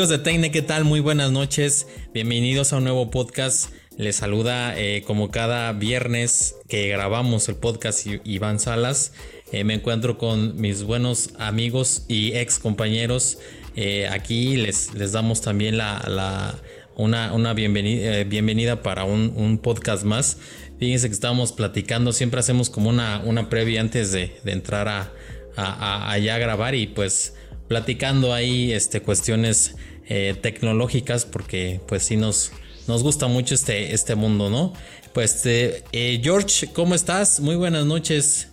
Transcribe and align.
Amigos 0.00 0.18
de 0.18 0.24
Tecne, 0.24 0.50
¿qué 0.50 0.62
tal? 0.62 0.86
Muy 0.86 1.00
buenas 1.00 1.30
noches. 1.30 1.86
Bienvenidos 2.14 2.72
a 2.72 2.78
un 2.78 2.84
nuevo 2.84 3.10
podcast. 3.10 3.70
Les 3.98 4.16
saluda 4.16 4.72
eh, 4.80 5.02
como 5.06 5.30
cada 5.30 5.74
viernes 5.74 6.56
que 6.68 6.88
grabamos 6.88 7.50
el 7.50 7.56
podcast 7.56 8.06
Iván 8.24 8.60
Salas. 8.60 9.12
Eh, 9.52 9.62
me 9.62 9.74
encuentro 9.74 10.16
con 10.16 10.58
mis 10.58 10.84
buenos 10.84 11.34
amigos 11.38 12.06
y 12.08 12.32
ex 12.32 12.58
compañeros. 12.58 13.36
Eh, 13.76 14.08
aquí 14.08 14.56
les, 14.56 14.94
les 14.94 15.12
damos 15.12 15.42
también 15.42 15.76
la, 15.76 16.58
una, 16.96 17.52
bienvenida, 17.52 18.24
bienvenida, 18.24 18.82
para 18.82 19.04
un, 19.04 19.58
podcast 19.58 20.04
más. 20.04 20.38
Fíjense 20.78 21.08
que 21.08 21.14
estamos 21.14 21.52
platicando, 21.52 22.14
siempre 22.14 22.40
hacemos 22.40 22.70
como 22.70 22.88
una, 22.88 23.20
una 23.22 23.50
previa 23.50 23.82
antes 23.82 24.12
de, 24.12 24.32
entrar 24.46 24.88
a, 24.88 26.10
allá 26.10 26.36
a 26.36 26.38
grabar 26.38 26.74
y 26.74 26.86
pues 26.86 27.34
platicando 27.70 28.34
ahí 28.34 28.72
este, 28.72 29.00
cuestiones 29.00 29.76
eh, 30.10 30.34
tecnológicas 30.34 31.24
porque 31.24 31.80
pues 31.86 32.02
sí 32.02 32.16
nos, 32.16 32.50
nos 32.88 33.04
gusta 33.04 33.28
mucho 33.28 33.54
este, 33.54 33.94
este 33.94 34.16
mundo, 34.16 34.50
¿no? 34.50 34.72
Pues 35.14 35.46
eh, 35.46 35.84
eh, 35.92 36.20
George, 36.20 36.72
¿cómo 36.72 36.96
estás? 36.96 37.38
Muy 37.38 37.54
buenas 37.54 37.86
noches. 37.86 38.48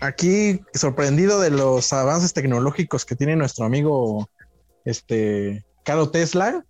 Aquí 0.00 0.60
sorprendido 0.72 1.38
de 1.38 1.50
los 1.50 1.92
avances 1.92 2.32
tecnológicos 2.32 3.04
que 3.04 3.14
tiene 3.14 3.36
nuestro 3.36 3.66
amigo 3.66 4.30
este 4.86 5.64
Caro 5.84 6.08
Tesla. 6.10 6.64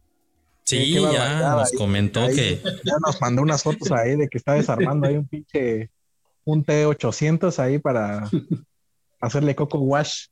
Sí, 0.65 0.95
ya 0.95 1.39
nos 1.39 1.71
comentó 1.73 2.27
que. 2.29 2.61
Ya 2.85 2.95
nos 3.07 3.21
mandó 3.21 3.43
unas 3.43 3.63
fotos 3.63 3.93
ahí 3.93 4.17
de 4.17 4.29
que 4.29 4.39
está 4.39 4.55
desarmando 4.55 5.07
ahí 5.07 5.17
un 5.17 5.29
pinche 5.29 5.89
un 6.45 6.65
T800 6.65 7.59
ahí 7.61 7.79
para 7.79 8.29
hacerle 9.21 9.55
coco 9.55 9.79
wash. 9.79 10.27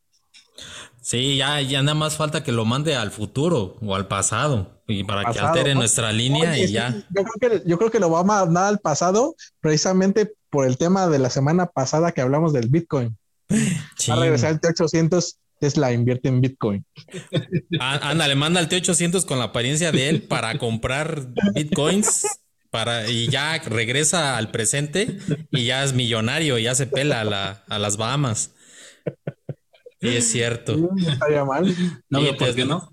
Sí, 1.00 1.36
ya, 1.36 1.60
ya 1.60 1.82
nada 1.82 1.94
más 1.94 2.16
falta 2.16 2.42
que 2.42 2.52
lo 2.52 2.64
mande 2.64 2.94
al 2.94 3.10
futuro 3.10 3.76
o 3.80 3.94
al 3.94 4.06
pasado 4.06 4.82
y 4.86 5.04
para 5.04 5.32
que 5.32 5.38
altere 5.38 5.74
nuestra 5.74 6.12
línea 6.12 6.58
y 6.58 6.70
ya. 6.70 6.90
Yo 7.10 7.24
creo, 7.24 7.50
que, 7.50 7.62
yo 7.68 7.78
creo 7.78 7.90
que 7.90 8.00
lo 8.00 8.10
va 8.10 8.20
a 8.20 8.24
mandar 8.24 8.66
al 8.66 8.78
pasado 8.80 9.34
precisamente 9.60 10.32
por 10.50 10.66
el 10.66 10.76
tema 10.76 11.06
de 11.08 11.18
la 11.18 11.30
semana 11.30 11.66
pasada 11.66 12.12
que 12.12 12.20
hablamos 12.20 12.52
del 12.52 12.68
Bitcoin. 12.68 13.16
Va 14.08 14.14
a 14.14 14.20
regresar 14.20 14.52
el 14.52 14.60
T800, 14.60 15.36
Tesla 15.58 15.92
invierte 15.92 16.28
en 16.28 16.40
Bitcoin. 16.40 16.84
Anda, 17.80 18.28
le 18.28 18.34
manda 18.34 18.60
el 18.60 18.68
T800 18.68 19.24
con 19.24 19.38
la 19.38 19.46
apariencia 19.46 19.92
de 19.92 20.08
él 20.08 20.22
para 20.22 20.56
comprar 20.58 21.28
Bitcoins 21.54 22.26
para, 22.70 23.08
y 23.08 23.28
ya 23.28 23.58
regresa 23.58 24.36
al 24.36 24.50
presente 24.50 25.18
y 25.50 25.64
ya 25.64 25.82
es 25.82 25.92
millonario, 25.92 26.58
ya 26.58 26.74
se 26.74 26.86
pela 26.86 27.22
a, 27.22 27.74
a 27.74 27.78
las 27.78 27.96
Bahamas. 27.96 28.52
Y 30.02 30.08
es 30.08 30.30
cierto. 30.30 30.76
No 30.76 30.96
estaría 30.96 31.44
mal. 31.44 31.74
No, 32.08 32.20
¿por 32.38 32.54
qué 32.54 32.64
no? 32.64 32.90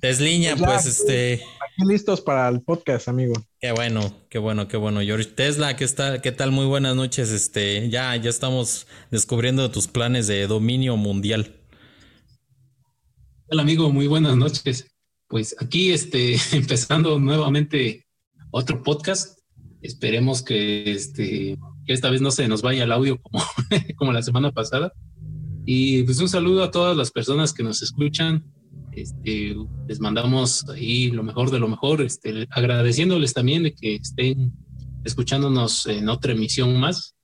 Tesliña, 0.00 0.56
pues, 0.56 0.70
pues 0.70 0.86
este. 0.86 1.34
Aquí 1.34 1.86
listos 1.86 2.22
para 2.22 2.48
el 2.48 2.62
podcast, 2.62 3.08
amigo. 3.08 3.34
Qué 3.60 3.72
bueno, 3.72 4.26
qué 4.30 4.38
bueno, 4.38 4.66
qué 4.66 4.78
bueno, 4.78 5.00
George. 5.00 5.26
Tesla, 5.26 5.76
¿qué, 5.76 5.84
está, 5.84 6.22
qué 6.22 6.32
tal? 6.32 6.50
Muy 6.50 6.64
buenas 6.64 6.96
noches. 6.96 7.30
Este, 7.30 7.90
ya, 7.90 8.16
ya 8.16 8.30
estamos 8.30 8.86
descubriendo 9.10 9.70
tus 9.70 9.86
planes 9.86 10.26
de 10.26 10.46
dominio 10.46 10.96
mundial. 10.96 11.60
Hola, 13.48 13.60
amigo, 13.60 13.90
muy 13.90 14.06
buenas 14.06 14.34
noches. 14.34 14.90
Pues 15.28 15.54
aquí, 15.60 15.92
este, 15.92 16.36
empezando 16.52 17.18
nuevamente 17.18 18.06
otro 18.50 18.82
podcast. 18.82 19.38
Esperemos 19.82 20.42
que 20.42 20.90
este, 20.90 21.58
que 21.84 21.92
esta 21.92 22.08
vez 22.08 22.22
no 22.22 22.30
se 22.30 22.48
nos 22.48 22.62
vaya 22.62 22.84
el 22.84 22.92
audio 22.92 23.20
como, 23.20 23.44
como 23.96 24.12
la 24.12 24.22
semana 24.22 24.52
pasada. 24.52 24.94
Y 25.64 26.02
pues 26.02 26.20
un 26.20 26.28
saludo 26.28 26.62
a 26.62 26.70
todas 26.70 26.96
las 26.96 27.10
personas 27.10 27.52
que 27.52 27.62
nos 27.62 27.82
escuchan. 27.82 28.44
Este, 28.92 29.56
les 29.88 30.00
mandamos 30.00 30.68
ahí 30.68 31.10
lo 31.10 31.22
mejor 31.22 31.50
de 31.50 31.58
lo 31.58 31.68
mejor, 31.68 32.00
este, 32.02 32.46
agradeciéndoles 32.50 33.34
también 33.34 33.64
de 33.64 33.74
que 33.74 33.96
estén 33.96 34.52
escuchándonos 35.04 35.86
en 35.86 36.08
otra 36.08 36.32
emisión 36.32 36.78
más. 36.78 37.14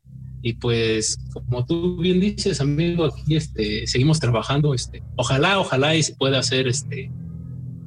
Y 0.43 0.55
pues, 0.55 1.19
como 1.33 1.67
tú 1.67 1.99
bien 1.99 2.19
dices, 2.19 2.61
amigo, 2.61 3.05
aquí 3.05 3.37
este, 3.37 3.87
seguimos 3.87 4.21
trabajando. 4.21 4.73
Este, 4.73 5.03
ojalá, 5.17 5.59
ojalá 5.61 5.95
y 5.95 6.03
se 6.03 6.17
pueda 6.17 6.39
hacer 6.39 6.67
este, 6.67 7.11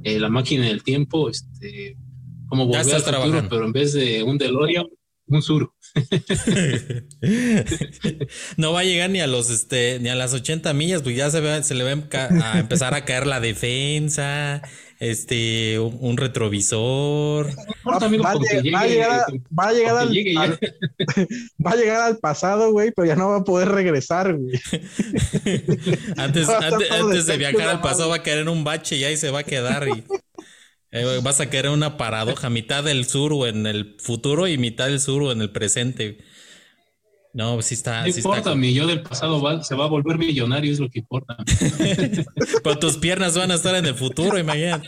eh, 0.04 0.20
la 0.20 0.30
máquina 0.30 0.66
del 0.66 0.84
tiempo, 0.84 1.30
este, 1.30 1.98
como 2.48 2.68
volver 2.68 2.94
al 2.94 3.02
futuro, 3.02 3.48
pero 3.50 3.66
en 3.66 3.72
vez 3.72 3.94
de 3.94 4.22
un 4.22 4.38
DeLorean, 4.38 4.86
un 5.28 5.42
sur. 5.42 5.74
no 8.58 8.74
va 8.74 8.80
a 8.80 8.84
llegar 8.84 9.10
ni 9.10 9.22
a 9.22 9.28
los 9.28 9.50
este 9.50 10.00
ni 10.00 10.10
a 10.10 10.16
las 10.16 10.34
80 10.34 10.74
millas, 10.74 11.04
pues 11.04 11.16
ya 11.16 11.30
se, 11.30 11.64
se 11.64 11.76
le 11.76 11.84
va 11.84 11.92
a 11.92 12.60
empezar 12.60 12.96
a 12.96 13.06
caer 13.06 13.28
la 13.28 13.40
defensa, 13.40 14.62
este 15.00 15.80
un, 15.80 16.18
retrovisor. 16.18 17.52
Va, 17.86 17.98
a 17.98 18.10
llegar, 21.76 22.02
al, 22.02 22.18
pasado, 22.18 22.72
güey, 22.72 22.92
pero 22.92 23.08
ya 23.08 23.16
no 23.16 23.30
va 23.30 23.38
a 23.38 23.44
poder 23.44 23.70
regresar, 23.70 24.36
güey. 24.36 24.54
antes, 26.18 26.50
antes, 26.92 27.28
de 27.28 27.38
viajar 27.38 27.70
al 27.70 27.82
pasado 27.82 28.10
va 28.10 28.18
a 28.18 28.24
caer 28.24 28.40
en 28.40 28.50
un 28.50 28.64
bache 28.64 28.96
y 28.96 29.04
ahí 29.04 29.18
se 29.18 29.30
va 29.30 29.40
a 29.40 29.44
quedar 29.44 29.88
y 29.88 30.04
eh, 30.94 31.20
vas 31.24 31.42
a 31.42 31.50
querer 31.50 31.72
una 31.72 31.98
paradoja, 31.98 32.52
mitad 32.52 32.84
del 32.84 33.06
sur 33.06 33.34
o 33.34 33.48
en 33.48 33.66
el 33.66 33.96
futuro 34.00 34.48
y 34.48 34.60
mitad 34.60 34.86
del 34.86 35.00
sur 35.00 35.24
o 35.24 35.32
en 35.32 35.42
el 35.42 35.50
presente. 35.50 36.20
No, 37.34 37.60
sí 37.64 37.74
está. 37.74 38.04
No 38.04 38.10
importa, 38.10 38.54
mi 38.54 38.76
yo 38.76 38.86
del 38.86 39.02
pasado 39.02 39.64
se 39.64 39.74
va 39.74 39.86
a 39.86 39.88
volver 39.88 40.20
millonario, 40.20 40.72
es 40.72 40.80
lo 40.80 40.90
que 40.90 41.00
importa. 41.00 41.36
Pero 42.64 42.78
tus 42.78 42.98
piernas 42.98 43.36
van 43.36 43.50
a 43.50 43.56
estar 43.56 43.74
en 43.74 43.88
el 43.88 43.96
futuro, 43.96 44.38
imagínate. 44.38 44.88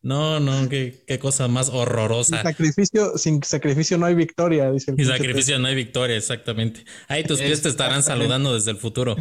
No, 0.00 0.38
no, 0.38 0.68
qué, 0.68 1.02
qué 1.08 1.18
cosa 1.18 1.48
más 1.48 1.70
horrorosa. 1.70 2.36
Sin 2.36 2.42
sacrificio, 2.44 3.18
sin 3.18 3.42
sacrificio 3.42 3.98
no 3.98 4.06
hay 4.06 4.14
victoria, 4.14 4.70
dice 4.70 4.94
Sin 4.94 5.06
sacrificio 5.06 5.58
no 5.58 5.66
hay 5.66 5.74
victoria, 5.74 6.16
exactamente. 6.16 6.84
Ahí 7.08 7.24
tus 7.24 7.40
pies 7.40 7.62
te 7.62 7.68
estarán 7.68 8.04
saludando 8.04 8.54
desde 8.54 8.70
el 8.70 8.76
futuro. 8.76 9.16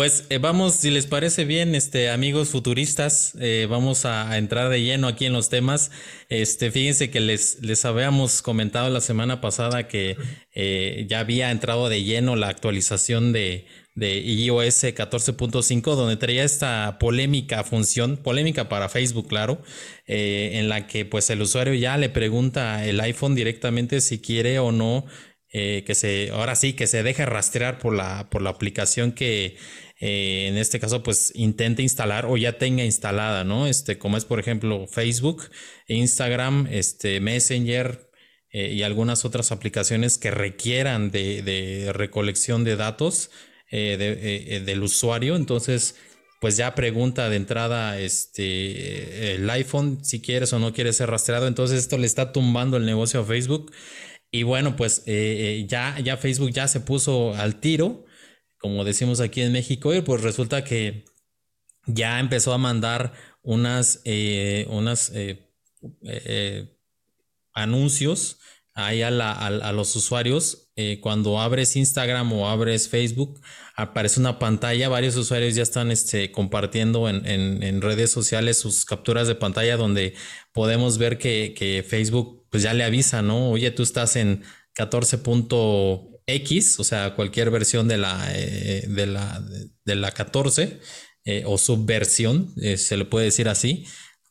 Pues 0.00 0.24
eh, 0.30 0.38
vamos, 0.38 0.76
si 0.76 0.88
les 0.88 1.04
parece 1.04 1.44
bien, 1.44 1.74
este, 1.74 2.08
amigos 2.08 2.48
futuristas, 2.48 3.34
eh, 3.38 3.66
vamos 3.68 4.06
a, 4.06 4.38
entrar 4.38 4.70
de 4.70 4.80
lleno 4.80 5.06
aquí 5.08 5.26
en 5.26 5.34
los 5.34 5.50
temas. 5.50 5.90
Este, 6.30 6.70
fíjense 6.70 7.10
que 7.10 7.20
les, 7.20 7.60
les 7.60 7.84
habíamos 7.84 8.40
comentado 8.40 8.88
la 8.88 9.02
semana 9.02 9.42
pasada 9.42 9.88
que 9.88 10.16
eh, 10.54 11.04
ya 11.06 11.20
había 11.20 11.50
entrado 11.50 11.90
de 11.90 12.02
lleno 12.02 12.34
la 12.34 12.48
actualización 12.48 13.34
de, 13.34 13.66
de 13.94 14.20
iOS 14.20 14.84
14.5, 14.84 15.82
donde 15.94 16.16
traía 16.16 16.44
esta 16.44 16.96
polémica 16.98 17.62
función, 17.62 18.16
polémica 18.16 18.70
para 18.70 18.88
Facebook, 18.88 19.28
claro, 19.28 19.60
en 20.06 20.70
la 20.70 20.86
que 20.86 21.04
pues 21.04 21.28
el 21.28 21.42
usuario 21.42 21.74
ya 21.74 21.98
le 21.98 22.08
pregunta 22.08 22.86
el 22.86 22.98
iPhone 23.02 23.34
directamente 23.34 24.00
si 24.00 24.18
quiere 24.18 24.60
o 24.60 24.72
no 24.72 25.04
eh, 25.52 25.82
que 25.84 25.96
se, 25.96 26.30
ahora 26.30 26.54
sí, 26.54 26.74
que 26.74 26.86
se 26.86 27.02
deje 27.02 27.26
rastrear 27.26 27.78
por 27.78 27.92
la, 27.92 28.30
por 28.30 28.40
la 28.40 28.50
aplicación 28.50 29.10
que 29.10 29.56
eh, 30.00 30.46
en 30.48 30.56
este 30.56 30.80
caso 30.80 31.02
pues 31.02 31.32
intente 31.34 31.82
instalar 31.82 32.26
o 32.26 32.36
ya 32.36 32.58
tenga 32.58 32.84
instalada, 32.84 33.44
¿no? 33.44 33.66
Este, 33.66 33.98
como 33.98 34.16
es 34.16 34.24
por 34.24 34.40
ejemplo 34.40 34.86
Facebook, 34.86 35.50
Instagram, 35.86 36.66
este, 36.70 37.20
Messenger 37.20 38.10
eh, 38.50 38.72
y 38.72 38.82
algunas 38.82 39.24
otras 39.24 39.52
aplicaciones 39.52 40.18
que 40.18 40.30
requieran 40.30 41.10
de, 41.10 41.90
recolección 41.94 42.64
de 42.64 42.76
datos 42.76 43.30
del 43.70 44.82
usuario. 44.82 45.36
Entonces, 45.36 45.94
pues 46.40 46.56
ya 46.56 46.74
pregunta 46.74 47.28
de 47.28 47.36
entrada 47.36 48.00
este, 48.00 49.34
el 49.34 49.48
iPhone 49.50 50.02
si 50.02 50.20
quieres 50.20 50.52
o 50.52 50.58
no 50.58 50.72
quieres 50.72 50.96
ser 50.96 51.10
rastreado. 51.10 51.46
Entonces 51.46 51.78
esto 51.78 51.98
le 51.98 52.06
está 52.06 52.32
tumbando 52.32 52.78
el 52.78 52.86
negocio 52.86 53.20
a 53.20 53.24
Facebook. 53.24 53.70
Y 54.30 54.44
bueno, 54.44 54.76
pues 54.76 55.00
eh, 55.06 55.60
eh, 55.60 55.66
ya, 55.68 55.98
ya 56.00 56.16
Facebook 56.16 56.50
ya 56.50 56.68
se 56.68 56.80
puso 56.80 57.34
al 57.34 57.60
tiro, 57.60 58.04
como 58.60 58.84
decimos 58.84 59.20
aquí 59.20 59.40
en 59.40 59.52
México, 59.52 59.90
pues 60.04 60.22
resulta 60.22 60.62
que 60.64 61.04
ya 61.86 62.20
empezó 62.20 62.52
a 62.52 62.58
mandar 62.58 63.12
unas, 63.42 64.00
eh, 64.04 64.66
unas 64.68 65.12
anuncios 67.54 68.38
ahí 68.74 69.02
a, 69.02 69.72
los 69.72 69.96
usuarios. 69.96 70.70
cuando 71.00 71.40
abres 71.40 71.76
Instagram 71.76 72.32
o 72.32 72.48
abres 72.48 72.88
Facebook, 72.88 73.40
aparece 73.76 74.20
una 74.20 74.38
pantalla. 74.38 74.88
Varios 74.88 75.16
usuarios 75.16 75.54
ya 75.54 75.62
están 75.62 75.90
este, 75.90 76.30
compartiendo 76.30 77.08
en, 77.08 77.80
redes 77.80 78.10
sociales 78.10 78.58
sus 78.58 78.84
capturas 78.84 79.26
de 79.28 79.34
pantalla 79.34 79.76
donde 79.76 80.14
podemos 80.52 80.98
ver 80.98 81.18
que, 81.18 81.54
que 81.56 81.84
Facebook 81.86 82.46
pues 82.50 82.62
ya 82.62 82.74
le 82.74 82.84
avisa, 82.84 83.22
¿no? 83.22 83.50
Oye, 83.50 83.70
tú 83.70 83.82
estás 83.82 84.16
en 84.16 84.42
14.x, 86.34 86.80
o 86.80 86.84
sea, 86.84 87.14
cualquier 87.14 87.50
versión 87.50 87.88
de 87.88 87.98
la, 87.98 88.28
eh, 88.34 88.84
de 88.88 89.06
la, 89.06 89.42
de 89.84 89.94
la 89.94 90.12
14 90.12 90.80
eh, 91.24 91.42
o 91.46 91.58
subversión, 91.58 92.52
eh, 92.60 92.76
se 92.76 92.96
le 92.96 93.04
puede 93.04 93.26
decir 93.26 93.48
así. 93.48 93.86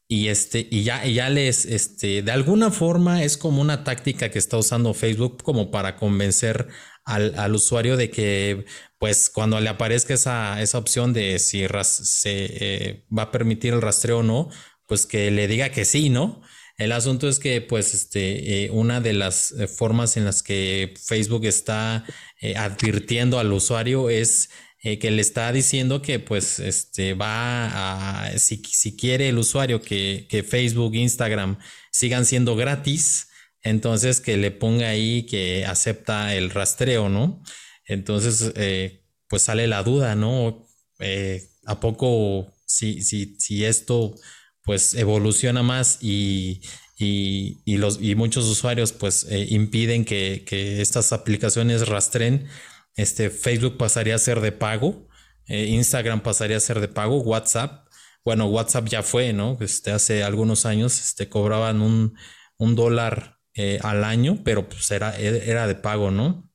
Y, 0.07 0.29
este, 0.29 0.67
y 0.71 0.83
ya, 0.83 1.05
y 1.05 1.13
ya 1.15 1.29
les, 1.29 1.65
este, 1.65 2.23
de 2.23 2.31
alguna 2.31 2.71
forma 2.71 3.23
es 3.23 3.37
como 3.37 3.61
una 3.61 3.83
táctica 3.83 4.29
que 4.31 4.39
está 4.39 4.57
usando 4.57 4.93
Facebook 4.95 5.43
como 5.43 5.69
para 5.69 5.95
convencer 5.97 6.67
al, 7.05 7.55
usuario 7.55 7.97
de 7.97 8.09
que 8.09 8.65
pues 8.99 9.29
cuando 9.29 9.59
le 9.59 9.69
aparezca 9.69 10.13
esa, 10.13 10.61
esa 10.61 10.77
opción 10.77 11.13
de 11.13 11.39
si 11.39 11.65
se 11.91 13.05
va 13.15 13.23
a 13.23 13.31
permitir 13.31 13.73
el 13.73 13.81
rastreo 13.81 14.19
o 14.19 14.23
no, 14.23 14.49
pues 14.87 15.05
que 15.05 15.31
le 15.31 15.47
diga 15.47 15.69
que 15.69 15.85
sí, 15.85 16.09
¿no? 16.09 16.41
El 16.79 16.91
asunto 16.91 17.29
es 17.29 17.37
que, 17.37 17.61
pues, 17.61 17.93
este, 17.93 18.65
eh, 18.65 18.71
una 18.71 19.01
de 19.01 19.13
las 19.13 19.51
eh, 19.51 19.67
formas 19.67 20.17
en 20.17 20.25
las 20.25 20.41
que 20.41 20.95
Facebook 20.99 21.45
está 21.45 22.05
advirtiendo 22.55 23.37
al 23.37 23.51
usuario 23.51 24.09
es 24.09 24.49
que 24.81 25.11
le 25.11 25.21
está 25.21 25.51
diciendo 25.51 26.01
que, 26.01 26.19
pues, 26.19 26.59
este, 26.59 27.13
va 27.13 28.23
a, 28.27 28.37
si, 28.39 28.63
si 28.65 28.95
quiere 28.95 29.27
el 29.27 29.37
usuario 29.37 29.81
que, 29.81 30.25
que 30.29 30.41
Facebook, 30.41 30.95
Instagram 30.95 31.59
sigan 31.91 32.25
siendo 32.25 32.55
gratis, 32.55 33.27
entonces 33.61 34.19
que 34.19 34.37
le 34.37 34.51
ponga 34.51 34.89
ahí 34.89 35.23
que 35.25 35.65
acepta 35.65 36.35
el 36.35 36.49
rastreo, 36.49 37.09
¿no? 37.09 37.43
Entonces, 37.85 38.53
eh, 38.55 39.03
pues 39.27 39.43
sale 39.43 39.67
la 39.67 39.83
duda, 39.83 40.15
¿no? 40.15 40.67
Eh, 40.99 41.49
¿A 41.65 41.79
poco 41.79 42.53
si, 42.65 43.01
si, 43.01 43.35
si 43.39 43.65
esto 43.65 44.15
pues 44.69 44.93
evoluciona 44.93 45.63
más 45.63 45.97
y, 45.99 46.61
los, 47.65 47.99
y 47.99 48.13
muchos 48.13 48.45
usuarios 48.45 48.91
pues 48.91 49.23
eh, 49.23 49.47
impiden 49.49 50.05
que, 50.05 50.45
estas 50.79 51.11
aplicaciones 51.11 51.87
rastren, 51.87 52.47
este, 52.95 53.31
Facebook 53.31 53.77
pasaría 53.77 54.13
a 54.13 54.19
ser 54.19 54.41
de 54.41 54.51
pago, 54.51 55.07
Instagram 55.47 56.21
pasaría 56.21 56.57
a 56.57 56.59
ser 56.59 56.81
de 56.81 56.87
pago, 56.87 57.19
WhatsApp, 57.21 57.87
bueno, 58.23 58.45
WhatsApp 58.45 58.87
ya 58.87 59.01
fue, 59.01 59.33
¿no? 59.33 59.57
Este, 59.59 59.89
hace 59.89 60.21
algunos 60.21 60.67
años 60.67 60.99
este, 60.99 61.29
cobraban 61.29 61.81
un, 61.81 62.15
un 62.57 62.75
dólar 62.75 63.39
eh, 63.55 63.79
al 63.81 64.03
año, 64.03 64.43
pero 64.43 64.69
pues 64.69 64.91
era, 64.91 65.17
era 65.17 65.65
de 65.65 65.73
pago, 65.73 66.11
¿no? 66.11 66.47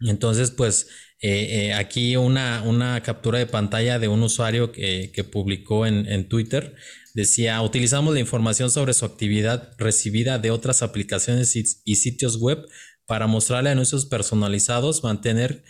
Entonces, 0.00 0.50
pues 0.50 0.88
eh, 1.22 1.66
eh, 1.68 1.74
aquí 1.74 2.16
una, 2.16 2.62
una 2.62 3.02
captura 3.02 3.38
de 3.38 3.46
pantalla 3.46 3.98
de 3.98 4.08
un 4.08 4.22
usuario 4.22 4.72
que, 4.72 5.12
publicó 5.30 5.86
en, 5.86 6.28
Twitter 6.28 6.74
decía, 7.14 7.60
utilizamos 7.62 8.14
la 8.14 8.20
información 8.20 8.70
sobre 8.70 8.94
su 8.94 9.04
actividad 9.04 9.72
recibida 9.78 10.38
de 10.38 10.50
otras 10.50 10.82
aplicaciones 10.82 11.56
y, 11.56 11.94
sitios 11.96 12.36
web 12.36 12.66
para 13.06 13.26
mostrarle 13.26 13.70
anuncios 13.70 14.06
personalizados, 14.06 15.02
mantener, 15.02 15.64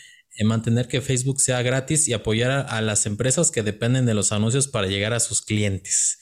mantener 0.45 0.89
que 0.89 1.01
Facebook 1.01 1.41
sea 1.41 1.63
gratis 1.63 2.09
y 2.09 2.13
apoyar 2.13 2.51
a, 2.51 2.61
a, 2.61 2.81
las 2.83 3.07
empresas 3.07 3.51
que 3.51 3.63
dependen 3.63 4.07
de 4.07 4.15
los 4.15 4.33
anuncios 4.33 4.69
para 4.69 4.87
llegar 4.87 5.13
a 5.13 5.21
sus 5.21 5.43
clientes. 5.43 6.19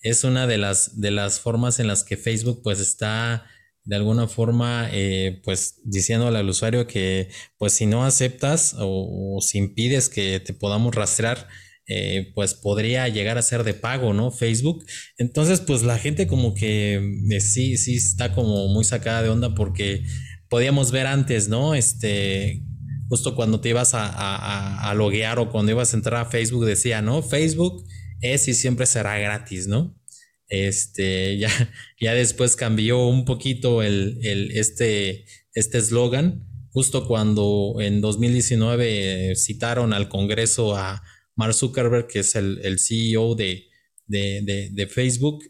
Es 0.00 0.24
una 0.24 0.46
de 0.46 0.58
las, 0.58 1.00
de 1.00 1.10
las 1.10 1.40
formas 1.40 1.78
en 1.78 1.86
las 1.86 2.04
que 2.04 2.16
Facebook 2.16 2.62
pues 2.62 2.80
está 2.80 3.46
de 3.84 3.96
alguna 3.96 4.28
forma, 4.28 4.88
eh, 4.92 5.40
pues 5.44 5.80
diciéndole 5.84 6.38
al 6.38 6.48
usuario 6.48 6.86
que, 6.86 7.28
pues 7.58 7.72
si 7.72 7.86
no 7.86 8.04
aceptas 8.04 8.76
o, 8.78 9.38
si 9.40 9.58
impides 9.58 10.08
que 10.08 10.40
te 10.40 10.52
podamos 10.52 10.94
rastrear, 10.94 11.48
eh, 11.92 12.30
pues 12.36 12.54
podría 12.54 13.08
llegar 13.08 13.36
a 13.36 13.42
ser 13.42 13.64
de 13.64 13.74
pago, 13.74 14.14
¿no? 14.14 14.30
Facebook. 14.30 14.86
Entonces, 15.18 15.60
pues 15.60 15.82
la 15.82 15.98
gente 15.98 16.28
como 16.28 16.54
que 16.54 17.02
eh, 17.30 17.40
sí, 17.40 17.76
sí 17.78 17.96
está 17.96 18.32
como 18.32 18.68
muy 18.68 18.84
sacada 18.84 19.24
de 19.24 19.28
onda 19.28 19.56
porque 19.56 20.04
podíamos 20.48 20.92
ver 20.92 21.08
antes, 21.08 21.48
¿no? 21.48 21.74
Este, 21.74 22.62
justo 23.08 23.34
cuando 23.34 23.60
te 23.60 23.70
ibas 23.70 23.94
a, 23.94 24.88
a, 24.88 24.94
loguear 24.94 25.40
o 25.40 25.50
cuando 25.50 25.72
ibas 25.72 25.92
a 25.92 25.96
entrar 25.96 26.20
a 26.20 26.30
Facebook 26.30 26.64
decía, 26.64 27.02
¿no? 27.02 27.24
Facebook 27.24 27.84
es 28.20 28.46
y 28.46 28.54
siempre 28.54 28.86
será 28.86 29.18
gratis, 29.18 29.66
¿no? 29.66 29.98
Este, 30.46 31.38
ya, 31.38 31.50
ya 32.00 32.14
después 32.14 32.54
cambió 32.54 33.04
un 33.04 33.24
poquito 33.24 33.82
el, 33.82 34.20
el 34.22 34.52
este 34.52 35.24
eslogan, 35.54 36.46
justo 36.70 37.08
cuando 37.08 37.78
en 37.80 38.00
2019 38.00 39.34
citaron 39.34 39.92
al 39.92 40.08
Congreso 40.08 40.76
a 40.76 41.02
Mark 41.40 41.54
Zuckerberg, 41.54 42.06
que 42.06 42.18
es 42.18 42.36
el, 42.36 42.78
CEO 42.78 43.34
de, 43.34 44.88
Facebook, 44.90 45.42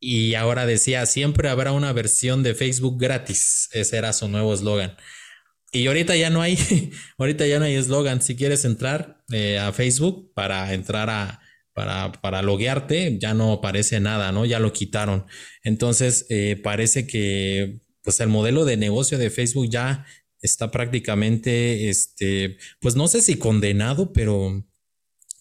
y 0.00 0.34
ahora 0.34 0.66
decía, 0.66 1.06
siempre 1.06 1.48
habrá 1.48 1.70
una 1.70 1.92
versión 1.92 2.42
de 2.42 2.56
Facebook 2.56 2.98
gratis. 2.98 3.68
Ese 3.72 3.96
era 3.96 4.12
su 4.12 4.26
nuevo 4.26 4.52
eslogan. 4.52 4.96
Y 5.70 5.86
ahorita 5.86 6.16
ya 6.16 6.30
no 6.30 6.42
hay, 6.42 6.58
ahorita 7.18 7.46
ya 7.46 7.60
no 7.60 7.66
hay 7.66 7.74
eslogan. 7.74 8.22
Si 8.22 8.34
quieres 8.34 8.64
entrar 8.64 9.22
eh, 9.30 9.60
a 9.60 9.72
Facebook 9.72 10.32
para 10.34 10.74
entrar 10.74 11.08
a, 11.10 11.40
para, 11.74 12.10
para 12.10 12.42
loguearte, 12.42 13.16
ya 13.20 13.32
no 13.32 13.52
aparece 13.52 14.00
nada, 14.00 14.32
¿no? 14.32 14.46
Ya 14.46 14.58
lo 14.58 14.72
quitaron. 14.72 15.26
Entonces, 15.62 16.26
eh, 16.28 16.60
parece 16.60 17.06
que 17.06 17.82
pues 18.02 18.18
el 18.18 18.28
modelo 18.28 18.64
de 18.64 18.76
negocio 18.76 19.16
de 19.16 19.30
Facebook 19.30 19.68
ya 19.70 20.06
está 20.42 20.72
prácticamente, 20.72 21.88
este, 21.88 22.56
pues 22.80 22.96
no 22.96 23.06
sé 23.06 23.20
si 23.22 23.36
condenado, 23.36 24.12
pero, 24.12 24.64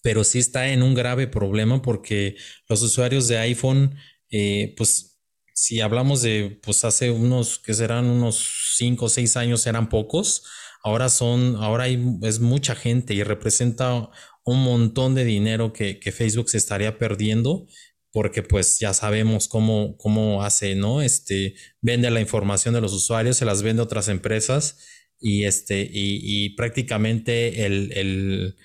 pero 0.01 0.23
sí 0.23 0.39
está 0.39 0.69
en 0.69 0.83
un 0.83 0.93
grave 0.93 1.27
problema 1.27 1.81
porque 1.81 2.35
los 2.67 2.81
usuarios 2.81 3.27
de 3.27 3.37
iPhone, 3.37 3.95
eh, 4.31 4.73
pues 4.77 5.19
si 5.53 5.81
hablamos 5.81 6.21
de, 6.21 6.59
pues 6.63 6.85
hace 6.85 7.11
unos, 7.11 7.59
que 7.59 7.73
serán 7.73 8.05
unos 8.05 8.75
5 8.77 9.05
o 9.05 9.09
6 9.09 9.37
años, 9.37 9.67
eran 9.67 9.89
pocos, 9.89 10.43
ahora 10.83 11.09
son, 11.09 11.57
ahora 11.57 11.85
hay, 11.85 12.01
es 12.23 12.39
mucha 12.39 12.75
gente 12.75 13.13
y 13.13 13.23
representa 13.23 14.09
un 14.45 14.63
montón 14.63 15.15
de 15.15 15.25
dinero 15.25 15.73
que, 15.73 15.99
Facebook 16.11 16.49
se 16.49 16.57
estaría 16.57 16.97
perdiendo 16.97 17.67
porque 18.11 18.41
pues 18.41 18.79
ya 18.79 18.93
sabemos 18.93 19.47
cómo, 19.47 19.95
cómo 19.97 20.43
hace, 20.43 20.73
¿no? 20.75 21.01
Este, 21.03 21.53
vende 21.81 22.09
la 22.09 22.21
información 22.21 22.73
de 22.73 22.81
los 22.81 22.93
usuarios, 22.93 23.37
se 23.37 23.45
las 23.45 23.61
vende 23.61 23.81
a 23.81 23.85
otras 23.85 24.07
empresas 24.07 24.79
y, 25.19 25.43
este, 25.43 25.87
y, 25.91 26.55
prácticamente 26.55 27.65
el, 27.65 27.91
el, 27.93 28.55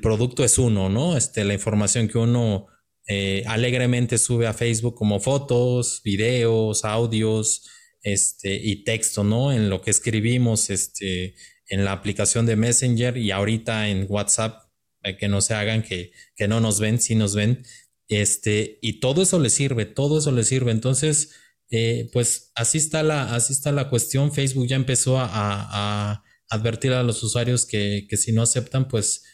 producto 0.00 0.44
es 0.44 0.58
uno, 0.58 0.88
¿no? 0.88 1.16
Este, 1.16 1.44
la 1.44 1.54
información 1.54 2.08
que 2.08 2.18
uno 2.18 2.66
eh, 3.06 3.44
alegremente 3.46 4.18
sube 4.18 4.46
a 4.46 4.52
Facebook 4.52 4.94
como 4.94 5.20
fotos, 5.20 6.00
videos, 6.04 6.84
audios, 6.84 7.68
este, 8.02 8.54
y 8.54 8.84
texto, 8.84 9.24
¿no? 9.24 9.52
En 9.52 9.70
lo 9.70 9.80
que 9.80 9.90
escribimos, 9.90 10.70
este, 10.70 11.34
en 11.68 11.84
la 11.84 11.92
aplicación 11.92 12.46
de 12.46 12.56
Messenger 12.56 13.16
y 13.16 13.30
ahorita 13.30 13.88
en 13.88 14.06
WhatsApp 14.08 14.66
que 15.18 15.28
no 15.28 15.40
se 15.40 15.54
hagan, 15.54 15.82
que, 15.82 16.12
que 16.34 16.48
no 16.48 16.60
nos 16.60 16.80
ven, 16.80 17.00
si 17.00 17.14
nos 17.14 17.34
ven, 17.34 17.64
este, 18.08 18.78
y 18.82 19.00
todo 19.00 19.22
eso 19.22 19.38
le 19.38 19.50
sirve, 19.50 19.86
todo 19.86 20.18
eso 20.18 20.32
le 20.32 20.44
sirve. 20.44 20.72
Entonces, 20.72 21.32
eh, 21.70 22.10
pues 22.12 22.52
así 22.54 22.78
está, 22.78 23.02
la, 23.02 23.34
así 23.34 23.52
está 23.52 23.72
la 23.72 23.88
cuestión. 23.88 24.32
Facebook 24.32 24.66
ya 24.66 24.76
empezó 24.76 25.18
a, 25.18 25.28
a, 25.32 26.22
advertir 26.48 26.92
a 26.92 27.02
los 27.02 27.22
usuarios 27.24 27.66
que, 27.66 28.06
que, 28.08 28.16
si 28.16 28.32
no 28.32 28.42
aceptan, 28.42 28.86
pues 28.86 29.24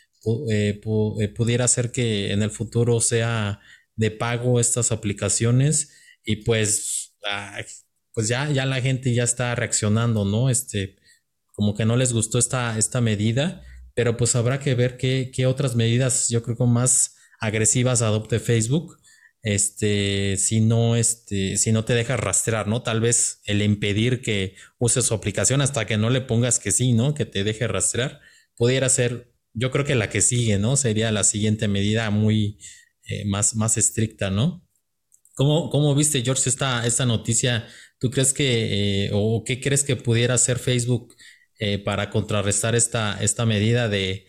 eh, 0.51 0.81
eh, 1.21 1.29
pudiera 1.29 1.69
ser 1.69 1.93
que 1.93 2.33
en 2.33 2.43
el 2.43 2.51
futuro 2.51 3.01
sea 3.01 3.61
de 3.97 4.11
pago 4.11 4.61
estas 4.61 4.93
aplicaciones 4.93 5.93
y 6.25 6.37
pues, 6.37 7.15
pues 8.13 8.29
ya, 8.29 8.51
ya 8.51 8.67
la 8.67 8.81
gente 8.81 9.13
ya 9.15 9.25
está 9.25 9.55
reaccionando, 9.55 10.25
¿no? 10.25 10.51
Este, 10.51 10.97
como 11.53 11.75
que 11.75 11.85
no 11.85 11.97
les 11.97 12.13
gustó 12.13 12.39
esta, 12.39 12.79
esta 12.79 13.01
medida 13.01 13.63
pero 13.95 14.17
pues 14.17 14.37
habrá 14.37 14.59
que 14.59 14.75
ver 14.75 14.97
qué, 14.97 15.47
otras 15.47 15.77
medidas, 15.77 16.29
yo 16.29 16.43
creo 16.43 16.57
que 16.57 16.65
más 16.65 17.17
agresivas 17.41 18.03
adopte 18.03 18.41
Facebook. 18.41 18.99
Este, 19.45 20.37
si 20.37 20.61
no, 20.61 20.95
este, 20.95 21.57
si 21.57 21.73
no 21.73 21.85
te 21.85 21.95
dejas 21.95 22.21
rastrear, 22.21 22.69
¿no? 22.69 22.83
Tal 22.83 23.01
vez 23.01 23.41
el 23.45 23.61
impedir 23.61 24.23
que 24.23 24.55
uses 24.79 25.05
su 25.05 25.15
aplicación 25.15 25.61
hasta 25.61 25.85
que 25.85 25.97
no 25.99 26.11
le 26.11 26.21
pongas 26.21 26.61
que 26.61 26.71
sí, 26.71 26.93
¿no? 26.93 27.15
Que 27.15 27.27
te 27.27 27.43
deje 27.43 27.67
rastrear, 27.67 28.21
pudiera 28.57 28.89
ser, 28.89 29.32
yo 29.55 29.71
creo 29.71 29.85
que 29.85 29.95
la 29.95 30.09
que 30.09 30.21
sigue, 30.21 30.59
¿no? 30.59 30.77
Sería 30.77 31.11
la 31.13 31.25
siguiente 31.25 31.69
medida 31.69 32.11
muy 32.11 32.59
eh, 33.05 33.25
más, 33.27 33.55
más 33.57 33.77
estricta, 33.77 34.31
¿no? 34.31 34.67
¿Cómo, 35.35 35.71
¿Cómo, 35.71 35.95
viste, 35.95 36.23
George, 36.23 36.49
esta, 36.49 36.87
esta 36.87 37.07
noticia? 37.07 37.67
¿Tú 37.99 38.11
crees 38.11 38.33
que, 38.33 39.07
eh, 39.07 39.11
o 39.13 39.45
qué 39.45 39.61
crees 39.61 39.85
que 39.85 39.97
pudiera 39.97 40.35
hacer 40.35 40.59
Facebook 40.59 41.15
eh, 41.59 41.79
para 41.79 42.11
contrarrestar 42.11 42.75
esta, 42.75 43.23
esta 43.23 43.47
medida 43.47 43.89
de, 43.89 44.27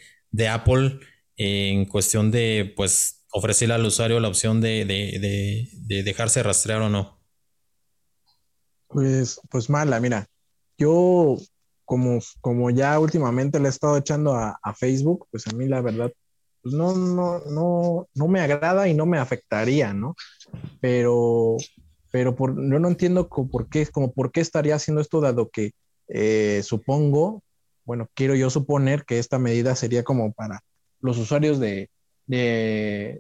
Apple 0.50 1.00
en 1.38 1.86
cuestión 1.86 2.32
de 2.32 2.74
pues 2.76 3.26
ofrecerle 3.32 3.76
al 3.76 3.86
usuario 3.86 4.20
la 4.20 4.28
opción 4.28 4.62
de, 4.62 4.86
dejarse 5.88 6.44
rastrear 6.44 6.82
o 6.82 6.90
no? 6.90 7.20
Pues, 8.88 9.40
pues 9.50 9.70
mala, 9.70 10.00
mira, 10.00 10.28
yo 10.78 11.38
como, 11.86 12.20
como 12.42 12.70
ya 12.70 13.00
últimamente 13.00 13.60
le 13.60 13.68
he 13.68 13.70
estado 13.70 13.98
echando 13.98 14.36
a, 14.36 14.58
Facebook, 14.76 15.28
pues 15.32 15.48
a 15.48 15.52
mí 15.56 15.68
la 15.68 15.82
verdad, 15.82 16.12
pues 16.62 16.74
no, 16.74 16.96
no, 16.96 17.40
no, 17.50 18.08
no 18.14 18.28
me 18.28 18.42
agrada 18.42 18.88
y 18.88 18.94
no 18.94 19.06
me 19.06 19.18
afectaría, 19.18 19.94
¿no? 19.94 20.16
Pero, 20.82 21.58
pero 22.12 22.36
por, 22.36 22.56
yo 22.56 22.80
no 22.80 22.88
entiendo 22.88 23.28
por 23.28 23.70
qué, 23.70 23.86
como 23.88 24.14
por 24.14 24.32
qué 24.32 24.42
estaría 24.42 24.76
haciendo 24.76 25.02
esto 25.02 25.22
dado 25.22 25.50
que 25.50 25.72
eh, 26.08 26.62
supongo, 26.64 27.44
bueno, 27.86 28.08
quiero 28.14 28.36
yo 28.36 28.50
suponer 28.50 29.06
que 29.06 29.20
esta 29.20 29.40
medida 29.40 29.76
sería 29.76 30.04
como 30.04 30.32
para 30.34 30.62
los 31.02 31.18
usuarios 31.18 31.60
de, 31.60 31.90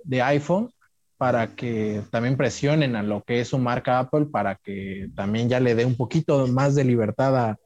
iPhone 0.09 0.71
para 1.17 1.55
que 1.55 2.01
también 2.11 2.37
presionen 2.37 2.95
a 2.95 3.03
lo 3.03 3.23
que 3.23 3.41
es 3.41 3.49
su 3.49 3.57
marca 3.57 3.99
Apple 3.99 4.27
para 4.31 4.55
que 4.55 5.09
también 5.15 5.49
ya 5.49 5.59
le 5.59 5.75
dé 5.75 5.85
un 5.85 5.95
poquito 5.95 6.47
más 6.47 6.75
de 6.75 6.83
libertad 6.83 7.37
a 7.37 7.57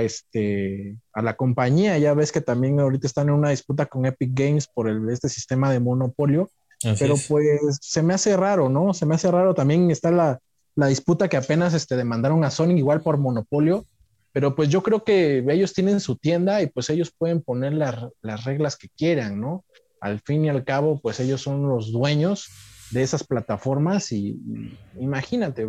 este 0.00 0.96
a 1.12 1.22
la 1.22 1.36
compañía. 1.36 1.98
Ya 1.98 2.14
ves 2.14 2.32
que 2.32 2.40
también 2.40 2.80
ahorita 2.80 3.06
están 3.06 3.28
en 3.28 3.34
una 3.34 3.50
disputa 3.50 3.86
con 3.86 4.06
Epic 4.06 4.30
Games 4.32 4.66
por 4.66 4.88
el, 4.88 5.08
este 5.10 5.28
sistema 5.28 5.72
de 5.72 5.80
monopolio. 5.80 6.50
pero 6.98 7.14
pues 7.28 7.78
se 7.80 8.02
me 8.02 8.14
hace 8.14 8.36
raro, 8.36 8.68
¿no? 8.68 8.94
Se 8.94 9.06
me 9.06 9.14
hace 9.14 9.30
raro. 9.30 9.54
También 9.54 9.90
está 9.90 10.10
la, 10.10 10.40
la 10.74 10.86
disputa 10.86 11.28
que 11.28 11.36
apenas 11.36 11.74
este, 11.74 11.96
demandaron 11.96 12.44
a 12.44 12.50
Sony 12.50 12.76
igual 12.76 13.02
por 13.02 13.18
monopolio. 13.18 13.86
Pero 14.32 14.54
pues 14.54 14.70
yo 14.70 14.82
creo 14.82 15.04
que 15.04 15.44
ellos 15.48 15.74
tienen 15.74 16.00
su 16.00 16.16
tienda 16.16 16.62
y 16.62 16.66
pues 16.66 16.88
ellos 16.88 17.12
pueden 17.16 17.42
poner 17.42 17.74
las 17.74 18.44
reglas 18.44 18.76
que 18.76 18.88
quieran, 18.88 19.38
¿no? 19.40 19.64
Al 20.00 20.20
fin 20.20 20.44
y 20.46 20.48
al 20.48 20.64
cabo, 20.64 20.98
pues 21.00 21.20
ellos 21.20 21.42
son 21.42 21.68
los 21.68 21.92
dueños 21.92 22.48
de 22.92 23.02
esas 23.02 23.24
plataformas 23.24 24.10
y, 24.10 24.40
y 24.46 24.78
imagínate, 24.98 25.68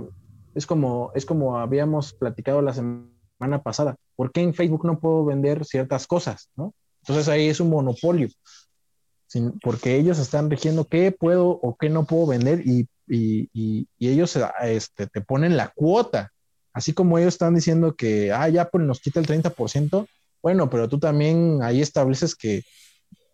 es 0.55 0.65
como, 0.65 1.11
es 1.15 1.25
como 1.25 1.57
habíamos 1.57 2.13
platicado 2.13 2.61
la 2.61 2.73
semana 2.73 3.12
pasada. 3.61 3.95
¿Por 4.15 4.31
qué 4.31 4.41
en 4.41 4.53
Facebook 4.53 4.85
no 4.85 4.99
puedo 4.99 5.25
vender 5.25 5.65
ciertas 5.65 6.07
cosas? 6.07 6.49
¿no? 6.55 6.73
Entonces 7.01 7.27
ahí 7.27 7.47
es 7.47 7.59
un 7.59 7.69
monopolio, 7.69 8.29
porque 9.61 9.97
ellos 9.97 10.19
están 10.19 10.49
rigiendo 10.49 10.85
qué 10.85 11.11
puedo 11.11 11.49
o 11.49 11.75
qué 11.75 11.89
no 11.89 12.05
puedo 12.05 12.27
vender 12.27 12.63
y, 12.65 12.87
ellos 13.99 14.39
este, 14.61 15.07
te 15.07 15.21
ponen 15.21 15.57
la 15.57 15.67
cuota. 15.75 16.31
Así 16.71 16.93
como 16.93 17.17
ellos 17.17 17.33
están 17.33 17.53
diciendo 17.53 17.95
que, 17.95 18.31
ah, 18.31 18.47
ya 18.47 18.69
pues 18.69 18.83
nos 18.85 19.01
quita 19.01 19.19
el 19.19 19.27
30%, 19.27 20.07
bueno, 20.41 20.69
pero 20.69 20.87
tú 20.87 20.99
también 20.99 21.59
ahí 21.61 21.81
estableces 21.81 22.35
que, 22.35 22.63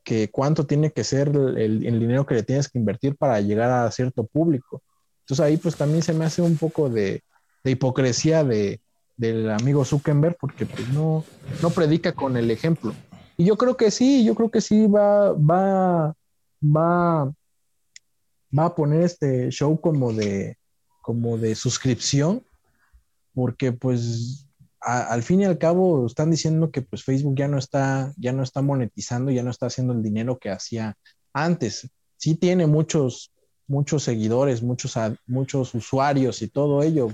que 0.04 0.30
cuánto 0.32 0.66
tiene 0.66 0.92
que 0.92 1.04
ser 1.04 1.30
el, 1.30 1.86
el, 1.86 2.00
dinero 2.00 2.26
que 2.26 2.34
le 2.34 2.44
tienes 2.44 2.68
que 2.68 2.80
invertir 2.80 3.16
para 3.16 3.40
llegar 3.42 3.70
a 3.70 3.92
cierto 3.92 4.26
público. 4.26 4.82
Entonces 5.22 5.46
ahí 5.46 5.58
pues 5.58 5.76
también 5.76 6.02
se 6.02 6.14
me 6.14 6.26
hace 6.26 6.42
un 6.42 6.58
poco 6.58 6.90
de, 6.90 7.24
de 7.64 7.72
hipocresía 7.72 8.44
de, 8.44 8.82
del 9.20 9.52
amigo 9.52 9.84
Zuckerberg 9.84 10.38
porque 10.40 10.66
pues 10.66 10.88
no, 10.90 11.26
no 11.62 11.70
predica 11.72 12.14
con 12.14 12.38
el 12.38 12.50
ejemplo. 12.52 12.94
Y 13.36 13.44
yo 13.44 13.58
creo 13.58 13.76
que 13.76 13.92
sí, 13.92 14.24
yo 14.24 14.34
creo 14.34 14.50
que 14.50 14.62
sí 14.62 14.88
va, 14.88 15.34
va, 15.34 16.16
va, 16.64 17.26
va 18.58 18.66
a 18.66 18.76
poner 18.76 19.02
este 19.02 19.50
show 19.50 19.80
como 19.80 20.14
de, 20.14 20.58
como 21.02 21.38
de 21.38 21.54
suscripción, 21.56 22.44
porque 23.34 23.74
pues 23.74 24.48
al 24.80 25.22
fin 25.22 25.42
y 25.42 25.46
al 25.46 25.58
cabo 25.58 26.06
están 26.06 26.32
diciendo 26.32 26.72
que 26.72 26.82
pues 26.82 27.04
Facebook 27.04 27.36
ya 27.36 27.50
no 27.50 27.58
está, 27.58 28.14
ya 28.16 28.32
no 28.32 28.42
está 28.44 28.62
monetizando, 28.62 29.32
ya 29.32 29.44
no 29.44 29.52
está 29.52 29.66
haciendo 29.66 29.92
el 29.92 30.02
dinero 30.02 30.40
que 30.40 30.50
hacía 30.50 30.96
antes. 31.34 31.90
Sí 32.16 32.36
tiene 32.36 32.68
muchos, 32.68 33.34
muchos 33.68 34.04
seguidores, 34.04 34.64
muchos, 34.64 34.96
muchos 35.28 35.76
usuarios 35.76 36.42
y 36.42 36.48
todo 36.48 36.84
ello, 36.84 37.10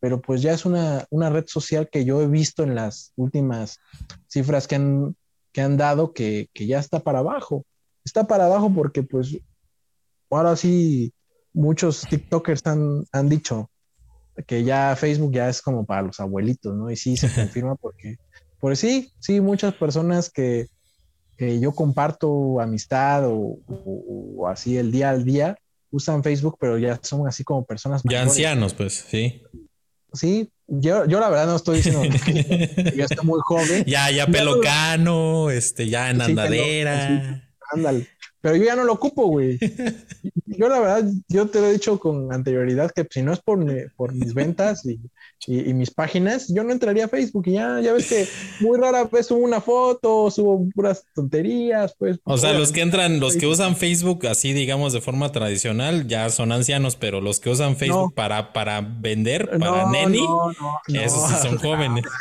pero 0.00 0.20
pues 0.20 0.42
ya 0.42 0.52
es 0.52 0.64
una, 0.64 1.06
red 1.10 1.44
social 1.46 1.88
que 1.90 2.04
yo 2.04 2.22
he 2.22 2.28
visto 2.28 2.62
en 2.62 2.74
las 2.74 3.12
últimas 3.16 3.80
cifras 4.28 4.68
que 4.68 4.76
han, 4.76 5.16
que 5.52 5.60
han 5.60 5.76
dado 5.76 6.12
que, 6.12 6.48
ya 6.54 6.78
está 6.78 7.00
para 7.00 7.20
abajo. 7.20 7.64
Está 8.04 8.26
para 8.26 8.46
abajo 8.46 8.72
porque 8.74 9.02
pues 9.02 9.36
ahora 10.30 10.56
sí 10.56 11.12
muchos 11.52 12.06
TikTokers 12.08 12.66
han, 12.66 13.04
han 13.12 13.28
dicho 13.28 13.70
que 14.46 14.62
ya 14.62 14.94
Facebook 14.96 15.32
ya 15.32 15.48
es 15.48 15.60
como 15.60 15.84
para 15.84 16.02
los 16.02 16.20
abuelitos, 16.20 16.74
¿no? 16.76 16.90
Y 16.90 16.96
sí 16.96 17.16
se 17.16 17.28
confirma 17.34 17.74
porque, 17.74 18.16
pues 18.60 18.78
sí, 18.78 19.12
sí, 19.18 19.40
muchas 19.40 19.74
personas 19.74 20.30
que, 20.30 20.68
yo 21.40 21.70
comparto 21.70 22.60
amistad 22.60 23.28
o, 23.28 23.60
o, 23.68 24.48
así 24.48 24.76
el 24.76 24.90
día 24.90 25.10
al 25.10 25.24
día 25.24 25.56
usan 25.88 26.24
Facebook, 26.24 26.56
pero 26.58 26.78
ya 26.78 26.98
son 27.00 27.28
así 27.28 27.44
como 27.44 27.64
personas 27.64 28.02
Ya 28.10 28.22
ancianos, 28.22 28.74
pues, 28.74 29.06
sí. 29.08 29.40
Sí, 30.12 30.50
yo, 30.66 31.06
yo 31.06 31.20
la 31.20 31.28
verdad 31.28 31.46
no 31.46 31.56
estoy 31.56 31.76
diciendo 31.76 32.02
que 32.24 32.94
yo 32.96 33.04
estoy 33.04 33.26
muy 33.26 33.40
joven. 33.44 33.84
Ya, 33.86 34.10
ya 34.10 34.26
pelocano, 34.26 35.50
este, 35.50 35.88
ya 35.88 36.10
en 36.10 36.20
andadera. 36.20 37.42
ándale. 37.72 38.08
Pero 38.40 38.56
yo 38.56 38.64
ya 38.64 38.76
no 38.76 38.84
lo 38.84 38.92
ocupo, 38.92 39.26
güey. 39.26 39.58
Yo 40.46 40.68
la 40.68 40.80
verdad, 40.80 41.04
yo 41.28 41.46
te 41.46 41.60
lo 41.60 41.68
he 41.68 41.72
dicho 41.74 42.00
con 42.00 42.32
anterioridad 42.32 42.90
que 42.90 43.06
si 43.08 43.22
no 43.22 43.32
es 43.32 43.38
por, 43.38 43.64
por 43.92 44.12
mis 44.12 44.34
ventas 44.34 44.84
y, 44.84 44.98
y, 45.46 45.72
mis 45.72 45.92
páginas, 45.92 46.48
yo 46.48 46.64
no 46.64 46.72
entraría 46.72 47.04
a 47.04 47.08
Facebook 47.08 47.44
y 47.46 47.52
ya, 47.52 47.80
ya 47.80 47.92
ves 47.92 48.08
que 48.08 48.26
muy 48.60 48.76
rara 48.76 49.04
vez 49.04 49.26
subo 49.26 49.38
una 49.38 49.60
foto, 49.60 50.30
subo 50.32 50.68
puras 50.74 51.04
tonterías, 51.14 51.94
pues. 51.96 52.18
O 52.24 52.38
sea, 52.38 52.54
los 52.54 52.72
que 52.72 52.80
entran, 52.80 53.20
los 53.20 53.36
que 53.36 53.46
usan 53.46 53.76
Facebook 53.76 54.26
así, 54.26 54.52
digamos, 54.52 54.92
de 54.92 55.00
forma 55.00 55.30
tradicional, 55.30 56.08
ya 56.08 56.28
son 56.30 56.50
ancianos, 56.50 56.96
pero 56.96 57.20
los 57.20 57.38
que 57.38 57.50
usan 57.50 57.76
Facebook 57.76 58.14
para, 58.14 58.52
para 58.52 58.80
vender, 58.80 59.48
para 59.60 59.84
no, 59.84 59.92
neni, 59.92 60.26
esos 60.88 61.28
sí 61.28 61.34
son 61.40 61.58
jóvenes. 61.58 62.04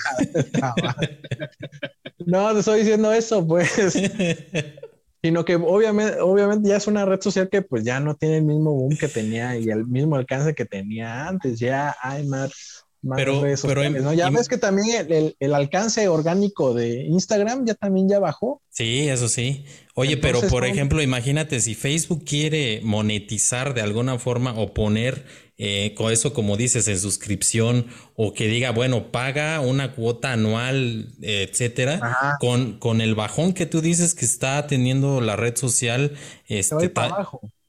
No, 2.27 2.51
te 2.51 2.59
estoy 2.59 2.79
diciendo 2.79 3.13
eso, 3.13 3.47
pues. 3.47 3.71
sino 5.27 5.43
que 5.43 5.55
obviamente, 5.55 6.21
obviamente 6.21 6.69
ya 6.69 6.77
es 6.77 6.87
una 6.87 7.03
red 7.03 7.19
social 7.19 7.49
que 7.49 7.61
pues 7.61 7.83
ya 7.83 7.99
no 7.99 8.15
tiene 8.15 8.37
el 8.37 8.45
mismo 8.45 8.71
boom 8.73 8.95
que 8.97 9.09
tenía 9.09 9.57
y 9.57 9.67
el 9.69 9.85
mismo 9.85 10.15
alcance 10.15 10.55
que 10.55 10.63
tenía 10.63 11.27
antes, 11.27 11.59
ya 11.59 11.93
hay 12.01 12.25
más, 12.25 12.85
pero, 13.13 13.43
pero 13.63 14.13
Ya 14.13 14.29
ves 14.29 14.47
que 14.47 14.57
también 14.57 15.35
el, 15.37 15.53
alcance 15.53 16.07
orgánico 16.07 16.73
de 16.73 17.01
Instagram 17.07 17.65
ya 17.65 17.73
también 17.73 18.07
ya 18.07 18.19
bajó. 18.19 18.61
Sí, 18.69 19.09
eso 19.09 19.27
sí. 19.27 19.65
Oye, 19.95 20.15
pero 20.15 20.39
por 20.43 20.65
ejemplo, 20.65 21.01
imagínate 21.01 21.59
si 21.59 21.75
Facebook 21.75 22.23
quiere 22.23 22.79
monetizar 22.83 23.73
de 23.73 23.81
alguna 23.81 24.19
forma 24.19 24.57
o 24.57 24.73
poner 24.73 25.25
eh, 25.57 25.93
con 25.95 26.11
eso, 26.11 26.33
como 26.33 26.55
dices, 26.57 26.87
en 26.87 26.99
suscripción 26.99 27.87
o 28.15 28.33
que 28.33 28.47
diga, 28.47 28.71
bueno, 28.71 29.11
paga 29.11 29.59
una 29.59 29.93
cuota 29.93 30.33
anual, 30.33 31.13
etcétera, 31.21 32.37
con, 32.39 32.77
con 32.79 33.01
el 33.01 33.15
bajón 33.15 33.53
que 33.53 33.65
tú 33.65 33.81
dices 33.81 34.13
que 34.13 34.25
está 34.25 34.67
teniendo 34.67 35.19
la 35.19 35.35
red 35.35 35.55
social, 35.55 36.13
este, 36.47 36.91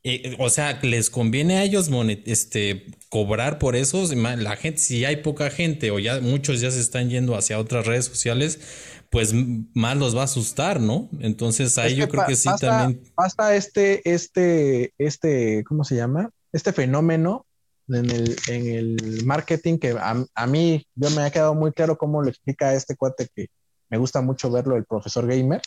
eh, 0.04 0.36
o 0.38 0.48
sea, 0.48 0.78
les 0.82 1.10
conviene 1.10 1.58
a 1.58 1.64
ellos 1.64 1.90
este, 2.24 2.86
cobrar 3.08 3.58
por 3.58 3.74
eso. 3.74 4.04
La 4.14 4.56
gente, 4.56 4.78
si 4.78 5.04
hay 5.04 5.16
poca 5.16 5.50
gente 5.50 5.90
o 5.90 5.98
ya 5.98 6.20
muchos 6.20 6.60
ya 6.60 6.70
se 6.70 6.80
están 6.80 7.10
yendo 7.10 7.36
hacia 7.36 7.58
otras 7.58 7.86
redes 7.86 8.06
sociales, 8.06 8.60
pues 9.10 9.34
más 9.74 9.96
los 9.96 10.16
va 10.16 10.22
a 10.22 10.24
asustar, 10.24 10.80
¿no? 10.80 11.10
Entonces 11.20 11.76
ahí 11.78 11.96
yo 11.96 12.08
creo 12.08 12.26
que 12.26 12.36
sí 12.36 12.48
también. 12.60 13.02
Basta 13.16 13.56
este, 13.56 14.00
este, 14.10 14.94
este, 14.98 15.64
¿cómo 15.64 15.84
se 15.84 15.96
llama? 15.96 16.30
Este 16.52 16.72
fenómeno 16.72 17.44
en 17.88 18.10
el, 18.10 18.36
en 18.48 18.66
el 18.66 19.24
marketing 19.24 19.78
que 19.78 19.96
a, 19.98 20.46
mí 20.46 20.86
yo 20.94 21.10
me 21.10 21.22
ha 21.22 21.30
quedado 21.30 21.54
muy 21.54 21.72
claro 21.72 21.96
cómo 21.96 22.22
lo 22.22 22.28
explica 22.28 22.74
este 22.74 22.96
cuate 22.96 23.28
que 23.34 23.48
me 23.88 23.98
gusta 23.98 24.20
mucho 24.20 24.50
verlo, 24.50 24.76
el 24.76 24.84
profesor 24.84 25.26
Gamer, 25.26 25.62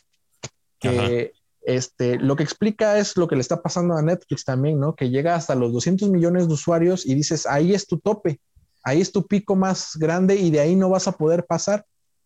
que 0.79 1.31
este, 1.63 2.17
lo 2.17 2.35
que 2.35 2.43
explica 2.43 2.97
es 2.97 3.17
lo 3.17 3.27
que 3.27 3.35
le 3.35 3.41
está 3.41 3.61
pasando 3.61 3.95
a 3.95 4.01
Netflix 4.01 4.43
también, 4.45 4.79
¿no? 4.79 4.95
Que 4.95 5.09
llega 5.09 5.35
hasta 5.35 5.55
los 5.55 5.73
200 5.73 6.09
millones 6.09 6.47
de 6.47 6.53
usuarios 6.53 7.05
y 7.05 7.15
dices, 7.15 7.45
ahí 7.45 7.73
es 7.73 7.87
tu 7.87 7.99
tope, 7.99 8.39
ahí 8.83 9.01
es 9.01 9.11
tu 9.11 9.25
pico 9.25 9.55
más 9.55 9.95
grande 9.97 10.35
y 10.35 10.51
de 10.51 10.59
ahí 10.59 10.75
no 10.75 10.89
vas 10.89 11.07
a 11.07 11.13
poder 11.13 11.45
pasar. 11.45 11.85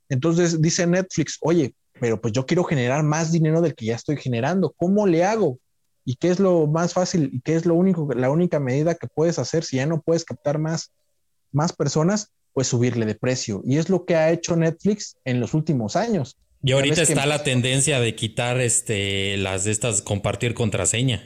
Entonces 0.09 0.61
dice 0.61 0.85
Netflix, 0.85 1.37
oye, 1.41 1.75
pero 1.99 2.19
pues 2.19 2.33
yo 2.33 2.45
quiero 2.45 2.63
generar 2.63 3.03
más 3.03 3.31
dinero 3.31 3.61
del 3.61 3.75
que 3.75 3.85
ya 3.85 3.95
estoy 3.95 4.17
generando, 4.17 4.73
¿cómo 4.77 5.07
le 5.07 5.23
hago? 5.23 5.59
¿Y 6.05 6.15
qué 6.15 6.29
es 6.29 6.39
lo 6.39 6.67
más 6.67 6.93
fácil 6.93 7.31
y 7.33 7.41
qué 7.41 7.55
es 7.55 7.65
lo 7.65 7.73
único, 7.73 8.07
la 8.13 8.29
única 8.29 8.59
medida 8.59 8.95
que 8.95 9.07
puedes 9.07 9.39
hacer 9.39 9.63
si 9.63 9.77
ya 9.77 9.85
no 9.85 10.01
puedes 10.01 10.23
captar 10.23 10.59
más, 10.59 10.91
más 11.51 11.73
personas? 11.73 12.31
Pues 12.53 12.67
subirle 12.67 13.05
de 13.05 13.15
precio. 13.15 13.61
Y 13.65 13.77
es 13.77 13.89
lo 13.89 14.05
que 14.05 14.15
ha 14.15 14.31
hecho 14.31 14.55
Netflix 14.55 15.17
en 15.25 15.41
los 15.41 15.53
últimos 15.53 15.95
años 15.95 16.37
y 16.65 16.71
ahorita 16.71 17.03
está 17.03 17.27
la 17.27 17.43
tendencia 17.43 17.99
de 17.99 18.15
quitar 18.15 18.59
este, 18.59 19.37
las 19.37 19.65
de 19.65 19.71
estas, 19.71 20.01
compartir 20.01 20.55
contraseña. 20.55 21.21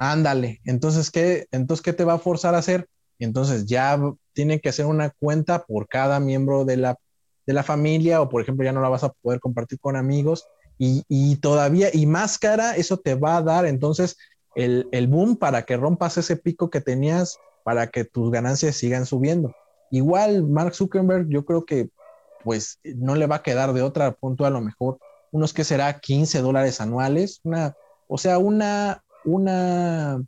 Ándale. 0.00 0.60
Entonces, 0.64 1.12
¿qué, 1.12 1.46
entonces, 1.52 1.80
¿qué 1.80 1.92
te 1.92 2.02
va 2.02 2.14
a 2.14 2.18
forzar 2.18 2.56
a 2.56 2.58
hacer? 2.58 2.88
Entonces, 3.20 3.66
ya 3.66 4.00
tiene 4.32 4.58
que 4.58 4.70
hacer 4.70 4.86
una 4.86 5.10
cuenta 5.10 5.64
por 5.64 5.86
cada 5.86 6.18
miembro 6.18 6.64
de 6.64 6.76
la, 6.76 6.96
de 7.46 7.52
la 7.52 7.62
familia, 7.62 8.20
o 8.20 8.28
por 8.28 8.42
ejemplo, 8.42 8.64
ya 8.64 8.72
no 8.72 8.80
la 8.80 8.88
vas 8.88 9.04
a 9.04 9.12
poder 9.12 9.38
compartir 9.38 9.78
con 9.78 9.94
amigos. 9.94 10.44
Y, 10.78 11.36
todavía, 11.36 11.88
y 11.92 12.04
más 12.06 12.38
cara, 12.38 12.76
eso 12.76 12.98
te 12.98 13.14
va 13.14 13.36
a 13.36 13.42
dar 13.42 13.64
entonces 13.64 14.16
el, 14.54 14.88
el 14.92 15.06
boom 15.06 15.36
para 15.36 15.62
que 15.62 15.76
rompas 15.76 16.18
ese 16.18 16.36
pico 16.36 16.68
que 16.68 16.80
tenías 16.80 17.38
para 17.62 17.86
que 17.88 18.04
tus 18.04 18.30
ganancias 18.30 18.76
sigan 18.76 19.06
subiendo. 19.06 19.54
Igual, 19.90 20.44
Mark 20.44 20.74
Zuckerberg, 20.74 21.28
yo 21.28 21.44
creo 21.44 21.64
que 21.64 21.88
pues 22.42 22.78
no 22.82 23.14
le 23.14 23.26
va 23.26 23.36
a 23.36 23.42
quedar 23.42 23.72
de 23.72 23.82
otra 23.82 24.12
punto 24.12 24.44
a 24.44 24.50
lo 24.50 24.60
mejor 24.60 24.98
unos 25.34 25.52
que 25.52 25.64
será 25.64 25.98
15 25.98 26.42
dólares 26.42 26.80
anuales, 26.80 27.40
una, 27.42 27.74
o 28.06 28.18
sea, 28.18 28.38
una, 28.38 29.02
una, 29.24 30.22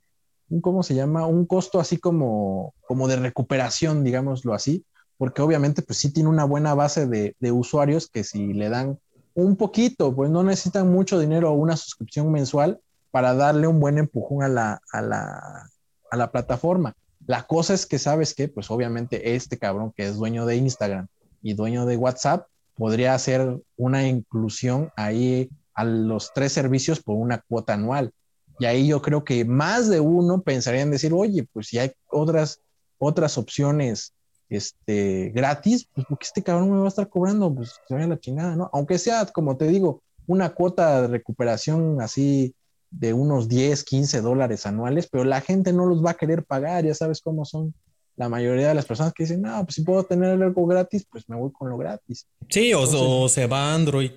¿cómo 0.60 0.82
se 0.82 0.96
llama? 0.96 1.26
Un 1.26 1.46
costo 1.46 1.78
así 1.78 1.98
como, 1.98 2.74
como 2.88 3.06
de 3.06 3.14
recuperación, 3.14 4.02
digámoslo 4.02 4.52
así, 4.52 4.84
porque 5.16 5.42
obviamente 5.42 5.82
pues 5.82 5.98
sí 5.98 6.12
tiene 6.12 6.28
una 6.28 6.44
buena 6.44 6.74
base 6.74 7.06
de, 7.06 7.36
de 7.38 7.52
usuarios 7.52 8.10
que 8.10 8.24
si 8.24 8.52
le 8.52 8.68
dan 8.68 8.98
un 9.36 9.54
poquito, 9.54 10.14
pues 10.16 10.30
no 10.30 10.42
necesitan 10.42 10.90
mucho 10.90 11.18
dinero 11.18 11.50
o 11.50 11.54
una 11.54 11.76
suscripción 11.76 12.32
mensual 12.32 12.80
para 13.10 13.34
darle 13.34 13.66
un 13.66 13.78
buen 13.78 13.98
empujón 13.98 14.42
a 14.42 14.48
la, 14.48 14.80
a 14.90 15.02
la, 15.02 15.70
a 16.10 16.16
la 16.16 16.32
plataforma. 16.32 16.94
La 17.26 17.46
cosa 17.46 17.74
es 17.74 17.84
que 17.84 17.98
sabes 17.98 18.34
que, 18.34 18.48
pues 18.48 18.70
obviamente 18.70 19.34
este 19.34 19.58
cabrón 19.58 19.92
que 19.94 20.08
es 20.08 20.16
dueño 20.16 20.46
de 20.46 20.56
Instagram 20.56 21.06
y 21.42 21.52
dueño 21.52 21.84
de 21.84 21.98
WhatsApp, 21.98 22.46
podría 22.76 23.14
hacer 23.14 23.60
una 23.76 24.08
inclusión 24.08 24.90
ahí 24.96 25.50
a 25.74 25.84
los 25.84 26.32
tres 26.32 26.52
servicios 26.52 27.02
por 27.02 27.16
una 27.16 27.44
cuota 27.46 27.74
anual. 27.74 28.12
Y 28.58 28.64
ahí 28.64 28.88
yo 28.88 29.02
creo 29.02 29.22
que 29.22 29.44
más 29.44 29.90
de 29.90 30.00
uno 30.00 30.40
pensaría 30.40 30.80
en 30.80 30.90
decir, 30.90 31.12
oye, 31.12 31.46
pues 31.52 31.66
si 31.66 31.78
hay 31.78 31.92
otras, 32.08 32.60
otras 32.96 33.36
opciones 33.36 34.14
este, 34.48 35.30
gratis, 35.34 35.88
pues 35.92 36.06
porque 36.08 36.24
este 36.24 36.42
cabrón 36.42 36.70
me 36.70 36.78
va 36.78 36.84
a 36.84 36.88
estar 36.88 37.08
cobrando, 37.08 37.54
pues 37.54 37.80
se 37.86 37.94
vaya 37.94 38.06
la 38.06 38.20
chingada, 38.20 38.56
¿no? 38.56 38.70
Aunque 38.72 38.98
sea, 38.98 39.26
como 39.26 39.56
te 39.56 39.66
digo, 39.66 40.02
una 40.26 40.50
cuota 40.50 41.02
de 41.02 41.08
recuperación 41.08 42.00
así 42.00 42.54
de 42.90 43.12
unos 43.12 43.48
10, 43.48 43.84
15 43.84 44.20
dólares 44.20 44.66
anuales, 44.66 45.08
pero 45.10 45.24
la 45.24 45.40
gente 45.40 45.72
no 45.72 45.86
los 45.86 46.04
va 46.04 46.12
a 46.12 46.16
querer 46.16 46.44
pagar, 46.44 46.84
ya 46.84 46.94
sabes 46.94 47.20
cómo 47.20 47.44
son 47.44 47.74
la 48.16 48.28
mayoría 48.28 48.68
de 48.68 48.74
las 48.74 48.86
personas 48.86 49.12
que 49.12 49.24
dicen, 49.24 49.42
no, 49.42 49.62
pues 49.64 49.74
si 49.74 49.82
puedo 49.82 50.02
tener 50.04 50.30
algo 50.42 50.66
gratis, 50.66 51.06
pues 51.10 51.28
me 51.28 51.36
voy 51.36 51.50
con 51.52 51.68
lo 51.68 51.76
gratis. 51.76 52.26
Sí, 52.48 52.72
o, 52.72 53.28
se 53.28 53.46
va 53.46 53.72
a 53.72 53.74
Android 53.74 54.12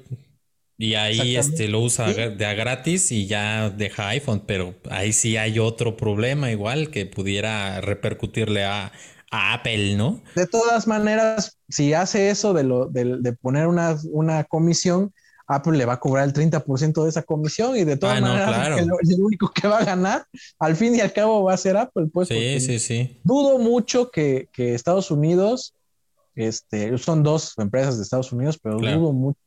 y 0.77 0.93
ahí 0.93 1.35
este, 1.35 1.67
lo 1.67 1.81
usa 1.81 2.13
de 2.13 2.45
a 2.45 2.53
gratis 2.53 3.11
y 3.11 3.27
ya 3.27 3.69
deja 3.69 4.07
iPhone, 4.09 4.43
pero 4.45 4.75
ahí 4.89 5.11
sí 5.11 5.35
hay 5.35 5.59
otro 5.59 5.97
problema 5.97 6.49
igual 6.51 6.89
que 6.89 7.05
pudiera 7.05 7.81
repercutirle 7.81 8.63
a, 8.63 8.93
Apple, 9.31 9.95
¿no? 9.95 10.21
De 10.35 10.47
todas 10.47 10.87
maneras, 10.87 11.57
si 11.67 11.93
hace 11.93 12.29
eso 12.29 12.53
de, 12.53 12.63
lo, 12.63 12.87
de, 12.87 13.33
poner 13.33 13.67
una, 13.67 13.97
una 14.11 14.43
comisión, 14.43 15.13
Apple 15.47 15.77
le 15.77 15.85
va 15.85 15.93
a 15.93 15.99
cobrar 15.99 16.25
el 16.25 16.33
30% 16.33 17.03
de 17.03 17.09
esa 17.09 17.23
comisión 17.23 17.75
y 17.75 17.83
de 17.83 17.97
todas 17.97 18.17
ah, 18.17 18.21
maneras 18.21 18.79
el, 18.79 19.21
único 19.21 19.51
que 19.51 19.67
va 19.67 19.79
a 19.79 19.83
ganar 19.83 20.25
al 20.59 20.75
fin 20.75 20.95
y 20.95 21.01
al 21.01 21.11
cabo 21.11 21.43
va 21.43 21.53
a 21.53 21.57
ser 21.57 21.75
Apple. 21.75 22.07
Pues, 22.13 22.27
sí, 22.27 22.59
sí, 22.59 22.79
sí. 22.79 23.19
Dudo 23.23 23.57
mucho 23.57 24.11
que, 24.11 24.47
Estados 24.57 25.09
Unidos, 25.09 25.73
este, 26.35 26.97
son 26.97 27.23
dos 27.23 27.53
empresas 27.57 27.97
de 27.97 28.03
Estados 28.03 28.31
Unidos, 28.31 28.59
pero 28.61 28.77
dudo 28.77 29.11
mucho 29.11 29.39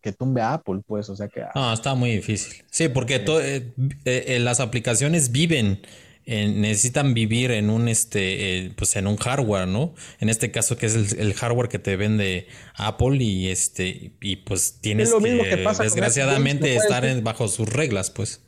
que 0.00 0.12
tumbe 0.12 0.40
a 0.40 0.54
Apple, 0.54 0.80
pues, 0.86 1.08
o 1.08 1.16
sea 1.16 1.28
que... 1.28 1.44
No, 1.54 1.72
está 1.72 1.94
muy 1.94 2.10
difícil. 2.10 2.64
Sí, 2.70 2.88
porque 2.88 3.24
eh, 3.24 3.72
eh, 4.04 4.38
las 4.40 4.58
aplicaciones 4.58 5.30
viven 5.30 5.80
necesitan 6.26 7.14
vivir 7.14 7.50
en 7.50 7.68
un 7.68 7.88
este 7.88 8.58
eh, 8.58 8.72
pues 8.76 8.94
en 8.96 9.06
un 9.06 9.16
hardware, 9.16 9.66
¿no? 9.66 9.94
En 10.20 10.28
este 10.28 10.50
caso 10.50 10.76
que 10.76 10.86
es 10.86 10.94
el, 11.14 11.34
hardware 11.34 11.68
que 11.68 11.78
te 11.78 11.96
vende 11.96 12.46
Apple 12.76 13.16
y 13.16 13.48
este 13.48 14.12
y 14.20 14.36
pues 14.36 14.78
tienes 14.80 15.12
que, 15.12 15.66
desgraciadamente 15.82 16.76
estar 16.76 17.22
bajo 17.22 17.48
sus 17.48 17.68
reglas, 17.68 18.10
pues. 18.10 18.40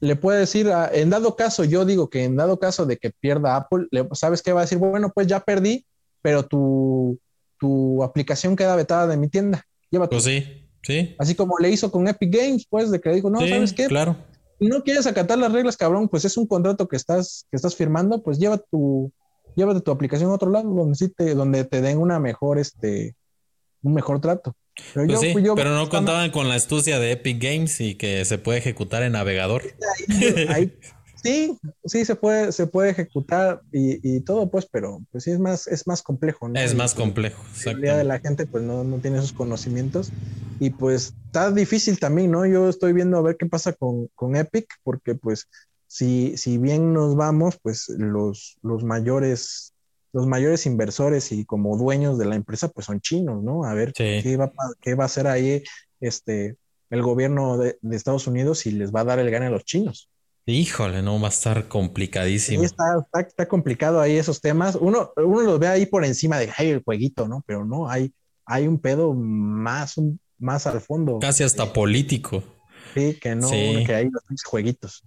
Le 0.00 0.14
puede 0.14 0.38
decir, 0.38 0.70
en 0.92 1.10
dado 1.10 1.34
caso, 1.34 1.64
yo 1.64 1.84
digo 1.84 2.08
que 2.08 2.24
en 2.24 2.36
dado 2.36 2.58
caso 2.60 2.86
de 2.86 2.98
que 2.98 3.10
pierda 3.10 3.56
Apple, 3.56 3.88
¿sabes 4.12 4.42
qué 4.42 4.52
va 4.52 4.60
a 4.60 4.64
decir? 4.64 4.78
Bueno, 4.78 5.10
pues 5.12 5.26
ya 5.26 5.40
perdí, 5.40 5.84
pero 6.22 6.46
tu, 6.46 7.18
tu 7.58 8.04
aplicación 8.04 8.54
queda 8.54 8.76
vetada 8.76 9.08
de 9.08 9.16
mi 9.16 9.28
tienda. 9.28 9.66
Llévate. 9.90 10.14
Pues 10.14 10.22
sí, 10.24 10.68
sí. 10.82 11.16
Así 11.18 11.34
como 11.34 11.58
le 11.58 11.70
hizo 11.70 11.90
con 11.90 12.06
Epic 12.06 12.32
Games, 12.32 12.64
pues, 12.70 12.92
de 12.92 13.00
que 13.00 13.10
dijo, 13.10 13.28
no, 13.28 13.40
¿sabes 13.40 13.72
qué? 13.72 13.86
Claro 13.86 14.16
no 14.60 14.82
quieres 14.82 15.06
acatar 15.06 15.38
las 15.38 15.52
reglas, 15.52 15.76
cabrón, 15.76 16.08
pues 16.08 16.24
es 16.24 16.36
un 16.36 16.46
contrato 16.46 16.88
que 16.88 16.96
estás, 16.96 17.46
que 17.50 17.56
estás 17.56 17.76
firmando, 17.76 18.22
pues 18.22 18.38
lleva 18.38 18.58
tu, 18.58 19.12
llévate 19.54 19.80
tu 19.80 19.90
aplicación 19.90 20.30
a 20.30 20.34
otro 20.34 20.50
lado 20.50 20.68
donde 20.68 21.08
te, 21.10 21.34
donde 21.34 21.64
te 21.64 21.80
den 21.80 21.98
una 21.98 22.18
mejor, 22.18 22.58
este, 22.58 23.14
un 23.82 23.94
mejor 23.94 24.20
trato. 24.20 24.54
Pero, 24.94 25.20
pues 25.20 25.44
pero 25.56 25.74
no 25.74 25.88
contaban 25.88 26.30
con 26.30 26.48
la 26.48 26.54
astucia 26.54 26.98
de 27.00 27.12
Epic 27.12 27.42
Games 27.42 27.80
y 27.80 27.96
que 27.96 28.24
se 28.24 28.38
puede 28.38 28.58
ejecutar 28.58 29.02
en 29.02 29.12
navegador. 29.12 29.62
Sí, 31.22 31.58
sí 31.84 32.04
se 32.04 32.14
puede, 32.16 32.52
se 32.52 32.66
puede 32.66 32.90
ejecutar 32.90 33.60
y, 33.72 34.20
todo, 34.20 34.50
pues, 34.50 34.66
pero 34.70 35.00
pues 35.10 35.24
sí 35.24 35.30
es 35.30 35.38
más, 35.38 35.66
es 35.66 35.86
más 35.86 36.02
complejo, 36.02 36.48
Es 36.54 36.74
más 36.74 36.94
complejo. 36.94 37.42
La 37.64 37.72
mayoría 37.72 37.96
de 37.96 38.04
la 38.04 38.20
gente 38.20 38.46
pues 38.46 38.64
no, 38.64 38.84
no 38.84 38.98
tiene 38.98 39.18
esos 39.18 39.32
conocimientos 39.32 40.10
y 40.60 40.70
pues 40.70 41.14
está 41.26 41.50
difícil 41.50 41.98
también, 41.98 42.30
¿no? 42.30 42.46
Yo 42.46 42.68
estoy 42.68 42.92
viendo 42.92 43.18
a 43.18 43.22
ver 43.22 43.36
qué 43.36 43.46
pasa 43.46 43.72
con, 43.72 44.08
Epic, 44.36 44.66
porque 44.82 45.14
pues 45.14 45.48
si, 45.86 46.36
si 46.36 46.58
bien 46.58 46.92
nos 46.92 47.16
vamos, 47.16 47.58
pues 47.62 47.88
los, 47.88 48.58
los 48.62 48.84
mayores 48.84 49.72
los 50.12 50.26
mayores 50.26 50.64
inversores 50.64 51.32
y 51.32 51.44
como 51.44 51.76
dueños 51.76 52.18
de 52.18 52.24
la 52.24 52.34
empresa, 52.34 52.68
pues 52.68 52.86
son 52.86 53.00
chinos, 53.00 53.42
¿no? 53.42 53.64
A 53.64 53.74
ver 53.74 53.92
qué, 53.92 54.36
va, 54.38 54.50
qué 54.80 54.94
va 54.94 55.04
a 55.04 55.06
hacer 55.06 55.26
ahí 55.26 55.62
este, 56.00 56.56
el 56.90 57.02
gobierno 57.02 57.58
de, 57.58 57.78
Estados 57.90 58.26
Unidos 58.26 58.66
y 58.66 58.72
les 58.72 58.92
va 58.92 59.00
a 59.00 59.04
dar 59.04 59.18
el 59.18 59.30
gane 59.30 59.46
a 59.46 59.50
los 59.50 59.64
chinos. 59.64 60.08
Híjole, 60.50 61.02
no, 61.02 61.20
va 61.20 61.28
a 61.28 61.30
estar 61.30 61.68
complicadísimo. 61.68 62.60
Sí, 62.60 62.64
está, 62.64 63.06
está, 63.20 63.46
complicado 63.46 64.00
ahí 64.00 64.16
esos 64.16 64.40
temas. 64.40 64.76
Uno, 64.80 65.12
uno 65.16 65.42
los 65.42 65.58
ve 65.58 65.68
ahí 65.68 65.84
por 65.84 66.06
encima 66.06 66.38
de, 66.38 66.50
ay, 66.56 66.70
el 66.70 66.82
jueguito, 66.82 67.28
¿no? 67.28 67.44
Pero 67.46 67.66
no, 67.66 67.90
hay, 67.90 68.12
hay 68.46 68.66
un 68.66 68.78
pedo 68.78 69.12
más, 69.12 69.98
un, 69.98 70.18
más 70.38 70.66
al 70.66 70.80
fondo. 70.80 71.18
Casi 71.18 71.42
hasta 71.44 71.70
político. 71.74 72.42
Sí, 72.94 73.18
que 73.20 73.34
no, 73.34 73.50
que 73.50 73.94
hay 73.94 74.04
los 74.06 74.42
jueguitos. 74.42 75.04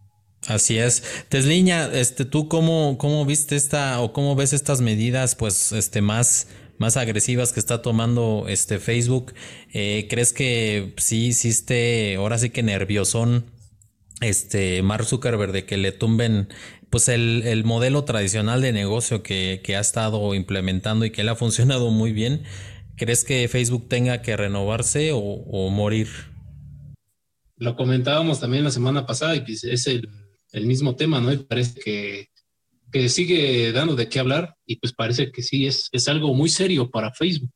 Así 0.48 0.78
es. 0.78 1.02
Tesliña, 1.28 1.92
este, 1.92 2.24
¿tú 2.24 2.48
cómo, 2.48 3.00
cómo 3.00 3.26
viste 3.26 3.56
esta 3.56 4.00
o 4.00 4.14
cómo 4.14 4.36
ves 4.36 4.54
estas 4.54 4.80
medidas, 4.82 5.34
pues, 5.34 5.72
este, 5.72 6.04
más, 6.04 6.50
más 6.78 6.98
agresivas 6.98 7.52
que 7.52 7.60
está 7.60 7.82
tomando 7.82 8.46
este 8.48 8.78
Facebook? 8.78 9.34
Eh, 9.74 10.06
¿Crees 10.08 10.34
que 10.34 10.94
sí 10.98 11.28
hiciste, 11.28 12.18
ahora 12.18 12.38
sí 12.38 12.52
que 12.52 12.62
nerviosón, 12.62 13.46
este, 14.22 14.82
Mark 14.82 15.06
Zuckerberg 15.06 15.52
de 15.52 15.66
que 15.66 15.78
le 15.78 15.92
tumben, 15.92 16.48
pues, 16.90 17.10
el, 17.10 17.44
el 17.46 17.64
modelo 17.64 18.06
tradicional 18.06 18.62
de 18.62 18.72
negocio 18.72 19.24
que, 19.24 19.62
que 19.64 19.76
ha 19.76 19.82
estado 19.82 20.34
implementando 20.34 21.06
y 21.06 21.12
que 21.12 21.24
le 21.24 21.32
ha 21.32 21.36
funcionado 21.36 21.92
muy 21.92 22.14
bien? 22.14 22.44
¿Crees 23.02 23.24
que 23.24 23.48
Facebook 23.48 23.90
tenga 23.90 24.22
que 24.22 24.38
renovarse 24.38 25.10
o, 25.12 25.70
morir? 25.72 26.08
Lo 27.58 27.76
comentábamos 27.76 28.40
también 28.40 28.64
la 28.64 28.70
semana 28.70 29.08
pasada 29.08 29.36
y 29.36 29.42
pues 29.42 29.64
es 29.64 29.88
el, 29.88 30.08
mismo 30.68 30.96
tema, 30.96 31.20
¿no? 31.20 31.34
Y 31.34 31.38
parece 31.38 31.82
que, 31.82 32.28
que, 32.92 33.10
sigue 33.10 33.72
dando 33.72 33.96
de 33.96 34.08
qué 34.08 34.20
hablar 34.20 34.56
y 34.68 34.76
pues 34.76 34.94
parece 34.94 35.32
que 35.32 35.42
sí, 35.42 35.66
es, 35.66 35.90
es 35.92 36.08
algo 36.08 36.36
muy 36.36 36.48
serio 36.48 36.92
para 36.92 37.12
Facebook. 37.12 37.50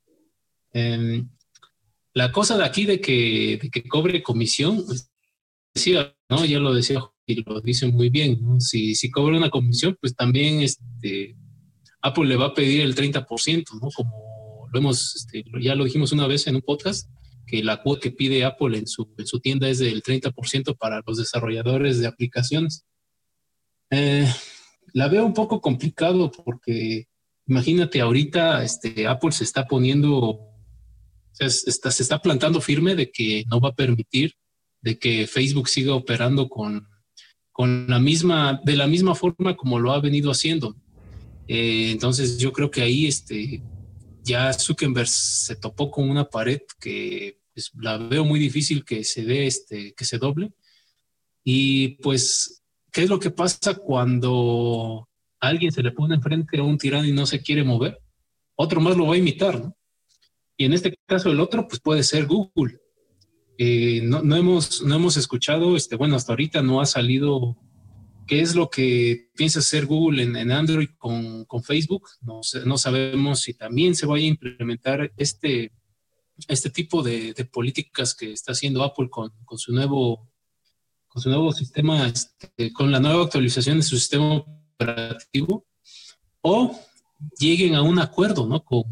Em, 0.73 1.30
la 2.13 2.32
cosa 2.32 2.58
de 2.58 2.65
aquí 2.65 2.86
de 2.86 2.99
que, 2.99 3.60
de 3.62 3.69
que 3.69 3.88
cobre 3.88 4.23
comisión, 4.23 4.84
decía, 5.76 6.16
¿no? 6.30 6.46
Ya 6.46 6.60
lo 6.60 6.74
decía 6.74 7.04
y 7.28 7.44
lo 7.44 7.60
dice 7.62 7.88
muy 7.88 8.10
bien, 8.10 8.40
¿no? 8.42 8.60
Si, 8.60 8.96
si 8.96 9.12
cobra 9.12 9.38
una 9.38 9.50
comisión, 9.50 9.98
pues 10.00 10.16
también 10.16 10.62
este, 10.62 11.36
Apple 12.02 12.26
le 12.26 12.38
va 12.38 12.48
a 12.48 12.54
pedir 12.54 12.82
el 12.82 12.96
30%, 12.96 13.66
¿no? 13.82 13.90
Como 13.94 14.68
este, 14.90 15.44
ya 15.62 15.76
lo 15.76 15.84
dijimos 15.84 16.12
una 16.12 16.28
vez 16.28 16.48
en 16.48 16.56
un 16.56 16.62
podcast, 16.62 17.10
que 17.46 17.64
la 17.64 17.82
cuota 17.82 18.02
que 18.02 18.12
pide 18.12 18.44
Apple 18.44 18.78
en 18.78 18.88
su, 18.88 19.14
en 19.18 19.28
su 19.28 19.40
tienda 19.40 19.70
es 19.70 19.80
del 19.80 20.02
30% 20.02 20.78
para 20.78 21.02
los 21.06 21.18
desarrolladores 21.18 22.00
de 22.00 22.08
aplicaciones. 22.08 22.86
Eh, 23.92 24.28
la 24.94 25.08
veo 25.08 25.26
un 25.26 25.34
poco 25.34 25.62
complicado 25.62 26.32
porque 26.32 27.08
imagínate 27.48 28.02
ahorita 28.02 28.64
este, 28.64 29.08
Apple 29.08 29.32
se 29.32 29.44
está 29.44 29.66
poniendo, 29.68 30.40
está, 31.40 31.92
se 31.92 32.04
está 32.04 32.20
plantando 32.20 32.62
firme 32.62 32.96
de 32.96 33.12
que 33.12 33.44
no 33.48 33.60
va 33.60 33.70
a 33.70 33.76
permitir 33.76 34.36
de 34.86 35.00
que 35.00 35.26
Facebook 35.26 35.67
siga 35.67 35.95
operando 35.95 36.48
con, 36.48 36.88
con 37.52 37.88
la 37.89 38.00
misma, 38.00 38.62
de 38.63 38.76
la 38.76 38.86
misma 38.86 39.15
forma 39.15 39.58
como 39.58 39.80
lo 39.80 39.91
ha 39.91 40.00
venido 40.00 40.30
haciendo. 40.30 40.76
Eh, 41.48 41.89
entonces 41.91 42.38
yo 42.38 42.54
creo 42.54 42.69
que 42.69 42.84
ahí 42.84 43.08
este, 43.08 43.63
ya 44.24 44.54
Zuckerberg 44.54 45.08
se 45.08 45.56
topó 45.56 45.89
con 45.89 46.08
una 46.08 46.26
pared 46.26 46.62
que 46.80 47.39
pues, 47.52 47.71
la 47.82 47.98
veo 47.98 48.24
muy 48.26 48.39
difícil 48.39 48.86
que 48.86 49.04
se 49.04 49.26
dé 49.26 49.48
este, 49.48 49.95
que 49.95 50.06
se 50.06 50.19
doble. 50.19 50.54
Y 51.43 51.95
pues, 52.04 52.63
¿qué 52.91 53.02
es 53.02 53.10
lo 53.10 53.19
que 53.19 53.32
pasa 53.32 53.74
cuando 53.74 55.10
alguien 55.39 55.71
se 55.71 55.82
le 55.82 55.91
pone 55.91 56.13
enfrente 56.13 56.60
a 56.60 56.63
un 56.63 56.78
tirano 56.78 57.08
y 57.08 57.12
no 57.12 57.26
se 57.26 57.41
quiere 57.41 57.63
mover? 57.63 58.00
Otro 58.56 58.80
más 58.82 58.95
lo 58.95 59.08
va 59.08 59.15
a 59.15 59.17
imitar. 59.17 59.74
Y 60.56 60.65
en 60.65 60.74
este 60.74 60.95
caso 61.08 61.32
el 61.32 61.39
otro, 61.39 61.67
pues 61.67 61.82
puede 61.82 62.04
ser 62.04 62.28
Google. 62.28 62.85
Eh, 63.58 64.02
no, 64.04 64.36
hemos, 64.36 64.82
no 64.82 64.96
hemos 64.96 65.18
escuchado, 65.18 65.76
este, 65.76 65.96
bueno, 65.96 66.15
hasta 66.15 66.34
ahorita 66.34 66.62
no 66.62 66.82
ha 66.82 66.86
salido 66.86 67.58
¿Qué 68.28 68.41
es 68.41 68.56
lo 68.56 68.70
que 68.70 69.30
piensa 69.36 69.60
hacer 69.60 69.86
Google 69.86 70.24
en, 70.24 70.52
Android 70.52 70.89
con, 70.98 71.46
Facebook? 71.63 72.10
No, 72.22 72.41
no, 72.65 72.78
sabemos 72.78 73.41
si 73.41 73.54
también 73.54 73.94
se 73.94 74.08
vaya 74.08 74.26
a 74.26 74.30
implementar 74.30 75.13
este, 75.15 75.72
este 76.48 76.72
tipo 76.72 77.04
de, 77.04 77.34
políticas 77.52 78.15
que 78.15 78.32
está 78.32 78.54
haciendo 78.54 78.84
Apple 78.84 79.10
con, 79.10 79.32
su, 79.58 79.74
nuevo, 79.74 80.28
con 81.08 81.22
su 81.22 81.30
nuevo 81.30 81.54
sistema, 81.54 82.08
este, 82.08 82.74
con 82.74 82.91
la 82.91 83.00
nueva 83.00 83.26
actualización 83.26 83.78
de 83.78 83.84
su 83.84 83.96
sistema 83.96 84.44
operativo, 84.74 85.68
o 86.41 86.76
lleguen 87.39 87.76
a 87.76 87.84
un 87.84 88.00
acuerdo 88.00 88.48
¿no? 88.48 88.63
con, 88.63 88.84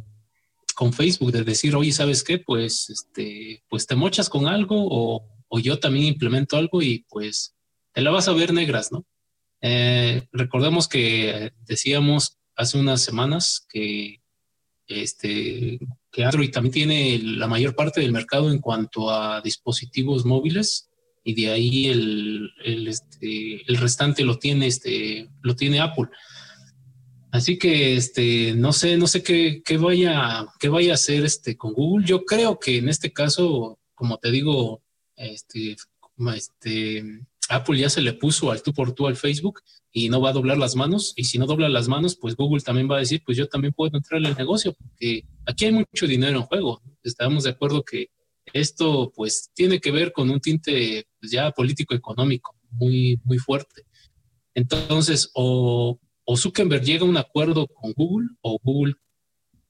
con 0.74 0.94
Facebook 0.94 1.32
de 1.32 1.44
decir, 1.44 1.76
oye, 1.76 1.92
¿sabes 1.92 2.24
qué? 2.24 2.40
Pues, 2.40 2.90
este, 2.90 3.64
pues 3.70 3.86
te 3.88 3.96
mochas 3.96 4.30
con 4.30 4.48
algo 4.48 4.76
o, 4.78 5.28
o 5.48 5.60
yo 5.60 5.80
también 5.80 6.06
implemento 6.06 6.58
algo 6.58 6.82
y 6.82 7.06
pues 7.10 7.56
te 7.94 8.02
la 8.02 8.12
vas 8.12 8.28
a 8.28 8.34
ver 8.34 8.54
negras, 8.54 8.92
¿no? 8.92 9.06
Eh, 9.62 10.28
recordemos 10.32 10.88
que 10.88 11.54
decíamos 11.66 12.38
hace 12.56 12.78
unas 12.78 13.02
semanas 13.02 13.66
que 13.70 14.22
este, 14.88 15.80
que 16.12 16.24
Android 16.24 16.52
también 16.52 16.74
tiene 16.74 17.20
la 17.20 17.48
mayor 17.48 17.76
parte 17.76 18.02
del 18.02 18.12
mercado 18.12 18.52
en 18.52 18.60
cuanto 18.60 19.10
a 19.10 19.42
dispositivos 19.42 20.26
móviles 20.26 20.90
y 21.24 21.34
de 21.34 21.52
ahí 21.52 21.88
el, 21.88 22.52
el, 22.64 22.88
este, 22.88 23.64
el 23.66 23.78
restante 23.78 24.24
lo 24.24 24.38
tiene, 24.38 24.68
este, 24.68 25.30
lo 25.42 25.56
tiene 25.56 25.80
Apple. 25.80 26.10
Así 27.34 27.58
que 27.58 27.96
este, 27.96 28.54
no 28.54 28.72
sé, 28.74 28.96
no 28.96 29.08
sé 29.08 29.24
qué, 29.24 29.64
qué, 29.66 29.78
vaya, 29.78 30.46
qué 30.60 30.70
vaya 30.70 30.92
a 30.92 30.94
hacer 30.94 31.26
este, 31.26 31.58
con 31.58 31.74
Google. 31.74 32.06
Yo 32.06 32.26
creo 32.26 32.60
que 32.60 32.78
en 32.78 32.90
este 32.90 33.12
caso, 33.12 33.80
como 33.96 34.20
te 34.20 34.30
digo, 34.30 34.84
este, 35.16 35.76
este, 36.36 37.04
Apple 37.50 37.80
ya 37.80 37.90
se 37.90 38.02
le 38.02 38.14
puso 38.14 38.52
al 38.52 38.62
tú 38.62 38.72
por 38.72 38.94
tú 38.94 39.08
al 39.08 39.16
Facebook 39.16 39.62
y 39.92 40.10
no 40.10 40.22
va 40.22 40.30
a 40.30 40.34
doblar 40.34 40.60
las 40.60 40.76
manos. 40.76 41.14
Y 41.16 41.24
si 41.24 41.40
no 41.40 41.48
dobla 41.48 41.70
las 41.70 41.88
manos, 41.88 42.16
pues 42.16 42.36
Google 42.36 42.62
también 42.62 42.88
va 42.88 42.98
a 42.98 43.00
decir, 43.00 43.24
pues 43.26 43.36
yo 43.36 43.48
también 43.48 43.74
puedo 43.74 43.98
entrar 43.98 44.22
en 44.22 44.28
el 44.28 44.38
negocio, 44.38 44.74
porque 44.74 45.26
aquí 45.48 45.66
hay 45.66 45.72
mucho 45.72 46.06
dinero 46.06 46.38
en 46.38 46.46
juego. 46.46 46.84
Estamos 47.02 47.46
de 47.46 47.50
acuerdo 47.50 47.84
que 47.84 48.12
esto 48.54 49.12
pues 49.16 49.50
tiene 49.56 49.80
que 49.80 49.90
ver 49.90 50.14
con 50.14 50.30
un 50.30 50.40
tinte 50.40 51.08
pues, 51.20 51.32
ya 51.32 51.50
político-económico 51.50 52.56
muy, 52.70 53.20
muy 53.24 53.40
fuerte. 53.40 53.88
Entonces, 54.54 55.32
o 55.34 56.00
o 56.26 56.38
Zuckerberg 56.38 56.84
llega 56.84 57.06
a 57.06 57.10
un 57.10 57.18
acuerdo 57.18 57.68
con 57.68 57.94
Google 57.94 58.30
o 58.42 58.60
Google 58.62 58.96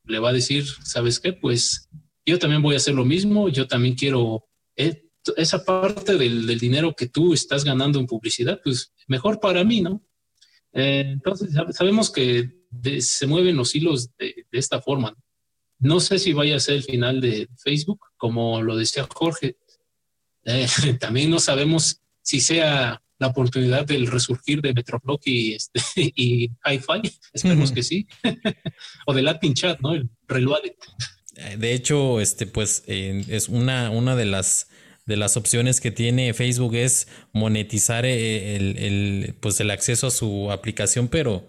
le 0.06 0.20
va 0.20 0.30
a 0.30 0.34
decir, 0.34 0.66
¿sabes 0.84 1.20
qué? 1.20 1.34
Pues 1.34 1.90
yo 2.26 2.40
también 2.40 2.62
voy 2.62 2.76
a 2.76 2.78
hacer 2.78 2.94
lo 2.94 3.06
mismo, 3.06 3.50
yo 3.50 3.68
también 3.68 3.96
quiero 3.96 4.46
eh, 4.76 5.04
esa 5.38 5.64
parte 5.64 6.18
del, 6.18 6.60
dinero 6.60 6.94
que 6.96 7.08
tú 7.08 7.34
estás 7.34 7.64
ganando 7.64 8.00
en 8.00 8.08
publicidad, 8.08 8.60
pues 8.64 8.94
mejor 9.08 9.40
para 9.40 9.64
mí, 9.64 9.82
¿no? 9.82 10.04
Eh, 10.74 11.06
entonces, 11.08 11.52
sabemos 11.72 12.12
que 12.12 12.50
se 13.00 13.28
mueven 13.28 13.56
los 13.56 13.74
hilos 13.76 14.10
de, 14.18 14.46
esta 14.52 14.82
forma. 14.82 15.16
No 15.80 16.00
sé 16.00 16.20
si 16.20 16.34
vaya 16.34 16.56
a 16.56 16.60
ser 16.60 16.76
el 16.76 16.84
final 16.84 17.22
de 17.22 17.48
Facebook, 17.58 18.00
como 18.18 18.62
lo 18.62 18.76
decía 18.76 19.08
Jorge. 19.14 19.58
Eh, 20.46 20.68
también 21.00 21.30
no 21.30 21.40
sabemos 21.40 22.02
si 22.22 22.40
sea 22.42 23.02
la 23.24 23.30
oportunidad 23.30 23.86
del 23.86 24.08
resurgir 24.08 24.62
de 24.62 24.74
Metroflog 24.74 25.22
y, 25.24 25.54
este, 25.54 25.80
y 25.96 26.52
Hi-Fi, 26.66 27.10
esperemos 27.34 27.72
que 27.72 27.82
sí, 27.82 28.08
o 29.08 29.14
de 29.14 29.22
Latin 29.22 29.54
Chat, 29.54 29.80
¿no? 29.80 29.94
El 29.94 30.10
Reloaded. 30.28 30.74
Eh, 31.38 31.56
de 31.58 31.74
hecho, 31.74 32.20
este, 32.20 32.46
pues 32.46 32.84
es 32.88 33.50
una, 33.50 33.90
una 33.90 34.16
de 34.16 34.26
las 34.26 34.68
de 35.06 35.18
las 35.18 35.36
opciones 35.36 35.82
que 35.82 35.92
tiene 35.92 36.34
Facebook 36.34 36.76
es 36.76 37.10
monetizar 37.34 38.06
eh, 38.06 38.56
el, 38.56 38.78
el, 38.78 39.36
pues 39.42 39.60
el 39.60 39.70
acceso 39.70 40.08
a 40.08 40.12
su 40.12 40.50
aplicación, 40.50 41.10
pero 41.10 41.46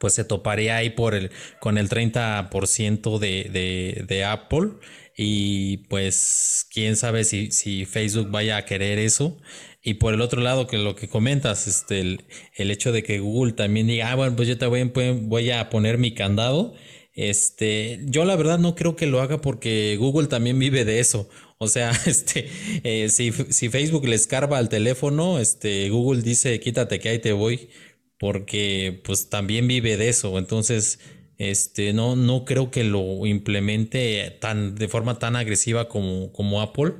pues 0.00 0.14
se 0.14 0.24
toparía 0.24 0.76
ahí 0.76 0.90
por 0.90 1.14
el, 1.14 1.30
con 1.60 1.78
el 1.78 1.88
30% 1.88 3.18
de, 3.20 3.48
de, 3.52 4.04
de 4.08 4.24
Apple 4.24 4.70
y 5.16 5.78
pues 5.88 6.66
quién 6.70 6.94
sabe 6.96 7.24
si, 7.24 7.50
si 7.50 7.86
Facebook 7.86 8.30
vaya 8.30 8.58
a 8.58 8.64
querer 8.66 8.98
eso. 8.98 9.38
Y 9.82 9.94
por 9.94 10.12
el 10.12 10.20
otro 10.20 10.42
lado, 10.42 10.66
que 10.66 10.78
lo 10.78 10.94
que 10.96 11.08
comentas, 11.08 11.66
este, 11.66 12.00
el, 12.00 12.70
hecho 12.70 12.92
de 12.92 13.02
que 13.02 13.20
Google 13.20 13.52
también 13.52 13.86
diga, 13.86 14.10
ah, 14.10 14.16
bueno, 14.16 14.36
pues 14.36 14.48
yo 14.48 14.58
te 14.58 14.66
voy, 14.66 15.50
a 15.50 15.70
poner 15.70 15.96
mi 15.96 16.12
candado. 16.12 16.74
Este, 17.14 18.00
yo 18.04 18.24
la 18.26 18.36
verdad 18.36 18.58
no 18.58 18.74
creo 18.74 18.94
que 18.96 19.06
lo 19.06 19.22
haga 19.22 19.40
porque 19.40 19.96
Google 19.98 20.26
también 20.26 20.58
vive 20.58 20.84
de 20.84 21.00
eso. 21.00 21.30
O 21.58 21.68
sea, 21.68 21.92
este, 22.06 22.48
eh, 22.84 23.08
si, 23.08 23.32
si, 23.32 23.68
Facebook 23.70 24.06
le 24.06 24.16
escarba 24.16 24.58
al 24.58 24.68
teléfono, 24.68 25.38
este, 25.38 25.88
Google 25.88 26.22
dice, 26.22 26.60
quítate 26.60 26.98
que 26.98 27.08
ahí 27.08 27.18
te 27.20 27.32
voy, 27.32 27.70
porque 28.18 29.00
pues 29.04 29.30
también 29.30 29.68
vive 29.68 29.96
de 29.96 30.08
eso. 30.08 30.36
Entonces, 30.38 30.98
este, 31.38 31.92
no, 31.92 32.16
no 32.16 32.44
creo 32.44 32.70
que 32.70 32.84
lo 32.84 33.26
implemente 33.26 34.36
tan, 34.40 34.74
de 34.74 34.88
forma 34.88 35.18
tan 35.18 35.36
agresiva 35.36 35.88
como, 35.88 36.32
como 36.32 36.60
Apple, 36.60 36.94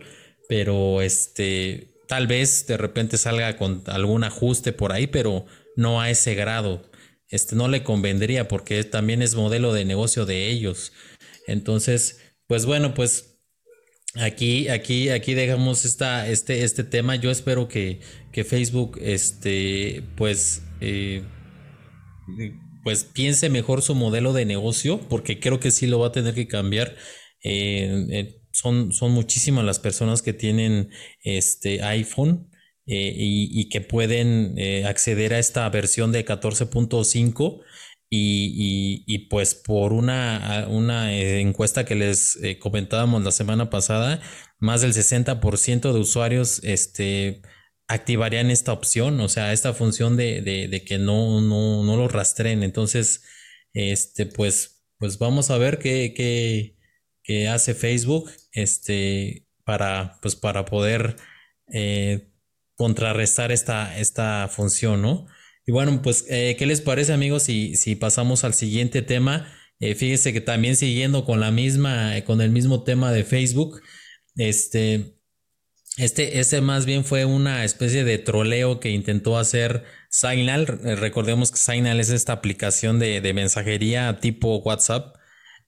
pero 0.49 1.03
este, 1.03 1.97
Tal 2.07 2.27
vez 2.29 2.67
de 2.67 2.77
repente 2.77 3.19
salga 3.19 3.57
con 3.57 3.83
algún 3.87 4.23
ajuste 4.25 4.73
por 4.73 4.93
ahí, 4.93 5.07
pero 5.09 5.45
no 5.75 6.01
a 6.01 6.11
ese 6.11 6.35
grado. 6.35 6.89
Este 7.29 7.57
no 7.57 7.69
le 7.69 7.83
convendría 7.83 8.47
porque 8.47 8.85
también 8.85 9.23
es 9.23 9.35
modelo 9.35 9.73
de 9.73 9.85
negocio 9.85 10.25
de 10.25 10.49
ellos. 10.49 10.93
Entonces, 11.49 12.21
pues 12.47 12.65
bueno, 12.65 12.95
pues 12.95 13.41
aquí, 14.15 14.69
aquí, 14.69 15.09
aquí 15.09 15.35
dejamos 15.35 15.85
esta, 15.85 16.29
este, 16.29 16.63
este 16.63 16.85
tema. 16.85 17.17
Yo 17.17 17.33
espero 17.33 17.67
que, 17.67 18.01
que 18.31 18.45
Facebook, 18.45 18.99
este, 19.03 20.05
pues, 20.17 20.63
eh, 20.81 21.25
pues 22.87 23.03
piense 23.03 23.51
mejor 23.51 23.83
su 23.83 23.97
modelo 23.97 24.33
de 24.33 24.45
negocio, 24.45 25.01
porque 25.09 25.41
creo 25.41 25.59
que 25.59 25.73
sí 25.73 25.89
lo 25.89 25.99
va 25.99 26.07
a 26.07 26.13
tener 26.13 26.35
que 26.35 26.47
cambiar. 26.47 26.95
Eh, 27.43 28.39
son, 28.53 28.93
son 28.93 29.11
muchísimas 29.11 29.65
las 29.65 29.81
personas 29.81 30.23
que 30.23 30.33
tienen 30.33 30.91
este 31.21 31.83
iPhone 31.83 32.49
eh, 32.87 33.13
y, 33.19 33.69
que 33.71 33.81
pueden 33.81 34.55
eh, 34.57 34.85
acceder 34.85 35.35
a 35.35 35.41
esta 35.41 35.69
versión 35.69 36.13
de 36.13 36.25
14.5 36.25 37.61
y, 38.09 39.03
y, 39.05 39.19
pues 39.31 39.57
por 39.57 39.93
una, 39.93 40.69
una 40.71 41.13
eh, 41.13 41.41
encuesta 41.41 41.85
que 41.85 41.97
les 41.97 42.39
comentábamos 42.61 43.25
la 43.25 43.33
semana 43.33 43.69
pasada, 43.69 44.21
más 44.61 44.83
del 44.83 44.93
60% 44.93 45.93
de 45.93 45.99
usuarios 45.99 46.61
este, 46.63 47.43
activarían 47.89 48.51
esta 48.51 48.73
opción, 48.73 49.21
o 49.21 49.29
sea, 49.29 49.53
esta 49.53 49.73
función 49.73 50.17
de, 50.17 50.41
de, 50.43 50.85
que 50.85 50.99
no, 50.99 51.41
no, 51.41 51.85
no, 51.85 51.97
lo 51.97 52.09
rastreen. 52.09 52.63
Entonces, 52.63 53.23
este, 53.73 54.27
pues, 54.27 54.85
pues 54.99 55.19
vamos 55.19 55.51
a 55.51 55.59
ver 55.59 55.79
qué, 55.79 56.13
qué, 56.15 56.77
que 57.23 57.49
hace 57.49 57.75
Facebook 57.75 58.31
este, 58.53 59.47
para, 59.65 60.19
pues, 60.23 60.37
para 60.37 60.65
poder 60.65 61.17
eh, 61.73 62.31
contrarrestar 62.75 63.53
esta, 63.53 63.99
esta 63.99 64.49
función, 64.49 65.03
¿no? 65.03 65.27
Y 65.67 65.73
bueno, 65.73 66.01
pues, 66.03 66.27
eh, 66.29 66.57
¿qué 66.59 66.67
les 66.67 66.81
parece, 66.81 67.13
amigos, 67.13 67.45
si, 67.45 67.75
si 67.77 67.97
pasamos 67.97 68.45
al 68.45 68.55
siguiente 68.55 69.03
tema? 69.03 69.53
Eh, 69.81 69.95
fíjese 69.95 70.33
que 70.33 70.41
también 70.41 70.77
siguiendo 70.77 71.25
con 71.25 71.41
la 71.41 71.51
misma, 71.51 72.15
con 72.25 72.41
el 72.41 72.51
mismo 72.51 72.85
tema 72.85 73.13
de 73.13 73.25
Facebook, 73.25 73.83
este, 74.37 75.16
este, 75.97 76.41
este 76.41 76.61
más 76.61 76.87
bien 76.87 77.05
fue 77.05 77.25
una 77.25 77.65
especie 77.65 78.05
de 78.05 78.19
troleo 78.19 78.81
que 78.81 78.91
intentó 78.91 79.39
hacer 79.39 79.85
Signal. 80.11 80.67
Recordemos 80.67 81.51
que 81.51 81.59
Signal 81.59 82.01
es 82.01 82.11
esta 82.11 82.33
aplicación 82.33 82.99
de, 82.99 83.21
de 83.21 83.35
mensajería 83.35 84.19
tipo 84.21 84.59
WhatsApp 84.59 85.17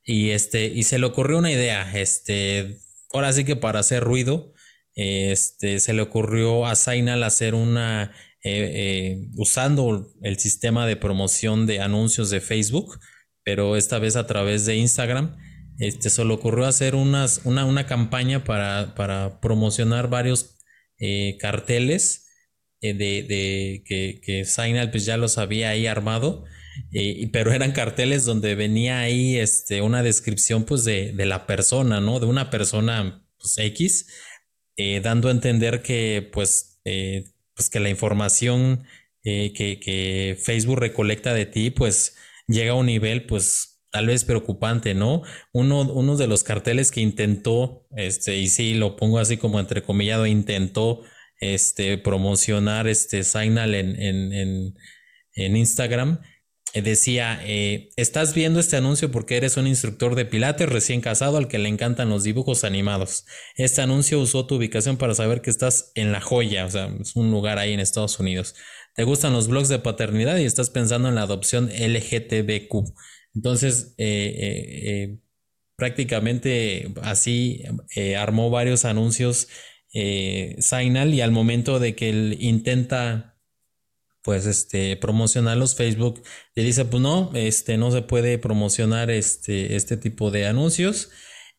y 0.09 0.31
este, 0.31 0.67
y 0.67 0.85
se 0.85 0.99
le 0.99 1.05
ocurrió 1.05 1.37
una 1.37 1.53
idea, 1.53 1.93
este, 1.95 2.79
ahora 3.13 3.31
sí 3.35 3.45
que 3.45 3.57
para 3.57 3.81
hacer 3.81 4.03
ruido, 4.03 4.55
este, 4.95 5.81
se 5.81 5.93
le 5.93 6.01
ocurrió 6.01 6.65
a 6.65 6.77
Signal 6.77 7.23
hacer 7.25 7.55
una, 7.55 8.15
eh, 8.43 8.71
eh, 8.75 9.29
usando 9.37 10.11
el 10.23 10.39
sistema 10.39 10.87
de 10.87 10.97
promoción 10.97 11.67
de 11.67 11.81
anuncios 11.81 12.31
de 12.31 12.41
Facebook, 12.41 12.99
pero 13.45 13.77
esta 13.77 13.99
vez 13.99 14.17
a 14.17 14.27
través 14.27 14.65
de 14.65 14.77
Instagram. 14.77 15.37
Este, 15.79 16.11
se 16.11 16.25
le 16.25 16.33
ocurrió 16.33 16.67
hacer 16.67 16.95
unas, 16.95 17.43
una, 17.45 17.65
una 17.65 17.87
campaña 17.87 18.45
para, 18.45 18.95
para 18.95 19.41
promocionar 19.41 20.11
varios 20.11 20.59
eh, 20.99 21.37
carteles 21.41 22.27
de, 22.81 22.95
de, 22.95 23.83
que, 23.85 24.21
que 24.23 24.45
Signal 24.45 24.91
pues 24.91 25.05
ya 25.05 25.17
los 25.17 25.39
había 25.39 25.71
ahí 25.71 25.87
armado 25.87 26.45
pero 27.33 27.53
eran 27.53 27.73
carteles 27.73 28.25
donde 28.25 28.55
venía 28.55 29.01
ahí 29.01 29.37
este, 29.37 29.83
una 29.83 30.03
descripción 30.03 30.65
pues 30.65 30.85
de, 30.85 31.13
la 31.17 31.47
persona, 31.47 32.01
¿no? 32.01 32.21
De 32.21 32.27
una 32.27 32.51
persona 32.51 33.27
pues, 33.39 33.59
X, 33.59 34.09
eh, 34.77 35.01
dando 35.01 35.29
a 35.29 35.33
entender 35.33 35.83
que 35.83 36.29
pues, 36.33 36.81
eh, 36.85 37.25
pues 37.55 37.71
que 37.71 37.81
la 37.81 37.91
información 37.91 38.85
eh, 39.25 39.53
que, 39.53 40.39
Facebook 40.41 40.79
recolecta 40.79 41.35
de 41.35 41.47
ti 41.47 41.71
pues 41.71 42.17
llega 42.47 42.73
a 42.73 42.77
un 42.77 42.87
nivel 42.87 43.27
pues 43.27 43.78
tal 43.91 44.07
vez 44.07 44.25
preocupante, 44.25 44.95
¿no? 44.95 45.23
Uno, 45.53 46.17
de 46.17 46.27
los 46.27 46.45
carteles 46.45 46.91
que 46.91 47.01
intentó, 47.01 47.87
este, 47.97 48.37
y 48.39 48.49
sí, 48.49 48.75
lo 48.75 48.97
pongo 48.97 49.19
así 49.19 49.37
como 49.37 49.61
entrecomillado, 49.61 50.27
intentó 50.27 51.03
este, 51.41 51.99
promocionar 51.99 52.89
este 52.89 53.23
Signal 53.25 53.75
en, 53.75 54.01
en, 54.01 54.75
en 55.35 55.57
Instagram, 55.57 56.21
eh, 56.75 56.83
decía, 56.83 57.41
eh, 57.45 57.89
estás 57.97 58.35
viendo 58.35 58.61
este 58.61 58.77
anuncio 58.77 59.11
porque 59.11 59.37
eres 59.37 59.57
un 59.57 59.67
instructor 59.67 60.15
de 60.15 60.27
pilates 60.27 60.69
recién 60.69 61.01
casado 61.01 61.39
al 61.39 61.49
que 61.49 61.59
le 61.59 61.69
encantan 61.69 62.11
los 62.11 62.25
dibujos 62.25 62.65
animados. 62.65 63.25
Este 63.57 63.81
anuncio 63.81 64.21
usó 64.21 64.47
tu 64.47 64.57
ubicación 64.57 64.99
para 64.99 65.15
saber 65.15 65.41
que 65.41 65.51
estás 65.51 65.93
en 65.95 66.13
La 66.13 66.21
Joya, 66.21 66.67
o 66.67 66.71
sea, 66.71 66.91
es 67.01 67.17
un 67.17 67.31
lugar 67.31 67.59
ahí 67.59 67.73
en 67.73 67.81
Estados 67.81 68.19
Unidos. 68.21 68.55
Te 68.95 69.05
gustan 69.05 69.33
los 69.33 69.49
blogs 69.49 69.69
de 69.69 69.79
paternidad 69.79 70.37
y 70.39 70.45
estás 70.45 70.71
pensando 70.71 71.09
en 71.09 71.15
la 71.15 71.23
adopción 71.23 71.71
LGTBQ. 71.71 72.93
Entonces, 73.39 73.95
eh, 73.99 75.19
prácticamente 75.77 76.93
así 77.03 77.63
armó 78.19 78.51
varios 78.51 78.85
anuncios 78.85 79.49
Signal 79.93 81.15
y 81.15 81.21
al 81.23 81.33
momento 81.33 81.79
de 81.79 81.95
que 81.97 82.11
él 82.11 82.37
intenta 82.41 83.39
pues 84.23 84.47
este 84.47 84.97
promocionarlos 84.97 85.77
Facebook 85.77 86.23
le 86.55 86.65
dice 86.65 86.85
pues 86.85 87.03
no 87.03 87.31
este 87.35 87.79
no 87.79 87.91
se 87.93 88.03
puede 88.03 88.39
promocionar 88.39 89.11
este 89.11 89.77
este 89.77 89.97
tipo 89.97 90.31
de 90.31 90.47
anuncios 90.47 91.11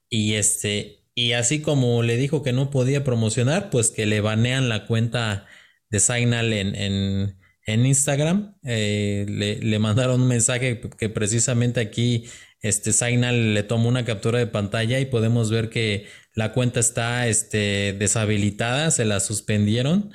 Y 0.10 0.36
este, 0.36 1.06
y 1.15 1.34
así 1.34 1.62
como 1.63 2.04
le 2.04 2.18
dijo 2.18 2.44
que 2.44 2.54
no 2.54 2.72
podía 2.72 3.06
promocionar, 3.06 3.72
pues 3.72 3.92
que 3.92 4.08
le 4.08 4.22
banean 4.22 4.70
la 4.70 4.88
cuenta 4.88 5.48
de 5.92 6.02
Signal 6.02 6.54
en, 6.54 7.38
en 7.74 7.86
Instagram. 7.86 8.56
Eh, 8.64 9.26
le, 9.28 9.58
le, 9.58 9.80
mandaron 9.80 10.22
un 10.22 10.28
mensaje 10.28 10.82
que 10.98 11.10
precisamente 11.10 11.80
aquí 11.80 12.26
este 12.62 12.92
Signal 12.92 13.54
le 13.54 13.64
tomó 13.64 13.88
una 13.88 14.06
captura 14.06 14.40
de 14.40 14.48
pantalla 14.48 15.00
y 15.00 15.06
podemos 15.06 15.50
ver 15.50 15.70
que 15.70 16.08
la 16.34 16.52
cuenta 16.54 16.80
está 16.80 17.28
este, 17.28 17.96
deshabilitada, 17.98 18.92
se 18.92 19.06
la 19.06 19.20
suspendieron 19.20 20.12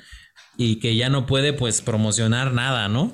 y 0.57 0.79
que 0.79 0.95
ya 0.95 1.09
no 1.09 1.25
puede 1.25 1.53
pues 1.53 1.81
promocionar 1.81 2.53
nada, 2.53 2.87
¿no? 2.87 3.13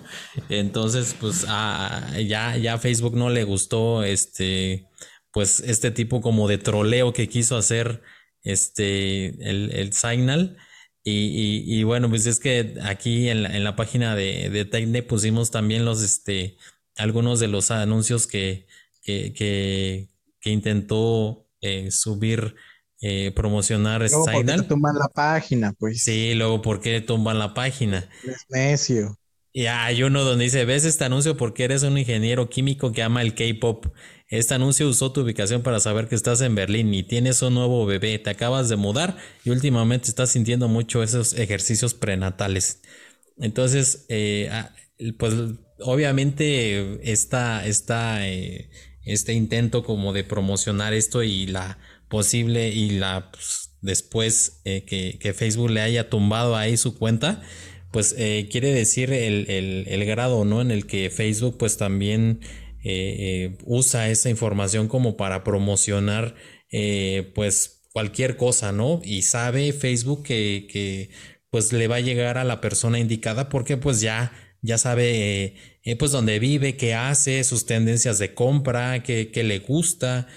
Entonces 0.49 1.15
pues 1.19 1.41
ya, 1.41 2.57
ya 2.57 2.77
Facebook 2.77 3.15
no 3.15 3.29
le 3.29 3.43
gustó 3.43 4.03
este 4.03 4.87
pues 5.31 5.61
este 5.61 5.91
tipo 5.91 6.21
como 6.21 6.47
de 6.47 6.57
troleo 6.57 7.13
que 7.13 7.29
quiso 7.29 7.57
hacer 7.57 8.01
este 8.43 9.27
el, 9.49 9.71
el 9.73 9.93
Signal. 9.93 10.57
Y, 11.03 11.63
y, 11.65 11.83
bueno, 11.83 12.09
pues 12.09 12.27
es 12.27 12.39
que 12.39 12.75
aquí 12.83 13.27
en 13.29 13.43
la, 13.43 13.55
en 13.55 13.63
la 13.63 13.75
página 13.75 14.15
de, 14.15 14.49
de 14.51 15.03
pusimos 15.03 15.49
también 15.49 15.83
los 15.83 16.03
este 16.03 16.57
algunos 16.95 17.39
de 17.39 17.47
los 17.47 17.71
anuncios 17.71 18.27
que, 18.27 18.67
que, 19.01 19.33
que, 19.33 20.49
intentó 20.49 21.47
eh, 21.61 21.89
subir 21.91 22.55
eh, 23.01 23.31
promocionar 23.35 24.01
luego 24.01 24.25
Signal. 24.25 24.67
tumban 24.67 24.95
la 24.95 25.07
página, 25.07 25.73
pues. 25.73 26.03
Sí, 26.03 26.35
luego 26.35 26.61
¿por 26.61 26.81
qué 26.81 27.01
tumban 27.01 27.39
la 27.39 27.53
página? 27.53 28.07
Es 28.23 28.45
necio. 28.49 29.17
Y 29.53 29.65
hay 29.65 30.03
uno 30.03 30.23
donde 30.23 30.45
dice, 30.45 30.63
¿ves 30.65 30.85
este 30.85 31.03
anuncio 31.03 31.35
porque 31.35 31.65
eres 31.65 31.83
un 31.83 31.97
ingeniero 31.97 32.47
químico 32.47 32.91
que 32.91 33.03
ama 33.03 33.21
el 33.21 33.35
K-Pop? 33.35 33.87
Este 34.31 34.53
anuncio 34.53 34.87
usó 34.87 35.11
tu 35.11 35.21
ubicación 35.21 35.61
para 35.61 35.81
saber 35.81 36.07
que 36.07 36.15
estás 36.15 36.39
en 36.39 36.55
Berlín 36.55 36.93
y 36.93 37.03
tienes 37.03 37.41
un 37.41 37.53
nuevo 37.53 37.85
bebé, 37.85 38.17
te 38.17 38.29
acabas 38.29 38.69
de 38.69 38.77
mudar 38.77 39.17
y 39.43 39.49
últimamente 39.49 40.07
estás 40.07 40.29
sintiendo 40.29 40.69
mucho 40.69 41.03
esos 41.03 41.33
ejercicios 41.33 41.93
prenatales. 41.93 42.81
Entonces, 43.37 44.05
eh, 44.07 44.47
ah, 44.49 44.73
pues 45.17 45.33
obviamente 45.79 47.11
esta, 47.11 47.67
esta, 47.67 48.25
eh, 48.25 48.69
este 49.03 49.33
intento 49.33 49.83
como 49.83 50.13
de 50.13 50.23
promocionar 50.23 50.93
esto 50.93 51.23
y 51.23 51.47
la 51.47 51.77
posible 52.07 52.69
y 52.69 52.91
la 52.91 53.31
pues, 53.31 53.71
después 53.81 54.61
eh, 54.63 54.85
que, 54.85 55.33
Facebook 55.33 55.71
le 55.71 55.81
haya 55.81 56.09
tumbado 56.09 56.55
ahí 56.55 56.77
su 56.77 56.97
cuenta, 56.97 57.41
pues 57.91 58.13
quiere 58.49 58.71
decir 58.71 59.11
el, 59.11 60.05
grado 60.05 60.45
¿no? 60.45 60.61
en 60.61 60.71
el 60.71 60.85
que 60.85 61.09
Facebook 61.09 61.57
pues 61.57 61.75
también 61.75 62.39
eh, 62.83 63.57
usa 63.65 64.09
esa 64.09 64.29
información 64.29 64.87
como 64.87 65.17
para 65.17 65.43
promocionar 65.43 66.35
pues 67.35 67.81
cualquier 67.91 68.37
cosa, 68.37 68.71
¿no? 68.71 69.01
Y 69.03 69.23
sabe 69.23 69.73
Facebook 69.73 70.23
que, 70.23 70.67
que, 70.71 71.09
pues 71.49 71.73
le 71.73 71.87
va 71.89 71.97
a 71.97 71.99
llegar 71.99 72.37
a 72.37 72.45
la 72.45 72.61
persona 72.61 72.97
indicada 72.97 73.49
porque 73.49 73.75
pues 73.75 73.99
ya, 73.99 74.31
ya 74.61 74.77
sabe 74.77 75.55
pues 75.99 76.11
dónde 76.11 76.39
vive, 76.39 76.77
qué 76.77 76.93
hace, 76.93 77.43
sus 77.43 77.65
tendencias 77.65 78.19
de 78.19 78.33
compra, 78.33 79.03
qué, 79.03 79.31
qué 79.31 79.43
le 79.43 79.59
gusta. 79.59 80.27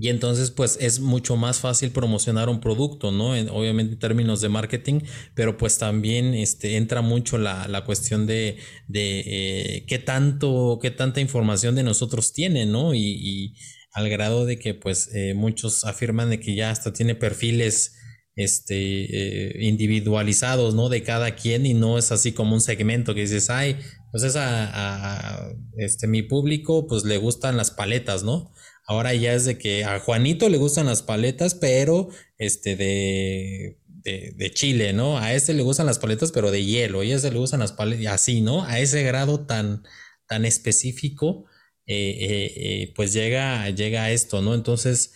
Y 0.00 0.08
entonces, 0.08 0.50
pues 0.50 0.78
es 0.80 0.98
mucho 0.98 1.36
más 1.36 1.60
fácil 1.60 1.90
promocionar 1.90 2.48
un 2.48 2.60
producto, 2.60 3.12
¿no? 3.12 3.32
obviamente 3.52 3.92
en 3.92 3.98
términos 3.98 4.40
de 4.40 4.48
marketing, 4.48 5.00
pero 5.34 5.58
pues 5.58 5.76
también 5.76 6.32
este, 6.32 6.78
entra 6.78 7.02
mucho 7.02 7.36
la, 7.36 7.68
la 7.68 7.84
cuestión 7.84 8.26
de, 8.26 8.56
de 8.88 9.20
eh, 9.26 9.84
qué 9.86 9.98
tanto, 9.98 10.78
qué 10.80 10.90
tanta 10.90 11.20
información 11.20 11.74
de 11.74 11.82
nosotros 11.82 12.32
tiene, 12.32 12.64
¿no? 12.64 12.94
Y, 12.94 13.54
al 13.92 14.08
grado 14.08 14.46
de 14.46 14.56
que 14.56 14.72
pues 14.72 15.10
eh, 15.12 15.34
muchos 15.34 15.84
afirman 15.84 16.30
de 16.30 16.38
que 16.38 16.54
ya 16.54 16.70
hasta 16.70 16.92
tiene 16.92 17.16
perfiles 17.16 17.96
este, 18.36 18.76
eh, 18.76 19.64
individualizados, 19.66 20.74
¿no? 20.76 20.88
De 20.88 21.02
cada 21.02 21.34
quien 21.34 21.66
y 21.66 21.74
no 21.74 21.98
es 21.98 22.12
así 22.12 22.30
como 22.32 22.54
un 22.54 22.60
segmento 22.60 23.14
que 23.14 23.22
dices, 23.22 23.50
ay, 23.50 23.76
pues 24.12 24.22
es 24.22 24.36
a, 24.36 24.70
a 24.72 25.52
este, 25.76 26.06
mi 26.06 26.22
público, 26.22 26.86
pues 26.86 27.04
le 27.04 27.18
gustan 27.18 27.56
las 27.56 27.72
paletas, 27.72 28.22
¿no? 28.22 28.52
Ahora 28.90 29.14
ya 29.14 29.34
es 29.34 29.44
de 29.44 29.56
que 29.56 29.84
a 29.84 30.00
Juanito 30.00 30.48
le 30.48 30.58
gustan 30.58 30.86
las 30.86 31.02
paletas, 31.02 31.54
pero 31.54 32.08
este 32.38 32.74
de, 32.74 33.78
de, 34.02 34.50
Chile, 34.50 34.92
¿no? 34.92 35.16
A 35.16 35.32
este 35.32 35.54
le 35.54 35.62
gustan 35.62 35.86
las 35.86 36.00
paletas, 36.00 36.32
pero 36.32 36.50
de 36.50 36.64
hielo, 36.64 37.04
y 37.04 37.12
a 37.12 37.14
ese 37.14 37.30
le 37.30 37.38
gustan 37.38 37.60
las 37.60 37.70
paletas, 37.70 38.12
así, 38.12 38.40
¿no? 38.40 38.64
A 38.64 38.80
ese 38.80 39.04
grado 39.04 39.46
tan, 39.46 39.84
tan 40.26 40.44
específico, 40.44 41.44
eh, 41.86 42.16
eh, 42.20 42.52
eh, 42.56 42.92
pues 42.96 43.12
llega, 43.12 43.70
llega 43.70 44.02
a 44.02 44.10
esto, 44.10 44.42
¿no? 44.42 44.54
Entonces, 44.56 45.12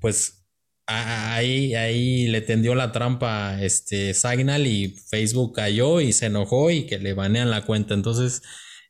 pues 0.00 0.46
ahí, 0.86 1.74
ahí 1.74 2.28
le 2.28 2.42
tendió 2.42 2.76
la 2.76 2.92
trampa 2.92 3.60
este 3.60 4.14
Signal 4.14 4.68
y 4.68 4.96
Facebook 5.10 5.54
cayó 5.56 6.00
y 6.00 6.12
se 6.12 6.26
enojó 6.26 6.70
y 6.70 6.86
que 6.86 7.00
le 7.00 7.14
banean 7.14 7.50
la 7.50 7.66
cuenta. 7.66 7.94
Entonces, 7.94 8.42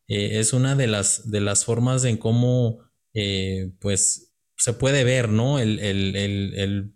es 0.09 0.53
una 0.53 0.77
de 0.77 0.89
las, 0.89 1.31
de 1.31 1.41
las 1.41 1.65
formas 1.65 2.05
en 2.05 2.19
cómo 2.19 2.91
eh, 3.14 3.72
pues 3.81 4.33
se 4.57 4.72
puede 4.75 5.05
ver, 5.05 5.29
¿no? 5.29 5.59
El, 5.59 5.79
el, 5.79 6.16
el, 6.16 6.94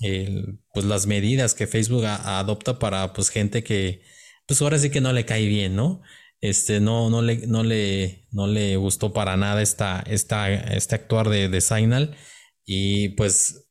el 0.00 0.58
pues 0.72 0.84
las 0.86 1.06
medidas 1.06 1.54
que 1.54 1.66
Facebook 1.66 2.04
adopta 2.06 2.78
para 2.78 3.12
pues 3.12 3.30
gente 3.30 3.62
que 3.62 4.02
pues 4.46 4.60
ahora 4.62 4.78
sí 4.78 4.90
que 4.90 5.00
no 5.00 5.12
le 5.12 5.24
cae 5.24 5.46
bien, 5.46 5.76
¿no? 5.76 6.02
Este 6.42 6.80
no, 6.80 7.08
no 7.08 7.22
le, 7.22 7.46
no 7.46 7.62
le, 7.62 8.26
no 8.32 8.48
le 8.48 8.76
gustó 8.76 9.12
para 9.12 9.36
nada 9.36 9.62
esta, 9.62 10.00
esta, 10.08 10.52
este 10.52 10.96
actuar 10.96 11.28
de, 11.28 11.48
de. 11.48 12.16
Y 12.64 13.10
pues, 13.10 13.68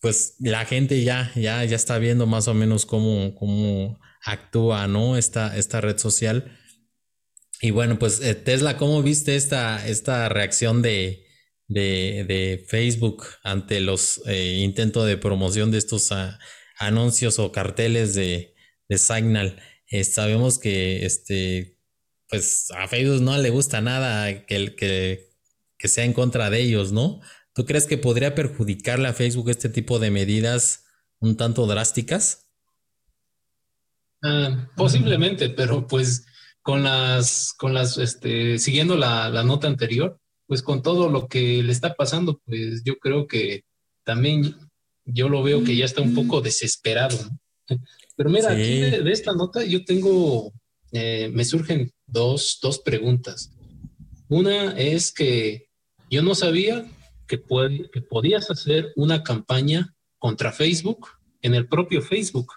pues 0.00 0.36
la 0.40 0.64
gente 0.64 1.04
ya, 1.04 1.30
ya, 1.36 1.62
ya 1.64 1.76
está 1.76 1.98
viendo 1.98 2.26
más 2.26 2.48
o 2.48 2.54
menos 2.54 2.86
cómo, 2.86 3.34
cómo 3.34 4.00
actúa, 4.24 4.86
¿no? 4.88 5.18
Esta, 5.18 5.56
esta 5.58 5.82
red 5.82 5.98
social. 5.98 6.58
Y 7.60 7.72
bueno, 7.72 7.98
pues 7.98 8.20
eh, 8.22 8.34
Tesla, 8.34 8.78
¿cómo 8.78 9.02
viste 9.02 9.36
esta, 9.36 9.86
esta 9.86 10.30
reacción 10.30 10.80
de, 10.80 11.26
de, 11.68 12.64
Facebook 12.68 13.24
ante 13.42 13.80
los 13.80 14.22
eh, 14.26 14.58
intentos 14.60 15.06
de 15.06 15.18
promoción 15.18 15.70
de 15.70 15.78
estos 15.78 16.10
ah, 16.10 16.38
anuncios 16.78 17.38
o 17.38 17.52
carteles 17.52 18.14
de, 18.14 18.54
de 18.88 18.98
Signal? 18.98 19.60
Eh, 19.88 20.04
sabemos 20.04 20.58
que 20.58 21.04
este, 21.04 21.78
pues 22.28 22.70
a 22.70 22.88
Facebook 22.88 23.20
no 23.20 23.36
le 23.36 23.50
gusta 23.50 23.82
nada 23.82 24.46
que, 24.46 24.74
que, 24.74 25.28
que 25.76 25.88
sea 25.88 26.04
en 26.04 26.14
contra 26.14 26.48
de 26.48 26.60
ellos, 26.62 26.92
¿no? 26.92 27.20
¿Tú 27.52 27.66
crees 27.66 27.86
que 27.86 27.98
podría 27.98 28.34
perjudicarle 28.34 29.08
a 29.08 29.12
Facebook 29.12 29.50
este 29.50 29.68
tipo 29.68 29.98
de 29.98 30.10
medidas 30.10 30.86
un 31.18 31.36
tanto 31.36 31.66
drásticas? 31.66 32.46
Ah, 34.22 34.70
posiblemente, 34.76 35.50
pero 35.50 35.86
pues 35.86 36.24
con 36.70 36.84
las, 36.84 37.52
con 37.58 37.74
las, 37.74 37.98
este, 37.98 38.56
siguiendo 38.60 38.94
la, 38.94 39.28
la, 39.28 39.42
nota 39.42 39.66
anterior, 39.66 40.20
pues 40.46 40.62
con 40.62 40.82
todo 40.82 41.08
lo 41.08 41.26
que 41.26 41.64
le 41.64 41.72
está 41.72 41.94
pasando, 41.94 42.40
pues 42.46 42.84
yo 42.84 42.96
creo 43.00 43.26
que 43.26 43.64
también 44.04 44.54
yo 45.04 45.28
lo 45.28 45.42
veo 45.42 45.64
que 45.64 45.74
ya 45.74 45.84
está 45.84 46.00
un 46.00 46.14
poco 46.14 46.40
desesperado. 46.40 47.18
Pero 48.16 48.30
mira, 48.30 48.52
aquí 48.52 48.82
de, 48.82 49.10
esta 49.10 49.32
nota 49.32 49.64
yo 49.64 49.84
tengo, 49.84 50.52
eh, 50.92 51.28
me 51.34 51.44
surgen 51.44 51.90
dos, 52.06 52.60
dos 52.62 52.78
preguntas. 52.78 53.50
Una 54.28 54.78
es 54.78 55.10
que 55.10 55.66
yo 56.08 56.22
no 56.22 56.36
sabía 56.36 56.86
que, 57.26 57.38
puede, 57.38 57.90
que 57.90 58.00
podías 58.00 58.48
hacer 58.48 58.92
una 58.94 59.24
campaña 59.24 59.92
contra 60.18 60.52
Facebook 60.52 61.08
en 61.42 61.56
el 61.56 61.66
propio 61.66 62.00
Facebook. 62.00 62.52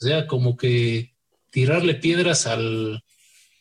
O 0.00 0.04
sea, 0.04 0.28
como 0.28 0.56
que 0.56 1.16
tirarle 1.50 1.96
piedras 1.96 2.46
al, 2.46 3.02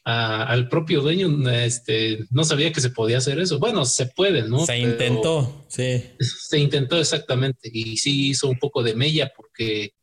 al 0.05 0.69
propio 0.69 1.01
dueño, 1.01 1.49
este, 1.49 2.25
no 2.29 2.43
sabía 2.43 2.71
que 2.71 2.79
se 2.79 2.91
podía 2.91 3.17
hacer 3.17 3.39
eso. 3.39 3.57
Bueno, 3.57 3.85
se 3.85 4.05
puede, 4.05 4.47
¿no? 4.47 4.63
Se 4.63 4.77
intentó, 4.77 5.65
sí. 5.67 6.03
Se 6.19 6.59
intentó 6.59 6.99
exactamente 6.99 7.69
y 7.73 7.97
sí 7.97 8.29
hizo 8.29 8.47
un 8.47 8.59
poco 8.59 8.83
de 8.83 8.95
mella 8.95 9.33
porque 9.35 9.93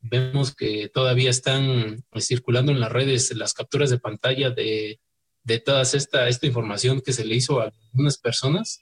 vemos 0.00 0.52
que 0.52 0.90
todavía 0.92 1.30
están 1.30 2.04
circulando 2.18 2.72
en 2.72 2.80
las 2.80 2.90
redes 2.90 3.32
las 3.36 3.54
capturas 3.54 3.88
de 3.90 4.00
pantalla 4.00 4.50
de, 4.50 4.98
de 5.44 5.60
toda 5.60 5.82
esta, 5.82 6.28
esta 6.28 6.46
información 6.46 7.00
que 7.00 7.12
se 7.12 7.24
le 7.24 7.36
hizo 7.36 7.60
a 7.60 7.70
algunas 7.92 8.18
personas 8.18 8.80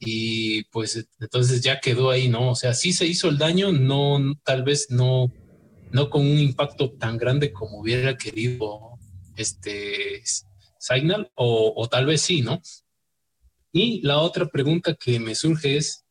y 0.00 0.64
pues 0.64 1.06
entonces 1.20 1.60
ya 1.60 1.80
quedó 1.80 2.10
ahí, 2.10 2.28
¿no? 2.28 2.50
O 2.50 2.54
sea, 2.54 2.72
sí 2.72 2.94
se 2.94 3.06
hizo 3.06 3.28
el 3.28 3.36
daño, 3.36 3.72
no, 3.72 4.34
tal 4.42 4.62
vez 4.62 4.86
no, 4.88 5.30
no 5.90 6.08
con 6.08 6.22
un 6.22 6.38
impacto 6.38 6.92
tan 6.92 7.18
grande 7.18 7.52
como 7.52 7.80
hubiera 7.80 8.16
querido 8.16 8.93
este, 9.36 10.22
Signal 10.78 11.30
o, 11.34 11.88
tal 11.90 12.06
vez 12.06 12.22
sí, 12.22 12.42
¿no? 12.42 12.60
Y 13.72 14.00
la 14.02 14.18
otra 14.18 14.46
pregunta 14.46 14.94
que 14.94 15.18
me 15.18 15.34
surge 15.34 15.76
es, 15.76 16.04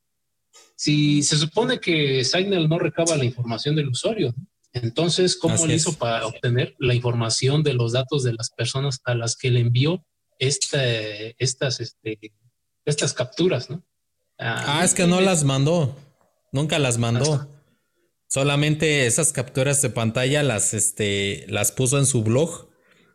si 0.75 1.23
se 1.23 1.38
supone 1.38 1.79
que 1.79 2.23
Signal 2.23 2.67
no 2.67 2.79
recaba 2.79 3.15
la 3.15 3.25
información 3.25 3.75
del 3.75 3.89
usuario, 3.89 4.33
entonces, 4.73 5.38
¿cómo 5.38 5.67
le 5.67 5.75
hizo 5.75 5.93
para 5.93 6.25
obtener 6.25 6.75
la 6.79 6.95
información 6.95 7.62
de 7.62 7.73
los 7.73 7.91
datos 7.91 8.23
de 8.23 8.33
las 8.33 8.49
personas 8.49 8.99
a 9.03 9.13
las 9.13 9.36
que 9.38 9.51
le 9.51 9.59
envió 9.59 10.03
esta, 10.39 10.83
estas, 11.38 11.79
este, 11.79 12.33
estas 12.86 13.13
capturas, 13.13 13.69
¿no? 13.69 13.83
Ah, 14.39 14.81
es 14.83 14.93
que 14.93 15.05
no 15.05 15.21
las 15.21 15.43
mandó. 15.43 15.95
Nunca 16.51 16.79
las 16.79 16.97
mandó. 16.97 17.47
Solamente 18.27 19.05
esas 19.05 19.31
capturas 19.31 19.81
de 19.81 19.91
pantalla 19.91 20.41
las, 20.41 20.73
este, 20.73 21.45
las 21.49 21.71
puso 21.71 21.99
en 21.99 22.07
su 22.07 22.23
blog, 22.23 22.67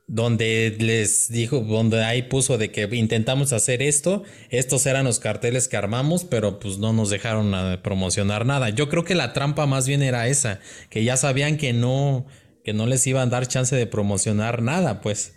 donde 0.08 0.74
les 0.80 1.30
dijo, 1.30 1.60
donde 1.60 2.02
ahí 2.02 2.22
puso 2.22 2.56
de 2.56 2.72
que 2.72 2.88
intentamos 2.92 3.52
hacer 3.52 3.82
esto, 3.82 4.24
estos 4.48 4.86
eran 4.86 5.04
los 5.04 5.20
carteles 5.20 5.68
que 5.68 5.76
armamos, 5.76 6.24
pero 6.24 6.58
pues 6.58 6.78
no 6.78 6.94
nos 6.94 7.10
dejaron 7.10 7.54
promocionar 7.82 8.46
nada. 8.46 8.70
Yo 8.70 8.88
creo 8.88 9.04
que 9.04 9.14
la 9.14 9.34
trampa 9.34 9.66
más 9.66 9.86
bien 9.86 10.02
era 10.02 10.26
esa, 10.26 10.60
que 10.88 11.04
ya 11.04 11.18
sabían 11.18 11.58
que 11.58 11.74
no, 11.74 12.26
que 12.64 12.72
no 12.72 12.86
les 12.86 13.06
iban 13.06 13.28
a 13.28 13.30
dar 13.30 13.46
chance 13.46 13.76
de 13.76 13.86
promocionar 13.86 14.62
nada, 14.62 15.02
pues. 15.02 15.34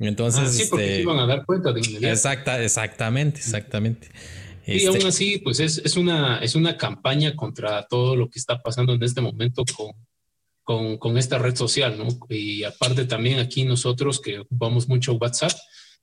Entonces, 0.00 0.42
ah, 0.44 0.48
sí, 0.48 0.64
porque 0.68 0.90
este, 0.90 1.02
iban 1.02 1.18
a 1.20 1.26
dar 1.26 1.44
cuenta 1.46 1.72
de 1.72 1.80
inmediato. 1.80 2.08
Exacta, 2.08 2.62
exactamente, 2.62 3.38
exactamente. 3.38 4.08
Y 4.66 4.84
aún 4.84 4.96
este 4.96 5.08
así, 5.08 5.38
pues 5.38 5.60
es, 5.60 5.78
es, 5.78 5.96
una, 5.96 6.40
es 6.40 6.56
una 6.56 6.76
campaña 6.76 7.34
contra 7.36 7.86
todo 7.86 8.16
lo 8.16 8.28
que 8.28 8.38
está 8.38 8.60
pasando 8.60 8.94
en 8.94 9.02
este 9.02 9.20
momento 9.20 9.64
con, 9.76 9.92
con, 10.68 10.98
con, 10.98 11.16
esta 11.16 11.38
red 11.38 11.56
social, 11.56 11.96
¿no? 11.96 12.06
Y 12.28 12.62
aparte 12.62 13.06
también 13.06 13.38
aquí 13.38 13.64
nosotros 13.64 14.20
que 14.20 14.40
ocupamos 14.40 14.86
mucho 14.86 15.14
WhatsApp, 15.14 15.52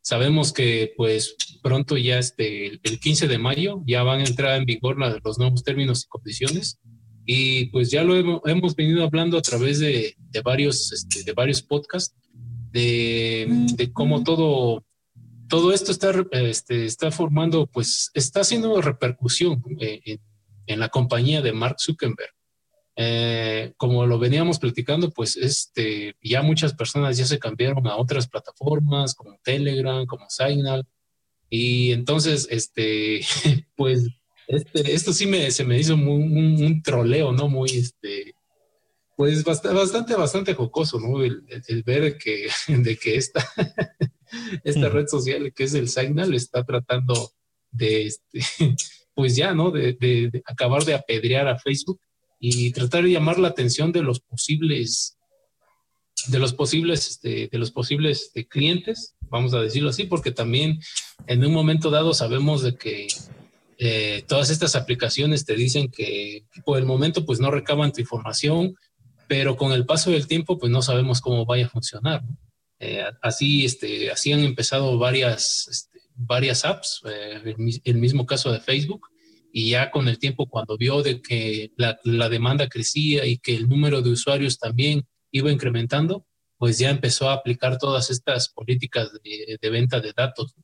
sabemos 0.02 0.52
que 0.52 0.92
pues 0.98 1.36
pronto 1.62 1.98
ya 1.98 2.18
este, 2.18 2.80
el 2.82 3.00
15 3.00 3.28
de 3.28 3.38
mayo 3.38 3.84
ya 3.86 4.02
van 4.02 4.22
a 4.22 4.26
entrar 4.26 4.58
en 4.58 4.66
vigor 4.66 4.98
los 5.24 5.38
nuevos 5.38 5.64
términos 5.64 6.04
y 6.04 6.08
condiciones 6.08 6.80
y 7.28 7.66
pues 7.66 7.92
ya 7.92 8.04
lo 8.04 8.16
hemos, 8.16 8.42
hemos 8.46 8.76
venido 8.76 9.04
hablando 9.04 9.38
a 9.38 9.44
través 9.44 9.78
de, 9.78 10.16
de 10.18 10.42
varios, 10.42 10.92
este, 10.92 11.22
de 11.22 11.34
varios 11.34 11.62
podcasts 11.62 12.16
de, 12.72 13.46
de 13.76 13.94
cómo 13.94 14.24
todo 14.24 14.84
todo 15.48 15.74
esto 15.74 15.92
está, 15.92 16.12
este, 16.32 16.86
está 16.86 17.12
formando, 17.12 17.68
pues 17.68 18.10
está 18.16 18.40
haciendo 18.40 18.82
repercusión 18.82 19.64
eh, 19.80 20.18
en, 20.66 20.80
la 20.80 20.90
compañía 20.90 21.44
de 21.44 21.54
Mark 21.54 21.76
Zuckerberg. 21.80 22.35
Eh, 22.98 23.74
como 23.76 24.06
lo 24.06 24.18
veníamos 24.18 24.58
platicando, 24.58 25.12
pues 25.12 25.36
este, 25.36 26.16
ya 26.24 26.42
muchas 26.42 26.74
personas 26.74 27.18
ya 27.18 27.26
se 27.26 27.40
cambiaron 27.40 27.86
a 27.88 27.98
otras 27.98 28.28
plataformas 28.28 29.14
como 29.14 29.38
Telegram, 29.44 30.06
como 30.06 30.30
Signal. 30.30 30.88
Y 31.50 31.92
entonces, 31.92 32.48
este, 32.50 33.22
pues, 33.76 34.08
este, 34.48 34.94
esto 34.94 35.14
sí 35.14 35.26
me, 35.26 35.52
se 35.52 35.66
me 35.66 35.78
hizo 35.80 35.96
un, 35.96 36.82
troleo, 36.84 37.32
¿no? 37.32 37.50
Muy, 37.50 37.70
este, 37.72 38.34
pues 39.18 39.44
bastante, 39.44 40.16
bastante, 40.16 40.54
jocoso, 40.54 41.00
¿no? 41.00 41.24
El, 41.24 41.44
ver 41.86 42.18
que, 42.18 42.48
de 42.68 42.98
que 42.98 43.16
esta, 43.18 43.46
esta 44.64 44.90
red 44.90 45.08
social 45.08 45.54
que 45.54 45.64
es 45.66 45.74
el 45.74 45.90
Signal 45.90 46.34
está 46.34 46.64
tratando 46.64 47.32
de, 47.72 48.08
este, 48.08 48.40
pues 49.14 49.36
ya, 49.36 49.54
¿no? 49.54 49.72
De, 49.72 50.44
acabar 50.46 50.84
de 50.86 50.94
apedrear 50.94 51.48
a 51.48 51.58
Facebook 51.58 52.00
y 52.48 52.72
tratar 52.72 53.04
de 53.04 53.12
llamar 53.12 53.40
la 53.40 53.48
atención 53.48 53.92
de 53.92 54.04
los 54.04 54.20
posibles, 54.20 55.18
de 56.28 56.38
los 56.38 56.54
posibles, 56.54 57.08
este, 57.08 57.50
de 57.52 57.58
los 57.58 57.72
posibles 57.72 58.24
este, 58.24 58.48
clientes, 58.48 59.16
vamos 59.22 59.54
a 59.56 59.62
decirlo 59.62 59.90
así, 59.90 60.04
porque 60.04 60.32
también 60.32 60.80
en 61.26 61.44
un 61.44 61.52
momento 61.52 61.90
dado 61.90 62.14
sabemos 62.14 62.62
de 62.62 62.76
que 62.76 63.08
eh, 63.80 64.24
todas 64.28 64.52
estas 64.52 64.76
aplicaciones 64.76 65.44
te 65.46 65.56
dicen 65.56 65.90
que 65.90 66.46
por 66.64 66.78
el 66.78 66.86
momento 66.86 67.26
pues 67.26 67.40
no 67.40 67.50
recaban 67.50 67.92
tu 67.92 68.02
información, 68.02 68.76
pero 69.28 69.58
con 69.58 69.72
el 69.72 69.88
paso 69.88 70.12
del 70.12 70.28
tiempo 70.28 70.60
pues 70.60 70.72
no 70.72 70.84
sabemos 70.84 71.22
cómo 71.22 71.46
vaya 71.46 71.66
a 71.66 71.70
funcionar. 71.70 72.22
Eh, 72.80 73.04
así, 73.24 73.66
este, 73.66 74.12
así 74.12 74.32
han 74.34 74.42
empezado 74.42 75.00
varias, 75.00 75.68
este, 75.68 76.00
varias 76.14 76.64
apps, 76.64 77.02
eh, 77.06 77.56
el, 77.84 77.96
mismo 77.96 78.28
caso 78.28 78.52
de 78.52 78.60
Facebook, 78.60 79.10
y 79.58 79.70
ya 79.70 79.90
con 79.90 80.10
el 80.10 80.20
tiempo 80.20 80.50
cuando 80.50 80.78
vio 80.78 81.02
de 81.02 81.22
que 81.22 81.72
la, 81.78 81.98
demanda 82.28 82.68
crecía 82.68 83.26
y 83.26 83.38
que 83.38 83.56
el 83.56 83.70
número 83.70 84.02
de 84.02 84.10
usuarios 84.10 84.60
también 84.60 85.08
iba 85.32 85.50
incrementando, 85.50 86.28
pues 86.58 86.78
ya 86.78 86.90
empezó 86.90 87.30
a 87.30 87.36
aplicar 87.36 87.78
todas 87.78 88.10
estas 88.10 88.50
políticas 88.50 89.12
de, 89.24 89.70
venta 89.70 90.02
de 90.02 90.12
datos. 90.12 90.56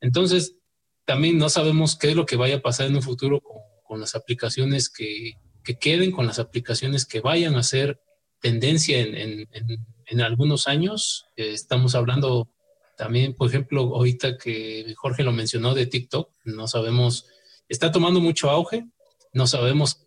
Entonces, 0.00 0.56
también 1.04 1.38
no 1.38 1.50
sabemos 1.50 1.94
qué 1.94 2.10
es 2.10 2.16
lo 2.16 2.26
que 2.26 2.34
vaya 2.34 2.56
a 2.56 2.62
pasar 2.62 2.88
en 2.88 2.96
un 2.96 3.02
futuro 3.02 3.40
con, 3.84 4.00
las 4.00 4.16
aplicaciones 4.16 4.90
que, 4.90 5.34
que, 5.62 5.78
queden, 5.78 6.10
con 6.10 6.26
las 6.26 6.40
aplicaciones 6.40 7.06
que 7.06 7.20
vayan 7.20 7.54
a 7.54 7.62
ser 7.62 8.00
tendencia 8.40 8.98
en, 8.98 9.46
en, 9.52 10.20
algunos 10.20 10.66
años. 10.66 11.26
Estamos 11.36 11.94
hablando 11.94 12.48
también, 12.96 13.34
por 13.34 13.48
ejemplo, 13.48 13.94
ahorita 13.94 14.36
que 14.36 14.92
Jorge 14.96 15.22
lo 15.22 15.30
mencionó 15.30 15.74
de 15.74 15.86
TikTok, 15.86 16.28
no 16.44 16.66
sabemos, 16.66 17.28
está 17.72 17.90
tomando 17.90 18.20
mucho 18.20 18.50
auge, 18.50 18.84
no 19.32 19.46
sabemos 19.46 20.06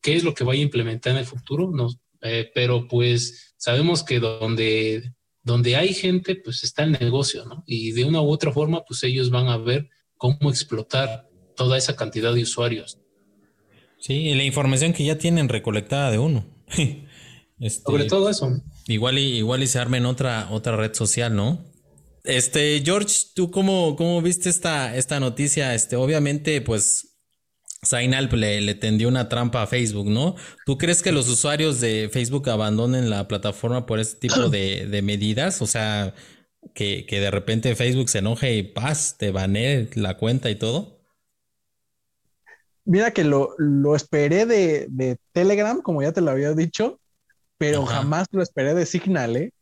qué 0.00 0.16
es 0.16 0.24
lo 0.24 0.34
que 0.34 0.44
vaya 0.44 0.60
a 0.60 0.64
implementar 0.64 1.12
en 1.12 1.18
el 1.18 1.26
futuro, 1.26 1.70
no, 1.70 1.88
eh, 2.22 2.50
pero 2.54 2.88
pues 2.88 3.54
sabemos 3.56 4.02
que 4.02 4.18
donde, 4.20 5.14
donde 5.42 5.76
hay 5.76 5.94
gente, 5.94 6.36
pues 6.36 6.64
está 6.64 6.84
el 6.84 6.92
negocio, 6.92 7.44
¿no? 7.44 7.62
Y 7.66 7.92
de 7.92 8.04
una 8.04 8.20
u 8.20 8.30
otra 8.30 8.52
forma, 8.52 8.82
pues 8.84 9.02
ellos 9.04 9.30
van 9.30 9.48
a 9.48 9.56
ver 9.56 9.88
cómo 10.16 10.50
explotar 10.50 11.28
toda 11.56 11.76
esa 11.76 11.94
cantidad 11.96 12.34
de 12.34 12.42
usuarios. 12.42 12.98
Sí, 13.98 14.14
y 14.14 14.34
la 14.34 14.44
información 14.44 14.92
que 14.92 15.04
ya 15.04 15.18
tienen 15.18 15.48
recolectada 15.48 16.10
de 16.10 16.18
uno. 16.18 16.46
Este, 17.60 17.84
Sobre 17.84 18.06
todo 18.06 18.28
eso. 18.28 18.50
Igual 18.88 19.16
y, 19.16 19.36
igual 19.36 19.62
y 19.62 19.68
se 19.68 19.78
arme 19.78 19.98
en 19.98 20.06
otra, 20.06 20.48
otra 20.50 20.76
red 20.76 20.92
social, 20.92 21.36
¿no? 21.36 21.64
Este, 22.24 22.82
George, 22.82 23.14
¿tú 23.34 23.50
cómo, 23.50 23.96
cómo 23.96 24.20
viste 24.22 24.48
esta, 24.48 24.96
esta 24.96 25.20
noticia? 25.20 25.74
Este, 25.74 25.94
obviamente, 25.96 26.62
pues, 26.62 27.18
Signal 27.82 28.30
le, 28.32 28.62
le, 28.62 28.74
tendió 28.74 29.08
una 29.08 29.28
trampa 29.28 29.62
a 29.62 29.66
Facebook, 29.66 30.08
¿no? 30.08 30.34
¿Tú 30.64 30.78
crees 30.78 31.02
que 31.02 31.12
los 31.12 31.28
usuarios 31.28 31.82
de 31.82 32.08
Facebook 32.10 32.48
abandonen 32.48 33.10
la 33.10 33.28
plataforma 33.28 33.84
por 33.84 34.00
este 34.00 34.28
tipo 34.28 34.48
de, 34.48 34.86
de 34.86 35.02
medidas? 35.02 35.60
O 35.60 35.66
sea, 35.66 36.14
que, 36.74 37.04
que, 37.06 37.20
de 37.20 37.30
repente 37.30 37.76
Facebook 37.76 38.08
se 38.08 38.18
enoje 38.18 38.54
y 38.54 38.62
paz, 38.62 39.16
te 39.18 39.30
banee 39.30 39.90
la 39.94 40.16
cuenta 40.16 40.48
y 40.48 40.56
todo. 40.56 41.02
Mira 42.86 43.10
que 43.10 43.24
lo, 43.24 43.54
lo 43.58 43.94
esperé 43.94 44.46
de, 44.46 44.86
de, 44.88 45.18
Telegram, 45.32 45.82
como 45.82 46.02
ya 46.02 46.12
te 46.12 46.22
lo 46.22 46.30
había 46.30 46.52
dicho, 46.52 47.00
pero 47.58 47.84
jamás 47.84 48.28
lo 48.30 48.42
esperé 48.42 48.74
de 48.74 48.86
Signal, 48.86 49.36
¿eh? 49.36 49.53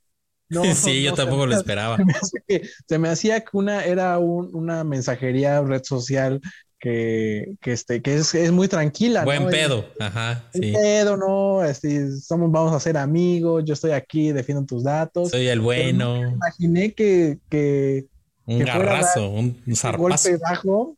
No, 0.53 0.63
sí, 0.75 1.03
yo 1.03 1.15
tampoco 1.15 1.47
lo 1.47 1.57
esperaba. 1.57 1.99
Se 2.89 2.99
me, 2.99 3.09
hacía 3.09 3.41
que 3.41 3.57
una 3.57 3.85
era 3.85 4.19
una 4.19 4.85
mensajería 4.85 5.61
red 5.63 5.83
social 5.83 6.41
que, 6.79 7.55
que, 7.61 7.73
este, 7.73 8.03
que 8.03 8.17
es, 8.17 8.35
es 8.35 8.51
muy 8.51 8.69
tranquila. 8.69 9.25
Buen 9.25 9.47
pedo, 9.47 9.87
ajá. 9.99 10.45
Sí. 10.53 10.73
pedo, 10.73 11.17
¿no? 11.17 11.65
Este, 11.65 12.11
somos, 12.21 12.51
vamos 12.51 12.73
a 12.75 12.81
ser 12.81 12.97
amigos, 12.97 13.65
yo 13.65 13.75
estoy 13.75 13.93
aquí, 13.93 14.33
defiendo 14.33 14.67
tus 14.67 14.83
datos. 14.83 15.31
Soy 15.31 15.47
el 15.47 15.61
bueno. 15.61 16.29
imaginé 16.29 16.93
que, 16.93 17.39
que, 17.49 18.07
un 18.45 18.59
garrazo, 18.59 19.31
un, 19.31 19.63
un 19.65 19.97
golpe 19.97 20.37
bajo 20.39 20.97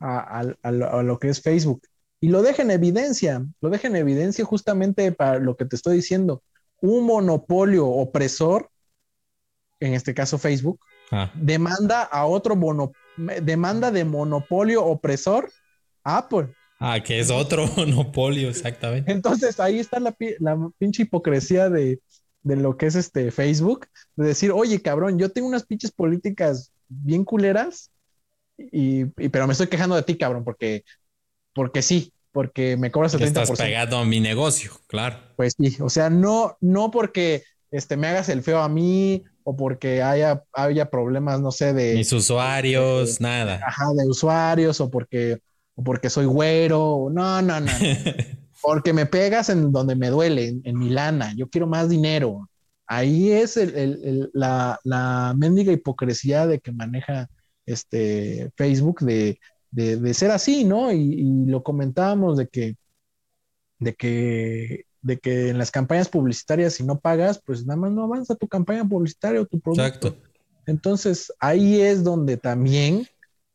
a, 0.00 0.42
a, 0.62 1.02
lo 1.02 1.18
que 1.18 1.28
es 1.28 1.40
Facebook. 1.40 1.82
Y 2.18 2.28
lo 2.28 2.42
deja 2.42 2.62
en 2.62 2.70
evidencia, 2.70 3.44
lo 3.60 3.68
deja 3.68 3.88
en 3.88 3.96
evidencia 3.96 4.44
justamente 4.44 5.12
para 5.12 5.38
lo 5.38 5.56
que 5.56 5.66
te 5.66 5.76
estoy 5.76 5.96
diciendo. 5.96 6.42
Un 6.80 7.04
monopolio 7.04 7.86
opresor, 7.86 8.70
en 9.80 9.94
este 9.94 10.14
caso 10.14 10.38
Facebook, 10.38 10.80
ah. 11.10 11.30
demanda 11.34 12.02
a 12.02 12.26
otro 12.26 12.56
mono, 12.56 12.92
demanda 13.42 13.90
de 13.90 14.04
monopolio 14.04 14.84
opresor 14.84 15.50
Apple. 16.04 16.48
Ah, 16.78 17.00
que 17.02 17.20
es 17.20 17.30
otro 17.30 17.66
monopolio, 17.76 18.48
exactamente. 18.48 19.10
Entonces 19.10 19.58
ahí 19.60 19.78
está 19.78 20.00
la, 20.00 20.16
la 20.40 20.70
pinche 20.78 21.02
hipocresía 21.02 21.70
de, 21.70 22.00
de, 22.42 22.56
lo 22.56 22.76
que 22.76 22.86
es 22.86 22.94
este 22.94 23.30
Facebook, 23.30 23.86
de 24.16 24.28
decir, 24.28 24.52
oye, 24.52 24.80
cabrón, 24.80 25.18
yo 25.18 25.30
tengo 25.30 25.48
unas 25.48 25.64
pinches 25.64 25.90
políticas 25.90 26.72
bien 26.88 27.24
culeras, 27.24 27.90
y, 28.58 29.04
pero 29.04 29.46
me 29.46 29.52
estoy 29.52 29.66
quejando 29.66 29.96
de 29.96 30.02
ti, 30.02 30.16
cabrón, 30.16 30.44
porque 30.44 30.84
porque 31.56 31.80
sí, 31.80 32.12
porque 32.32 32.76
me 32.76 32.90
cobras 32.90 33.14
el 33.14 33.20
30%. 33.20 33.26
Estás 33.26 33.50
pegado 33.52 33.96
a 33.96 34.04
mi 34.04 34.20
negocio, 34.20 34.72
claro. 34.88 35.16
Pues 35.36 35.54
sí, 35.56 35.78
o 35.80 35.88
sea, 35.88 36.10
no, 36.10 36.58
no 36.60 36.90
porque 36.90 37.44
este, 37.70 37.96
me 37.96 38.08
hagas 38.08 38.28
el 38.28 38.42
feo 38.42 38.60
a 38.60 38.68
mí 38.68 39.24
o 39.46 39.56
porque 39.56 40.02
haya, 40.02 40.42
haya 40.52 40.90
problemas, 40.90 41.40
no 41.40 41.52
sé, 41.52 41.72
de... 41.72 41.94
Mis 41.94 42.12
usuarios, 42.12 43.20
nada. 43.20 43.60
Ajá, 43.66 43.92
de 43.94 44.06
usuarios 44.06 44.80
o 44.80 44.90
porque, 44.90 45.38
o 45.74 45.84
porque 45.84 46.10
soy 46.10 46.26
güero. 46.26 47.08
No, 47.12 47.40
no, 47.42 47.60
no. 47.60 47.70
porque 48.62 48.92
me 48.92 49.06
pegas 49.06 49.48
en 49.48 49.70
donde 49.70 49.94
me 49.94 50.08
duele, 50.10 50.60
en, 50.64 50.78
mi 50.78 50.90
lana. 50.90 51.32
Yo 51.36 51.48
quiero 51.48 51.66
más 51.66 51.88
dinero. 51.88 52.50
Ahí 52.86 53.30
es 53.30 53.56
el, 53.56 54.30
la, 54.32 54.80
la 54.84 55.34
mendiga 55.36 55.72
hipocresía 55.72 56.46
de 56.46 56.60
que 56.60 56.72
maneja 56.72 57.28
este 57.64 58.50
Facebook 58.56 59.00
de 59.00 59.38
de, 59.76 60.14
ser 60.14 60.30
así, 60.30 60.64
¿no? 60.64 60.92
Y, 60.92 61.46
lo 61.46 61.62
comentábamos 61.62 62.38
de 62.38 62.48
que, 62.48 62.76
de 63.78 63.94
que, 63.94 64.85
de 65.06 65.18
que 65.18 65.50
en 65.50 65.58
las 65.58 65.70
campañas 65.70 66.08
publicitarias, 66.08 66.74
si 66.74 66.84
no 66.84 66.98
pagas, 66.98 67.40
pues 67.44 67.64
nada 67.64 67.78
más 67.78 67.92
no 67.92 68.02
avanza 68.02 68.34
tu 68.34 68.48
campaña 68.48 68.84
publicitaria 68.84 69.40
o 69.40 69.46
tu 69.46 69.60
producto. 69.60 69.86
Exacto. 69.86 70.16
Entonces, 70.66 71.32
ahí 71.38 71.80
es 71.80 72.02
donde 72.02 72.36
también 72.36 73.06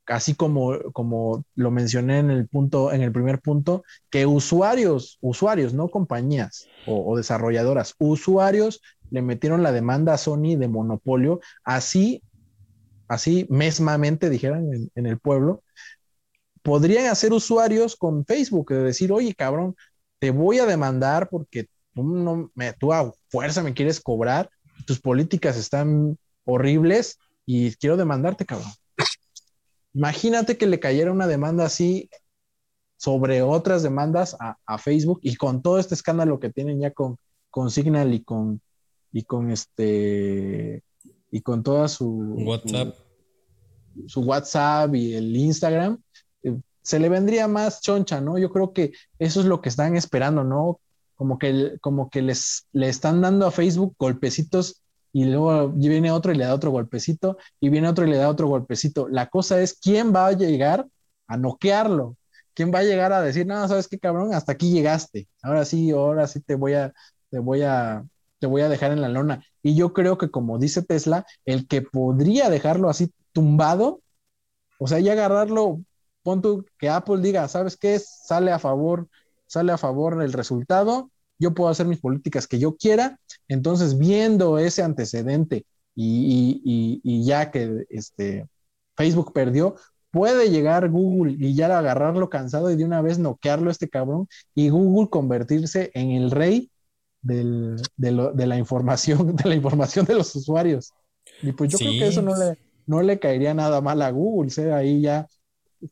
así 0.07 0.33
como, 0.33 0.79
como 0.93 1.45
lo 1.55 1.71
mencioné 1.71 2.19
en 2.19 2.31
el 2.31 2.47
punto, 2.47 2.91
en 2.91 3.01
el 3.01 3.11
primer 3.11 3.39
punto, 3.39 3.83
que 4.09 4.25
usuarios, 4.25 5.17
usuarios, 5.21 5.73
no 5.73 5.89
compañías 5.89 6.67
o, 6.85 7.15
desarrolladoras, 7.15 7.95
usuarios 7.99 8.81
le 9.09 9.21
metieron 9.21 9.63
la 9.63 9.71
demanda 9.71 10.13
a 10.13 10.17
Sony 10.17 10.55
de 10.57 10.67
monopolio, 10.67 11.39
así, 11.63 12.23
así 13.07 13.45
mesmamente 13.49 14.29
dijeran 14.29 14.89
en, 14.95 15.05
el 15.05 15.19
pueblo, 15.19 15.63
podrían 16.61 17.07
hacer 17.07 17.33
usuarios 17.33 17.95
con 17.95 18.25
Facebook, 18.25 18.69
de 18.71 18.83
decir, 18.83 19.11
oye, 19.11 19.33
cabrón, 19.35 19.75
te 20.21 20.29
voy 20.29 20.59
a 20.59 20.67
demandar 20.67 21.29
porque 21.29 21.67
tú, 21.95 22.03
no 22.03 22.51
me, 22.53 22.73
tú 22.73 22.93
a 22.93 23.11
fuerza 23.29 23.63
me 23.63 23.73
quieres 23.73 23.99
cobrar, 23.99 24.51
tus 24.85 25.01
políticas 25.01 25.57
están 25.57 26.15
horribles 26.45 27.17
y 27.43 27.73
quiero 27.77 27.97
demandarte, 27.97 28.45
cabrón. 28.45 28.69
Imagínate 29.95 30.57
que 30.57 30.67
le 30.67 30.79
cayera 30.79 31.11
una 31.11 31.25
demanda 31.25 31.65
así 31.65 32.07
sobre 32.97 33.41
otras 33.41 33.81
demandas 33.81 34.37
a, 34.39 34.77
Facebook 34.77 35.19
y 35.23 35.37
con 35.37 35.63
todo 35.63 35.79
este 35.79 35.95
escándalo 35.95 36.39
que 36.39 36.51
tienen 36.51 36.79
ya 36.79 36.91
con, 36.91 37.17
con 37.49 37.71
Signal 37.71 38.13
y 38.13 38.23
con, 38.23 38.61
y 39.11 39.23
con 39.23 39.49
este 39.49 40.83
y 41.31 41.41
con 41.41 41.63
toda 41.63 41.87
su 41.87 42.35
WhatsApp. 42.45 42.95
Su, 44.05 44.21
WhatsApp 44.21 44.93
y 44.93 45.15
el 45.15 45.35
Instagram, 45.35 45.99
se 46.81 46.99
le 46.99 47.09
vendría 47.09 47.47
más 47.47 47.81
choncha, 47.81 48.21
¿no? 48.21 48.37
Yo 48.37 48.51
creo 48.51 48.73
que 48.73 48.93
eso 49.19 49.41
es 49.41 49.45
lo 49.45 49.61
que 49.61 49.69
están 49.69 49.95
esperando, 49.95 50.43
¿no? 50.43 50.79
Como 51.15 51.37
que, 51.37 51.77
como 51.81 52.09
que 52.09 52.21
les 52.21 52.67
le 52.73 52.89
están 52.89 53.21
dando 53.21 53.45
a 53.45 53.51
Facebook 53.51 53.95
golpecitos 53.99 54.81
y 55.13 55.25
luego 55.25 55.69
viene 55.69 56.11
otro 56.11 56.31
y 56.31 56.37
le 56.37 56.45
da 56.45 56.53
otro 56.53 56.71
golpecito, 56.71 57.37
y 57.59 57.69
viene 57.69 57.89
otro 57.89 58.05
y 58.05 58.09
le 58.09 58.17
da 58.17 58.29
otro 58.29 58.47
golpecito. 58.47 59.07
La 59.09 59.27
cosa 59.27 59.61
es 59.61 59.73
quién 59.73 60.13
va 60.15 60.27
a 60.27 60.31
llegar 60.31 60.87
a 61.27 61.37
noquearlo, 61.37 62.15
quién 62.53 62.73
va 62.73 62.79
a 62.79 62.83
llegar 62.83 63.13
a 63.13 63.21
decir, 63.21 63.45
no, 63.45 63.67
sabes 63.67 63.87
qué 63.87 63.99
cabrón, 63.99 64.33
hasta 64.33 64.53
aquí 64.53 64.71
llegaste, 64.71 65.27
ahora 65.41 65.65
sí, 65.65 65.91
ahora 65.91 66.27
sí 66.27 66.39
te 66.41 66.55
voy 66.55 66.73
a, 66.73 66.93
te 67.29 67.39
voy 67.39 67.61
a, 67.63 68.05
te 68.39 68.47
voy 68.47 68.61
a 68.61 68.69
dejar 68.69 68.91
en 68.91 69.01
la 69.01 69.09
lona. 69.09 69.43
Y 69.63 69.75
yo 69.75 69.93
creo 69.93 70.17
que 70.17 70.31
como 70.31 70.57
dice 70.59 70.81
Tesla, 70.81 71.25
el 71.45 71.67
que 71.67 71.81
podría 71.81 72.49
dejarlo 72.49 72.89
así 72.89 73.13
tumbado, 73.33 74.01
o 74.79 74.87
sea, 74.87 74.99
y 74.99 75.09
agarrarlo, 75.09 75.81
pon 76.23 76.41
tú 76.41 76.65
que 76.77 76.89
Apple 76.89 77.21
diga, 77.21 77.47
¿sabes 77.47 77.77
qué? 77.77 77.99
Sale 77.99 78.51
a 78.51 78.59
favor, 78.59 79.07
sale 79.47 79.71
a 79.71 79.77
favor 79.77 80.21
el 80.21 80.33
resultado, 80.33 81.11
yo 81.41 81.53
puedo 81.53 81.69
hacer 81.69 81.87
mis 81.87 81.99
políticas 81.99 82.47
que 82.47 82.59
yo 82.59 82.77
quiera. 82.77 83.19
Entonces, 83.47 83.97
viendo 83.97 84.59
ese 84.59 84.83
antecedente 84.83 85.65
y, 85.95 87.23
ya 87.25 87.49
que 87.49 87.85
este, 87.89 88.47
Facebook 88.95 89.33
perdió, 89.33 89.75
puede 90.11 90.51
llegar 90.51 90.89
Google 90.89 91.35
y 91.39 91.55
ya 91.55 91.77
agarrarlo 91.77 92.29
cansado 92.29 92.69
y 92.69 92.75
de 92.75 92.85
una 92.85 93.01
vez 93.01 93.17
noquearlo 93.17 93.69
a 93.69 93.71
este 93.71 93.89
cabrón 93.89 94.27
y 94.53 94.69
Google 94.69 95.09
convertirse 95.09 95.89
en 95.95 96.11
el 96.11 96.29
rey 96.29 96.69
de, 97.23 97.77
la 97.97 98.57
información, 98.57 99.35
de 99.35 99.49
la 99.49 99.55
información 99.55 100.05
de 100.05 100.15
los 100.15 100.35
usuarios. 100.35 100.91
Y 101.41 101.51
pues 101.53 101.71
yo 101.71 101.79
creo 101.79 101.91
que 101.91 102.07
eso 102.07 102.21
no 102.21 102.37
le, 102.37 102.57
no 102.85 103.01
le 103.01 103.19
caería 103.19 103.53
nada 103.53 103.81
mal 103.81 104.01
a 104.01 104.11
Google, 104.11 104.49
sea 104.51 104.77
ahí 104.77 105.01
ya 105.01 105.27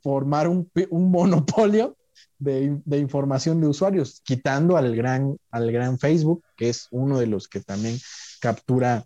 formar 0.02 0.48
un, 0.48 0.72
un 0.90 1.12
monopolio 1.12 1.96
de, 2.38 2.98
información 2.98 3.62
de 3.62 3.68
usuarios, 3.68 4.22
quitando 4.24 4.78
al 4.78 4.96
gran, 4.96 5.38
al 5.52 5.72
gran 5.72 6.00
Facebook, 6.00 6.44
que 6.56 6.70
es 6.70 6.88
uno 6.92 7.20
de 7.20 7.28
los 7.28 7.48
que 7.48 7.60
también 7.60 7.98
captura, 8.40 9.06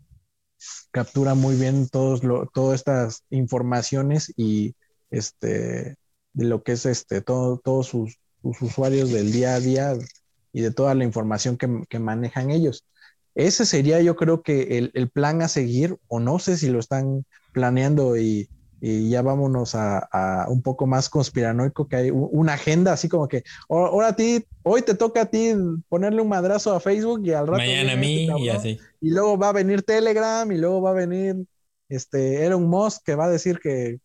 captura 0.91 1.33
muy 1.33 1.55
bien 1.55 1.89
todos 1.89 2.21
todas 2.53 2.75
estas 2.75 3.23
informaciones 3.29 4.31
y 4.37 4.75
este, 5.09 5.95
de 6.33 6.45
lo 6.45 6.63
que 6.63 6.73
es 6.73 6.85
este, 6.85 7.21
todo, 7.21 7.57
todos 7.57 7.87
sus, 7.87 8.17
usuarios 8.43 9.09
del 9.09 9.31
día 9.31 9.55
a 9.55 9.59
día 9.59 9.93
y 10.51 10.61
de 10.61 10.71
toda 10.71 10.93
la 10.95 11.05
información 11.05 11.57
que, 11.57 11.99
manejan 11.99 12.51
ellos. 12.51 12.83
Ese 13.35 13.65
sería 13.65 14.01
yo 14.01 14.15
creo 14.15 14.43
que 14.43 14.77
el, 14.77 14.91
el, 14.93 15.09
plan 15.09 15.41
a 15.41 15.47
seguir, 15.47 15.97
o 16.07 16.19
no 16.19 16.39
sé 16.39 16.57
si 16.57 16.69
lo 16.69 16.79
están 16.79 17.25
planeando 17.53 18.17
y, 18.17 18.49
y 18.85 19.09
ya 19.09 19.21
vámonos 19.21 19.75
a, 19.75 20.45
un 20.49 20.61
poco 20.61 20.85
más 20.85 21.07
conspiranoico, 21.07 21.87
que 21.87 21.95
hay 21.95 22.11
una 22.11 22.55
agenda 22.55 22.91
así 22.91 23.07
como 23.07 23.29
que, 23.29 23.45
ahora 23.69 24.09
a 24.09 24.15
ti, 24.17 24.45
hoy 24.61 24.81
te 24.81 24.93
toca 24.93 25.21
a 25.21 25.25
ti 25.25 25.53
ponerle 25.87 26.21
un 26.21 26.27
madrazo 26.27 26.75
a 26.75 26.81
Facebook 26.81 27.21
y 27.23 27.31
al 27.31 27.47
rato... 27.47 27.59
Mañana 27.59 27.93
a 27.93 27.95
mí 27.95 28.27
este 28.27 28.41
y 28.41 28.49
así. 28.49 28.79
Y 28.99 29.11
luego 29.11 29.37
va 29.37 29.49
a 29.49 29.53
venir 29.53 29.83
Telegram 29.83 30.51
y 30.51 30.57
luego 30.57 30.81
va 30.81 30.89
a 30.89 30.95
venir 30.95 31.45
este 31.87 32.45
Elon 32.45 32.67
Musk 32.67 33.03
que 33.05 33.15
va 33.15 33.27
a 33.27 33.29
decir 33.29 33.61
que, 33.63 34.01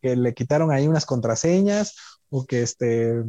le 0.00 0.34
quitaron 0.34 0.70
ahí 0.70 0.86
unas 0.86 1.04
contraseñas 1.04 1.96
o 2.30 2.46
que 2.46 2.62
este 2.62 3.24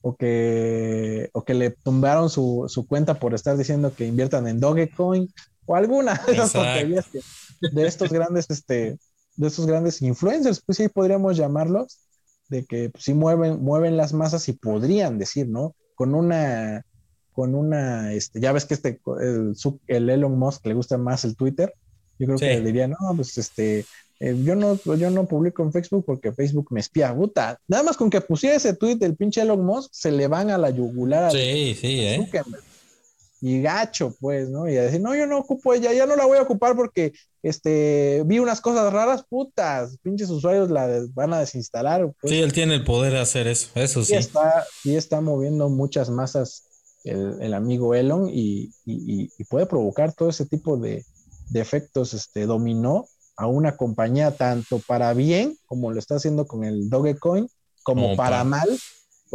o 0.00 0.16
que, 0.16 1.28
o 1.34 1.44
que 1.44 1.52
le 1.52 1.68
tumbaron 1.68 2.30
su, 2.30 2.86
cuenta 2.88 3.12
por 3.12 3.34
estar 3.34 3.58
diciendo 3.58 3.92
que 3.94 4.06
inviertan 4.06 4.48
en 4.48 4.58
Dogecoin 4.58 5.30
o 5.66 5.76
alguna 5.76 6.14
de 6.26 6.32
esas 6.32 6.52
tonterías 6.54 7.10
de 7.60 7.86
estos 7.86 8.10
grandes 8.10 8.46
este, 8.48 8.96
de 9.36 9.48
esos 9.48 9.66
grandes 9.66 10.00
influencers, 10.02 10.62
pues 10.64 10.78
sí 10.78 10.88
podríamos 10.88 11.36
llamarlos, 11.36 11.98
de 12.48 12.64
que 12.64 12.90
pues, 12.90 13.04
sí 13.04 13.14
mueven, 13.14 13.62
mueven 13.62 13.96
las 13.96 14.12
masas 14.12 14.48
y 14.48 14.52
podrían 14.52 15.18
decir, 15.18 15.48
¿no? 15.48 15.74
Con 15.94 16.14
una, 16.14 16.84
con 17.32 17.54
una, 17.54 18.12
este, 18.12 18.40
ya 18.40 18.52
ves 18.52 18.64
que 18.64 18.74
este, 18.74 19.00
el, 19.86 20.10
Elon 20.10 20.38
Musk 20.38 20.66
le 20.66 20.74
gusta 20.74 20.98
más 20.98 21.24
el 21.24 21.36
Twitter, 21.36 21.74
yo 22.18 22.26
creo 22.26 22.38
que 22.38 22.60
le 22.60 22.62
diría, 22.62 22.86
no, 22.86 22.96
pues 23.16 23.36
este, 23.38 23.84
eh, 24.20 24.36
yo 24.44 24.54
no, 24.54 24.78
yo 24.96 25.10
no 25.10 25.26
publico 25.26 25.62
en 25.62 25.72
Facebook 25.72 26.04
porque 26.06 26.32
Facebook 26.32 26.68
me 26.70 26.80
espía, 26.80 27.14
puta, 27.14 27.58
nada 27.66 27.82
más 27.82 27.96
con 27.96 28.10
que 28.10 28.20
pusiera 28.20 28.56
ese 28.56 28.74
tweet 28.74 28.96
del 28.96 29.16
pinche 29.16 29.40
Elon 29.40 29.64
Musk, 29.64 29.90
se 29.92 30.12
le 30.12 30.28
van 30.28 30.50
a 30.50 30.58
la 30.58 30.70
yugular. 30.70 31.32
Sí, 31.32 31.76
sí, 31.80 32.00
eh 32.00 32.28
y 33.46 33.60
gacho, 33.60 34.16
pues, 34.20 34.48
¿no? 34.48 34.66
Y 34.70 34.78
a 34.78 34.84
decir, 34.84 35.02
no, 35.02 35.14
yo 35.14 35.26
no 35.26 35.36
ocupo 35.36 35.74
ella, 35.74 35.92
ya 35.92 36.06
no 36.06 36.16
la 36.16 36.24
voy 36.24 36.38
a 36.38 36.42
ocupar 36.42 36.74
porque 36.74 37.12
este, 37.42 38.22
vi 38.24 38.38
unas 38.38 38.62
cosas 38.62 38.90
raras, 38.90 39.22
putas, 39.28 39.98
pinches 39.98 40.30
usuarios 40.30 40.70
la 40.70 40.88
van 41.12 41.34
a 41.34 41.40
desinstalar. 41.40 42.10
Pues. 42.22 42.32
Sí, 42.32 42.40
él 42.40 42.54
tiene 42.54 42.74
el 42.74 42.84
poder 42.84 43.12
de 43.12 43.20
hacer 43.20 43.46
eso, 43.46 43.68
eso 43.74 44.02
sí. 44.02 44.14
Y 44.14 44.16
está, 44.16 44.64
y 44.82 44.96
está 44.96 45.20
moviendo 45.20 45.68
muchas 45.68 46.08
masas 46.08 46.62
el, 47.04 47.52
amigo 47.52 47.94
Elon 47.94 48.30
y, 48.32 48.70
puede 49.50 49.66
provocar 49.66 50.14
todo 50.14 50.30
ese 50.30 50.46
tipo 50.46 50.78
de, 50.78 51.04
efectos 51.52 52.14
este, 52.14 52.46
dominó 52.46 53.08
a 53.36 53.46
una 53.46 53.76
compañía 53.76 54.30
tanto 54.38 54.78
para 54.78 55.12
bien, 55.12 55.58
como 55.66 55.92
lo 55.92 55.98
está 55.98 56.14
haciendo 56.14 56.46
con 56.46 56.64
el 56.64 56.88
Dogecoin, 56.88 57.46
como, 57.82 58.16
para 58.16 58.42
mal, 58.42 58.70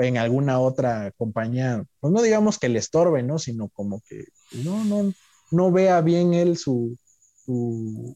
en 0.01 0.17
alguna 0.17 0.59
otra 0.59 1.11
compañía, 1.17 1.83
pues 1.99 2.13
no 2.13 2.21
digamos 2.21 2.57
que 2.57 2.69
le 2.69 2.79
estorbe, 2.79 3.23
¿no? 3.23 3.39
Sino 3.39 3.69
como 3.69 4.01
que 4.07 4.25
no, 4.63 4.83
no, 4.85 5.13
no 5.51 5.71
vea 5.71 6.01
bien 6.01 6.33
él 6.33 6.57
su, 6.57 6.97
su, 7.45 8.15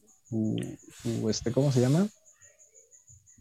este, 1.28 1.52
¿cómo 1.52 1.72
se 1.72 1.80
llama? 1.80 2.08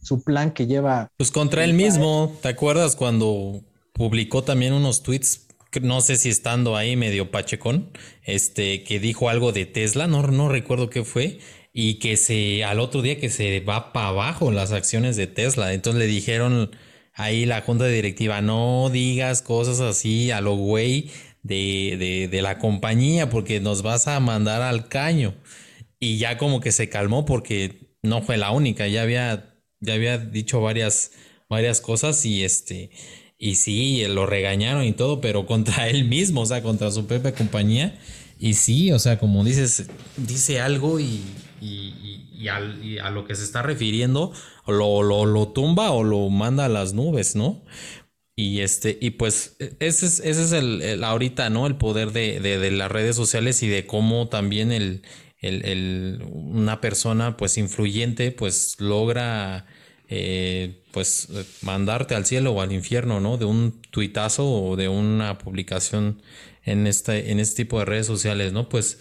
Su 0.02 0.24
plan 0.24 0.52
que 0.52 0.68
lleva. 0.68 1.12
Pues 1.18 1.32
contra 1.32 1.64
él 1.64 1.74
mismo, 1.74 2.36
¿te 2.42 2.50
acuerdas 2.50 2.96
cuando 2.96 3.64
publicó 3.94 4.44
también 4.44 4.74
unos 4.74 5.04
tweets? 5.04 5.48
No 5.82 6.02
sé 6.02 6.18
si 6.18 6.30
estando 6.30 6.76
ahí 6.76 6.96
medio 6.96 7.32
pachecón, 7.32 7.90
este, 8.24 8.84
que 8.84 9.00
dijo 9.00 9.30
algo 9.30 9.52
de 9.52 9.66
Tesla, 9.66 10.08
no, 10.08 10.22
no 10.28 10.50
recuerdo 10.50 10.90
qué 10.90 11.04
fue, 11.04 11.40
y 11.72 11.96
que 11.96 12.18
se, 12.18 12.64
al 12.64 12.80
otro 12.80 13.02
día 13.02 13.20
que 13.20 13.30
se 13.30 13.60
va 13.62 13.92
para 13.92 14.10
abajo 14.10 14.52
las 14.52 14.72
acciones 14.72 15.16
de 15.16 15.26
Tesla. 15.26 15.74
Entonces 15.74 16.00
le 16.00 16.06
dijeron, 16.06 16.70
ahí 17.14 17.46
la 17.46 17.62
junta 17.62 17.88
directiva, 17.88 18.42
no 18.42 18.90
digas 18.92 19.42
cosas 19.42 19.80
así 19.80 20.32
a 20.32 20.42
lo 20.42 20.56
güey 20.56 21.12
de, 21.44 22.28
de, 22.32 22.42
la 22.42 22.58
compañía 22.58 23.30
porque 23.30 23.60
nos 23.60 23.82
vas 23.82 24.08
a 24.08 24.20
mandar 24.20 24.62
al 24.62 24.88
caño. 24.88 25.36
Y 26.00 26.18
ya 26.18 26.38
como 26.38 26.60
que 26.60 26.72
se 26.72 26.90
calmó 26.90 27.26
porque 27.26 27.96
no 28.02 28.22
fue 28.22 28.38
la 28.38 28.52
única, 28.52 28.88
ya 28.88 29.04
había, 29.04 29.56
ya 29.80 29.94
había 29.94 30.18
dicho 30.18 30.62
varias, 30.62 31.12
varias 31.50 31.82
cosas 31.82 32.26
y 32.26 32.44
este, 32.44 32.92
y 33.38 33.56
sí, 33.56 34.06
lo 34.08 34.26
regañaron 34.26 34.86
y 34.86 34.94
todo, 34.94 35.20
pero 35.22 35.46
contra 35.48 35.90
él 35.90 36.06
mismo, 36.06 36.42
o 36.42 36.46
sea, 36.46 36.64
contra 36.64 36.92
su 36.92 37.06
propia 37.06 37.34
compañía. 37.34 38.00
Y 38.40 38.56
sí, 38.56 38.92
o 38.92 39.00
sea, 39.00 39.20
como 39.20 39.44
dices, 39.44 39.86
dice 40.18 40.60
algo 40.60 41.00
y, 41.00 41.22
a 42.48 43.10
lo 43.12 43.26
que 43.26 43.36
se 43.36 43.44
está 43.44 43.62
refiriendo, 43.62 44.34
lo, 44.68 45.04
lo, 45.04 45.48
tumba 45.50 45.92
o 45.92 46.04
lo 46.04 46.30
manda 46.30 46.66
a 46.66 46.70
las 46.70 46.94
nubes, 46.94 47.36
¿no? 47.36 47.64
Y 48.36 48.62
este, 48.62 48.98
y 49.00 49.12
pues 49.12 49.56
e, 49.60 49.76
ese 49.80 50.08
es, 50.08 50.20
ese 50.20 50.44
es 50.44 50.52
el, 50.52 51.04
ahorita, 51.04 51.50
¿no? 51.50 51.68
El 51.68 51.76
poder 51.78 52.12
de, 52.12 52.72
las 52.72 52.92
redes 52.92 53.16
sociales 53.16 53.62
y 53.64 53.68
de 53.68 53.86
cómo 53.86 54.30
también 54.30 54.72
el, 54.72 55.04
el, 55.42 56.24
una 56.32 56.82
persona 56.82 57.38
pues 57.38 57.58
influyente 57.58 58.32
pues 58.32 58.80
logra 58.80 59.66
eh, 60.10 60.84
pues 60.92 61.30
mandarte 61.62 62.16
al 62.16 62.26
cielo 62.26 62.52
o 62.54 62.62
al 62.62 62.72
infierno, 62.72 63.20
¿no? 63.20 63.38
De 63.38 63.46
un 63.46 63.82
tuitazo 63.92 64.50
o 64.50 64.76
de 64.76 64.88
una 64.88 65.38
publicación 65.38 66.22
en 66.64 66.88
este, 66.88 67.32
en 67.32 67.40
este 67.40 67.64
tipo 67.64 67.80
de 67.80 67.86
redes 67.86 68.08
sociales, 68.08 68.54
¿no? 68.54 68.70
Pues 68.70 69.00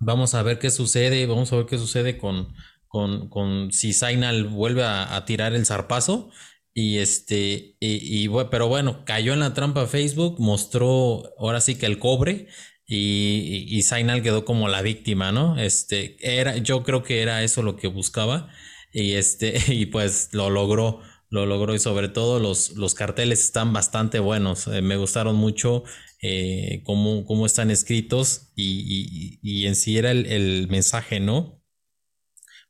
Vamos 0.00 0.34
a 0.34 0.42
ver 0.42 0.58
qué 0.58 0.70
sucede, 0.70 1.26
vamos 1.26 1.52
a 1.52 1.56
ver 1.56 1.66
qué 1.66 1.78
sucede 1.78 2.18
con, 2.18 2.54
con, 2.88 3.28
con 3.28 3.72
si 3.72 3.92
Zainal 3.92 4.44
vuelve 4.44 4.84
a, 4.84 5.24
tirar 5.26 5.54
el 5.54 5.66
zarpazo. 5.66 6.30
Y 6.76 6.98
este, 6.98 7.76
y, 7.78 8.28
pero 8.50 8.66
bueno, 8.66 9.04
cayó 9.04 9.32
en 9.32 9.40
la 9.40 9.54
trampa 9.54 9.86
Facebook, 9.86 10.40
mostró 10.40 11.22
ahora 11.38 11.60
sí 11.60 11.76
que 11.76 11.86
el 11.86 12.00
cobre 12.00 12.48
y, 12.86 13.64
y, 13.68 13.82
Zainal 13.82 14.22
quedó 14.22 14.44
como 14.44 14.68
la 14.68 14.82
víctima, 14.82 15.30
¿no? 15.32 15.56
Este, 15.58 16.16
era, 16.20 16.56
yo 16.56 16.82
creo 16.82 17.02
que 17.04 17.22
era 17.22 17.44
eso 17.44 17.62
lo 17.62 17.76
que 17.76 17.86
buscaba 17.86 18.48
y 18.92 19.14
este, 19.14 19.54
y 19.72 19.86
pues 19.86 20.30
lo 20.32 20.50
logró, 20.50 21.00
lo 21.30 21.46
logró 21.46 21.74
y 21.74 21.78
sobre 21.78 22.08
todo 22.08 22.40
los, 22.40 22.72
los 22.72 22.94
carteles 22.94 23.40
están 23.44 23.72
bastante 23.72 24.18
buenos, 24.18 24.66
eh, 24.68 24.82
me 24.82 24.96
gustaron 24.96 25.36
mucho 25.36 25.84
eh, 26.26 26.80
cómo, 26.84 27.26
cómo, 27.26 27.44
están 27.44 27.70
escritos 27.70 28.50
y, 28.56 29.38
y, 29.42 29.66
en 29.66 29.76
sí 29.76 29.98
era 29.98 30.10
el, 30.10 30.24
el 30.24 30.68
mensaje, 30.68 31.20
¿no? 31.20 31.62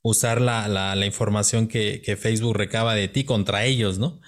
Usar 0.01 0.41
la, 0.41 0.67
la, 0.67 1.05
información 1.05 1.69
que, 1.69 2.01
que, 2.03 2.17
Facebook 2.17 2.53
recaba 2.53 2.95
de 2.95 3.07
ti 3.07 3.23
contra 3.23 3.63
ellos, 3.63 3.97
¿no? 3.97 4.19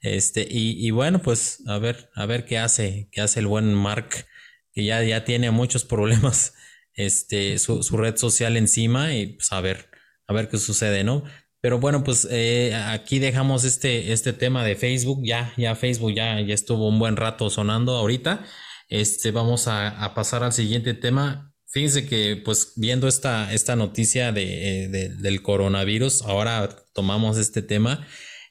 Este, 0.00 0.48
y, 0.50 0.86
y 0.86 0.92
bueno, 0.92 1.20
pues 1.20 1.62
a 1.66 1.76
ver, 1.76 2.08
a 2.14 2.24
ver 2.24 2.46
qué 2.46 2.56
hace, 2.56 3.10
qué 3.12 3.20
hace 3.20 3.40
el 3.40 3.48
buen 3.48 3.74
Mark 3.74 4.26
que 4.72 4.82
ya, 4.86 5.02
ya 5.02 5.24
tiene 5.24 5.50
muchos 5.50 5.84
problemas, 5.94 6.54
este, 6.94 7.58
su, 7.58 7.82
red 7.98 8.16
social 8.16 8.56
encima 8.56 9.12
y 9.14 9.34
pues 9.34 9.52
a 9.52 9.60
ver, 9.60 9.90
a 10.26 10.32
ver 10.32 10.48
qué 10.48 10.56
sucede, 10.56 11.04
¿no? 11.04 11.24
Pero 11.60 11.80
bueno, 11.80 12.02
pues 12.02 12.26
eh, 12.30 12.74
aquí 12.74 13.18
dejamos 13.18 13.64
este, 13.64 14.12
este 14.12 14.32
tema 14.32 14.64
de 14.64 14.74
Facebook, 14.74 15.20
ya, 15.22 15.52
ya 15.58 15.74
Facebook 15.74 16.14
ya, 16.14 16.40
ya 16.40 16.54
estuvo 16.54 16.88
un 16.88 16.98
buen 16.98 17.16
rato 17.16 17.50
sonando 17.50 17.94
ahorita. 17.96 18.46
Este, 18.90 19.30
vamos 19.30 19.68
a, 19.68 20.12
pasar 20.14 20.42
al 20.42 20.52
siguiente 20.52 20.94
tema. 20.94 21.54
Fíjense 21.68 22.06
que 22.06 22.36
pues 22.44 22.72
viendo 22.76 23.06
esta, 23.08 23.54
esta 23.54 23.76
noticia 23.76 24.32
de, 24.32 24.84
eh, 24.84 24.88
del 24.88 25.42
coronavirus, 25.42 26.22
ahora 26.22 26.68
tomamos 26.92 27.38
este 27.38 27.62
tema, 27.62 28.06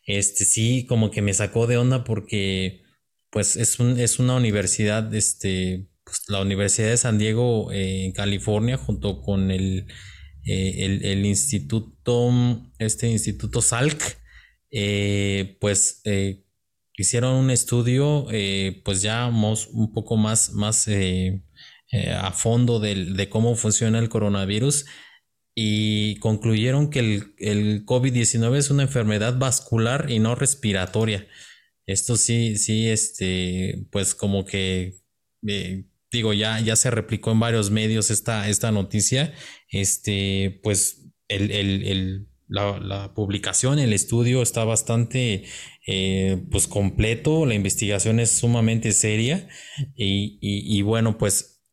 este 0.05 0.45
sí, 0.45 0.85
como 0.87 1.11
que 1.11 1.21
me 1.21 1.33
sacó 1.33 1.67
de 1.67 1.77
onda 1.77 2.05
porque 2.05 2.81
pues 3.29 3.57
es, 3.57 3.79
un, 3.79 3.99
es 3.99 4.19
una 4.19 4.35
universidad, 4.35 5.13
este, 5.13 5.89
pues, 6.03 6.23
la 6.29 6.41
Universidad 6.41 6.89
de 6.89 6.97
San 6.97 7.17
Diego 7.17 7.71
eh, 7.71 8.05
en 8.05 8.11
California 8.13 8.77
junto 8.77 9.21
con 9.21 9.51
el, 9.51 9.87
eh, 10.45 10.99
el, 11.03 11.25
instituto, 11.25 12.31
este 12.79 13.07
instituto 13.07 13.61
Salk, 13.61 14.01
eh, 14.71 15.57
pues 15.59 16.01
hicieron 17.01 17.35
un 17.35 17.51
estudio, 17.51 18.27
pues 18.83 19.01
ya 19.01 19.27
un 19.27 19.93
poco 19.93 20.17
más, 20.17 20.51
más 20.53 20.87
a 20.87 22.31
fondo 22.31 22.79
de, 22.79 23.27
cómo 23.29 23.55
funciona 23.55 23.99
el 23.99 24.09
coronavirus 24.09 24.85
y 25.55 26.15
concluyeron 26.19 26.89
que 26.89 26.99
el, 26.99 27.35
el 27.37 27.85
COVID-19 27.85 28.57
es 28.57 28.69
una 28.69 28.83
enfermedad 28.83 29.37
vascular 29.37 30.09
y 30.09 30.19
no 30.19 30.35
respiratoria. 30.35 31.27
Esto 31.85 32.17
sí, 32.17 32.55
sí, 32.57 32.87
este, 32.87 33.87
pues 33.91 34.13
como 34.15 34.45
que 34.45 35.01
digo, 36.11 36.33
ya, 36.33 36.59
ya 36.59 36.75
se 36.75 36.91
replicó 36.91 37.31
en 37.31 37.39
varios 37.39 37.71
medios 37.71 38.11
esta, 38.11 38.49
esta 38.49 38.71
noticia, 38.71 39.33
este, 39.69 40.59
pues 40.63 41.07
el, 41.27 41.51
el, 41.51 41.83
el, 41.87 42.27
la, 42.47 43.13
publicación, 43.13 43.79
el 43.79 43.93
estudio 43.93 44.41
está 44.41 44.63
bastante 44.63 45.45
eh, 45.91 46.45
pues 46.51 46.67
completo, 46.67 47.47
la 47.47 47.55
investigación 47.55 48.19
es 48.19 48.29
sumamente 48.29 48.91
seria 48.91 49.47
y, 49.95 50.37
y, 50.39 50.81
bueno, 50.83 51.17
pues 51.17 51.63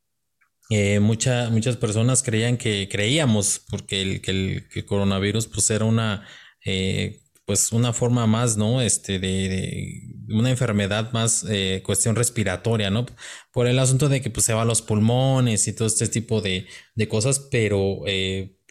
eh, 0.71 1.01
muchas 1.01 1.77
personas 1.77 2.23
creían 2.23 2.57
que 2.57 2.89
creíamos 2.91 3.61
porque 3.69 4.01
el, 4.01 4.23
que 4.23 4.31
el, 4.31 4.87
coronavirus 4.87 5.49
pues 5.49 5.69
era 5.69 5.85
una 5.85 6.27
eh, 6.65 7.25
pues 7.45 7.73
una 7.73 7.93
forma 7.93 8.27
más, 8.27 8.57
¿no? 8.57 8.81
Este, 8.81 9.19
de, 9.19 10.01
una 10.31 10.49
enfermedad 10.49 11.13
más 11.13 11.45
eh, 11.51 11.83
cuestión 11.85 12.17
respiratoria, 12.17 12.89
¿no? 12.89 13.05
Por 13.53 13.67
el 13.67 13.79
asunto 13.79 14.09
de 14.09 14.23
que 14.23 14.31
pues 14.31 14.47
se 14.47 14.55
va 14.55 14.63
a 14.63 14.65
los 14.65 14.81
pulmones 14.81 15.69
y 15.69 15.75
todo 15.75 15.89
este 15.89 16.09
tipo 16.09 16.41
de, 16.41 16.67
cosas, 17.11 17.49
pero 17.51 18.01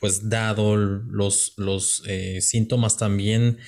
pues 0.02 0.28
dado 0.28 0.76
los, 0.76 1.54
los 1.58 2.02
síntomas 2.40 2.98
también 2.98 3.60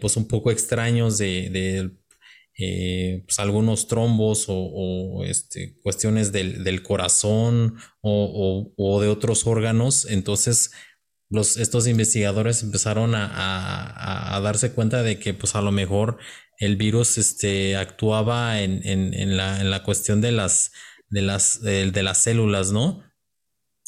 pues 0.00 0.16
un 0.16 0.28
poco 0.28 0.50
extraños 0.50 1.18
de, 1.18 1.90
pues 3.24 3.38
algunos 3.38 3.88
trombos 3.88 4.46
o, 4.48 5.24
este, 5.24 5.78
cuestiones 5.82 6.32
del, 6.32 6.82
corazón 6.82 7.76
o, 8.00 8.72
o, 8.76 9.00
de 9.00 9.08
otros 9.08 9.46
órganos, 9.46 10.06
entonces 10.06 10.72
los, 11.30 11.56
estos 11.56 11.86
investigadores 11.86 12.62
empezaron 12.62 13.12
a, 13.14 14.40
darse 14.42 14.72
cuenta 14.72 15.02
de 15.02 15.18
que 15.18 15.34
pues 15.34 15.54
a 15.54 15.62
lo 15.62 15.72
mejor 15.72 16.18
el 16.58 16.76
virus 16.76 17.18
este, 17.18 17.76
actuaba 17.76 18.60
en, 18.62 18.80
en, 18.84 19.36
la, 19.36 19.60
en 19.60 19.70
la, 19.70 19.82
cuestión 19.82 20.20
de 20.20 20.32
las, 20.32 20.72
de 21.08 21.22
las, 21.22 21.60
de, 21.62 22.02
las 22.02 22.18
células, 22.18 22.72
¿no? 22.72 23.04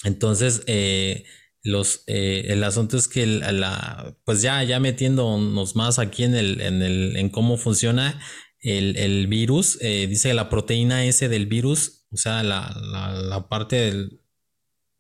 Entonces, 0.05 0.63
eh, 0.67 1.25
los, 1.63 2.05
eh, 2.07 2.47
el 2.49 2.65
asunto 2.65 2.97
es 2.97 3.09
que 3.09 3.27
la, 3.27 4.17
pues 4.25 4.43
ya, 4.43 4.63
ya 4.63 4.81
metiéndonos 4.81 5.77
más 5.77 5.99
aquí 5.99 6.25
en, 6.25 6.35
el, 6.35 6.61
en, 6.61 6.83
el, 6.83 7.17
en 7.17 7.29
cómo 7.29 7.57
funciona 7.57 8.21
el, 8.61 8.97
el 8.97 9.27
virus, 9.27 9.79
eh, 9.81 10.07
dice 10.07 10.35
la 10.35 10.49
proteína 10.49 11.05
S 11.05 11.29
del 11.29 11.47
virus, 11.47 12.07
o 12.11 12.17
sea, 12.17 12.43
la, 12.43 12.75
la, 12.83 13.13
la 13.13 13.49
parte 13.49 13.77
del, 13.77 14.21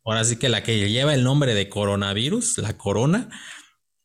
ahora 0.04 0.24
sí 0.24 0.36
que 0.36 0.48
la 0.48 0.62
que 0.62 0.88
lleva 0.90 1.14
el 1.14 1.24
nombre 1.24 1.54
de 1.54 1.68
coronavirus, 1.68 2.58
la 2.58 2.76
corona, 2.76 3.30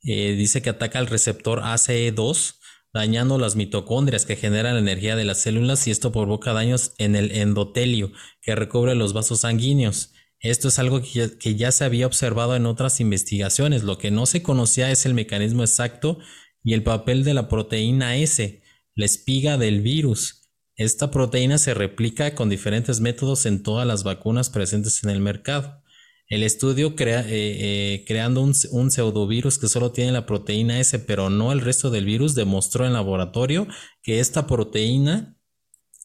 eh, 0.04 0.34
dice 0.34 0.62
que 0.62 0.70
ataca 0.70 1.00
al 1.00 1.08
receptor 1.08 1.62
ACE2, 1.62 2.56
dañando 2.94 3.38
las 3.38 3.56
mitocondrias 3.56 4.26
que 4.26 4.38
generan 4.38 4.76
la 4.76 4.80
energía 4.80 5.16
de 5.16 5.26
las 5.26 5.42
células 5.42 5.86
y 5.88 5.92
esto 5.92 6.12
provoca 6.12 6.54
daños 6.54 6.94
en 6.98 7.16
el 7.16 7.32
endotelio 7.32 8.12
que 8.42 8.56
recubre 8.56 8.96
los 8.96 9.12
vasos 9.14 9.42
sanguíneos. 9.42 10.14
Esto 10.40 10.68
es 10.68 10.80
algo 10.80 11.02
que 11.02 11.56
ya, 11.56 11.72
se 11.72 11.86
había 11.86 12.08
observado 12.08 12.56
en 12.56 12.66
otras 12.66 13.00
investigaciones. 13.00 13.84
Lo 13.84 13.98
que 13.98 14.12
no 14.12 14.26
se 14.26 14.44
conocía 14.44 14.92
es 14.92 15.06
el 15.06 15.14
mecanismo 15.14 15.64
exacto 15.64 16.20
y 16.64 16.74
el 16.74 16.84
papel 16.84 17.24
de 17.24 17.34
la 17.34 17.48
proteína 17.48 18.18
S, 18.18 18.62
la 18.96 19.06
espiga 19.06 19.58
del 19.58 19.82
virus. 19.82 20.50
Esta 20.76 21.10
proteína 21.10 21.58
se 21.58 21.74
replica 21.74 22.36
con 22.36 22.50
diferentes 22.50 23.00
métodos 23.00 23.46
en 23.46 23.64
todas 23.64 23.88
las 23.88 24.04
vacunas 24.04 24.50
presentes 24.50 25.04
en 25.04 25.10
el 25.10 25.20
mercado. 25.22 25.82
El 26.28 26.42
estudio 26.42 26.96
eh, 26.98 27.24
eh, 27.28 28.04
creando 28.08 28.42
un, 28.42 28.54
pseudovirus 28.56 29.60
que 29.60 29.68
solo 29.68 29.92
tiene 29.92 30.12
la 30.12 30.26
proteína 30.26 30.80
S, 30.80 30.98
pero 31.00 31.30
no 31.30 31.52
el 31.52 31.62
resto 31.62 31.92
del 31.92 32.06
virus, 32.06 32.34
demostró 32.34 32.86
en 32.86 32.94
laboratorio 32.94 33.68
que 34.02 34.20
esta 34.20 34.48
proteína, 34.48 35.35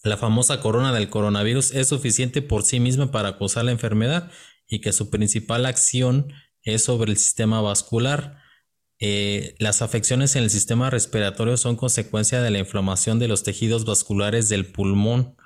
la 0.03 0.17
famosa 0.17 0.61
corona 0.61 0.93
del 0.93 1.11
coronavirus, 1.11 1.73
es 1.73 1.89
suficiente 1.89 2.43
por 2.43 2.63
sí 2.63 2.81
misma 2.81 3.11
para 3.11 3.39
causar 3.39 3.65
la 3.65 3.73
enfermedad 3.73 4.31
y 4.67 4.81
que 4.81 4.93
su 4.93 5.11
principal 5.11 5.67
acción 5.67 6.33
es 6.63 6.85
sobre 6.85 7.11
el 7.11 7.19
sistema 7.19 7.61
vascular. 7.61 8.39
Eh, 8.99 9.55
las 9.59 9.83
afecciones 9.83 10.37
en 10.37 10.45
el 10.45 10.51
sistema 10.51 10.91
respiratorio 10.91 11.57
son 11.57 11.77
consecuencia 11.77 12.43
de 12.43 12.51
la 12.51 12.59
inflamación 12.59 13.19
de 13.19 13.29
los 13.29 13.43
tejidos 13.43 13.85
vasculares 13.85 14.49
del 14.49 14.67
pulmón 14.67 15.37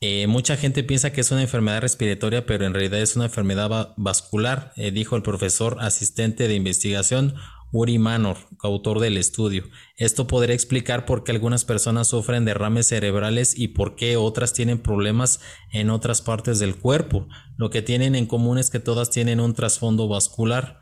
eh, 0.00 0.26
mucha 0.26 0.56
gente 0.58 0.84
piensa 0.84 1.12
que 1.12 1.22
es 1.22 1.30
una 1.30 1.42
enfermedad 1.42 1.80
respiratoria, 1.80 2.44
pero 2.44 2.66
en 2.66 2.74
realidad 2.74 3.00
es 3.00 3.16
una 3.16 3.26
enfermedad 3.26 3.94
vascular, 3.96 4.72
eh, 4.76 4.90
dijo 4.90 5.16
el 5.16 5.22
profesor 5.22 5.78
asistente 5.80 6.48
de 6.48 6.54
investigación 6.54 7.34
Uri 7.72 7.98
Manor, 7.98 8.36
coautor 8.56 9.00
del 9.00 9.16
estudio. 9.16 9.64
Esto 9.96 10.26
podría 10.26 10.54
explicar 10.54 11.04
por 11.04 11.24
qué 11.24 11.32
algunas 11.32 11.64
personas 11.64 12.08
sufren 12.08 12.44
derrames 12.44 12.86
cerebrales 12.86 13.58
y 13.58 13.68
por 13.68 13.96
qué 13.96 14.16
otras 14.16 14.52
tienen 14.52 14.78
problemas 14.78 15.40
en 15.72 15.90
otras 15.90 16.22
partes 16.22 16.58
del 16.58 16.76
cuerpo. 16.76 17.28
Lo 17.56 17.70
que 17.70 17.82
tienen 17.82 18.14
en 18.14 18.26
común 18.26 18.58
es 18.58 18.70
que 18.70 18.80
todas 18.80 19.10
tienen 19.10 19.40
un 19.40 19.54
trasfondo 19.54 20.08
vascular. 20.08 20.80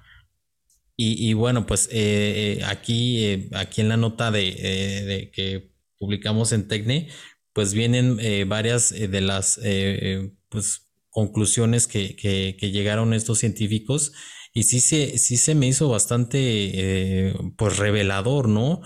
Y, 0.97 1.33
bueno, 1.33 1.67
pues 1.67 1.89
eh, 1.91 2.63
aquí, 2.67 3.49
aquí 3.53 3.81
en 3.81 3.89
la 3.89 3.97
nota 3.97 4.31
de, 4.31 5.33
que 5.35 5.73
publicamos 5.99 6.53
en 6.53 6.69
Tecne, 6.69 7.09
pues 7.55 7.73
vienen 7.73 8.19
eh, 8.21 8.45
varias 8.45 8.93
eh, 8.93 9.09
de 9.09 9.21
las 9.23 9.59
eh, 9.63 10.33
pues, 10.51 10.91
conclusiones 11.09 11.87
que, 11.87 12.57
llegaron 12.61 13.15
estos 13.15 13.39
científicos 13.39 14.13
y 14.55 14.63
sí 14.65 14.81
se, 14.81 15.19
sí 15.19 15.37
se 15.37 15.55
me 15.55 15.67
hizo 15.67 15.89
bastante 15.89 17.35
pues 17.57 17.77
revelador, 17.77 18.49
¿no? 18.49 18.81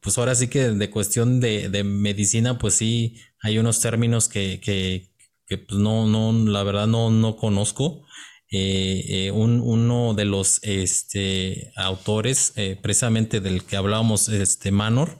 pues 0.00 0.16
ahora 0.16 0.34
sí 0.34 0.48
que 0.48 0.70
de 0.70 0.90
cuestión 0.90 1.38
de, 1.40 1.68
de, 1.68 1.84
medicina, 1.84 2.58
pues 2.58 2.74
sí 2.74 3.16
hay 3.42 3.58
unos 3.58 3.80
términos 3.80 4.26
que, 4.28 4.58
que, 4.60 5.12
que 5.46 5.58
pues 5.58 5.78
no, 5.78 6.06
no, 6.06 6.32
la 6.50 6.62
verdad 6.62 6.86
no, 6.86 7.10
no 7.10 7.36
conozco. 7.36 8.04
un, 8.50 9.60
uno 9.60 10.14
de 10.14 10.24
los 10.24 10.60
este, 10.62 11.72
autores, 11.76 12.54
precisamente 12.82 13.40
del 13.40 13.64
que 13.64 13.76
hablábamos, 13.76 14.28
este 14.28 14.70
Manor, 14.72 15.18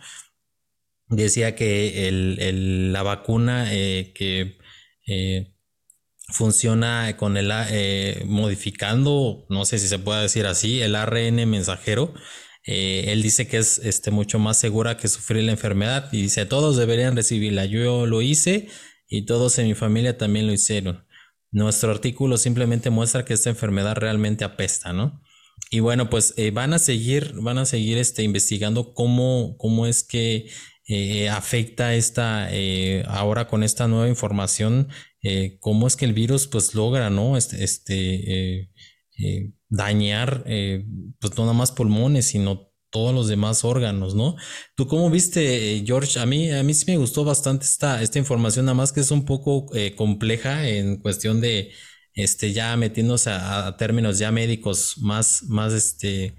decía 1.11 1.55
que 1.55 2.09
el, 2.09 2.93
la 2.93 3.03
vacuna 3.03 3.73
eh, 3.75 4.13
que 4.15 4.59
eh, 5.07 5.50
funciona 6.33 7.17
con 7.17 7.37
el 7.37 7.51
eh, 7.71 8.23
modificando, 8.27 9.47
no 9.49 9.65
sé 9.65 9.79
si 9.79 9.89
se 9.89 9.99
puede 9.99 10.23
decir 10.23 10.47
así, 10.47 10.81
el 10.81 10.95
ARN 10.95 11.49
mensajero. 11.49 12.15
Eh, 12.67 13.07
él 13.09 13.23
dice 13.23 13.49
que 13.49 13.59
es 13.59 13.79
este, 13.79 14.11
mucho 14.11 14.39
más 14.39 14.59
segura 14.59 14.97
que 14.97 15.09
sufrir 15.09 15.45
la 15.45 15.53
enfermedad 15.53 16.11
y 16.13 16.23
dice 16.23 16.45
todos 16.47 16.77
deberían 16.77 17.17
recibirla. 17.17 17.65
Yo 17.65 18.07
lo 18.07 18.23
hice 18.23 18.69
y 19.09 19.23
todos 19.27 19.59
en 19.59 19.67
mi 19.67 19.75
familia 19.75 20.19
también 20.19 20.47
lo 20.47 20.53
hicieron. 20.53 21.07
Nuestro 21.51 21.91
artículo 21.91 22.37
simplemente 22.37 22.91
muestra 22.91 23.25
que 23.25 23.35
esta 23.35 23.51
enfermedad 23.51 23.97
realmente 23.97 24.45
apesta, 24.45 24.93
¿no? 24.93 25.21
Y 25.71 25.81
bueno, 25.81 26.11
pues 26.11 26.35
eh, 26.37 26.53
van 26.53 26.73
a 26.75 26.79
seguir, 26.79 27.35
van 27.35 27.59
a 27.59 27.67
seguir 27.67 27.99
este, 27.99 28.23
investigando 28.23 28.95
cómo, 28.95 29.57
cómo 29.59 29.87
es 29.87 30.03
que 30.03 30.51
afecta 31.31 31.95
esta, 31.95 32.51
ahora 33.07 33.47
con 33.47 33.63
esta 33.63 33.87
nueva 33.87 34.09
información, 34.09 34.89
eh, 35.23 35.59
cómo 35.61 35.87
es 35.87 35.97
que 35.97 36.07
el 36.07 36.15
virus 36.15 36.47
pues 36.47 36.75
logra, 36.75 37.11
¿no? 37.11 37.37
Este, 37.37 37.63
este 37.65 38.61
eh, 38.61 38.71
eh, 39.19 39.53
dañar 39.69 40.45
pues 40.45 41.37
no 41.37 41.45
nada 41.45 41.53
más 41.53 41.73
pulmones, 41.73 42.27
sino 42.27 42.71
todos 42.91 43.15
los 43.15 43.29
demás 43.29 43.65
órganos, 43.65 44.15
¿no? 44.15 44.37
¿Tú 44.75 44.87
cómo 44.89 45.11
viste, 45.11 45.83
George? 45.87 46.19
A 46.19 46.27
mí, 46.27 46.51
a 46.51 46.63
mí 46.63 46.75
sí 46.75 46.85
me 46.89 46.97
gustó 46.97 47.25
bastante 47.25 47.65
esta, 47.65 48.03
esta 48.03 48.19
información, 48.19 48.65
nada 48.67 48.75
más 48.75 48.93
que 48.93 49.01
es 49.01 49.11
un 49.13 49.25
poco 49.25 49.67
compleja 49.97 50.69
en 50.69 50.97
cuestión 50.97 51.41
de, 51.41 51.71
este, 52.15 52.53
ya 52.53 52.77
metiéndose 52.77 53.31
a, 53.31 53.77
términos 53.77 54.19
ya 54.19 54.33
médicos 54.33 54.99
más, 54.99 55.45
más, 55.45 55.73
este, 55.73 56.35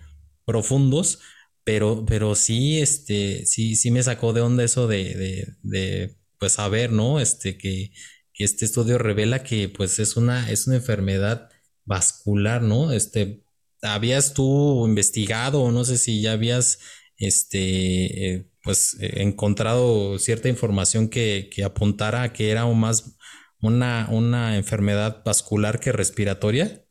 profundos, 0.45 1.19
pero, 1.63 2.05
pero 2.05 2.35
sí, 2.35 2.79
este, 2.81 3.45
sí, 3.45 3.75
sí 3.75 3.91
me 3.91 4.03
sacó 4.03 4.33
de 4.33 4.41
onda 4.41 4.63
eso 4.63 4.87
de, 4.87 5.15
de, 5.15 5.55
de 5.63 6.17
pues 6.39 6.53
saber, 6.53 6.91
¿no? 6.91 7.19
Este, 7.19 7.57
que 7.57 7.91
este 8.37 8.65
estudio 8.65 8.97
revela 8.97 9.43
que 9.43 9.69
pues 9.69 9.99
es 9.99 10.17
una, 10.17 10.49
es 10.49 10.67
una 10.67 10.77
enfermedad 10.77 11.49
vascular, 11.85 12.61
¿no? 12.61 12.91
Este, 12.91 13.43
¿habías 13.81 14.33
tú 14.33 14.85
investigado 14.87 15.61
o 15.61 15.71
no 15.71 15.83
sé 15.83 15.97
si 15.97 16.21
ya 16.21 16.33
habías, 16.33 16.79
este, 17.17 18.27
eh, 18.27 18.47
pues 18.63 18.97
eh, 18.99 19.21
encontrado 19.21 20.19
cierta 20.19 20.49
información 20.49 21.09
que, 21.09 21.49
apuntara 21.65 22.23
a 22.23 22.33
que 22.33 22.51
era 22.51 22.65
más 22.67 23.17
una, 23.61 24.07
una 24.11 24.57
enfermedad 24.57 25.23
vascular 25.25 25.79
que 25.79 25.91
respiratoria? 25.91 26.83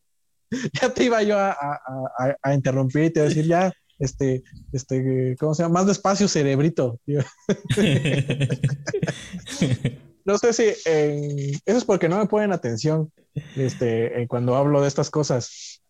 Ya 0.81 0.93
te 0.93 1.05
iba 1.05 1.23
yo 1.23 1.39
a, 1.39 1.55
a, 2.43 2.53
interrumpir 2.53 3.05
y 3.05 3.09
te 3.09 3.21
iba 3.21 3.25
a 3.25 3.29
decir 3.29 3.47
ya, 3.47 3.71
este, 3.99 4.43
este, 4.73 5.37
¿cómo 5.39 5.53
se 5.53 5.63
llama? 5.63 5.79
Más 5.79 5.87
despacio, 5.87 6.27
cerebrito. 6.27 6.99
no 10.25 10.37
sé 10.37 10.53
si 10.53 10.63
eso 10.63 11.61
es 11.65 11.85
porque 11.85 12.09
no 12.09 12.17
me 12.17 12.25
ponen 12.25 12.51
atención 12.51 13.11
este, 13.55 14.25
cuando 14.27 14.55
hablo 14.55 14.81
de 14.81 14.87
estas 14.87 15.09
cosas. 15.09 15.81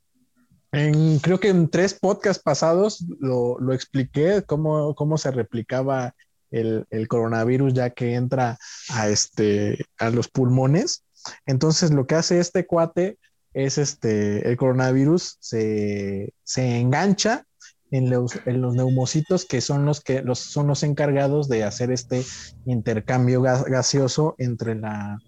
Creo 0.72 1.40
que 1.40 1.50
en 1.50 1.70
tres 1.70 1.94
podcasts 1.94 2.42
pasados 2.42 3.06
lo, 3.20 3.60
lo 3.60 3.74
expliqué 3.74 4.44
cómo, 4.46 4.96
cómo, 4.96 5.18
se 5.18 5.32
replicaba 5.32 6.16
el, 6.50 6.86
el, 6.90 7.10
coronavirus 7.10 7.74
ya 7.74 7.90
que 7.90 8.14
entra 8.14 8.58
a, 8.90 9.10
este, 9.10 9.86
a 9.98 10.10
los 10.10 10.30
pulmones. 10.30 11.04
Entonces 11.46 11.92
lo 11.92 12.08
que 12.08 12.16
hace 12.16 12.40
este 12.40 12.66
cuate 12.66 13.18
es 13.54 13.78
este, 13.78 14.48
el 14.48 14.56
coronavirus 14.56 15.38
se, 15.42 16.34
se 16.44 16.80
engancha 16.80 17.46
en 17.92 18.10
los, 18.10 18.40
en 18.46 18.62
los 18.62 18.74
neumocitos 18.74 19.46
que 19.46 19.62
son 19.62 19.86
los 19.86 20.02
que 20.02 20.22
los, 20.22 20.40
son 20.40 20.68
los 20.68 20.84
encargados 20.84 21.50
de 21.50 21.64
hacer 21.64 21.92
este 21.92 22.24
intercambio 22.66 23.42
gaseoso 23.42 24.36
entre 24.38 24.76
la 24.76 25.20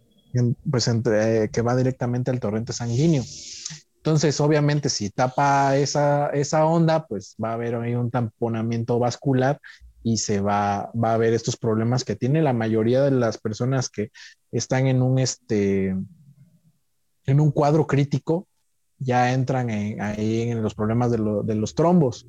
pues 0.69 0.87
entre 0.87 1.49
que 1.49 1.61
va 1.61 1.75
directamente 1.75 2.31
al 2.31 2.39
torrente 2.39 2.73
sanguíneo. 2.73 3.23
Entonces, 3.97 4.41
obviamente, 4.41 4.89
si 4.89 5.09
tapa 5.09 5.77
esa, 5.77 6.29
esa 6.31 6.65
onda, 6.65 7.05
pues 7.05 7.35
va 7.41 7.51
a 7.51 7.53
haber 7.53 7.75
ahí 7.75 7.95
un 7.95 8.11
tamponamiento 8.11 8.99
vascular 8.99 9.61
y 10.03 10.17
se 10.17 10.41
va, 10.41 10.91
va 10.91 11.11
a 11.11 11.13
haber 11.13 11.33
estos 11.33 11.55
problemas 11.55 12.03
que 12.03 12.15
tiene 12.15 12.41
la 12.41 12.51
mayoría 12.51 13.01
de 13.01 13.11
las 13.11 13.37
personas 13.37 13.89
que 13.89 14.11
están 14.51 14.87
en 14.87 15.01
un, 15.01 15.19
este, 15.19 15.95
en 17.25 17.39
un 17.39 17.51
cuadro 17.51 17.87
crítico, 17.87 18.47
ya 18.97 19.31
entran 19.31 19.69
ahí 19.69 20.41
en 20.49 20.61
los 20.61 20.75
problemas 20.75 21.11
de, 21.11 21.19
de 21.45 21.55
los 21.55 21.73
trombos. 21.73 22.27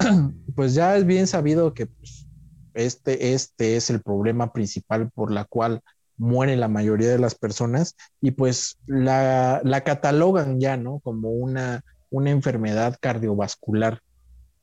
pues 0.56 0.74
ya 0.74 0.96
es 0.96 1.06
bien 1.06 1.26
sabido 1.26 1.74
que 1.74 1.86
pues, 1.86 2.26
este, 2.74 3.34
este 3.34 3.76
es 3.76 3.90
el 3.90 4.00
problema 4.00 4.52
principal 4.52 5.10
por 5.10 5.30
la 5.30 5.44
cual 5.44 5.82
muere 6.16 6.56
la 6.56 6.68
mayoría 6.68 7.08
de 7.08 7.18
las 7.18 7.34
personas 7.34 7.96
y 8.20 8.32
pues 8.32 8.78
la, 8.86 9.62
catalogan 9.84 10.60
ya, 10.60 10.76
¿no? 10.76 11.00
Como 11.00 11.30
una, 11.30 11.82
una 12.10 12.30
enfermedad 12.30 12.96
cardiovascular. 13.00 14.00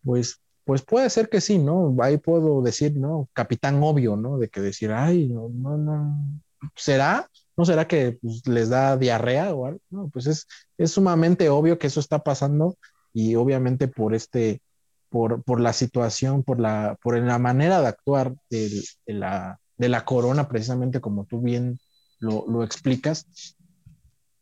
Pues, 0.04 0.40
pues 0.66 0.84
puede 0.84 1.10
ser 1.10 1.30
que 1.30 1.42
sí, 1.42 1.58
¿no? 1.58 1.96
Ahí 2.02 2.18
puedo 2.18 2.62
decir, 2.62 2.96
¿no? 2.96 3.28
Capitán 3.34 3.82
obvio, 3.82 4.16
¿no? 4.16 4.38
De 4.38 4.50
que 4.50 4.62
decir, 4.62 4.92
ay, 4.92 5.30
no, 5.30 5.50
no, 5.50 5.78
no, 5.78 6.42
¿será? 6.76 7.28
¿No 7.56 7.66
será 7.66 7.88
que 7.88 8.20
pues, 8.22 8.48
les 8.48 8.70
da 8.70 8.96
diarrea 8.96 9.54
o 9.56 9.66
algo? 9.66 9.80
No, 9.90 10.10
pues 10.10 10.28
es, 10.28 10.48
es 10.78 10.92
sumamente 10.92 11.50
obvio 11.50 11.80
que 11.80 11.88
eso 11.88 12.00
está 12.00 12.24
pasando 12.24 12.78
y 13.14 13.34
obviamente 13.34 13.88
por 13.88 14.14
este, 14.14 14.62
por, 15.10 15.60
la 15.60 15.74
situación, 15.74 16.44
por 16.44 16.60
la, 16.60 16.98
por 17.02 17.18
la 17.18 17.40
manera 17.40 17.82
de 17.82 17.88
actuar 17.88 18.36
de, 18.50 18.84
la, 19.06 19.60
de 19.78 19.90
la 19.90 20.06
corona, 20.06 20.48
precisamente 20.48 21.02
como 21.02 21.26
tú 21.26 21.42
bien 21.42 21.80
lo, 22.20 22.64
explicas, 22.64 23.28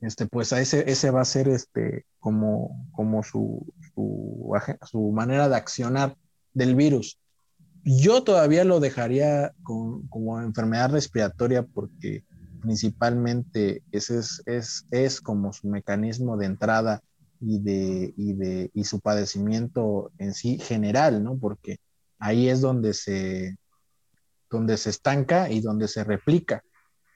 este, 0.01 0.27
pues 0.27 0.53
a 0.53 0.61
ese, 0.61 0.89
ese 0.89 1.11
va 1.11 1.21
a 1.21 1.25
ser 1.25 1.47
este, 1.47 2.05
como, 2.19 2.87
como 2.91 3.23
su, 3.23 3.65
su, 3.95 5.11
manera 5.13 5.49
de 5.49 5.55
accionar 5.55 6.15
del 6.53 6.75
virus. 6.75 7.19
Yo 7.83 8.23
todavía 8.23 8.63
lo 8.63 8.79
dejaría 8.79 9.53
como 9.63 10.41
enfermedad 10.41 10.91
respiratoria 10.91 11.63
porque 11.63 12.23
principalmente 12.61 13.83
ese 13.91 14.19
es, 14.19 14.41
es, 14.47 14.87
es 14.89 15.21
como 15.21 15.53
su 15.53 15.67
mecanismo 15.67 16.35
de 16.35 16.47
entrada 16.47 17.03
y, 17.39 17.59
de, 17.59 18.13
y, 18.17 18.33
de, 18.33 18.71
y 18.73 18.83
su 18.83 18.99
padecimiento 18.99 20.11
en 20.17 20.33
sí 20.33 20.57
general, 20.59 21.23
¿no? 21.23 21.37
Porque 21.37 21.77
ahí 22.19 22.49
es 22.49 22.61
donde 22.61 22.93
se, 22.93 23.57
donde 24.49 24.77
se 24.77 24.89
estanca 24.89 25.49
y 25.49 25.61
donde 25.61 25.87
se 25.87 26.03
replica. 26.03 26.63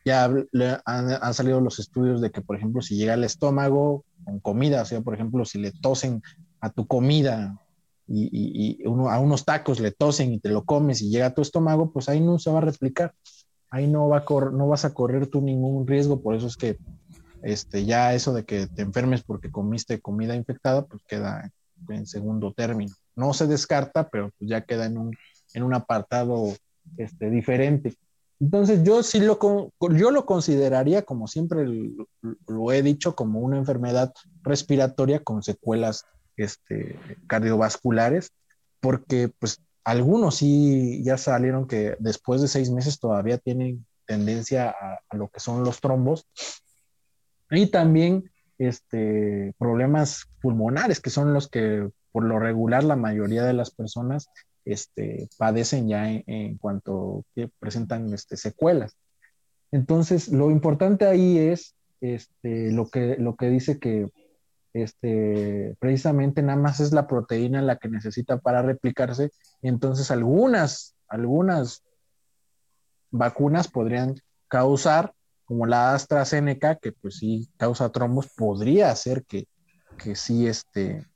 Ya 0.06 0.32
han, 0.86 1.34
salido 1.34 1.62
los 1.62 1.80
estudios 1.80 2.22
de 2.22 2.32
que, 2.32 2.42
por 2.42 2.56
ejemplo, 2.56 2.82
si 2.82 2.96
llega 2.96 3.14
al 3.14 3.24
estómago 3.24 4.06
con 4.24 4.40
comida, 4.40 4.86
sea, 4.86 5.02
por 5.02 5.14
ejemplo, 5.14 5.46
si 5.46 5.60
le 5.60 5.72
tosen 5.72 6.22
a 6.62 6.70
tu 6.70 6.88
comida 6.88 7.60
y, 8.08 8.30
y, 8.82 8.88
uno, 8.88 9.10
a 9.10 9.20
unos 9.20 9.46
tacos 9.46 9.80
le 9.80 9.92
tosen 9.92 10.34
y 10.34 10.40
te 10.40 10.50
lo 10.50 10.64
comes 10.64 11.02
y 11.02 11.10
llega 11.10 11.28
a 11.28 11.34
tu 11.34 11.42
estómago, 11.42 11.92
pues 11.92 12.10
ahí 12.10 12.22
no 12.22 12.40
se 12.40 12.50
va 12.50 12.60
a 12.60 12.62
replicar. 12.62 13.14
Ahí 13.70 13.88
no, 13.88 14.08
va 14.08 14.26
a 14.28 14.52
no 14.52 14.68
vas 14.68 14.86
a 14.86 14.94
correr 14.94 15.28
tú 15.28 15.42
ningún 15.42 15.86
riesgo, 15.86 16.22
por 16.22 16.36
eso 16.36 16.48
es 16.48 16.58
que 16.58 16.78
este, 17.44 17.86
ya 17.86 18.14
eso 18.14 18.34
de 18.34 18.46
que 18.46 18.68
te 18.68 18.82
enfermes 18.82 19.24
porque 19.24 19.52
comiste 19.52 20.00
comida 20.00 20.36
infectada, 20.36 20.86
pues 20.86 21.04
queda 21.08 21.52
en 21.90 22.06
segundo 22.06 22.54
término. 22.54 22.94
No 23.16 23.34
se 23.34 23.48
descarta, 23.48 24.10
pero 24.10 24.32
pues 24.38 24.50
ya 24.50 24.62
queda 24.62 24.86
en 24.86 24.98
un, 24.98 25.18
en 25.54 25.64
un 25.64 25.74
apartado 25.74 26.54
este, 26.98 27.30
diferente. 27.30 27.96
Entonces 28.40 28.84
yo 28.84 29.04
sí 29.04 29.20
lo, 29.20 29.38
yo 29.92 30.12
lo 30.12 30.26
consideraría, 30.26 31.02
como 31.02 31.28
siempre 31.28 31.66
lo, 32.48 32.72
he 32.72 32.82
dicho, 32.82 33.16
como 33.16 33.40
una 33.40 33.58
enfermedad 33.58 34.14
respiratoria 34.44 35.24
con 35.24 35.44
secuelas 35.44 36.06
este, 36.38 36.98
cardiovasculares, 37.28 38.32
porque 38.80 39.30
pues 39.40 39.62
algunos 39.84 40.36
sí 40.36 41.04
ya 41.04 41.18
salieron 41.18 41.68
que 41.68 41.98
después 42.00 42.42
de 42.42 42.48
seis 42.48 42.72
meses 42.72 43.00
todavía 43.00 43.38
tienen 43.38 43.86
tendencia 44.06 44.74
a 45.10 45.18
lo 45.18 45.28
que 45.28 45.40
son 45.40 45.64
los 45.64 45.82
trombos 45.82 46.26
y 47.52 47.68
también 47.68 48.30
este, 48.58 49.54
problemas 49.58 50.26
pulmonares, 50.42 51.00
que 51.00 51.10
son 51.10 51.34
los 51.34 51.48
que 51.48 51.90
por 52.12 52.24
lo 52.24 52.40
regular 52.40 52.84
la 52.84 52.96
mayoría 52.96 53.44
de 53.44 53.54
las 53.54 53.72
personas 53.72 54.30
este, 54.66 55.30
padecen 55.38 55.88
ya 55.88 56.10
en, 56.10 56.58
cuanto 56.58 57.26
que 57.36 57.50
presentan 57.60 58.14
este, 58.14 58.38
secuelas. 58.38 58.98
Entonces, 59.72 60.30
lo 60.30 60.52
importante 60.52 61.06
ahí 61.06 61.38
es 61.38 61.76
este, 62.02 62.72
lo, 62.72 62.90
que, 62.90 63.18
lo 63.18 63.36
que 63.36 63.50
dice 63.50 63.80
que 63.80 64.10
este, 64.74 65.76
precisamente 65.80 66.42
nada 66.42 66.60
más 66.60 66.80
es 66.80 66.92
la 66.92 67.08
proteína 67.08 67.62
la 67.62 67.78
que 67.78 67.90
necesita 67.90 68.40
para 68.40 68.62
replicarse. 68.62 69.32
Entonces, 69.62 70.12
algunas, 70.12 70.96
algunas 71.08 71.84
vacunas 73.12 73.68
podrían 73.68 74.16
causar 74.48 75.14
como 75.50 75.66
la 75.66 75.96
AstraZeneca, 75.96 76.76
que 76.76 76.92
pues 76.92 77.18
sí 77.18 77.50
causa 77.58 77.92
trombos, 77.92 78.28
podría 78.38 78.96
ser 78.96 79.26
que, 79.26 79.48
que 79.98 80.16
sí, 80.16 80.46
este, 80.46 81.08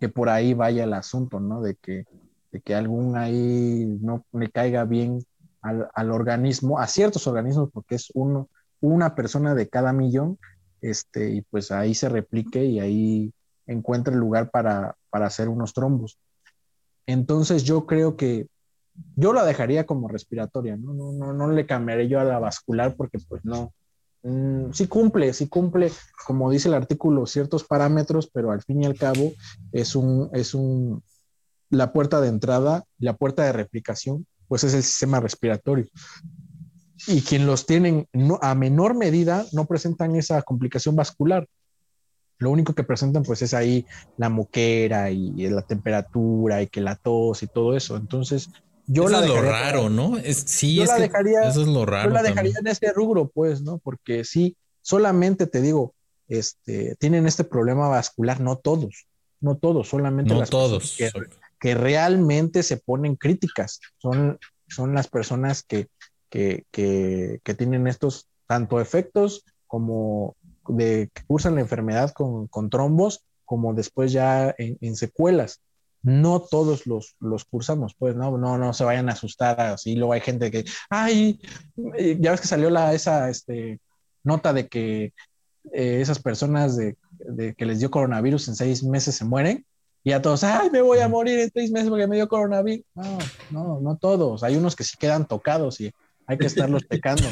que 0.00 0.08
por 0.08 0.30
ahí 0.30 0.54
vaya 0.54 0.84
el 0.84 0.94
asunto, 0.94 1.38
¿no? 1.38 1.60
De 1.60 1.74
que, 1.74 2.06
de 2.50 2.62
que 2.62 2.74
algún 2.74 3.18
ahí 3.18 3.84
no 4.00 4.24
le 4.32 4.50
caiga 4.50 4.86
bien 4.86 5.22
al, 5.60 6.10
organismo, 6.10 6.78
a 6.78 6.86
ciertos 6.86 7.26
organismos, 7.26 7.68
porque 7.74 7.96
es 7.96 8.10
una 8.80 9.14
persona 9.14 9.54
de 9.54 9.68
cada 9.68 9.92
millón, 9.92 10.38
este, 10.80 11.28
y 11.28 11.42
pues 11.42 11.70
ahí 11.70 11.94
se 11.94 12.08
replique 12.08 12.64
y 12.64 12.80
ahí 12.80 13.34
encuentre 13.66 14.14
el 14.14 14.20
lugar 14.20 14.50
para, 14.50 14.96
para 15.10 15.26
hacer 15.26 15.50
unos 15.50 15.74
trombos. 15.74 16.18
Entonces 17.04 17.64
yo 17.64 17.84
creo 17.84 18.16
que 18.16 18.46
yo 19.16 19.32
la 19.32 19.44
dejaría 19.44 19.86
como 19.86 20.08
respiratoria, 20.08 20.76
¿no? 20.76 20.94
No, 20.94 21.12
no, 21.12 21.32
no 21.32 21.50
le 21.50 21.66
cambiaré 21.66 22.08
yo 22.08 22.20
a 22.20 22.24
la 22.24 22.38
vascular 22.38 22.94
porque 22.96 23.18
pues 23.18 23.44
no, 23.44 23.72
mm, 24.22 24.72
sí 24.72 24.86
cumple, 24.86 25.32
sí 25.32 25.48
cumple, 25.48 25.90
como 26.26 26.50
dice 26.50 26.68
el 26.68 26.74
artículo, 26.74 27.26
ciertos 27.26 27.64
parámetros, 27.64 28.28
pero 28.32 28.50
al 28.52 28.62
fin 28.62 28.82
y 28.82 28.86
al 28.86 28.96
cabo 28.96 29.32
es 29.72 29.96
un, 29.96 30.30
es 30.32 30.54
un, 30.54 31.02
la 31.70 31.92
puerta 31.92 32.20
de 32.20 32.28
entrada, 32.28 32.84
la 32.98 33.16
puerta 33.16 33.44
de 33.44 33.52
replicación, 33.52 34.26
pues 34.48 34.64
es 34.64 34.74
el 34.74 34.82
sistema 34.82 35.20
respiratorio. 35.20 35.86
Y 37.06 37.22
quien 37.22 37.46
los 37.46 37.66
tienen 37.66 38.08
a 38.40 38.54
menor 38.54 38.94
medida 38.94 39.44
no 39.52 39.66
presentan 39.66 40.16
esa 40.16 40.40
complicación 40.42 40.96
vascular. 40.96 41.46
Lo 42.38 42.50
único 42.50 42.74
que 42.74 42.84
presentan 42.84 43.22
pues 43.22 43.42
es 43.42 43.54
ahí 43.54 43.86
la 44.16 44.28
moquera 44.28 45.10
y, 45.10 45.48
la 45.48 45.62
temperatura 45.62 46.62
y 46.62 46.68
que 46.68 46.80
la 46.80 46.96
tos 46.96 47.42
y 47.42 47.46
todo 47.46 47.76
eso. 47.76 47.96
Entonces, 47.96 48.50
yo 48.86 49.08
eso 49.08 49.22
es 49.22 49.28
lo 49.28 49.40
raro, 49.40 49.88
¿no? 49.88 50.18
Es, 50.18 50.44
sí, 50.46 50.80
es 50.80 50.94
dejaría, 50.96 51.48
eso 51.48 51.62
es 51.62 51.68
lo 51.68 51.86
raro. 51.86 52.10
Yo 52.10 52.14
la 52.14 52.22
dejaría 52.22 52.54
en 52.58 52.66
este 52.66 52.92
rubro, 52.92 53.28
pues, 53.28 53.62
¿no? 53.62 53.78
Porque 53.78 54.24
sí, 54.24 54.56
solamente 54.82 55.46
te 55.46 55.60
digo, 55.60 55.94
este, 56.28 56.96
tienen 56.96 57.26
este 57.26 57.44
problema 57.44 57.88
vascular, 57.88 58.40
no 58.40 58.56
todos, 58.56 59.06
no 59.40 59.56
todos, 59.56 59.88
solamente 59.88 60.34
no 60.34 60.44
todos. 60.44 60.96
Que, 60.96 61.10
que, 61.58 61.74
realmente 61.74 62.62
se 62.62 62.76
ponen 62.76 63.16
críticas, 63.16 63.80
son, 63.98 64.38
son 64.68 64.94
las 64.94 65.08
personas 65.08 65.62
que, 65.62 65.88
que, 66.28 66.64
que 66.70 67.54
tienen 67.56 67.86
estos 67.86 68.28
tanto 68.46 68.80
efectos 68.80 69.44
como 69.66 70.36
de 70.68 71.10
que 71.12 71.22
cursan 71.26 71.54
la 71.54 71.60
enfermedad 71.62 72.12
con, 72.12 72.48
con 72.48 72.70
trombos, 72.70 73.24
como 73.44 73.74
después 73.74 74.12
ya 74.12 74.54
en 74.58 74.96
secuelas 74.96 75.60
no 76.04 76.40
todos 76.40 76.86
los, 76.86 77.16
los 77.18 77.44
cursamos, 77.46 77.94
pues 77.98 78.14
no, 78.14 78.36
no, 78.36 78.58
no 78.58 78.72
se 78.74 78.84
vayan 78.84 79.08
a 79.08 79.12
asustar 79.12 79.58
así. 79.58 79.96
Luego 79.96 80.12
hay 80.12 80.20
gente 80.20 80.50
que, 80.50 80.64
ay, 80.90 81.40
eh, 81.96 82.18
ya 82.20 82.30
ves 82.30 82.42
que 82.42 82.46
salió 82.46 82.68
la, 82.68 82.92
esa 82.92 83.30
este, 83.30 83.80
nota 84.22 84.52
de 84.52 84.68
que 84.68 85.14
eh, 85.72 86.00
esas 86.00 86.20
personas 86.20 86.76
de, 86.76 86.96
que 87.56 87.66
les 87.66 87.78
dio 87.78 87.90
coronavirus 87.90 88.48
en 88.48 88.54
seis 88.54 88.84
meses 88.84 89.16
se 89.16 89.24
mueren. 89.24 89.64
Y 90.06 90.12
a 90.12 90.20
todos, 90.20 90.44
ay, 90.44 90.68
me 90.70 90.82
voy 90.82 90.98
a 90.98 91.08
morir 91.08 91.38
en 91.38 91.50
seis 91.50 91.70
meses 91.70 91.88
porque 91.88 92.06
me 92.06 92.16
dio 92.16 92.28
coronavirus. 92.28 92.84
No, 92.94 93.18
no, 93.50 93.80
no 93.80 93.96
todos. 93.96 94.42
Hay 94.42 94.56
unos 94.56 94.76
que 94.76 94.84
sí 94.84 94.98
quedan 94.98 95.26
tocados 95.26 95.80
y 95.80 95.90
hay 96.26 96.38
que 96.38 96.46
estarlos 96.46 96.84
pecando. 96.88 97.24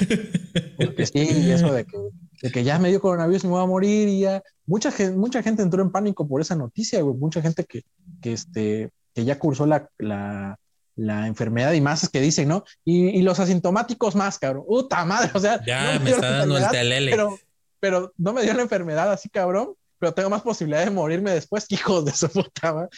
Porque 0.77 1.07
sí, 1.07 1.51
eso 1.51 1.73
de 1.73 1.85
que, 1.85 1.99
de 2.43 2.51
que 2.51 2.65
ya 2.65 2.79
me 2.79 2.91
dio 2.91 3.01
coronavirus 3.01 3.45
y 3.45 3.47
me 3.47 3.53
voy 3.55 3.63
a 3.63 3.67
morir 3.67 4.09
y 4.09 4.21
ya. 4.21 4.43
Mucha 4.67 4.93
gente, 4.93 5.17
mucha 5.17 5.43
gente 5.43 5.63
entró 5.63 5.83
en 5.83 5.91
pánico 5.91 6.27
por 6.27 6.41
esa 6.41 6.55
noticia, 6.55 7.01
güey. 7.03 7.17
Mucha 7.17 7.43
gente 7.43 7.65
que, 7.65 7.83
que, 8.21 8.33
este, 8.33 8.91
que 9.15 9.25
ya 9.25 9.39
cursó 9.39 9.67
la, 9.67 9.89
la, 9.99 10.59
la 10.97 11.27
enfermedad 11.27 11.73
y 11.73 11.81
más 11.81 12.03
es 12.03 12.11
que 12.11 12.21
dicen, 12.21 12.49
¿no? 12.49 12.65
Y, 12.85 13.09
y, 13.09 13.23
los 13.23 13.41
asintomáticos 13.41 14.15
más, 14.15 14.39
cabrón. 14.39 14.65
¡Puta 14.67 15.05
madre! 15.05 15.31
O 15.35 15.41
sea, 15.41 15.65
ya 15.65 15.99
me, 15.99 16.11
está 16.11 16.39
dando 16.39 16.59
el 16.59 16.69
telele. 16.69 17.11
Pero, 17.11 17.39
pero 17.81 18.13
no 18.17 18.33
me 18.33 18.43
dio 18.43 18.55
la 18.55 18.63
enfermedad 18.63 19.11
así, 19.11 19.29
cabrón. 19.29 19.75
Pero 19.99 20.15
tengo 20.15 20.31
más 20.31 20.43
posibilidad 20.43 20.85
de 20.85 20.91
morirme 20.91 21.31
después, 21.31 21.67
hijos 21.71 22.05
de 22.05 22.13
su 22.13 22.29
puta. 22.29 22.89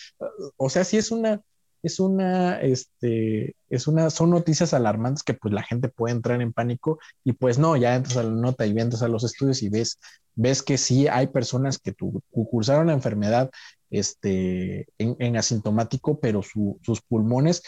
O 0.57 0.70
sea, 0.70 0.84
sí 0.84 0.97
es 0.97 1.11
una, 1.11 1.40
es 1.82 2.01
una, 2.01 2.61
este, 2.61 3.55
es 3.75 3.87
una, 3.87 4.11
son 4.11 4.31
noticias 4.31 4.75
alarmantes 4.75 5.22
que 5.22 5.35
pues 5.35 5.53
la 5.53 5.62
gente 5.62 5.89
puede 5.89 6.14
entrar 6.14 6.41
en 6.41 6.53
pánico 6.53 6.99
y 7.25 7.33
pues 7.33 7.59
no, 7.59 7.77
ya 7.77 7.95
entras 7.97 8.16
a 8.16 8.22
la 8.22 8.31
nota 8.31 8.66
y 8.66 8.70
entras 8.70 9.03
a 9.03 9.09
los 9.09 9.25
estudios 9.25 9.62
y 9.62 9.68
ves, 9.68 9.99
ves 10.35 10.62
que 10.62 10.79
sí 10.79 11.09
hay 11.09 11.29
personas 11.29 11.79
que 11.79 11.93
tu, 11.93 12.22
cursaron 12.31 12.87
la 12.87 12.93
enfermedad 12.93 13.51
este, 13.91 14.87
en, 14.99 15.37
asintomático, 15.37 16.18
pero 16.20 16.43
sus 16.43 17.01
pulmones 17.03 17.62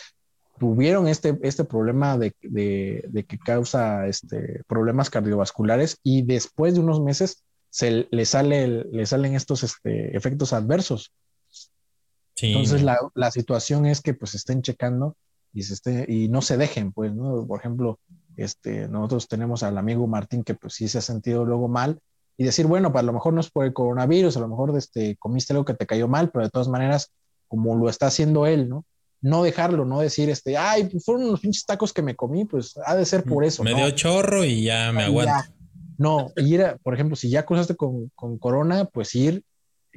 tuvieron 0.59 1.09
este, 1.09 1.39
este 1.43 1.65
problema 1.65 2.17
de, 2.19 2.35
que 2.41 3.39
causa 3.39 4.07
este, 4.07 4.63
problemas 4.67 5.11
cardiovasculares 5.11 5.99
y 6.03 6.23
después 6.23 6.75
de 6.75 6.81
unos 6.81 7.01
meses 7.01 7.45
se 7.71 8.07
le, 8.11 8.25
sale, 8.25 8.85
le 8.85 9.07
salen 9.07 9.35
estos 9.35 9.63
este, 9.63 10.17
efectos 10.17 10.53
adversos. 10.53 11.13
Entonces 12.39 12.83
la, 12.83 12.99
la, 13.15 13.31
situación 13.31 13.87
es 13.87 14.03
que 14.03 14.13
pues 14.13 14.35
estén 14.35 14.61
checando 14.61 15.17
y, 15.57 15.63
se 15.63 15.73
esté, 15.73 16.05
y 16.07 16.29
no 16.29 16.43
se 16.43 16.59
dejen, 16.59 16.93
pues, 16.93 17.15
¿no? 17.15 17.47
Por 17.47 17.59
ejemplo, 17.59 17.99
este, 18.37 18.89
nosotros 18.89 19.27
tenemos 19.27 19.63
al 19.63 19.79
amigo 19.79 20.07
Martín 20.07 20.45
que 20.45 20.53
pues 20.53 20.75
sí 20.75 20.87
se 20.87 20.99
ha 20.99 21.01
sentido 21.01 21.47
luego 21.47 21.67
mal 21.67 21.99
y 22.37 22.45
decir, 22.45 22.67
bueno, 22.67 22.93
pues 22.93 23.03
a 23.03 23.07
lo 23.07 23.15
mejor 23.15 23.33
no 23.33 23.41
es 23.41 23.51
por 23.51 23.65
el 23.65 23.73
coronavirus, 23.73 24.37
a 24.37 24.41
lo 24.41 24.49
mejor 24.49 24.77
este, 24.77 25.17
comiste 25.17 25.55
algo 25.55 25.65
que 25.65 25.73
te 25.73 25.87
cayó 25.87 26.09
mal, 26.09 26.31
pero 26.31 26.45
de 26.45 26.51
todas 26.51 26.69
maneras, 26.69 27.11
como 27.49 27.75
lo 27.75 27.89
está 27.89 28.09
haciendo 28.09 28.47
él, 28.47 28.69
¿no? 28.69 28.85
No 29.23 29.43
dejarlo, 29.43 29.87
no 29.87 30.01
decir, 30.01 30.29
este, 30.29 30.59
ay, 30.59 30.85
pues 30.85 31.07
fueron 31.07 31.25
unos 31.25 31.41
pinches 31.41 31.65
tacos 31.65 31.95
que 31.95 32.03
me 32.03 32.15
comí, 32.15 32.45
pues 32.45 32.75
ha 32.85 32.95
de 32.95 33.07
ser 33.07 33.25
por 33.25 33.43
eso. 33.43 33.65
Me 33.65 33.73
dio 33.73 33.91
chorro 33.93 34.45
y 34.45 34.65
ya 34.65 34.93
me 34.93 35.05
aguanto. 35.05 35.51
No, 35.97 36.33
ir, 36.37 36.77
por 36.83 36.93
ejemplo, 36.93 37.17
si 37.17 37.31
ya 37.31 37.47
cruzaste 37.47 37.77
con, 37.77 38.11
con 38.15 38.37
corona, 38.37 38.85
pues 38.85 39.15
ir 39.15 39.43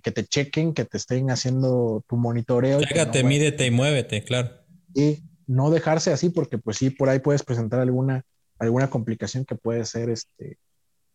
que 0.02 0.12
te 0.12 0.24
chequen, 0.24 0.74
que 0.74 0.86
te 0.86 0.96
estén 0.96 1.30
haciendo 1.30 2.06
tu 2.08 2.16
monitoreo. 2.16 2.80
Llegate, 2.80 3.26
mídete 3.26 3.66
y 3.66 3.72
muévete, 3.72 4.24
claro. 4.24 4.52
Y 4.96 5.20
no 5.50 5.72
dejarse 5.72 6.12
así 6.12 6.30
porque 6.30 6.60
pues 6.60 6.78
sí, 6.78 6.92
por 6.92 7.10
ahí 7.10 7.20
puedes 7.20 7.42
presentar 7.42 7.80
alguna, 7.80 8.24
alguna 8.60 8.88
complicación 8.90 9.46
que 9.46 9.56
puede 9.56 9.84
ser, 9.84 10.12
este, 10.12 10.60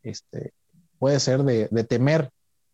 este, 0.02 0.52
puede 0.98 1.20
ser 1.20 1.44
de, 1.44 1.68
temer. 1.84 2.30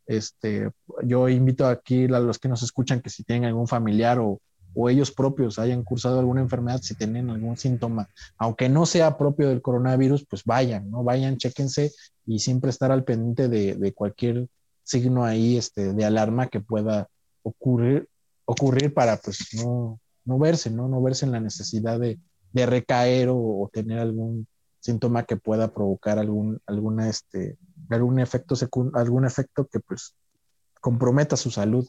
Este, 0.07 0.71
yo 1.05 1.29
invito 1.29 1.67
aquí 1.67 2.05
a 2.05 2.19
los 2.19 2.39
que 2.39 2.49
nos 2.49 2.63
escuchan 2.63 3.03
que 3.03 3.11
si 3.11 3.25
tienen 3.25 3.45
algún 3.45 3.69
familiar 3.69 4.19
o, 4.19 4.41
ellos 4.89 5.11
propios 5.11 5.59
hayan 5.59 5.83
cursado 5.83 6.21
alguna 6.21 6.41
enfermedad, 6.41 6.81
si 6.81 6.95
tienen 6.95 7.29
algún 7.29 7.57
síntoma, 7.57 8.09
aunque 8.39 8.69
no 8.69 8.87
sea 8.87 9.19
propio 9.19 9.49
del 9.49 9.61
coronavirus, 9.61 10.25
pues 10.31 10.45
vayan, 10.45 10.89
¿no? 10.89 11.03
Vayan, 11.03 11.39
chéquense 11.39 11.91
y 12.25 12.39
siempre 12.39 12.71
estar 12.71 12.93
al 12.93 13.03
pendiente 13.03 13.49
de, 13.49 13.75
de 13.75 13.93
cualquier 13.93 14.47
signo 14.85 15.25
ahí 15.25 15.57
este, 15.57 15.93
de 15.93 16.05
alarma 16.05 16.47
que 16.47 16.61
pueda 16.61 17.09
ocurrir, 17.43 18.09
ocurrir 18.45 18.95
para 18.95 19.17
pues 19.17 19.49
no, 19.55 19.99
no 20.31 20.39
verse, 20.39 20.71
¿no? 20.71 20.89
No 20.89 21.03
verse 21.03 21.27
en 21.27 21.33
la 21.33 21.41
necesidad 21.41 21.99
de, 21.99 22.19
de 22.53 22.67
recaer 22.67 23.29
o, 23.31 23.69
tener 23.73 23.99
algún 23.99 24.47
síntoma 24.79 25.25
que 25.25 25.37
pueda 25.37 25.75
provocar 25.75 26.19
algún, 26.19 26.61
alguna, 26.67 27.11
este, 27.11 27.59
algún 27.91 28.21
efecto 28.21 28.55
algún 28.95 29.27
efecto 29.27 29.67
que 29.67 29.81
pues 29.81 30.15
comprometa 30.81 31.37
su 31.37 31.51
salud. 31.51 31.87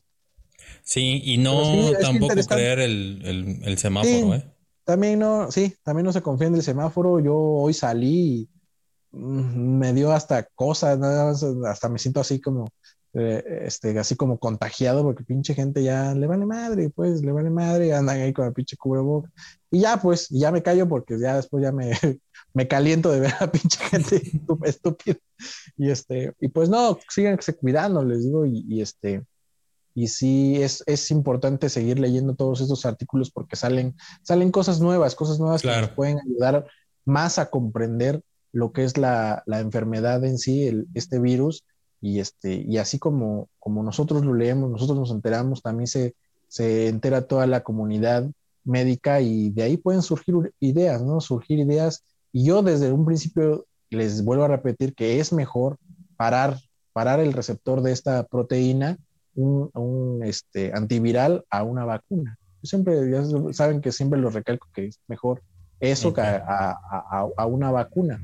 Sí, 0.84 1.22
y 1.24 1.38
no 1.38 1.92
tampoco 2.02 2.36
creer 2.48 2.80
el, 2.80 3.62
el, 3.64 3.78
semáforo, 3.78 4.36
¿eh? 4.36 4.52
También 4.84 5.20
no, 5.20 5.52
sí, 5.52 5.76
también 5.84 6.06
no 6.06 6.12
se 6.12 6.22
confía 6.22 6.48
en 6.48 6.56
el 6.56 6.64
semáforo. 6.64 7.20
Yo 7.20 7.38
hoy 7.38 7.74
salí 7.74 8.50
y 9.12 9.18
mm, 9.18 9.78
me 9.78 9.94
dio 9.94 10.12
hasta 10.12 10.44
cosas, 10.56 11.00
hasta 11.66 11.89
me 11.89 12.00
siento 12.00 12.20
así 12.20 12.42
como 12.42 12.68
eh, 13.14 13.64
este, 13.66 13.97
así 13.99 14.16
como 14.16 14.39
contagiado, 14.39 15.03
porque 15.03 15.26
pinche 15.26 15.53
gente 15.53 15.84
ya 15.84 16.14
le 16.16 16.28
vale 16.28 16.45
madre, 16.45 16.89
pues 16.89 17.22
le 17.22 17.34
vale 17.34 17.49
madre, 17.49 17.93
andan 17.93 18.22
ahí 18.22 18.32
con 18.32 18.47
el 18.47 18.53
pinche 18.53 18.78
cubreboca. 18.78 19.30
Y 19.70 19.82
ya, 19.82 19.97
pues, 19.97 20.30
ya 20.30 20.51
me 20.51 20.64
callo 20.64 20.88
porque 20.88 21.20
ya 21.20 21.36
después 21.36 21.62
ya 21.62 21.74
me, 21.74 21.91
me 22.53 22.68
caliento 22.68 23.12
de 23.12 23.20
ver 23.20 23.34
a 23.39 23.51
pinche 23.51 23.80
gente 23.84 24.22
estúpida. 24.64 25.18
Y 25.78 25.89
este, 25.89 26.34
y 26.39 26.47
pues 26.47 26.70
no, 26.70 26.99
síganse 27.09 27.55
cuidando, 27.55 28.03
les 28.05 28.24
digo, 28.24 28.45
y, 28.45 28.82
este, 28.82 29.26
y 29.93 30.07
sí 30.07 30.62
es, 30.62 30.84
es, 30.86 31.12
importante 31.12 31.68
seguir 31.68 31.99
leyendo 31.99 32.36
todos 32.36 32.62
estos 32.62 32.86
artículos 32.86 33.30
porque 33.30 33.57
salen, 33.57 33.95
salen 34.22 34.51
cosas 34.51 34.80
nuevas, 34.80 35.16
cosas 35.16 35.39
nuevas 35.39 35.64
que 35.64 35.68
nos 35.68 35.89
pueden 35.89 36.20
ayudar 36.20 36.66
más 37.03 37.39
a 37.39 37.49
comprender 37.49 38.22
lo 38.53 38.72
que 38.72 38.84
es 38.84 38.97
la, 38.97 39.43
la 39.45 39.59
enfermedad 39.59 40.24
en 40.24 40.38
sí, 40.38 40.68
el, 40.68 40.88
este 40.93 41.20
virus, 41.20 41.66
y, 42.02 42.20
este, 42.20 42.56
y 42.68 42.78
así 42.78 42.97
como, 42.97 43.47
como 43.60 43.84
nosotros 43.84 44.26
lo 44.26 44.34
leemos, 44.34 44.70
nosotros 44.70 44.97
nos 44.97 45.12
enteramos, 45.12 45.62
también 45.62 45.88
se, 45.88 46.16
se 46.47 46.88
entera 46.88 47.28
toda 47.28 47.45
la 47.45 47.62
comunidad 47.62 48.30
médica 48.64 49.22
y 49.22 49.52
de 49.52 49.64
ahí 49.64 49.78
pueden 49.78 50.02
surgir 50.02 50.36
ideas, 50.60 51.02
¿no? 51.04 51.22
Surgir 51.22 51.60
ideas. 51.60 52.04
Y 52.32 52.45
yo 52.45 52.64
desde 52.64 52.91
un 52.91 53.06
principio 53.06 53.66
les 53.89 54.24
vuelvo 54.24 54.45
a 54.45 54.47
repetir 54.47 54.95
que 54.95 55.20
es 55.20 55.32
mejor 55.32 55.78
parar, 56.18 56.58
parar 56.93 57.20
el 57.20 57.34
receptor 57.34 57.82
de 57.82 57.91
esta 57.91 58.24
proteína, 58.24 58.97
un, 59.36 59.70
un 59.74 60.24
este, 60.24 60.72
antiviral, 60.74 61.45
a 61.49 61.64
una 61.64 61.86
vacuna. 61.86 62.38
Siempre, 62.64 63.10
ya 63.10 63.24
saben 63.54 63.82
que 63.82 63.91
siempre 63.91 64.20
lo 64.20 64.30
recalco 64.30 64.68
que 64.74 64.88
es 64.88 64.99
mejor 65.08 65.41
eso 65.80 66.14
que 66.14 66.22
a, 66.22 66.72
a, 66.72 67.28
a 67.36 67.45
una 67.45 67.72
vacuna. 67.72 68.22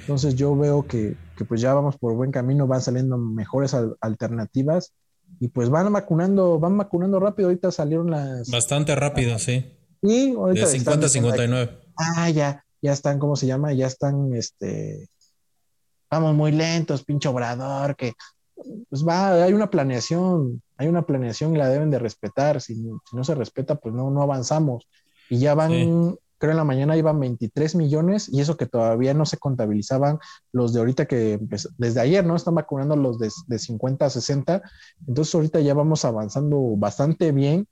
Entonces 0.00 0.34
yo 0.34 0.56
veo 0.56 0.86
que, 0.86 1.16
que, 1.38 1.44
pues 1.44 1.60
ya 1.60 1.72
vamos 1.72 1.96
por 1.96 2.14
buen 2.14 2.32
camino, 2.32 2.66
van 2.66 2.82
saliendo 2.82 3.16
mejores 3.16 3.74
alternativas 4.00 4.92
y 5.38 5.48
pues 5.48 5.70
van 5.70 5.92
vacunando, 5.92 6.58
van 6.58 6.76
vacunando 6.76 7.20
rápido. 7.20 7.48
Ahorita 7.48 7.70
salieron 7.70 8.10
las... 8.10 8.50
Bastante 8.50 8.94
rápido, 8.96 9.38
sí. 9.38 9.72
Y 10.02 10.34
ahorita... 10.34 10.66
De 10.66 10.72
50 10.72 11.06
a 11.06 11.08
59. 11.08 11.78
Ah, 11.96 12.28
ya, 12.30 12.64
ya 12.82 12.92
están, 12.92 13.18
¿cómo 13.18 13.36
se 13.36 13.46
llama? 13.46 13.72
Ya 13.72 13.86
están, 13.86 14.34
este... 14.34 15.08
vamos 16.10 16.34
muy 16.34 16.50
lentos, 16.50 17.04
pinche 17.04 17.28
obrador, 17.28 17.94
que 17.94 18.14
pues 18.90 19.06
va, 19.06 19.44
hay 19.44 19.52
una 19.52 19.70
planeación, 19.70 20.60
hay 20.76 20.88
una 20.88 21.06
planeación 21.06 21.54
y 21.54 21.58
la 21.58 21.68
deben 21.68 21.90
de 21.90 22.00
respetar. 22.00 22.60
Si, 22.60 22.74
no 23.12 23.22
se 23.22 23.34
respeta, 23.36 23.76
pues 23.76 23.94
no, 23.94 24.10
no 24.10 24.22
avanzamos. 24.22 24.88
Y 25.30 25.38
ya 25.38 25.54
van, 25.54 26.16
creo 26.38 26.52
en 26.52 26.56
la 26.56 26.64
mañana 26.64 26.96
iban 26.96 27.20
23 27.20 27.74
millones 27.74 28.28
y 28.32 28.40
eso 28.40 28.56
que 28.56 28.66
todavía 28.66 29.12
no 29.14 29.26
se 29.26 29.36
contabilizaban 29.36 30.18
los 30.52 30.72
de 30.72 30.80
ahorita 30.80 31.06
que 31.06 31.38
desde 31.76 32.00
ayer, 32.00 32.24
¿no? 32.24 32.36
Están 32.36 32.54
vacunando 32.54 32.96
los 32.96 33.18
de, 33.18 33.28
de 33.46 33.58
50 33.58 34.06
a 34.06 34.10
60. 34.10 34.62
Entonces 35.06 35.34
ahorita 35.34 35.60
ya 35.60 35.74
vamos 35.74 36.04
avanzando 36.04 36.76
bastante 36.76 37.32
bien. 37.32 37.66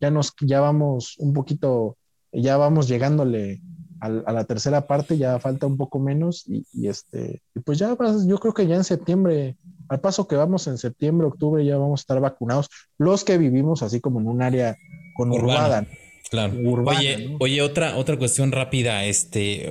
Ya 0.00 0.10
nos, 0.10 0.34
ya 0.40 0.60
vamos 0.60 1.16
un 1.18 1.32
poquito, 1.32 1.96
ya 2.32 2.56
vamos 2.56 2.88
llegándole 2.88 3.60
a, 4.02 4.32
la 4.32 4.44
tercera 4.44 4.88
parte, 4.88 5.16
ya 5.16 5.38
falta 5.38 5.66
un 5.66 5.76
poco 5.76 6.00
menos 6.00 6.44
y, 6.48 6.88
este, 6.88 7.40
y 7.54 7.60
pues 7.60 7.78
ya 7.78 7.96
yo 8.26 8.38
creo 8.38 8.52
que 8.52 8.66
ya 8.66 8.74
en 8.74 8.82
septiembre, 8.82 9.56
al 9.88 10.00
paso 10.00 10.26
que 10.26 10.34
vamos 10.34 10.66
en 10.66 10.76
septiembre, 10.76 11.28
octubre, 11.28 11.64
ya 11.64 11.76
vamos 11.76 12.00
a 12.00 12.02
estar 12.02 12.20
vacunados 12.20 12.68
los 12.98 13.22
que 13.22 13.38
vivimos 13.38 13.82
así 13.84 14.00
como 14.00 14.20
en 14.20 14.26
un 14.26 14.42
área 14.42 14.76
conurbada. 15.14 15.86
Claro. 16.32 16.54
oye, 16.86 17.36
oye, 17.40 17.60
otra, 17.60 17.98
otra 17.98 18.16
cuestión 18.16 18.52
rápida. 18.52 19.04
Este, 19.04 19.70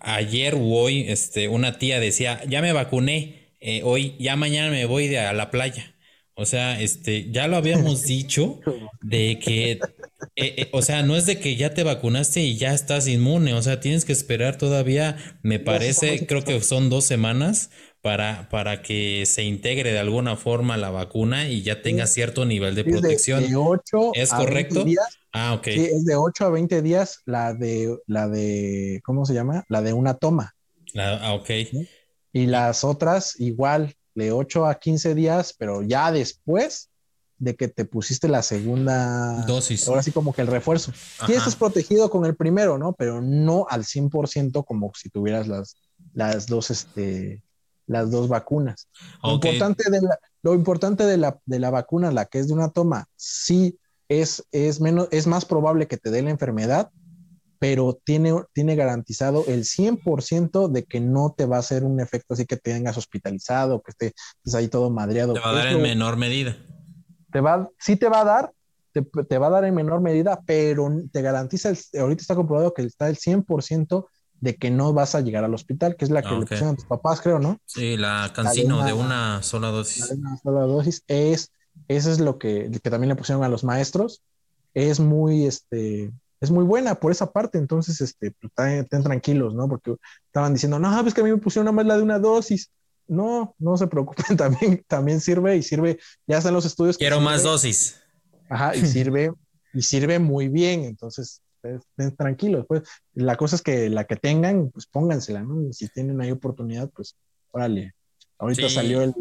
ayer 0.00 0.54
o 0.54 0.60
hoy, 0.62 1.04
este, 1.06 1.48
una 1.48 1.76
tía 1.78 2.00
decía, 2.00 2.42
ya 2.48 2.62
me 2.62 2.72
vacuné, 2.72 3.52
eh, 3.60 3.82
hoy, 3.84 4.16
ya 4.18 4.34
mañana 4.36 4.70
me 4.70 4.86
voy 4.86 5.08
de 5.08 5.18
a 5.18 5.34
la 5.34 5.50
playa. 5.50 5.94
O 6.32 6.46
sea, 6.46 6.80
este, 6.80 7.30
ya 7.30 7.46
lo 7.46 7.56
habíamos 7.56 8.04
dicho 8.06 8.58
de 9.02 9.38
que, 9.38 9.72
eh, 9.72 9.80
eh, 10.36 10.68
o 10.72 10.80
sea, 10.80 11.02
no 11.02 11.14
es 11.14 11.26
de 11.26 11.38
que 11.38 11.56
ya 11.56 11.74
te 11.74 11.82
vacunaste 11.82 12.40
y 12.40 12.56
ya 12.56 12.72
estás 12.72 13.06
inmune. 13.06 13.52
O 13.52 13.60
sea, 13.60 13.78
tienes 13.80 14.06
que 14.06 14.12
esperar 14.14 14.56
todavía, 14.56 15.18
me 15.42 15.58
parece, 15.58 16.26
creo 16.26 16.42
que 16.42 16.58
son 16.62 16.88
dos 16.88 17.04
semanas 17.04 17.68
para, 18.02 18.48
para 18.50 18.82
que 18.82 19.24
se 19.26 19.44
integre 19.44 19.92
de 19.92 20.00
alguna 20.00 20.36
forma 20.36 20.76
la 20.76 20.90
vacuna 20.90 21.48
y 21.48 21.62
ya 21.62 21.82
tenga 21.82 22.08
cierto 22.08 22.44
nivel 22.44 22.74
de 22.74 22.84
protección. 22.84 23.44
¿Es 24.14 24.30
correcto? 24.30 24.84
ah, 25.32 25.54
ok. 25.54 25.64
Sí, 25.64 25.84
es 25.84 26.04
de 26.04 26.16
8 26.16 26.46
a 26.46 26.50
20 26.50 26.82
días 26.82 27.20
la 27.26 27.54
de, 27.54 27.96
la 28.08 28.28
de, 28.28 29.00
¿cómo 29.04 29.24
se 29.24 29.34
llama? 29.34 29.64
La 29.68 29.82
de 29.82 29.92
una 29.92 30.14
toma. 30.14 30.54
ah, 30.98 31.34
ok. 31.34 31.50
Y 32.32 32.46
las 32.46 32.82
otras 32.82 33.38
igual, 33.38 33.94
de 34.16 34.32
8 34.32 34.66
a 34.66 34.80
15 34.80 35.14
días, 35.14 35.54
pero 35.56 35.82
ya 35.82 36.10
después 36.10 36.90
de 37.38 37.54
que 37.54 37.68
te 37.68 37.84
pusiste 37.84 38.28
la 38.28 38.42
segunda 38.42 39.44
dosis. 39.46 39.86
Ahora 39.86 40.02
sí 40.02 40.10
como 40.10 40.32
que 40.32 40.42
el 40.42 40.48
refuerzo. 40.48 40.92
Sí 41.26 41.32
estás 41.32 41.54
protegido 41.54 42.10
con 42.10 42.24
el 42.24 42.34
primero, 42.34 42.78
¿no? 42.78 42.94
Pero 42.94 43.20
no 43.20 43.66
al 43.68 43.84
100% 43.84 44.64
como 44.64 44.92
si 44.94 45.08
tuvieras 45.08 45.46
las, 45.46 45.76
las 46.14 46.46
dos, 46.46 46.70
este, 46.70 47.42
las 47.86 48.10
dos 48.10 48.28
vacunas. 48.28 48.88
Lo, 49.22 49.32
importante 49.32 49.90
de 49.90 50.00
la, 50.00 50.18
lo 50.42 50.54
importante 50.54 51.04
de 51.04 51.16
la, 51.16 51.38
de 51.46 51.58
la 51.58 51.70
vacuna, 51.70 52.10
la 52.10 52.26
que 52.26 52.38
es 52.38 52.48
de 52.48 52.54
una 52.54 52.70
toma, 52.70 53.06
sí 53.16 53.78
es, 54.08 54.46
es, 54.52 54.80
menos, 54.80 55.08
es 55.10 55.26
más 55.26 55.44
probable 55.44 55.86
que 55.86 55.96
te 55.96 56.10
dé 56.10 56.22
la 56.22 56.30
enfermedad, 56.30 56.90
pero 57.58 57.98
tiene, 58.04 58.34
tiene 58.52 58.74
garantizado 58.74 59.44
el 59.46 59.64
100% 59.64 60.68
de 60.68 60.84
que 60.84 61.00
no 61.00 61.32
te 61.36 61.46
va 61.46 61.56
a 61.56 61.60
hacer 61.60 61.84
un 61.84 62.00
efecto 62.00 62.34
así 62.34 62.44
que 62.44 62.56
te 62.56 62.72
tengas 62.72 62.96
hospitalizado, 62.96 63.82
que 63.82 63.92
estés 63.92 64.54
ahí 64.54 64.68
todo 64.68 64.90
madreado. 64.90 65.34
Te 65.34 65.40
va 65.40 65.50
a 65.50 65.54
dar 65.54 65.68
en 65.68 65.80
menor 65.80 66.16
medida. 66.16 66.56
Te 67.30 67.40
va, 67.40 67.70
sí 67.78 67.96
te 67.96 68.08
va 68.08 68.22
a 68.22 68.24
dar, 68.24 68.52
te, 68.92 69.02
te, 69.02 69.38
va 69.38 69.46
a 69.46 69.50
dar 69.50 69.64
en 69.64 69.74
menor 69.74 70.00
medida, 70.00 70.42
pero 70.44 70.90
te 71.12 71.22
garantiza, 71.22 71.70
el, 71.70 71.78
ahorita 72.00 72.22
está 72.22 72.34
comprobado 72.34 72.74
que 72.74 72.82
está 72.82 73.08
el 73.08 73.16
100% 73.16 74.06
de 74.42 74.56
que 74.56 74.72
no 74.72 74.92
vas 74.92 75.14
a 75.14 75.20
llegar 75.20 75.44
al 75.44 75.54
hospital, 75.54 75.94
que 75.94 76.04
es 76.04 76.10
la 76.10 76.20
que 76.20 76.32
le 76.32 76.44
pusieron 76.44 76.70
a 76.70 76.74
tus 76.74 76.84
papás, 76.84 77.20
creo, 77.20 77.38
¿no? 77.38 77.60
Sí, 77.64 77.96
la 77.96 78.32
cancino 78.34 78.84
de 78.84 78.92
una, 78.92 79.40
sola 79.40 79.68
dosis. 79.68 80.08
De 80.08 80.16
una 80.16 80.36
sola 80.36 80.62
dosis 80.62 81.04
es, 81.06 81.52
eso 81.86 82.10
es 82.10 82.18
lo 82.18 82.40
que, 82.40 82.68
que 82.82 82.90
también 82.90 83.08
le 83.08 83.14
pusieron 83.14 83.44
a 83.44 83.48
los 83.48 83.62
maestros. 83.62 84.20
Es 84.74 84.98
muy, 84.98 85.46
este, 85.46 86.10
es 86.40 86.50
muy 86.50 86.64
buena 86.64 86.96
por 86.96 87.12
esa 87.12 87.30
parte, 87.30 87.56
entonces, 87.56 88.00
este, 88.00 88.32
pues, 88.32 88.52
estén 88.68 89.04
tranquilos, 89.04 89.54
¿no? 89.54 89.68
Porque 89.68 89.94
estaban 90.26 90.52
diciendo, 90.52 90.80
no, 90.80 91.00
pues 91.02 91.14
que 91.14 91.20
a 91.20 91.24
mí 91.24 91.30
me 91.30 91.38
pusieron 91.38 91.66
nada 91.66 91.76
más 91.76 91.86
la 91.86 91.96
de 91.96 92.02
una 92.02 92.18
dosis. 92.18 92.68
No, 93.06 93.54
no 93.60 93.76
se 93.76 93.86
preocupen, 93.86 94.36
también, 94.36 94.84
también 94.88 95.20
sirve 95.20 95.56
y 95.56 95.62
sirve, 95.62 96.00
ya 96.26 96.38
están 96.38 96.52
los 96.52 96.64
estudios. 96.64 96.98
Quiero 96.98 97.20
más 97.20 97.44
dosis. 97.44 98.00
Ajá, 98.48 98.74
y 98.74 98.84
sirve, 98.86 99.32
y 99.72 99.82
sirve 99.82 100.18
muy 100.18 100.48
bien, 100.48 100.82
entonces, 100.82 101.42
estén 101.64 102.16
tranquilos, 102.16 102.64
pues 102.66 102.82
la 103.14 103.36
cosa 103.36 103.56
es 103.56 103.62
que 103.62 103.88
la 103.88 104.04
que 104.04 104.16
tengan, 104.16 104.70
pues 104.70 104.86
póngansela, 104.86 105.42
¿no? 105.42 105.68
Y 105.68 105.72
si 105.72 105.88
tienen 105.88 106.20
ahí 106.20 106.30
oportunidad, 106.30 106.90
pues 106.90 107.16
órale. 107.50 107.94
Ahorita 108.38 108.68
salió 108.68 109.02
el, 109.02 109.14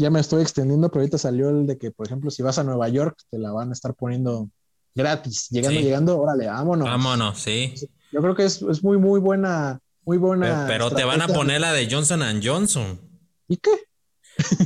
ya 0.00 0.10
me 0.10 0.20
estoy 0.20 0.42
extendiendo, 0.42 0.88
pero 0.90 1.00
ahorita 1.00 1.18
salió 1.18 1.50
el 1.50 1.66
de 1.66 1.78
que, 1.78 1.90
por 1.90 2.06
ejemplo, 2.06 2.30
si 2.30 2.42
vas 2.42 2.58
a 2.58 2.64
Nueva 2.64 2.88
York, 2.88 3.18
te 3.30 3.38
la 3.38 3.52
van 3.52 3.70
a 3.70 3.72
estar 3.72 3.94
poniendo 3.94 4.48
gratis, 4.94 5.48
llegando, 5.50 5.80
llegando, 5.80 6.20
órale, 6.20 6.46
vámonos. 6.46 6.86
Vámonos, 6.86 7.38
sí. 7.38 7.74
Yo 8.12 8.20
creo 8.20 8.34
que 8.34 8.44
es, 8.44 8.62
es 8.62 8.84
muy, 8.84 8.98
muy 8.98 9.18
buena, 9.18 9.80
muy 10.04 10.18
buena. 10.18 10.66
Pero, 10.68 10.88
pero 10.88 10.96
te 10.96 11.04
van 11.04 11.22
a 11.22 11.28
poner 11.28 11.60
la 11.60 11.72
de 11.72 11.88
Johnson 11.90 12.22
Johnson. 12.42 13.00
¿Y 13.48 13.56
qué? 13.56 13.72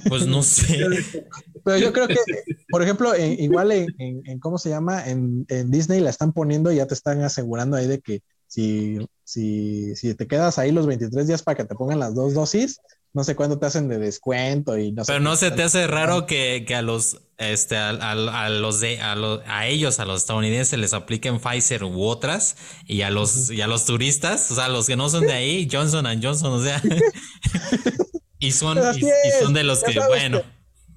Pues 0.08 0.26
no 0.26 0.42
sé. 0.42 1.26
Pero 1.68 1.80
yo 1.80 1.92
creo 1.92 2.08
que, 2.08 2.16
por 2.70 2.82
ejemplo, 2.82 3.14
igual 3.14 3.72
en, 3.72 4.40
¿cómo 4.40 4.56
se 4.56 4.70
llama? 4.70 5.06
En, 5.06 5.46
Disney 5.70 6.00
la 6.00 6.08
están 6.08 6.32
poniendo 6.32 6.72
y 6.72 6.76
ya 6.76 6.86
te 6.86 6.94
están 6.94 7.22
asegurando 7.22 7.76
ahí 7.76 7.86
de 7.86 8.00
que 8.00 8.22
si, 8.46 9.06
si, 9.22 9.94
si 9.94 10.14
te 10.14 10.26
quedas 10.26 10.58
ahí 10.58 10.72
los 10.72 10.86
23 10.86 11.26
días 11.26 11.42
para 11.42 11.56
que 11.56 11.64
te 11.64 11.74
pongan 11.74 11.98
las 11.98 12.14
dos 12.14 12.32
dosis, 12.32 12.80
no 13.12 13.22
sé 13.22 13.36
cuándo 13.36 13.58
te 13.58 13.66
hacen 13.66 13.86
de 13.86 13.98
descuento 13.98 14.78
y 14.78 14.92
no 14.92 15.02
Pero 15.06 15.20
no 15.20 15.36
se 15.36 15.50
te 15.50 15.62
hace 15.62 15.86
raro 15.86 16.24
que, 16.24 16.64
a 16.74 16.80
los 16.80 17.20
este 17.36 17.76
a, 17.76 18.14
los 18.48 18.80
de 18.80 18.98
a, 19.00 19.14
a, 19.46 19.66
ellos, 19.66 20.00
a 20.00 20.06
los 20.06 20.22
estadounidenses 20.22 20.78
les 20.78 20.94
apliquen 20.94 21.38
Pfizer 21.38 21.84
u 21.84 22.02
otras 22.02 22.56
y 22.86 23.02
a 23.02 23.10
los 23.10 23.50
y 23.50 23.60
a 23.60 23.66
los 23.66 23.84
turistas, 23.84 24.50
o 24.50 24.54
sea, 24.54 24.70
los 24.70 24.86
que 24.86 24.96
no 24.96 25.10
son 25.10 25.26
de 25.26 25.34
ahí, 25.34 25.68
Johnson 25.70 26.06
Johnson, 26.22 26.52
o 26.52 26.62
sea, 26.62 26.82
y 28.38 28.52
son 28.52 28.78
y, 28.78 29.42
son 29.42 29.52
de 29.52 29.64
los 29.64 29.84
que 29.84 30.00
bueno, 30.00 30.42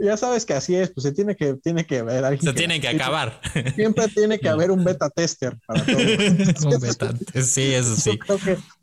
ya 0.05 0.17
sabes 0.17 0.45
que 0.45 0.53
así 0.53 0.75
es, 0.75 0.89
pues 0.89 1.03
se 1.03 1.11
tiene 1.11 1.35
que, 1.35 1.55
tiene 1.55 1.85
que 1.85 1.99
haber 1.99 2.23
alguien. 2.23 2.53
Se 2.53 2.53
tiene 2.53 2.79
que 2.79 2.87
acabar. 2.87 3.39
Siempre 3.75 4.07
tiene 4.07 4.39
que 4.39 4.49
haber 4.49 4.71
un 4.71 4.83
beta 4.83 5.09
tester 5.09 5.57
para 5.65 5.85
todo. 5.85 5.97
un 6.75 6.81
beta 6.81 7.13
sí, 7.41 7.73
eso 7.73 7.95
sí. 7.95 8.19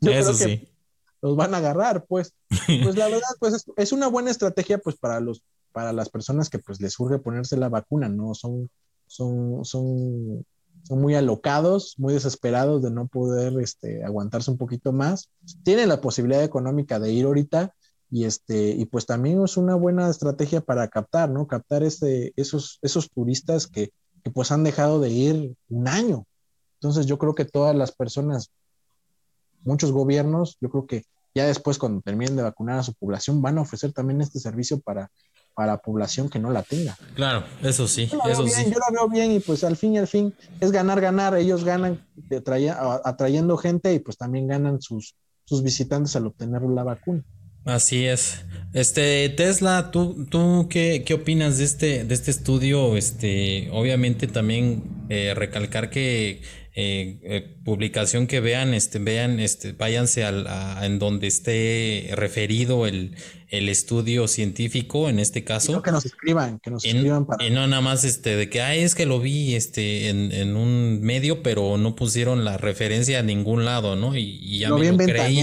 eso 0.01 0.33
sí. 0.33 0.67
los 1.21 1.35
van 1.35 1.53
a 1.53 1.57
agarrar, 1.57 2.05
pues. 2.05 2.33
Pues 2.83 2.95
la 2.95 3.07
verdad, 3.07 3.27
pues 3.39 3.65
es, 3.77 3.91
una 3.91 4.07
buena 4.07 4.31
estrategia, 4.31 4.77
pues 4.77 4.95
para 4.95 5.19
los, 5.19 5.43
para 5.71 5.93
las 5.93 6.09
personas 6.09 6.49
que 6.49 6.59
pues 6.59 6.79
les 6.79 6.93
surge 6.93 7.19
ponerse 7.19 7.57
la 7.57 7.69
vacuna, 7.69 8.09
¿no? 8.09 8.33
Son, 8.33 8.69
son, 9.07 9.65
son, 9.65 10.45
son 10.83 11.01
muy 11.01 11.15
alocados, 11.15 11.95
muy 11.97 12.13
desesperados 12.13 12.81
de 12.81 12.91
no 12.91 13.07
poder 13.07 13.59
este, 13.61 14.03
aguantarse 14.03 14.51
un 14.51 14.57
poquito 14.57 14.93
más. 14.93 15.29
Tienen 15.63 15.89
la 15.89 16.01
posibilidad 16.01 16.43
económica 16.43 16.99
de 16.99 17.11
ir 17.11 17.25
ahorita 17.25 17.73
y 18.11 18.25
este 18.25 18.69
y 18.69 18.85
pues 18.85 19.05
también 19.05 19.43
es 19.43 19.57
una 19.57 19.75
buena 19.75 20.09
estrategia 20.09 20.61
para 20.61 20.87
captar 20.87 21.29
no 21.29 21.47
captar 21.47 21.83
este, 21.83 22.33
esos 22.35 22.79
esos 22.81 23.09
turistas 23.09 23.67
que, 23.67 23.91
que, 24.23 24.31
pues 24.31 24.51
han 24.51 24.63
dejado 24.63 24.99
de 24.99 25.09
ir 25.09 25.53
un 25.69 25.87
año. 25.87 26.25
Entonces 26.75 27.05
yo 27.05 27.17
creo 27.17 27.35
que 27.35 27.45
todas 27.45 27.75
las 27.75 27.91
personas 27.91 28.49
muchos 29.63 29.91
gobiernos 29.91 30.57
yo 30.61 30.69
creo 30.69 30.87
que 30.87 31.03
ya 31.35 31.45
después 31.45 31.77
cuando 31.77 32.01
terminen 32.01 32.35
de 32.35 32.43
vacunar 32.43 32.79
a 32.79 32.83
su 32.83 32.93
población 32.93 33.41
van 33.41 33.57
a 33.57 33.61
ofrecer 33.61 33.91
también 33.91 34.21
este 34.21 34.39
servicio 34.39 34.79
para 34.79 35.11
para 35.53 35.73
la 35.73 35.77
población 35.77 36.29
que 36.29 36.39
no 36.39 36.51
la 36.51 36.63
tenga. 36.63 36.97
Claro 37.13 37.43
eso 37.61 37.87
sí 37.87 38.09
eso 38.25 38.47
sí. 38.47 38.65
yo 38.65 38.79
lo 38.79 38.93
veo 38.93 39.09
bien 39.09 39.31
y 39.33 39.39
pues 39.39 39.63
al 39.63 39.77
fin 39.77 39.93
y 39.93 39.97
al 39.99 40.07
fin 40.07 40.33
es 40.59 40.71
ganar 40.71 40.99
ganar. 40.99 41.35
Ellos 41.35 41.63
ganan 41.63 42.03
atrayendo 43.03 43.57
gente 43.57 43.93
y 43.93 43.99
pues 43.99 44.17
también 44.17 44.47
ganan 44.47 44.81
sus 44.81 45.15
sus 45.45 45.61
visitantes 45.61 46.15
al 46.15 46.27
obtener 46.27 46.61
la 46.63 46.83
vacuna 46.83 47.23
Así 47.65 48.05
es. 48.05 48.45
Este, 48.73 49.29
Tesla, 49.29 49.89
¿tú, 49.91 50.27
tú 50.29 50.67
qué, 50.69 51.03
qué 51.05 51.15
opinas 51.15 51.57
de 51.57 51.63
este, 51.65 52.03
de 52.03 52.13
este 52.13 52.31
estudio? 52.31 52.97
Este, 52.97 53.69
obviamente 53.71 54.27
también 54.27 54.83
eh, 55.09 55.33
recalcar 55.35 55.89
que 55.89 56.41
eh, 56.75 57.19
eh, 57.23 57.57
publicación 57.65 58.27
que 58.27 58.39
vean, 58.39 58.73
este, 58.73 58.99
vean, 58.99 59.39
este, 59.39 59.73
váyanse 59.73 60.23
al, 60.23 60.45
a, 60.47 60.85
en 60.85 60.99
donde 60.99 61.27
esté 61.27 62.11
referido 62.13 62.85
el, 62.85 63.15
el 63.49 63.69
estudio 63.69 64.27
científico, 64.27 65.09
en 65.09 65.17
este 65.17 65.43
caso. 65.43 65.81
que 65.81 65.91
nos 65.91 66.05
escriban, 66.05 66.59
que 66.59 66.69
nos 66.69 66.85
escriban 66.85 67.25
para. 67.25 67.43
Y 67.43 67.49
no 67.49 67.65
nada 67.65 67.81
más 67.81 68.03
este 68.03 68.35
de 68.35 68.49
que 68.49 68.61
ay, 68.61 68.81
es 68.81 68.93
que 68.93 69.07
lo 69.07 69.19
vi 69.19 69.55
este 69.55 70.09
en, 70.09 70.31
en 70.31 70.55
un 70.55 71.01
medio, 71.01 71.41
pero 71.41 71.77
no 71.77 71.95
pusieron 71.95 72.45
la 72.45 72.57
referencia 72.57 73.19
a 73.19 73.23
ningún 73.23 73.65
lado, 73.65 73.95
¿no? 73.95 74.15
Y, 74.15 74.39
y 74.41 74.59
ya 74.59 74.69
lo 74.69 74.77
me 74.77 74.91
lo 74.91 74.97
creí. 74.97 75.41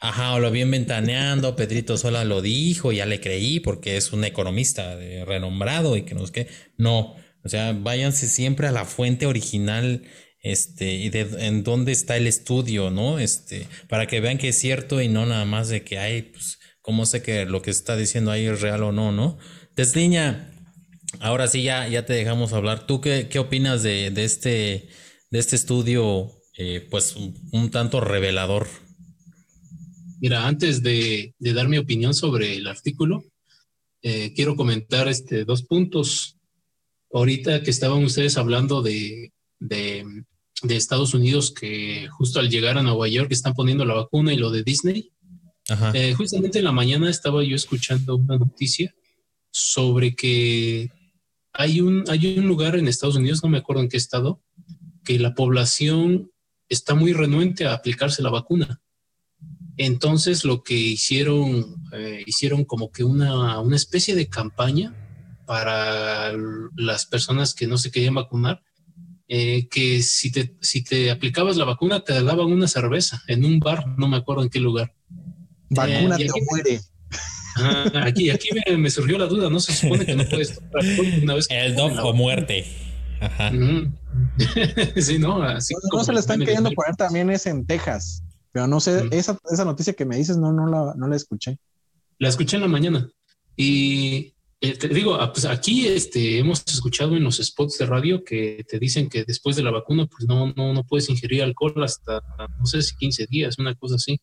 Ajá, 0.00 0.34
o 0.34 0.38
lo 0.38 0.50
vi 0.50 0.62
ventaneando, 0.64 1.56
Pedrito 1.56 1.96
Sola 1.96 2.24
lo 2.24 2.40
dijo, 2.40 2.92
ya 2.92 3.04
le 3.06 3.20
creí 3.20 3.60
porque 3.60 3.96
es 3.96 4.12
un 4.12 4.24
economista 4.24 4.96
de 4.96 5.24
renombrado 5.24 5.96
y 5.96 6.02
que 6.02 6.14
no 6.14 6.22
es 6.24 6.30
que 6.30 6.46
no, 6.76 7.16
o 7.42 7.48
sea, 7.48 7.72
váyanse 7.72 8.28
siempre 8.28 8.68
a 8.68 8.72
la 8.72 8.84
fuente 8.84 9.26
original 9.26 10.02
este 10.40 10.94
y 10.94 11.10
de 11.10 11.22
en 11.46 11.64
dónde 11.64 11.92
está 11.92 12.16
el 12.16 12.26
estudio, 12.28 12.90
¿no? 12.90 13.18
Este, 13.18 13.66
para 13.88 14.06
que 14.06 14.20
vean 14.20 14.38
que 14.38 14.48
es 14.50 14.58
cierto 14.58 15.00
y 15.00 15.08
no 15.08 15.26
nada 15.26 15.44
más 15.44 15.68
de 15.68 15.82
que 15.82 15.98
hay 15.98 16.22
pues 16.22 16.58
cómo 16.80 17.04
sé 17.06 17.22
que 17.22 17.44
lo 17.44 17.60
que 17.62 17.70
está 17.70 17.96
diciendo 17.96 18.30
ahí 18.30 18.46
es 18.46 18.60
real 18.60 18.82
o 18.82 18.92
no, 18.92 19.12
¿no? 19.12 19.38
Desliña, 19.76 20.52
ahora 21.20 21.46
sí 21.48 21.62
ya, 21.62 21.86
ya 21.88 22.06
te 22.06 22.12
dejamos 22.14 22.52
hablar. 22.52 22.86
¿Tú 22.86 23.00
qué, 23.00 23.28
qué 23.28 23.38
opinas 23.38 23.82
de, 23.82 24.10
de, 24.10 24.24
este, 24.24 24.88
de 25.30 25.38
este 25.38 25.56
estudio, 25.56 26.32
eh, 26.56 26.86
pues 26.90 27.14
un, 27.16 27.70
tanto 27.70 28.00
revelador? 28.00 28.68
Mira, 30.20 30.46
antes 30.46 30.82
de, 30.82 31.34
de, 31.38 31.52
dar 31.52 31.68
mi 31.68 31.78
opinión 31.78 32.14
sobre 32.14 32.56
el 32.56 32.66
artículo, 32.66 33.24
eh, 34.02 34.32
quiero 34.34 34.56
comentar 34.56 35.08
este, 35.08 35.44
dos 35.44 35.62
puntos. 35.62 36.36
Ahorita 37.12 37.62
que 37.62 37.70
estaban 37.70 38.04
ustedes 38.04 38.36
hablando 38.36 38.82
de, 38.82 39.32
de, 39.58 40.24
de, 40.62 40.76
Estados 40.76 41.14
Unidos, 41.14 41.52
que 41.52 42.08
justo 42.08 42.40
al 42.40 42.50
llegar 42.50 42.78
a 42.78 42.82
Nueva 42.82 43.08
York 43.08 43.30
están 43.30 43.54
poniendo 43.54 43.84
la 43.84 43.94
vacuna 43.94 44.32
y 44.32 44.36
lo 44.36 44.50
de 44.50 44.62
Disney. 44.62 45.12
Eh, 45.94 46.14
justamente 46.14 46.58
en 46.58 46.64
la 46.64 46.72
mañana 46.72 47.10
estaba 47.10 47.44
yo 47.44 47.54
escuchando 47.54 48.16
una 48.16 48.38
noticia 48.38 48.94
sobre 49.50 50.14
que 50.14 50.90
hay 51.52 51.80
un, 51.80 52.04
hay 52.08 52.38
un 52.38 52.46
lugar 52.46 52.76
en 52.76 52.88
Estados 52.88 53.16
Unidos, 53.16 53.42
no 53.42 53.50
me 53.50 53.58
acuerdo 53.58 53.82
en 53.82 53.88
qué 53.88 53.98
estado, 53.98 54.40
que 55.04 55.18
la 55.18 55.34
población 55.34 56.30
está 56.68 56.94
muy 56.94 57.12
renuente 57.12 57.66
a 57.66 57.74
aplicarse 57.74 58.22
la 58.22 58.30
vacuna. 58.30 58.80
Entonces 59.78 60.44
lo 60.44 60.62
que 60.62 60.74
hicieron, 60.74 61.82
eh, 61.92 62.22
hicieron 62.26 62.64
como 62.64 62.90
que 62.90 63.04
una, 63.04 63.60
una 63.60 63.76
especie 63.76 64.14
de 64.14 64.28
campaña 64.28 64.94
para 65.46 66.32
las 66.76 67.06
personas 67.06 67.54
que 67.54 67.66
no 67.66 67.78
se 67.78 67.90
querían 67.90 68.14
vacunar, 68.14 68.60
eh, 69.28 69.68
que 69.68 70.02
si 70.02 70.32
te, 70.32 70.56
si 70.60 70.82
te 70.82 71.10
aplicabas 71.10 71.56
la 71.56 71.64
vacuna 71.64 72.00
te 72.00 72.14
daban 72.22 72.46
una 72.46 72.66
cerveza 72.66 73.22
en 73.28 73.44
un 73.44 73.60
bar, 73.60 73.86
no 73.98 74.08
me 74.08 74.16
acuerdo 74.16 74.42
en 74.42 74.48
qué 74.48 74.58
lugar. 74.58 74.94
Vacuna 75.70 76.16
te 76.16 76.28
muere. 76.50 76.80
aquí 78.02 78.30
aquí 78.30 78.48
me, 78.76 78.90
surgió 78.90 79.18
la 79.18 79.26
duda, 79.26 79.48
no 79.48 79.60
se 79.60 79.74
supone 79.74 80.06
que 80.06 80.14
no 80.14 80.24
puedes 80.24 80.60
una 81.22 81.34
vez. 81.34 81.46
El 81.50 81.76
dog 81.76 81.92
o 82.04 82.12
muerte. 82.12 82.64
Ajá. 83.20 83.50
sí, 84.96 85.18
no, 85.18 85.42
así 85.42 85.74
no, 85.92 86.04
se 86.04 86.12
le 86.12 86.20
están 86.20 86.40
queriendo 86.40 86.70
poner 86.72 86.96
también 86.96 87.30
es 87.30 87.46
en 87.46 87.66
Texas, 87.66 88.22
pero 88.58 88.66
no 88.66 88.80
sé, 88.80 89.08
esa, 89.12 89.38
esa, 89.48 89.64
noticia 89.64 89.92
que 89.92 90.04
me 90.04 90.16
dices, 90.16 90.36
no, 90.36 90.52
no 90.52 90.66
la, 90.66 90.92
no 90.96 91.06
la 91.06 91.14
escuché. 91.14 91.60
La 92.18 92.28
escuché 92.28 92.56
en 92.56 92.62
la 92.62 92.68
mañana 92.68 93.08
y 93.54 94.34
eh, 94.60 94.76
te 94.76 94.88
digo, 94.88 95.14
ah, 95.14 95.32
pues 95.32 95.44
aquí 95.44 95.86
este, 95.86 96.40
hemos 96.40 96.64
escuchado 96.66 97.16
en 97.16 97.22
los 97.22 97.36
spots 97.36 97.78
de 97.78 97.86
radio 97.86 98.24
que 98.24 98.64
te 98.68 98.80
dicen 98.80 99.08
que 99.08 99.22
después 99.24 99.54
de 99.54 99.62
la 99.62 99.70
vacuna, 99.70 100.06
pues 100.06 100.26
no, 100.26 100.52
no, 100.56 100.72
no 100.72 100.82
puedes 100.82 101.08
ingerir 101.08 101.44
alcohol 101.44 101.84
hasta, 101.84 102.20
no 102.58 102.66
sé 102.66 102.82
si 102.82 102.96
15 102.96 103.26
días, 103.30 103.60
una 103.60 103.76
cosa 103.76 103.94
así. 103.94 104.20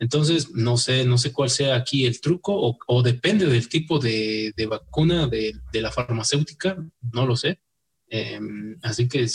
Entonces, 0.00 0.50
no 0.50 0.76
sé, 0.76 1.04
no 1.04 1.16
sé 1.16 1.32
cuál 1.32 1.48
sea 1.48 1.76
aquí 1.76 2.06
el 2.06 2.20
truco 2.20 2.76
o, 2.88 3.02
depende 3.04 3.46
del 3.46 3.68
tipo 3.68 4.00
de, 4.00 4.52
vacuna 4.68 5.28
de, 5.28 5.54
la 5.74 5.92
farmacéutica, 5.92 6.76
no 7.12 7.24
lo 7.24 7.36
sé. 7.36 7.60
Em, 8.08 8.76
así 8.82 9.06
que 9.06 9.28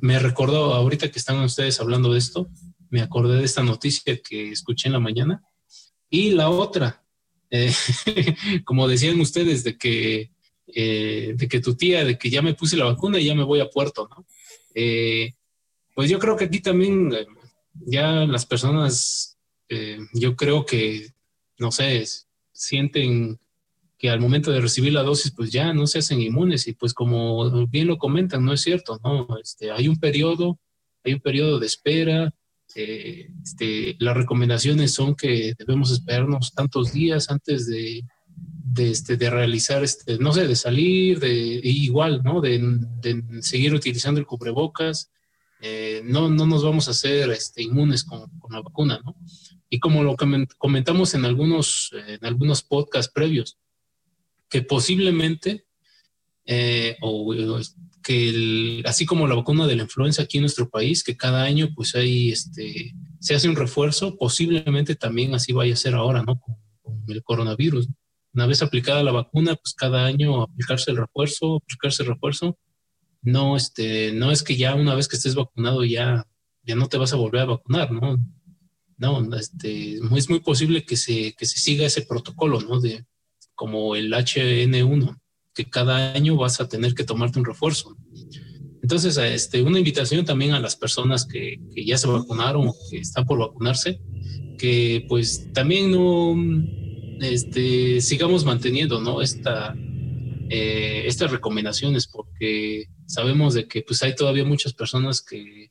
me 0.00 0.20
recordó 0.20 0.74
ahorita 0.74 1.10
que 1.10 1.18
están 1.18 1.42
ustedes 1.42 1.80
hablando 1.80 2.12
de 2.12 2.20
esto, 2.20 2.48
me 2.90 3.00
acordé 3.00 3.38
de 3.38 3.44
esta 3.44 3.62
noticia 3.62 4.20
que 4.20 4.50
escuché 4.50 4.88
en 4.88 4.92
la 4.92 5.00
mañana. 5.00 5.42
Y 6.10 6.32
la 6.32 6.50
otra, 6.50 7.04
eh, 7.50 7.72
como 8.64 8.88
decían 8.88 9.20
ustedes, 9.20 9.64
de 9.64 9.78
que, 9.78 10.30
eh, 10.66 11.34
de 11.36 11.48
que 11.48 11.60
tu 11.60 11.76
tía, 11.76 12.04
de 12.04 12.18
que 12.18 12.30
ya 12.30 12.42
me 12.42 12.54
puse 12.54 12.76
la 12.76 12.84
vacuna 12.84 13.18
y 13.18 13.24
ya 13.24 13.34
me 13.34 13.44
voy 13.44 13.60
a 13.60 13.70
puerto, 13.70 14.08
¿no? 14.10 14.26
Eh, 14.74 15.34
pues 15.94 16.10
yo 16.10 16.18
creo 16.18 16.36
que 16.36 16.44
aquí 16.44 16.60
también 16.60 17.12
ya 17.74 18.26
las 18.26 18.46
personas 18.46 19.36
yo 20.14 20.34
creo 20.34 20.66
que, 20.66 21.12
no 21.58 21.70
sé, 21.70 22.04
sienten 22.52 23.38
que 24.00 24.10
al 24.10 24.18
momento 24.18 24.50
de 24.50 24.60
recibir 24.60 24.94
la 24.94 25.04
dosis, 25.04 25.30
pues 25.30 25.52
ya 25.52 25.72
no 25.74 25.86
se 25.86 25.98
hacen 25.98 26.20
inmunes 26.20 26.66
y 26.66 26.72
pues 26.72 26.92
como 26.92 27.66
bien 27.68 27.86
lo 27.86 27.98
comentan, 27.98 28.44
no 28.44 28.52
es 28.52 28.62
cierto, 28.62 28.98
¿no? 29.04 29.28
Este, 29.38 29.70
hay 29.70 29.86
un 29.86 30.00
periodo, 30.00 30.58
hay 31.04 31.12
un 31.12 31.20
periodo 31.20 31.60
de 31.60 31.66
espera, 31.66 32.34
eh, 32.74 33.28
este, 33.42 33.96
las 33.98 34.16
recomendaciones 34.16 34.92
son 34.92 35.14
que 35.14 35.54
debemos 35.58 35.90
esperarnos 35.90 36.52
tantos 36.52 36.92
días 36.92 37.30
antes 37.30 37.66
de, 37.66 38.04
de, 38.72 38.90
este, 38.90 39.16
realizar, 39.16 39.82
este, 39.82 40.18
no 40.18 40.32
sé, 40.32 40.46
de 40.46 40.56
salir, 40.56 41.18
de 41.18 41.60
igual, 41.62 42.22
¿no? 42.24 42.40
De, 42.40 42.60
seguir 43.40 43.74
utilizando 43.74 44.20
el 44.20 44.26
cubrebocas. 44.26 45.10
Eh, 45.60 46.02
no, 46.04 46.28
no 46.28 46.46
nos 46.46 46.64
vamos 46.64 46.88
a 46.88 46.92
hacer 46.92 47.30
este, 47.30 47.62
inmunes 47.62 48.04
con, 48.04 48.30
la 48.50 48.62
vacuna, 48.62 49.00
¿no? 49.04 49.16
Y 49.68 49.78
como 49.78 50.02
lo 50.02 50.16
comentamos 50.58 51.14
en 51.14 51.24
algunos, 51.24 51.92
en 51.92 52.24
algunos 52.24 52.62
podcasts 52.62 53.12
previos, 53.12 53.58
que 54.48 54.62
posiblemente, 54.62 55.64
eh, 56.44 56.96
o, 57.00 57.32
que 58.10 58.82
así 58.86 59.06
como 59.06 59.28
la 59.28 59.36
vacuna 59.36 59.68
de 59.68 59.76
la 59.76 59.84
influenza 59.84 60.22
aquí 60.22 60.38
en 60.38 60.42
nuestro 60.42 60.68
país, 60.68 61.04
que 61.04 61.16
cada 61.16 61.44
año 61.44 61.68
pues 61.76 61.94
hay, 61.94 62.32
este, 62.32 62.92
se 63.20 63.36
hace 63.36 63.48
un 63.48 63.54
refuerzo, 63.54 64.16
posiblemente 64.16 64.96
también 64.96 65.32
así 65.32 65.52
vaya 65.52 65.74
a 65.74 65.76
ser 65.76 65.94
ahora, 65.94 66.24
¿no? 66.24 66.40
Con, 66.40 66.56
el 67.06 67.22
coronavirus. 67.22 67.88
Una 68.34 68.46
vez 68.46 68.62
aplicada 68.62 69.04
la 69.04 69.12
vacuna, 69.12 69.54
pues 69.54 69.74
cada 69.74 70.06
año 70.06 70.42
aplicarse 70.42 70.90
el 70.90 70.96
refuerzo, 70.96 71.56
aplicarse 71.56 72.02
el 72.02 72.08
refuerzo. 72.08 72.58
No, 73.22 73.56
este, 73.56 74.12
no 74.12 74.32
es 74.32 74.42
que 74.42 74.56
ya 74.56 74.74
una 74.74 74.96
vez 74.96 75.06
que 75.06 75.16
estés 75.16 75.36
vacunado 75.36 75.84
ya, 75.84 76.26
ya 76.64 76.74
no 76.74 76.88
te 76.88 76.98
vas 76.98 77.12
a 77.12 77.16
volver 77.16 77.42
a 77.42 77.46
vacunar, 77.46 77.92
¿no? 77.92 78.16
no, 78.96 79.36
este, 79.36 79.94
es 79.94 80.28
muy 80.28 80.40
posible 80.40 80.84
que 80.84 80.96
se, 80.96 81.32
que 81.34 81.46
se 81.46 81.58
siga 81.58 81.86
ese 81.86 82.02
protocolo, 82.02 82.60
¿no? 82.60 82.80
De, 82.80 83.04
como 83.54 83.94
el 83.94 84.12
HN1, 84.12 85.19
que 85.54 85.68
cada 85.68 86.12
año 86.12 86.36
vas 86.36 86.60
a 86.60 86.68
tener 86.68 86.94
que 86.94 87.04
tomarte 87.04 87.38
un 87.38 87.44
refuerzo. 87.44 87.96
Entonces, 88.82 89.16
este, 89.18 89.62
una 89.62 89.78
invitación 89.78 90.24
también 90.24 90.52
a 90.52 90.60
las 90.60 90.76
personas 90.76 91.26
que, 91.26 91.60
que 91.74 91.84
ya 91.84 91.98
se 91.98 92.06
vacunaron 92.06 92.68
o 92.68 92.74
que 92.90 92.98
están 92.98 93.26
por 93.26 93.38
vacunarse, 93.38 94.00
que 94.58 95.04
pues 95.08 95.52
también 95.52 95.90
no 95.90 96.34
este, 97.20 98.00
sigamos 98.00 98.44
manteniendo 98.44 99.00
¿no? 99.00 99.20
Esta, 99.20 99.74
eh, 100.48 101.02
estas 101.06 101.30
recomendaciones, 101.30 102.06
porque 102.06 102.86
sabemos 103.06 103.54
de 103.54 103.68
que 103.68 103.82
pues 103.82 104.02
hay 104.02 104.14
todavía 104.14 104.44
muchas 104.44 104.72
personas 104.72 105.20
que 105.22 105.70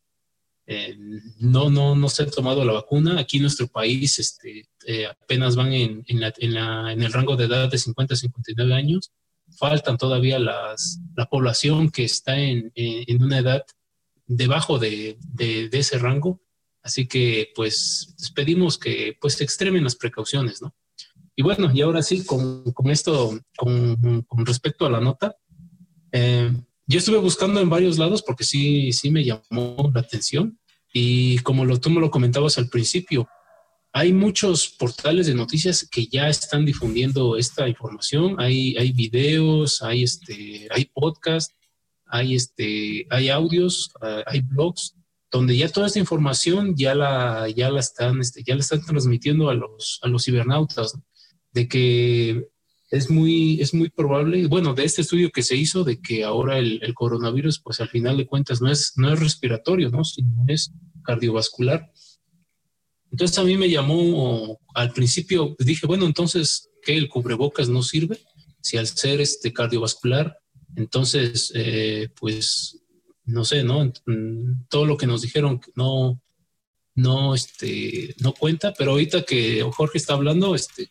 eh, 0.67 0.95
no, 1.39 1.69
no, 1.69 1.95
no 1.95 2.09
se 2.09 2.23
ha 2.23 2.27
tomado 2.27 2.63
la 2.63 2.73
vacuna. 2.73 3.19
Aquí 3.19 3.37
en 3.37 3.43
nuestro 3.43 3.67
país 3.67 4.19
este, 4.19 4.69
eh, 4.85 5.07
apenas 5.07 5.55
van 5.55 5.73
en, 5.73 6.03
en, 6.07 6.19
la, 6.19 6.33
en, 6.37 6.53
la, 6.53 6.93
en, 6.93 7.01
el 7.01 7.11
rango 7.11 7.35
de 7.35 7.45
edad 7.45 7.69
de 7.69 7.77
50 7.77 8.13
a 8.13 8.17
59 8.17 8.73
años. 8.73 9.11
Faltan 9.59 9.97
todavía 9.97 10.39
las, 10.39 10.99
la 11.15 11.25
población 11.25 11.91
que 11.91 12.05
está 12.05 12.39
en, 12.39 12.71
en 12.75 13.23
una 13.23 13.39
edad 13.39 13.65
debajo 14.25 14.79
de, 14.79 15.17
de, 15.33 15.69
ese 15.73 15.97
rango. 15.97 16.41
Así 16.81 17.07
que 17.07 17.51
pues 17.55 18.15
pedimos 18.33 18.77
que 18.77 19.17
pues 19.19 19.41
extremen 19.41 19.83
las 19.83 19.95
precauciones, 19.95 20.61
¿no? 20.61 20.73
Y 21.35 21.41
bueno, 21.41 21.69
y 21.73 21.81
ahora 21.81 22.01
sí, 22.01 22.25
con, 22.25 22.71
con 22.71 22.89
esto, 22.89 23.37
con, 23.57 24.25
respecto 24.45 24.85
a 24.85 24.89
la 24.89 24.99
nota, 24.99 25.35
eh, 26.11 26.51
yo 26.85 26.97
estuve 26.97 27.17
buscando 27.17 27.59
en 27.59 27.69
varios 27.69 27.97
lados 27.97 28.21
porque 28.21 28.43
sí, 28.43 28.91
sí 28.93 29.11
me 29.11 29.23
llamó 29.23 29.91
la 29.93 30.01
atención. 30.01 30.59
Y 30.93 31.39
como 31.39 31.65
lo, 31.65 31.79
tú 31.79 31.89
me 31.89 32.01
lo 32.01 32.09
comentabas 32.09 32.57
al 32.57 32.67
principio, 32.69 33.27
hay 33.91 34.13
muchos 34.13 34.69
portales 34.69 35.27
de 35.27 35.33
noticias 35.33 35.87
que 35.89 36.05
ya 36.07 36.29
están 36.29 36.65
difundiendo 36.65 37.37
esta 37.37 37.67
información. 37.67 38.35
Hay, 38.39 38.91
videos, 38.91 39.81
hay, 39.81 40.03
este, 40.03 40.67
hay 40.71 40.85
podcasts, 40.85 41.55
hay, 42.05 42.35
este, 42.35 43.07
audios, 43.31 43.91
ah, 44.01 44.23
hay 44.27 44.41
blogs, 44.41 44.95
donde 45.31 45.57
ya 45.57 45.69
toda 45.69 45.87
esta 45.87 45.99
información 45.99 46.75
ya 46.75 46.95
la, 46.95 47.47
ya 47.49 47.69
la, 47.69 47.79
están, 47.79 48.19
este, 48.19 48.43
ya 48.43 48.55
la 48.55 48.61
están 48.61 48.83
transmitiendo 48.85 49.49
a 49.49 49.55
los, 49.55 49.99
a 50.03 50.07
los 50.07 50.25
cibernautas, 50.25 50.97
de 51.51 51.67
que 51.67 52.47
es 52.91 53.09
muy, 53.09 53.61
es 53.61 53.73
muy 53.73 53.89
probable, 53.89 54.47
bueno, 54.47 54.73
de 54.73 54.83
este 54.83 55.01
estudio 55.01 55.31
que 55.31 55.43
se 55.43 55.55
hizo, 55.55 55.83
de 55.83 56.01
que 56.01 56.23
ahora 56.23 56.57
el, 56.57 56.79
el, 56.83 56.93
coronavirus, 56.93 57.59
pues 57.59 57.79
al 57.81 57.89
final 57.89 58.17
de 58.17 58.25
cuentas 58.25 58.61
no 58.61 58.71
es, 58.71 58.93
no 58.97 59.13
es 59.13 59.19
respiratorio, 59.19 59.89
¿no? 59.89 60.03
Sino 60.03 60.45
es 60.47 60.71
cardiovascular. 61.03 61.91
Entonces 63.11 63.37
a 63.39 63.43
mí 63.43 63.57
me 63.57 63.69
llamó, 63.69 64.59
al 64.75 64.91
principio 64.91 65.55
dije, 65.59 65.87
bueno, 65.87 66.05
entonces, 66.05 66.69
¿qué? 66.83 66.95
¿El 66.95 67.09
cubrebocas 67.09 67.69
no 67.69 67.83
sirve? 67.83 68.19
Si 68.61 68.77
al 68.77 68.87
ser 68.87 69.21
este 69.21 69.51
cardiovascular, 69.51 70.37
entonces, 70.75 71.51
eh, 71.55 72.09
pues, 72.19 72.79
no 73.25 73.45
sé, 73.45 73.63
¿no? 73.63 73.91
Todo 74.69 74.85
lo 74.85 74.97
que 74.97 75.07
nos 75.07 75.21
dijeron 75.21 75.59
no, 75.75 76.21
no, 76.95 77.35
este, 77.35 78.15
no 78.19 78.33
cuenta, 78.33 78.73
pero 78.77 78.91
ahorita 78.91 79.23
que 79.23 79.63
Jorge 79.73 79.97
está 79.97 80.13
hablando, 80.13 80.55
este, 80.55 80.89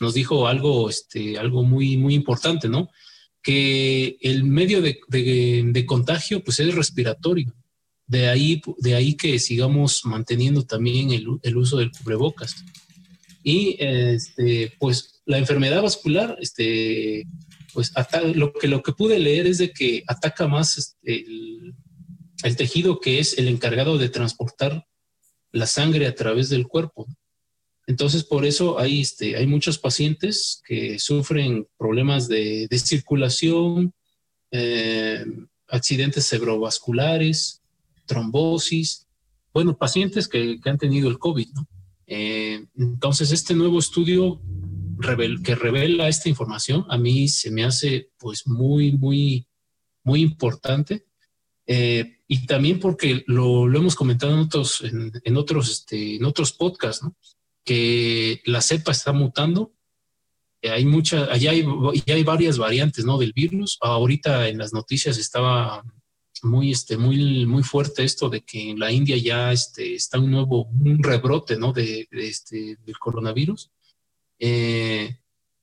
nos 0.00 0.14
dijo 0.14 0.48
algo, 0.48 0.90
este, 0.90 1.38
algo 1.38 1.62
muy, 1.62 1.96
muy 1.96 2.14
importante, 2.14 2.68
¿no? 2.68 2.90
Que 3.42 4.16
el 4.20 4.44
medio 4.44 4.80
de, 4.82 5.00
de, 5.08 5.86
contagio, 5.86 6.42
pues 6.42 6.60
es 6.60 6.74
respiratorio. 6.74 7.52
De 8.12 8.28
ahí, 8.28 8.60
de 8.76 8.94
ahí 8.94 9.14
que 9.14 9.38
sigamos 9.38 10.02
manteniendo 10.04 10.66
también 10.66 11.12
el, 11.12 11.26
el 11.42 11.56
uso 11.56 11.78
del 11.78 11.90
cubrebocas. 11.90 12.62
Y 13.42 13.76
este, 13.78 14.74
pues 14.78 15.22
la 15.24 15.38
enfermedad 15.38 15.80
vascular, 15.80 16.36
este, 16.38 17.24
pues 17.72 17.90
lo, 18.34 18.52
que, 18.52 18.68
lo 18.68 18.82
que 18.82 18.92
pude 18.92 19.18
leer 19.18 19.46
es 19.46 19.56
de 19.56 19.72
que 19.72 20.04
ataca 20.06 20.46
más 20.46 20.76
este, 20.76 21.20
el, 21.20 21.74
el, 22.44 22.56
tejido 22.56 23.00
que 23.00 23.18
es 23.18 23.38
el 23.38 23.48
encargado 23.48 23.96
de 23.96 24.10
transportar 24.10 24.86
la 25.50 25.66
sangre 25.66 26.06
a 26.06 26.14
través 26.14 26.50
del 26.50 26.66
cuerpo. 26.68 27.06
Entonces, 27.86 28.24
por 28.24 28.44
eso 28.44 28.78
hay, 28.78 29.00
este, 29.00 29.36
hay 29.36 29.46
muchos 29.46 29.78
pacientes 29.78 30.60
que 30.66 30.98
sufren 30.98 31.66
problemas 31.78 32.28
de, 32.28 32.66
de 32.68 32.78
circulación, 32.78 33.94
eh, 34.50 35.24
accidentes 35.66 36.28
cerebrovasculares, 36.28 37.61
trombosis, 38.06 39.06
bueno, 39.52 39.76
pacientes 39.76 40.28
que, 40.28 40.60
que 40.60 40.70
han 40.70 40.78
tenido 40.78 41.08
el 41.08 41.18
COVID. 41.18 41.48
Eh, 42.06 42.66
entonces, 42.76 43.32
este 43.32 43.54
nuevo 43.54 43.78
estudio 43.78 44.40
que 45.44 45.54
revela 45.54 46.08
esta 46.08 46.28
información 46.28 46.84
a 46.88 46.96
mí 46.96 47.26
se 47.26 47.50
me 47.50 47.64
hace 47.64 48.10
pues 48.18 48.46
muy, 48.46 48.92
muy, 48.92 49.48
muy 50.04 50.22
importante. 50.22 51.06
Eh, 51.66 52.18
y 52.26 52.46
también 52.46 52.80
porque 52.80 53.24
lo, 53.26 53.68
lo, 53.68 53.78
hemos 53.78 53.94
comentado 53.94 54.32
en 54.32 54.40
otros, 54.40 54.82
en, 54.82 55.36
otros, 55.36 55.70
este, 55.70 56.16
en 56.16 56.24
otros 56.24 56.52
podcasts, 56.52 57.06
que 57.64 58.40
la 58.46 58.60
cepa 58.60 58.92
está 58.92 59.12
mutando. 59.12 59.72
Hay 60.62 60.84
muchas, 60.84 61.28
allá 61.28 61.50
hay, 61.50 61.64
ya 62.06 62.14
hay 62.14 62.22
varias 62.22 62.58
variantes 62.58 63.04
¿no? 63.04 63.18
del 63.18 63.32
virus. 63.32 63.78
Ahorita 63.80 64.48
en 64.48 64.58
las 64.58 64.72
noticias 64.72 65.18
estaba 65.18 65.84
muy, 66.42 66.72
este, 66.72 66.96
muy, 66.96 67.46
muy 67.46 67.62
fuerte 67.62 68.04
esto 68.04 68.28
de 68.28 68.42
que 68.42 68.70
en 68.70 68.78
la 68.78 68.90
India 68.92 69.16
ya 69.16 69.52
este, 69.52 69.94
está 69.94 70.18
un 70.18 70.30
nuevo, 70.30 70.64
un 70.64 71.02
rebrote, 71.02 71.56
¿no? 71.56 71.72
De, 71.72 72.08
este, 72.10 72.76
del 72.84 72.98
coronavirus. 72.98 73.70
Eh, 74.38 75.18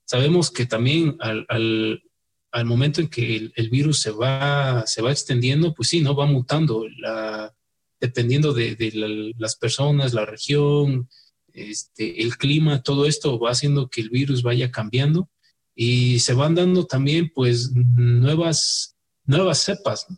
sabemos 0.06 0.52
que 0.52 0.66
también 0.66 1.18
al, 1.20 1.46
al, 1.50 2.04
al 2.52 2.66
momento 2.66 3.02
en 3.02 3.10
que 3.10 3.52
el, 3.54 3.70
virus 3.70 4.00
se 4.00 4.12
va, 4.12 4.86
se 4.88 5.02
va 5.02 5.12
extendiendo, 5.12 5.74
pues 5.74 5.90
sí, 5.90 6.02
¿no? 6.02 6.16
Va 6.16 6.26
mutando, 6.26 6.86
la, 6.98 7.54
dependiendo 8.00 8.54
de, 8.54 8.76
de 8.76 9.34
las 9.38 9.56
personas, 9.56 10.14
la 10.14 10.26
región, 10.26 11.10
este, 11.54 12.22
el 12.22 12.38
clima, 12.38 12.84
todo 12.84 13.06
esto 13.06 13.38
va 13.40 13.52
haciendo 13.52 13.90
que 13.90 14.02
el 14.02 14.10
virus 14.10 14.44
vaya 14.44 14.72
cambiando 14.72 15.30
y 15.76 16.20
se 16.20 16.34
van 16.34 16.56
dando 16.56 16.86
también, 16.86 17.32
pues, 17.34 17.72
nuevas, 17.74 18.96
nuevas 19.26 19.60
cepas. 19.60 20.06
¿no? 20.10 20.18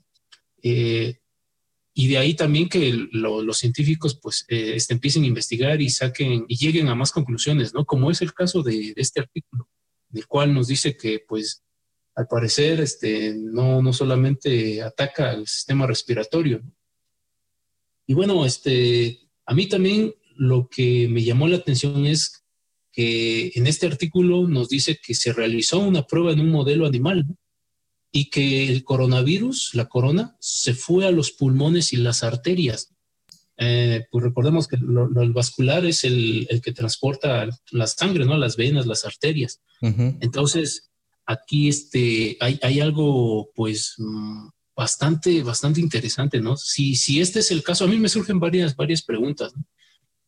Eh, 0.64 1.18
y 1.93 2.07
de 2.07 2.18
ahí 2.18 2.36
también 2.36 2.70
que 2.70 3.07
los 3.12 3.57
científicos 3.57 4.18
pues 4.22 4.45
eh, 4.47 4.74
este, 4.76 4.93
empiecen 4.93 5.24
a 5.24 5.28
investigar 5.28 5.82
y 5.82 5.89
saquen 5.89 6.45
y 6.47 6.55
lleguen 6.55 6.88
a 6.88 6.95
más 6.95 7.12
conclusiones, 7.12 7.74
¿no? 7.74 7.86
Como 7.86 8.09
es 8.09 8.22
el 8.22 8.34
caso 8.34 8.64
de, 8.64 8.93
este 8.95 9.20
artículo, 9.20 9.68
del 10.09 10.26
cual 10.26 10.53
nos 10.53 10.68
dice 10.68 10.95
que 10.95 11.24
pues 11.28 11.64
al 12.16 12.28
parecer 12.28 12.80
este, 12.80 13.36
no, 13.36 13.82
no 13.82 13.91
solamente 13.91 14.82
ataca 14.82 15.32
al 15.32 15.47
sistema 15.47 15.86
respiratorio. 15.86 16.62
Y 18.07 18.14
bueno, 18.14 18.45
este, 18.45 19.20
a 19.45 19.53
mí 19.53 19.68
también 19.68 20.14
lo 20.36 20.70
que 20.70 21.07
me 21.09 21.24
llamó 21.24 21.47
la 21.47 21.57
atención 21.57 22.05
es 22.05 22.45
que 22.91 23.51
en 23.55 23.68
este 23.68 23.88
artículo 23.88 24.47
nos 24.47 24.70
dice 24.70 24.99
que 25.01 25.14
se 25.14 25.34
realizó 25.34 25.80
una 25.80 26.05
prueba 26.07 26.32
en 26.32 26.39
un 26.39 26.49
modelo 26.49 26.86
animal, 26.86 27.26
¿no? 27.28 27.38
Y 28.12 28.30
que 28.30 28.68
el 28.68 28.84
coronavirus, 28.84 29.74
la 29.74 29.88
corona, 29.88 30.36
se 30.39 30.74
fue 30.74 31.05
a 31.05 31.12
los 31.12 31.32
pulmones 31.32 31.93
y 31.93 31.97
las 31.97 32.24
arterias. 32.24 32.93
Eh, 33.57 34.05
pues 34.12 34.24
recordemos 34.24 34.68
que 34.68 34.78
lo, 34.78 35.07
el 35.22 35.34
vascular 35.34 35.86
es 35.86 36.03
el, 36.03 36.47
el, 36.49 36.62
que 36.62 36.74
transporta 36.74 37.47
la 37.72 37.88
sangre, 37.88 38.26
¿no? 38.26 38.38
Las 38.38 38.57
venas, 38.57 38.88
las 38.88 39.05
arterias. 39.05 39.62
Entonces, 39.82 40.89
aquí 41.26 41.70
este, 41.70 42.38
hay, 42.39 42.59
hay 42.62 42.80
algo, 42.80 43.51
pues, 43.55 43.95
bastante, 44.76 45.43
bastante 45.43 45.80
interesante, 45.80 46.41
¿no? 46.41 46.57
Si, 46.57 46.95
si 46.95 47.22
este 47.22 47.39
es 47.39 47.51
el 47.51 47.64
caso, 47.64 47.86
a 47.86 47.88
mí 47.88 47.97
me 47.97 48.09
surgen 48.09 48.39
varias, 48.39 48.76
varias 48.76 49.03
preguntas. 49.03 49.53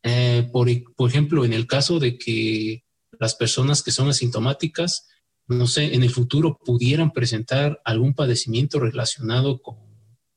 Eh, 0.03 0.47
por, 0.51 0.67
por 0.95 1.09
ejemplo, 1.09 1.43
en 1.43 1.53
el 1.53 1.65
caso 1.65 1.99
de 1.99 2.17
que 2.17 2.84
las 3.19 3.36
personas 3.36 3.81
que 3.84 3.91
son 3.91 4.09
asintomáticas 4.09 5.07
no 5.48 5.68
sé, 5.68 5.94
en 5.94 6.04
el 6.04 6.10
futuro 6.10 6.58
pudieran 6.64 7.12
presentar 7.12 7.82
algún 7.84 8.14
padecimiento 8.14 8.80
relacionado 8.80 9.62
con, 9.62 9.78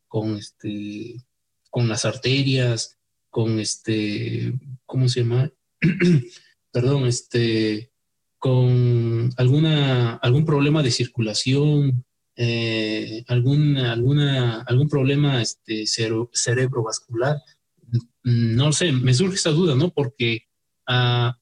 con, 0.09 0.37
este, 0.37 1.25
con 1.71 1.89
las 1.89 2.05
arterias, 2.05 2.99
con 3.31 3.61
este, 3.61 4.55
¿cómo 4.85 5.09
se 5.09 5.21
llama? 5.21 5.51
Perdón, 6.73 7.07
este, 7.07 7.91
con 8.39 9.31
alguna, 9.37 10.17
algún 10.17 10.45
problema 10.45 10.83
de 10.83 10.91
circulación, 10.91 12.05
eh, 12.37 13.25
alguna, 13.29 13.93
alguna, 13.93 14.63
algún 14.63 14.89
problema 14.89 15.41
este, 15.41 15.85
cerebrovascular. 15.87 17.39
No 18.23 18.73
sé, 18.73 18.93
me 18.93 19.15
surge 19.15 19.37
esa 19.37 19.51
duda, 19.51 19.75
¿no? 19.75 19.91
Porque 19.91 20.43
ah, 20.87 21.39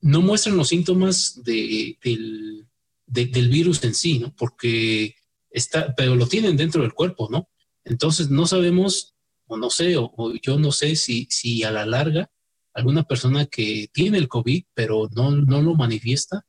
no 0.00 0.22
muestran 0.22 0.56
los 0.56 0.68
síntomas 0.68 1.42
de, 1.42 1.98
del, 2.02 2.66
del 3.10 3.48
virus 3.48 3.82
en 3.84 3.94
sí, 3.94 4.18
¿no? 4.18 4.34
Porque 4.36 5.14
está, 5.50 5.94
pero 5.94 6.14
lo 6.14 6.26
tienen 6.26 6.56
dentro 6.56 6.82
del 6.82 6.94
cuerpo, 6.94 7.28
¿no? 7.30 7.48
Entonces 7.84 8.30
no 8.30 8.46
sabemos, 8.46 9.14
o 9.46 9.56
no 9.56 9.70
sé, 9.70 9.96
o, 9.96 10.12
yo 10.42 10.58
no 10.58 10.72
sé 10.72 10.96
si, 10.96 11.26
si 11.30 11.64
a 11.64 11.70
la 11.70 11.86
larga 11.86 12.30
alguna 12.72 13.02
persona 13.02 13.46
que 13.46 13.88
tiene 13.92 14.18
el 14.18 14.28
COVID, 14.28 14.64
pero 14.74 15.08
no, 15.12 15.32
no 15.32 15.60
lo 15.60 15.74
manifiesta, 15.74 16.46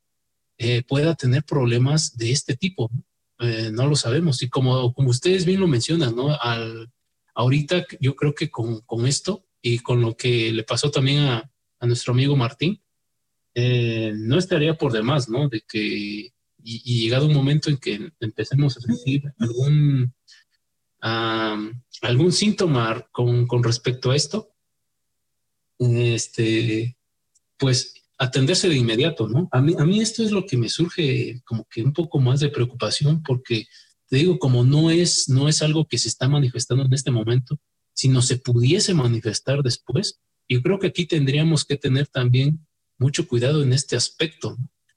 eh, 0.56 0.82
pueda 0.86 1.16
tener 1.16 1.42
problemas 1.44 2.16
de 2.16 2.30
este 2.30 2.56
tipo. 2.56 2.90
¿no? 2.92 3.04
Eh, 3.48 3.70
no 3.72 3.88
lo 3.88 3.96
sabemos. 3.96 4.40
Y 4.42 4.48
como, 4.48 4.94
como 4.94 5.10
ustedes 5.10 5.44
bien 5.44 5.60
lo 5.60 5.66
mencionan, 5.66 6.14
¿no? 6.14 6.32
Al, 6.40 6.92
ahorita 7.34 7.84
yo 8.00 8.14
creo 8.14 8.34
que 8.34 8.50
con, 8.50 8.82
con, 8.82 9.06
esto 9.06 9.44
y 9.60 9.80
con 9.80 10.00
lo 10.00 10.16
que 10.16 10.52
le 10.52 10.62
pasó 10.62 10.92
también 10.92 11.24
a, 11.24 11.50
a 11.80 11.86
nuestro 11.86 12.12
amigo 12.12 12.36
Martín, 12.36 12.80
eh, 13.54 14.12
no 14.14 14.38
estaría 14.38 14.78
por 14.78 14.92
demás, 14.92 15.28
¿no? 15.28 15.48
De 15.48 15.62
que 15.68 16.32
y, 16.62 17.02
llegado 17.02 17.26
un 17.26 17.34
momento 17.34 17.70
en 17.70 17.76
que 17.76 18.12
empecemos 18.20 18.76
a 18.76 18.80
sentir 18.80 19.24
algún, 19.38 20.14
algún 21.00 22.32
síntoma 22.32 23.06
con, 23.12 23.46
con, 23.46 23.62
respecto 23.62 24.10
a 24.10 24.16
esto, 24.16 24.54
este, 25.78 26.96
pues 27.58 27.94
atenderse 28.18 28.68
de 28.68 28.76
inmediato, 28.76 29.28
¿no? 29.28 29.48
A 29.50 29.60
mí, 29.60 29.74
a 29.78 29.84
mí 29.84 30.00
esto 30.00 30.22
es 30.22 30.30
lo 30.30 30.46
que 30.46 30.56
me 30.56 30.68
surge 30.68 31.42
como 31.44 31.66
que 31.68 31.82
un 31.82 31.92
poco 31.92 32.20
más 32.20 32.40
de 32.40 32.50
preocupación 32.50 33.22
porque 33.22 33.66
te 34.08 34.18
digo, 34.18 34.38
como 34.38 34.62
no 34.62 34.90
es, 34.90 35.28
no 35.28 35.48
es 35.48 35.62
algo 35.62 35.86
que 35.86 35.98
se 35.98 36.08
está 36.08 36.28
manifestando 36.28 36.84
en 36.84 36.92
este 36.92 37.10
momento, 37.10 37.58
sino 37.94 38.22
se 38.22 38.36
pudiese 38.36 38.94
manifestar 38.94 39.62
después, 39.62 40.20
yo 40.48 40.62
creo 40.62 40.78
que 40.78 40.88
aquí 40.88 41.06
tendríamos 41.06 41.64
que 41.64 41.76
tener 41.76 42.06
también 42.08 42.66
mucho 42.98 43.26
cuidado 43.26 43.62
en 43.62 43.72
este 43.72 43.96
aspecto, 43.96 44.56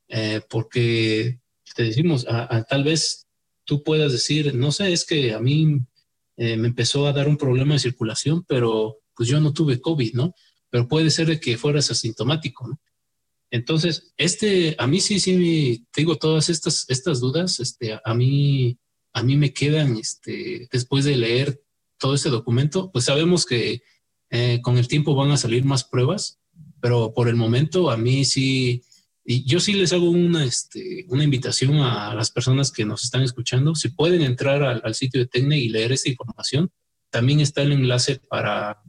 eh, 0.10 0.41
porque 0.49 1.39
te 1.76 1.84
decimos, 1.84 2.26
tal 2.69 2.84
vez 2.84 3.27
tú 3.65 3.84
puedas 3.84 4.11
decir, 4.11 4.56
no 4.56 4.72
sé, 4.72 4.93
es 4.93 5.06
que 5.06 5.34
a 5.34 5.39
mí 5.39 5.80
eh, 6.38 6.57
me 6.57 6.69
empezó 6.69 7.06
a 7.06 7.14
dar 7.14 7.27
un 7.27 7.38
problema 7.38 7.73
de 7.73 7.80
circulación, 7.80 8.43
pero 8.47 8.99
pues 9.15 9.27
yo 9.27 9.39
no 9.39 9.53
tuve 9.53 9.81
COVID, 9.81 10.14
¿no? 10.14 10.34
Pero 10.69 10.88
puede 10.88 11.10
ser 11.10 11.27
de 11.27 11.39
que 11.39 11.57
fueras 11.57 11.91
asintomático, 11.91 12.68
¿no? 12.68 12.80
Entonces, 13.52 14.14
este, 14.18 14.76
a 14.80 14.88
mí 14.88 14.99
sí, 14.99 15.19
sí, 15.19 15.85
te 15.91 16.06
todas 16.15 16.49
estas, 16.49 16.85
estas 16.89 17.19
dudas, 17.19 17.60
este, 17.60 17.99
a 18.03 18.14
mí, 18.14 18.77
a 19.14 19.23
mí 19.23 19.35
me 19.35 19.53
quedan, 19.53 19.97
este, 19.97 20.68
después 20.72 21.06
de 21.06 21.15
leer 21.15 21.61
todo 21.97 22.15
este 22.15 22.30
documento, 22.30 22.91
pues 22.91 23.06
sabemos 23.06 23.45
que 23.45 23.81
eh, 24.30 24.60
con 24.61 24.77
el 24.77 24.88
tiempo 24.88 25.15
van 25.15 25.31
a 25.31 25.38
salir 25.38 25.64
más 25.64 25.84
pruebas, 25.84 26.39
pero 26.81 27.14
por 27.14 27.30
el 27.30 27.35
momento 27.35 27.91
a 27.91 27.97
mí 27.97 28.26
sí, 28.26 28.84
y 29.27 29.43
yo 29.43 29.60
sí 29.60 29.73
les 29.73 29.91
hago 29.91 30.07
una, 30.07 30.45
este, 30.45 31.06
una 31.10 31.23
invitación 31.23 31.77
a 31.77 32.14
las 32.14 32.30
personas 32.30 32.72
que 32.72 32.85
nos 32.85 33.03
están 33.03 33.23
escuchando. 33.23 33.73
Si 33.73 33.89
pueden 33.89 34.22
entrar 34.22 34.61
al, 34.61 34.93
sitio 34.93 35.19
de 35.19 35.26
Tecne 35.26 35.57
y 35.57 35.69
leer 35.69 35.91
esta 35.91 36.10
información, 36.10 36.69
también 37.10 37.39
está 37.39 37.64
el 37.64 37.72
enlace 37.72 38.19
para, 38.30 38.84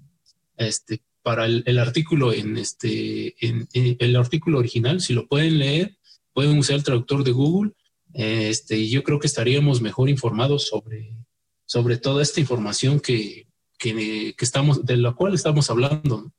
este, 0.58 1.02
para 1.22 1.46
el, 1.46 1.78
artículo 1.78 2.34
en, 2.34 2.58
este, 2.58 3.34
en, 3.40 3.66
el 3.72 4.14
artículo 4.14 4.58
original. 4.58 5.00
Si 5.00 5.14
lo 5.14 5.26
pueden 5.26 5.58
leer, 5.58 5.96
pueden 6.34 6.58
usar 6.58 6.76
el 6.76 6.84
traductor 6.84 7.24
de 7.24 7.32
Google. 7.32 7.72
Este, 8.12 8.76
y 8.76 8.90
yo 8.90 9.02
creo 9.02 9.18
que 9.18 9.28
estaríamos 9.28 9.80
mejor 9.80 10.10
informados 10.10 10.66
sobre, 10.66 11.16
sobre 11.64 11.96
toda 11.96 12.22
esta 12.22 12.40
información 12.40 13.00
que, 13.00 13.48
que, 13.78 14.34
que 14.36 14.44
estamos, 14.44 14.84
de 14.84 14.98
la 14.98 15.14
cual 15.14 15.32
estamos 15.32 15.70
hablando. 15.70 16.30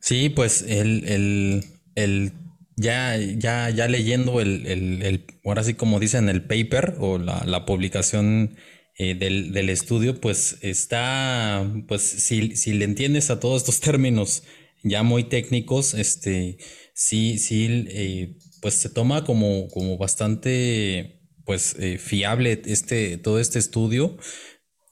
Sí, 0.00 0.30
pues 0.30 0.62
el, 0.62 1.04
el 1.04 1.75
el 1.96 2.32
ya, 2.76 3.16
ya, 3.16 3.70
ya 3.70 3.88
leyendo 3.88 4.40
el, 4.40 4.66
el, 4.66 5.02
el, 5.02 5.24
ahora 5.44 5.64
sí 5.64 5.74
como 5.74 5.98
dicen, 5.98 6.28
el 6.28 6.44
paper 6.44 6.96
o 7.00 7.18
la, 7.18 7.42
la 7.46 7.64
publicación 7.64 8.56
eh, 8.98 9.14
del, 9.14 9.52
del, 9.52 9.70
estudio, 9.70 10.20
pues 10.20 10.58
está, 10.60 11.70
pues 11.88 12.02
si, 12.02 12.54
si, 12.56 12.72
le 12.74 12.84
entiendes 12.84 13.30
a 13.30 13.40
todos 13.40 13.62
estos 13.62 13.80
términos 13.80 14.42
ya 14.82 15.02
muy 15.02 15.24
técnicos, 15.24 15.94
este, 15.94 16.58
sí, 16.94 17.38
sí, 17.38 17.86
eh, 17.88 18.36
pues 18.60 18.74
se 18.74 18.90
toma 18.90 19.24
como, 19.24 19.68
como 19.68 19.98
bastante, 19.98 21.20
pues, 21.44 21.76
eh, 21.78 21.98
fiable 21.98 22.62
este, 22.66 23.18
todo 23.18 23.40
este 23.40 23.58
estudio 23.58 24.16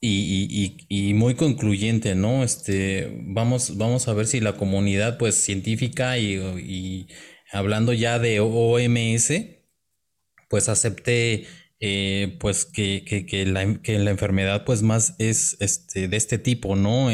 y, 0.07 1.13
muy 1.13 1.35
concluyente, 1.35 2.15
¿no? 2.15 2.43
Este, 2.43 3.17
vamos, 3.27 3.77
vamos 3.77 4.07
a 4.07 4.13
ver 4.13 4.27
si 4.27 4.39
la 4.39 4.53
comunidad, 4.53 5.17
pues, 5.17 5.35
científica 5.35 6.17
y, 6.17 7.07
hablando 7.51 7.93
ya 7.93 8.19
de 8.19 8.39
OMS, 8.39 9.31
pues, 10.49 10.69
acepte 10.69 11.45
eh, 11.79 12.37
pues 12.39 12.65
que, 12.65 13.03
que, 13.03 13.45
la, 13.45 13.81
que, 13.81 13.99
la, 13.99 14.11
enfermedad 14.11 14.63
pues 14.63 14.81
más 14.81 15.15
es 15.19 15.57
este, 15.59 16.07
de 16.07 16.17
este 16.17 16.37
tipo, 16.37 16.75
¿no? 16.75 17.09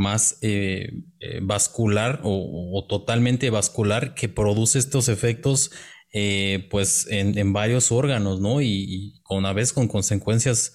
más 0.00 0.38
eh, 0.40 1.04
eh, 1.20 1.40
vascular 1.42 2.20
o, 2.24 2.86
totalmente 2.88 3.50
vascular 3.50 4.14
que 4.14 4.28
produce 4.28 4.78
estos 4.78 5.08
efectos 5.08 5.70
eh, 6.12 6.66
pues 6.70 7.06
en, 7.10 7.52
varios 7.52 7.92
órganos, 7.92 8.40
¿no? 8.40 8.62
Y, 8.62 9.20
con 9.22 9.38
una 9.38 9.52
vez 9.52 9.72
con 9.72 9.86
consecuencias 9.86 10.72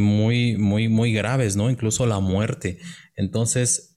muy, 0.00 0.56
muy, 0.56 0.88
muy 0.88 1.12
graves, 1.12 1.56
¿no? 1.56 1.70
Incluso 1.70 2.06
la 2.06 2.18
muerte. 2.18 2.78
Entonces, 3.14 3.94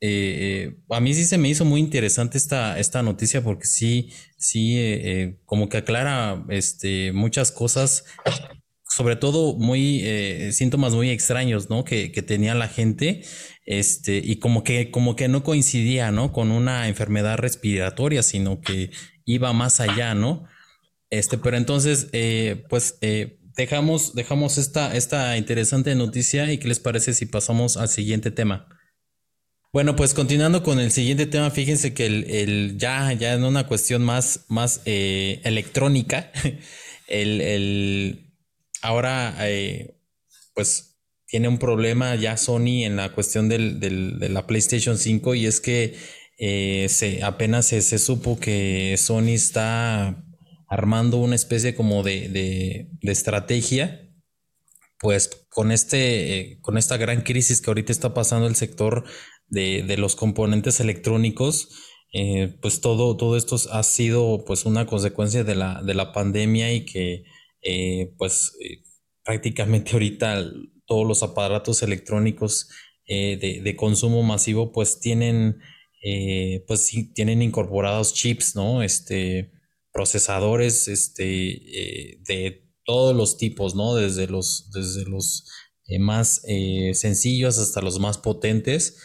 a 0.90 1.00
mí 1.00 1.14
sí 1.14 1.26
se 1.26 1.38
me 1.38 1.50
hizo 1.50 1.66
muy 1.66 1.80
interesante 1.80 2.38
esta, 2.38 2.80
esta 2.80 3.02
noticia 3.04 3.44
porque 3.44 3.66
sí, 3.66 4.12
sí, 4.38 5.38
como 5.46 5.70
que 5.70 5.78
aclara 5.78 6.46
este, 6.50 7.12
muchas 7.14 7.52
cosas 7.52 8.06
sobre 8.92 9.16
todo 9.16 9.56
muy 9.56 10.02
síntomas 10.52 10.94
muy 10.94 11.12
extraños, 11.12 11.70
¿no? 11.70 11.84
Que, 11.84 12.12
que, 12.12 12.22
tenía 12.22 12.56
la 12.56 12.68
gente 12.68 13.22
este, 13.70 14.18
y 14.18 14.40
como 14.40 14.64
que, 14.64 14.90
como 14.90 15.16
que 15.16 15.28
no 15.28 15.44
coincidía, 15.44 16.12
¿no? 16.12 16.34
Con 16.34 16.50
una 16.50 16.88
enfermedad 16.88 17.38
respiratoria, 17.38 18.24
sino 18.24 18.62
que 18.62 18.90
iba 19.26 19.54
más 19.54 19.80
allá, 19.80 20.16
¿no? 20.16 20.46
Este, 21.12 21.38
pero 21.38 21.56
entonces, 21.56 22.10
eh, 22.12 22.64
pues, 22.68 22.98
eh, 23.02 23.39
dejamos, 23.60 24.16
dejamos 24.16 24.58
esta, 24.58 24.96
esta 24.96 25.38
interesante 25.38 25.94
noticia 25.96 26.52
y 26.52 26.58
qué 26.58 26.68
les 26.68 26.80
parece 26.80 27.14
si 27.14 27.26
pasamos 27.26 27.78
al 27.78 27.90
siguiente 27.90 28.32
tema. 28.32 28.68
Bueno, 29.72 29.96
pues 29.96 30.14
continuando 30.14 30.64
con 30.64 30.80
el 30.80 30.92
siguiente 30.92 31.28
tema, 31.28 31.52
fíjense 31.52 31.94
que 31.94 32.06
el, 32.06 32.78
ya, 32.78 33.14
ya 33.14 33.34
en 33.34 33.44
una 33.44 33.68
cuestión 33.68 34.04
más, 34.04 34.46
más 34.48 34.82
eh, 34.86 35.42
electrónica, 35.44 36.32
el, 37.08 37.42
el 37.42 38.34
ahora, 38.82 39.38
pues 40.56 40.98
tiene 41.28 41.48
un 41.48 41.60
problema 41.60 42.16
ya 42.16 42.38
Sony 42.38 42.86
en 42.86 42.96
la 42.96 43.12
cuestión 43.12 43.50
del, 43.50 43.80
de 43.80 44.30
la 44.30 44.48
PlayStation 44.48 44.98
5 44.98 45.36
y 45.36 45.46
es 45.46 45.60
que 45.62 45.96
eh, 46.42 46.88
se, 46.88 47.22
apenas 47.22 47.66
se, 47.66 48.00
supo 48.00 48.40
que 48.40 48.96
Sony 48.98 49.34
está 49.34 50.24
armando 50.70 51.18
una 51.18 51.36
especie 51.36 51.76
como 51.76 52.04
de, 52.04 52.90
estrategia, 53.02 54.10
pues 55.00 55.46
con, 55.50 55.72
este, 55.72 56.40
eh, 56.40 56.60
con 56.62 56.78
esta 56.78 56.98
gran 56.98 57.22
crisis 57.22 57.62
que 57.62 57.70
ahorita 57.70 57.92
está 57.92 58.14
pasando 58.14 58.48
el 58.48 58.56
sector 58.56 59.06
de, 59.48 59.96
los 59.98 60.16
componentes 60.16 60.80
electrónicos, 60.80 61.70
eh, 62.14 62.58
pues 62.62 62.82
todo, 62.82 63.18
todo 63.18 63.38
esto 63.38 63.58
ha 63.72 63.84
sido 63.84 64.44
pues 64.46 64.66
una 64.66 64.86
consecuencia 64.86 65.44
de 65.44 65.56
la, 65.56 65.82
de 65.84 65.94
la 65.94 66.12
pandemia 66.12 66.74
y 66.74 66.86
que 66.86 67.24
pues 68.18 68.54
prácticamente 69.24 69.92
ahorita 69.92 70.44
todos 70.86 71.08
los 71.08 71.22
aparatos 71.22 71.84
electrónicos 71.84 72.70
eh, 73.06 73.62
de, 73.64 73.76
consumo 73.76 74.24
masivo 74.24 74.72
pues 74.72 75.00
tienen 75.00 75.60
eh, 76.04 76.64
pues 76.68 76.92
tienen 77.14 77.42
incorporados 77.42 78.14
chips 78.14 78.56
no 78.56 78.84
este 78.84 79.52
procesadores 79.92 80.88
este 80.88 81.50
eh, 82.14 82.20
de 82.28 82.70
todos 82.84 83.16
los 83.16 83.38
tipos 83.38 83.76
no 83.76 83.96
desde 83.96 84.28
los 84.28 84.70
desde 84.72 85.10
los 85.10 85.46
más 86.00 86.44
sencillos 86.94 87.58
hasta 87.58 87.82
los 87.82 88.00
más 88.00 88.20
potentes 88.20 88.98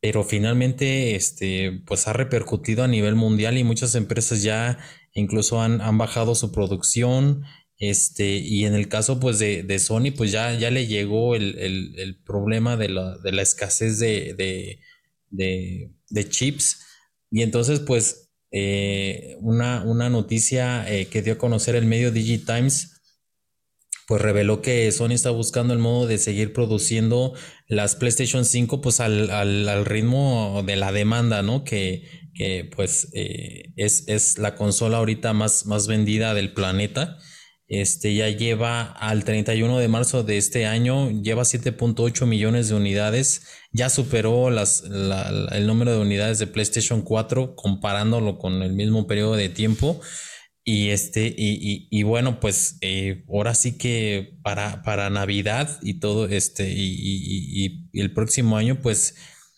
pero 0.00 0.24
finalmente 0.24 1.14
este 1.14 1.82
pues 1.86 2.08
ha 2.08 2.12
repercutido 2.12 2.82
a 2.82 2.88
nivel 2.88 3.14
mundial 3.14 3.56
y 3.56 3.62
muchas 3.62 3.94
empresas 3.94 4.42
ya 4.42 4.78
incluso 5.12 5.60
han, 5.60 5.80
han 5.80 5.96
bajado 5.96 6.34
su 6.34 6.50
producción 6.50 7.44
este, 7.78 8.36
y 8.36 8.64
en 8.64 8.74
el 8.74 8.88
caso 8.88 9.18
pues 9.18 9.38
de, 9.38 9.78
Sony, 9.78 10.12
pues 10.16 10.30
ya, 10.32 10.54
ya 10.54 10.70
le 10.70 10.86
llegó 10.86 11.34
el, 11.34 12.20
problema 12.24 12.76
de 12.76 12.88
la, 12.88 13.42
escasez 13.42 13.98
de, 13.98 14.78
chips. 16.28 16.80
Y 17.30 17.42
entonces 17.42 17.80
pues 17.80 18.23
eh, 18.56 19.36
una, 19.40 19.82
una, 19.82 20.08
noticia 20.08 20.88
eh, 20.88 21.06
que 21.06 21.22
dio 21.22 21.32
a 21.32 21.38
conocer 21.38 21.74
el 21.74 21.86
medio 21.86 22.12
Digitimes 22.12 22.94
pues 24.06 24.20
reveló 24.20 24.60
que 24.60 24.90
Sony 24.92 25.12
está 25.12 25.30
buscando 25.30 25.72
el 25.72 25.78
modo 25.78 26.06
de 26.06 26.18
seguir 26.18 26.52
produciendo 26.52 27.32
las 27.66 27.96
PlayStation 27.96 28.44
5 28.44 28.80
pues 28.80 29.00
al, 29.00 29.84
ritmo 29.86 30.62
de 30.64 30.76
la 30.76 30.92
demanda, 30.92 31.42
¿no? 31.42 31.64
Que, 31.64 32.04
pues 32.76 33.08
eh, 33.14 33.72
es, 33.76 34.04
es, 34.08 34.38
la 34.38 34.54
consola 34.56 34.98
ahorita 34.98 35.32
más, 35.32 35.66
más 35.66 35.86
vendida 35.86 36.34
del 36.34 36.52
planeta. 36.52 37.18
Este 37.66 38.14
ya 38.14 38.28
lleva 38.28 38.82
al 38.82 39.24
31 39.24 39.78
de 39.78 39.88
marzo 39.88 40.22
de 40.22 40.36
este 40.36 40.66
año, 40.66 41.10
lleva 41.10 41.44
7.8 41.44 42.26
millones 42.26 42.68
de 42.68 42.74
unidades, 42.74 43.46
ya 43.74 43.90
superó 43.90 44.50
las, 44.50 44.84
el 44.84 45.66
número 45.66 45.92
de 45.92 45.98
unidades 45.98 46.38
de 46.38 46.46
PlayStation 46.46 47.02
4 47.02 47.56
comparándolo 47.56 48.38
con 48.38 48.62
el 48.62 48.72
mismo 48.72 49.06
periodo 49.06 49.34
de 49.34 49.50
tiempo. 49.50 50.00
Y 50.64 50.90
este, 50.90 51.34
y, 51.36 52.02
bueno, 52.04 52.40
pues 52.40 52.78
eh, 52.80 53.24
ahora 53.28 53.54
sí 53.54 53.76
que 53.76 54.38
para, 54.42 54.82
para 54.82 55.10
Navidad 55.10 55.78
y 55.82 55.98
todo 56.00 56.26
este, 56.26 56.72
y, 56.74 57.90
el 57.92 58.14
próximo 58.14 58.56
año, 58.56 58.80
pues 58.80 59.16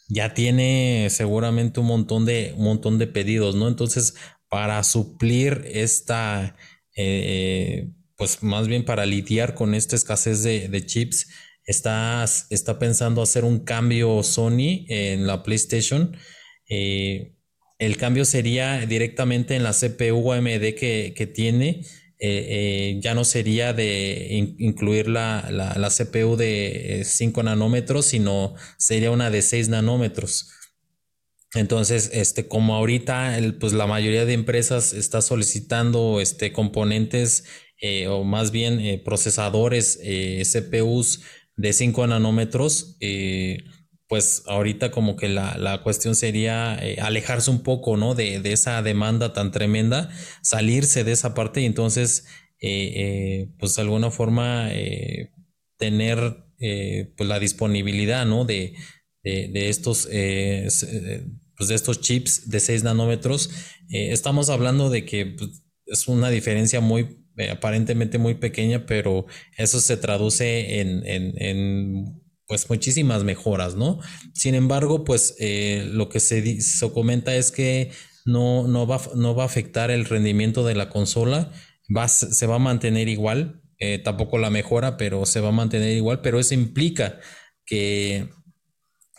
ya 0.08 0.34
tiene 0.34 1.06
seguramente 1.10 1.78
un 1.78 1.86
montón 1.86 2.24
de, 2.24 2.54
un 2.56 2.64
montón 2.64 2.98
de 2.98 3.06
pedidos, 3.06 3.54
¿no? 3.54 3.68
Entonces, 3.68 4.14
para 4.48 4.82
suplir 4.82 5.64
esta 5.72 6.56
eh, 6.96 7.92
pues 8.16 8.42
más 8.42 8.66
bien 8.66 8.84
para 8.84 9.06
lidiar 9.06 9.54
con 9.54 9.74
esta 9.74 9.94
escasez 9.94 10.42
de, 10.42 10.86
chips, 10.86 11.28
está, 11.66 12.24
está, 12.50 12.78
pensando 12.78 13.20
hacer 13.20 13.44
un 13.44 13.60
cambio 13.60 14.22
Sony 14.22 14.86
en 14.88 15.26
la 15.26 15.42
PlayStation. 15.42 16.16
Eh, 16.68 17.34
el 17.78 17.96
cambio 17.98 18.24
sería 18.24 18.86
directamente 18.86 19.56
en 19.56 19.62
la 19.62 19.72
CPU 19.72 20.32
AMD 20.32 20.74
que, 20.74 21.32
tiene. 21.34 21.82
Eh, 22.18 22.46
eh, 22.48 22.98
ya 23.02 23.14
no 23.14 23.24
sería 23.24 23.74
de 23.74 24.54
incluir 24.58 25.08
la, 25.08 25.46
la, 25.50 25.90
CPU 25.90 26.36
de 26.36 27.02
5 27.04 27.42
nanómetros, 27.42 28.06
sino 28.06 28.54
sería 28.78 29.10
una 29.10 29.30
de 29.30 29.42
6 29.42 29.68
nanómetros. 29.68 30.50
Entonces, 31.54 32.10
este, 32.14 32.48
como 32.48 32.74
ahorita, 32.74 33.38
pues 33.60 33.72
la 33.72 33.86
mayoría 33.86 34.24
de 34.24 34.32
empresas 34.32 34.94
está 34.94 35.20
solicitando 35.20 36.20
este, 36.20 36.52
componentes 36.52 37.44
o 38.08 38.24
más 38.24 38.52
bien 38.52 39.02
procesadores 39.04 40.00
CPUs 40.00 41.20
de 41.56 41.72
5 41.72 42.06
nanómetros, 42.06 42.96
pues 44.08 44.42
ahorita 44.46 44.90
como 44.90 45.16
que 45.16 45.28
la, 45.28 45.80
cuestión 45.82 46.14
sería 46.14 46.74
alejarse 47.02 47.50
un 47.50 47.62
poco, 47.62 47.96
¿no? 47.96 48.14
De, 48.14 48.40
esa 48.52 48.82
demanda 48.82 49.32
tan 49.32 49.50
tremenda, 49.50 50.10
salirse 50.42 51.04
de 51.04 51.12
esa 51.12 51.34
parte 51.34 51.60
y 51.62 51.64
entonces, 51.64 52.26
pues 52.60 53.74
de 53.74 53.82
alguna 53.82 54.10
forma, 54.10 54.70
tener 55.76 56.44
pues 56.58 57.28
la 57.28 57.38
disponibilidad, 57.40 58.26
¿no? 58.26 58.44
De, 58.44 58.74
de, 59.22 59.68
estos, 59.68 60.06
pues 60.06 61.68
de 61.68 61.74
estos 61.74 62.00
chips 62.00 62.48
de 62.48 62.60
6 62.60 62.84
nanómetros. 62.84 63.50
estamos 63.88 64.50
hablando 64.50 64.90
de 64.90 65.04
que 65.04 65.26
pues, 65.26 65.62
es 65.86 66.08
una 66.08 66.30
diferencia 66.30 66.80
muy 66.80 67.25
eh, 67.36 67.50
aparentemente 67.50 68.16
muy 68.16 68.34
pequeña, 68.34 68.86
pero 68.86 69.26
eso 69.58 69.78
se 69.80 69.98
traduce 69.98 70.80
en, 70.80 72.22
pues 72.46 72.70
muchísimas 72.70 73.24
mejoras, 73.24 73.74
¿no? 73.74 74.00
Sin 74.32 74.54
embargo, 74.54 75.04
pues 75.04 75.34
eh, 75.38 75.86
lo 75.92 76.08
que 76.08 76.20
se, 76.20 76.60
se, 76.62 76.90
comenta 76.92 77.34
es 77.34 77.50
que 77.50 77.90
no, 78.24 78.66
no, 78.68 78.86
va, 78.86 79.00
no 79.14 79.34
va 79.34 79.42
a 79.42 79.46
afectar 79.46 79.90
el 79.90 80.06
rendimiento 80.06 80.64
de 80.64 80.76
la 80.76 80.88
consola, 80.88 81.52
va, 81.94 82.08
se 82.08 82.46
va 82.46 82.54
a 82.54 82.60
mantener 82.60 83.08
igual, 83.08 83.60
eh, 83.78 83.98
tampoco 83.98 84.38
la 84.38 84.48
mejora, 84.48 84.96
pero 84.96 85.26
se 85.26 85.40
va 85.40 85.48
a 85.48 85.52
mantener 85.52 85.94
igual, 85.94 86.22
pero 86.22 86.40
eso 86.40 86.54
implica 86.54 87.20
que, 87.66 88.30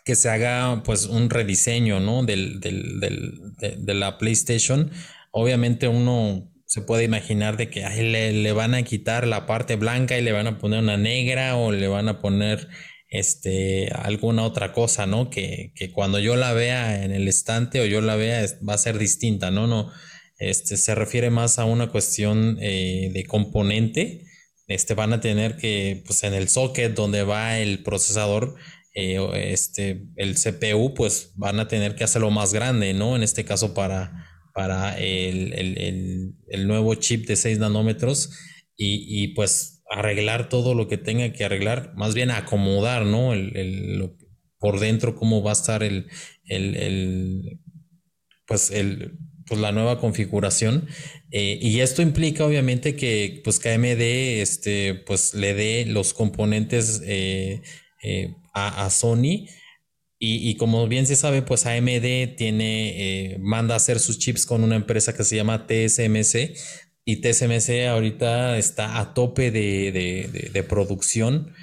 que 0.06 0.16
se 0.16 0.30
haga 0.30 0.82
pues 0.84 1.06
un 1.06 1.30
rediseño, 1.30 2.00
¿no? 2.00 2.24
Del, 2.24 2.60
del, 2.62 3.00
de 3.60 3.94
la 3.94 4.18
PlayStation. 4.18 4.90
Obviamente 5.32 5.88
uno 5.88 6.50
se 6.68 6.82
puede 6.82 7.06
imaginar 7.06 7.56
de 7.56 7.70
que 7.70 7.82
le, 7.82 8.34
le, 8.34 8.52
van 8.52 8.76
a 8.76 8.84
quitar 8.84 9.26
la 9.26 9.46
parte 9.46 9.78
blanca 9.78 10.18
y 10.18 10.22
le 10.22 10.34
van 10.34 10.48
a 10.48 10.58
poner 10.60 10.82
una 10.84 10.98
negra 10.98 11.56
o 11.56 11.72
le 11.72 11.88
van 11.88 12.10
a 12.10 12.20
poner 12.20 12.68
este, 13.10 13.90
alguna 13.94 14.44
otra 14.44 14.74
cosa, 14.74 15.06
¿no? 15.06 15.30
Que, 15.30 15.72
que, 15.76 15.94
cuando 15.94 16.20
yo 16.20 16.36
la 16.36 16.52
vea 16.52 17.04
en 17.06 17.12
el 17.12 17.30
estante 17.30 17.80
o 17.80 17.86
yo 17.86 18.02
la 18.02 18.18
vea 18.18 18.46
va 18.68 18.74
a 18.74 18.78
ser 18.78 18.98
distinta, 18.98 19.50
¿no? 19.50 19.66
No, 19.66 19.90
este, 20.40 20.76
se 20.76 20.94
refiere 20.94 21.30
más 21.30 21.58
a 21.58 21.64
una 21.64 21.88
cuestión 21.90 22.58
eh, 22.60 23.12
de 23.14 23.26
componente. 23.26 24.26
Este, 24.68 24.94
van 24.94 25.14
a 25.14 25.22
tener 25.22 25.56
que, 25.56 26.04
pues 26.06 26.24
en 26.26 26.34
el 26.34 26.50
socket 26.50 26.94
donde 26.94 27.24
va 27.24 27.60
el 27.60 27.82
procesador, 27.82 28.56
eh, 28.94 29.20
este, 29.54 30.04
el 30.18 30.36
CPU, 30.36 30.94
pues 30.94 31.32
van 31.36 31.62
a 31.62 31.70
tener 31.70 31.96
que 31.96 32.04
hacerlo 32.04 32.30
más 32.30 32.54
grande, 32.54 32.94
¿no? 32.94 33.16
En 33.16 33.24
este 33.24 33.46
caso 33.46 33.74
para, 33.74 34.27
para 34.58 34.98
el, 34.98 35.54
el, 35.54 36.34
el, 36.48 36.68
nuevo 36.68 36.96
chip 36.96 37.28
de 37.28 37.36
6 37.36 37.60
nanómetros 37.60 38.32
y, 38.76 39.06
y 39.08 39.28
pues 39.36 39.84
arreglar 39.88 40.50
todo 40.50 40.74
lo 40.74 40.88
que 40.88 40.98
tenga 40.98 41.32
que 41.32 41.46
arreglar, 41.46 41.94
más 41.96 42.16
bien 42.16 42.32
acomodar, 42.32 43.06
¿no? 43.06 43.34
El, 43.34 44.16
por 44.58 44.80
dentro, 44.80 45.16
cómo 45.16 45.44
va 45.44 45.52
a 45.52 45.54
estar 45.54 45.84
el, 45.84 46.08
pues 48.48 48.72
el, 48.72 49.20
pues 49.46 49.62
la 49.62 49.72
nueva 49.72 50.00
configuración. 50.00 50.88
Eh, 51.30 51.60
y 51.62 51.82
esto 51.82 52.02
implica 52.02 52.44
obviamente 52.44 52.96
que 52.96 53.42
pues 53.44 53.60
KMD 53.60 54.42
este, 54.42 54.96
pues 54.96 55.36
le 55.36 55.54
dé 55.54 55.86
los 55.86 56.16
componentes 56.16 57.04
eh, 57.06 57.62
eh, 58.02 58.34
a, 58.56 58.90
Sony. 58.90 59.46
Y, 60.20 60.56
como 60.56 60.88
bien 60.88 61.06
se 61.06 61.16
sabe, 61.16 61.44
pues 61.44 61.68
AMD 61.68 62.36
tiene, 62.38 63.38
manda 63.40 63.76
a 63.76 63.78
hacer 63.78 64.00
sus 64.00 64.18
chips 64.18 64.48
con 64.48 64.64
una 64.64 64.76
empresa 64.76 65.16
que 65.16 65.24
se 65.24 65.36
llama 65.36 65.68
TSMC, 65.68 66.56
y 67.10 67.22
TSMC 67.22 67.88
ahorita 67.88 68.58
está 68.58 69.00
a 69.00 69.14
tope 69.14 69.50
de, 69.50 70.66
producción 70.68 71.54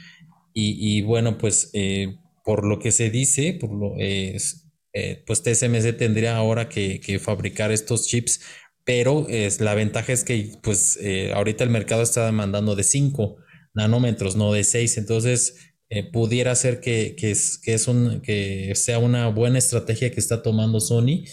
y, 0.55 1.03
bueno, 1.03 1.37
pues 1.37 1.69
eh, 1.75 2.17
por 2.43 2.65
lo 2.65 2.79
que 2.79 2.93
se 2.93 3.11
dice, 3.11 3.59
eh, 3.99 5.23
pues 5.27 5.43
TSMC 5.43 5.99
tendría 5.99 6.39
ahora 6.39 6.71
que, 6.71 7.21
fabricar 7.23 7.73
estos 7.73 8.07
chips, 8.07 8.41
pero 8.85 9.27
la 9.59 9.75
ventaja 9.75 10.15
es 10.15 10.25
que 10.25 10.51
pues 10.63 10.99
eh, 11.03 11.33
ahorita 11.35 11.63
el 11.63 11.69
mercado 11.69 12.03
está 12.03 12.25
demandando 12.25 12.75
de 12.75 12.85
5 12.85 13.37
nanómetros, 13.75 14.37
no 14.37 14.51
de 14.51 14.65
6, 14.65 14.97
entonces 14.97 15.74
pudiera 16.03 16.55
ser 16.55 16.81
que, 16.81 17.15
es, 17.19 17.59
que, 17.59 17.75
es 17.75 17.87
un, 17.87 18.21
que 18.21 18.73
sea 18.75 18.99
una 18.99 19.29
buena 19.29 19.59
estrategia 19.59 20.11
que 20.11 20.21
está 20.21 20.43
tomando 20.43 20.81
Sony 20.81 21.25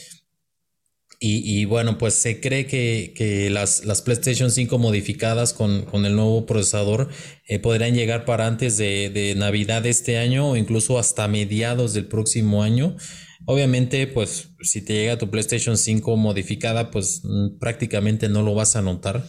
y, 1.23 1.65
bueno, 1.65 1.99
pues 1.99 2.15
se 2.15 2.41
cree 2.41 2.65
que, 2.65 3.47
las, 3.51 3.85
las, 3.85 4.01
PlayStation 4.01 4.49
5 4.49 4.79
modificadas 4.79 5.53
con, 5.53 5.85
el 6.03 6.15
nuevo 6.15 6.47
procesador 6.47 7.09
eh, 7.47 7.59
podrían 7.59 7.93
llegar 7.93 8.25
para 8.25 8.47
antes 8.47 8.75
de, 8.77 9.35
Navidad 9.37 9.83
de 9.83 9.91
este 9.91 10.17
año 10.17 10.49
o 10.49 10.55
incluso 10.57 10.97
hasta 10.97 11.27
mediados 11.27 11.93
del 11.93 12.07
próximo 12.07 12.63
año. 12.63 12.97
Obviamente, 13.45 14.07
pues 14.07 14.49
si 14.61 14.81
te 14.81 14.93
llega 14.93 15.19
tu 15.19 15.29
PlayStation 15.29 15.77
5 15.77 16.17
modificada, 16.17 16.89
pues 16.89 17.21
mm, 17.23 17.59
prácticamente 17.59 18.27
no 18.27 18.41
lo 18.41 18.55
vas 18.55 18.75
a 18.75 18.81
notar. 18.81 19.23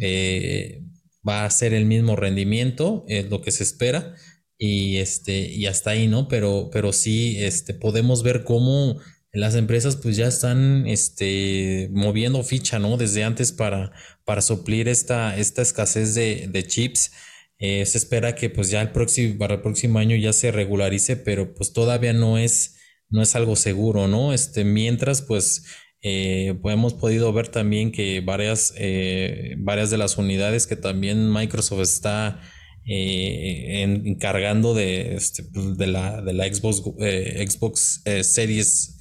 Eh, 0.00 0.84
va 1.28 1.44
a 1.44 1.50
ser 1.50 1.74
el 1.74 1.84
mismo 1.84 2.16
rendimiento, 2.16 3.04
es 3.08 3.28
lo 3.28 3.42
que 3.42 3.50
se 3.50 3.62
espera. 3.62 4.14
Y 4.58 4.96
este, 4.98 5.38
y 5.48 5.66
hasta 5.66 5.90
ahí, 5.90 6.08
¿no? 6.08 6.28
Pero, 6.28 6.70
pero 6.72 6.92
sí, 6.92 7.36
este, 7.38 7.74
podemos 7.74 8.22
ver 8.22 8.44
cómo 8.44 8.98
las 9.36 9.54
empresas 9.54 9.96
pues 9.96 10.16
ya 10.16 10.26
están 10.26 10.86
este, 10.86 11.88
moviendo 11.92 12.42
ficha, 12.42 12.78
¿no? 12.78 12.96
Desde 12.96 13.22
antes 13.24 13.52
para, 13.52 13.92
para 14.24 14.40
suplir 14.40 14.88
esta, 14.88 15.36
esta 15.36 15.62
escasez 15.62 16.14
de, 16.14 16.64
chips. 16.66 17.12
Eh, 17.58 17.86
se 17.86 17.98
espera 17.98 18.34
que 18.34 18.50
pues 18.50 18.70
ya 18.70 18.82
el 18.82 18.92
próximo, 18.92 19.38
para 19.38 19.54
el 19.54 19.60
próximo 19.62 19.98
año 19.98 20.16
ya 20.16 20.32
se 20.32 20.52
regularice, 20.52 21.16
pero 21.16 21.54
pues 21.54 21.72
todavía 21.72 22.12
no 22.12 22.38
es, 22.38 22.76
no 23.08 23.22
es 23.22 23.34
algo 23.36 23.56
seguro, 23.56 24.08
¿no? 24.08 24.32
Este, 24.32 24.64
mientras 24.64 25.22
pues, 25.22 25.64
eh, 26.02 26.58
pues 26.62 26.74
hemos 26.74 26.94
podido 26.94 27.32
ver 27.32 27.48
también 27.48 27.92
que 27.92 28.20
varias, 28.20 28.74
eh, 28.76 29.54
varias 29.58 29.90
de 29.90 29.98
las 29.98 30.18
unidades 30.18 30.66
que 30.66 30.76
también 30.76 31.30
Microsoft 31.32 31.82
está 31.82 32.40
encargando 32.86 34.74
de, 34.74 35.16
este, 35.16 35.42
pues, 35.42 35.76
de, 35.76 35.86
la, 35.88 36.22
de 36.22 36.32
la 36.32 36.46
Xbox, 36.46 36.82
Xbox 36.82 38.02
Series 38.22 38.96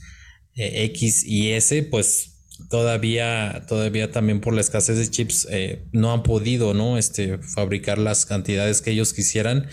eh, 0.55 0.85
X 0.85 1.25
y 1.25 1.51
S, 1.51 1.83
pues 1.83 2.31
todavía, 2.69 3.65
todavía 3.67 4.11
también 4.11 4.39
por 4.39 4.53
la 4.53 4.61
escasez 4.61 4.97
de 4.97 5.09
chips 5.09 5.47
eh, 5.51 5.83
no 5.91 6.13
han 6.13 6.23
podido, 6.23 6.73
¿no? 6.73 6.97
Este, 6.97 7.39
fabricar 7.39 7.97
las 7.97 8.25
cantidades 8.25 8.81
que 8.81 8.91
ellos 8.91 9.13
quisieran. 9.13 9.67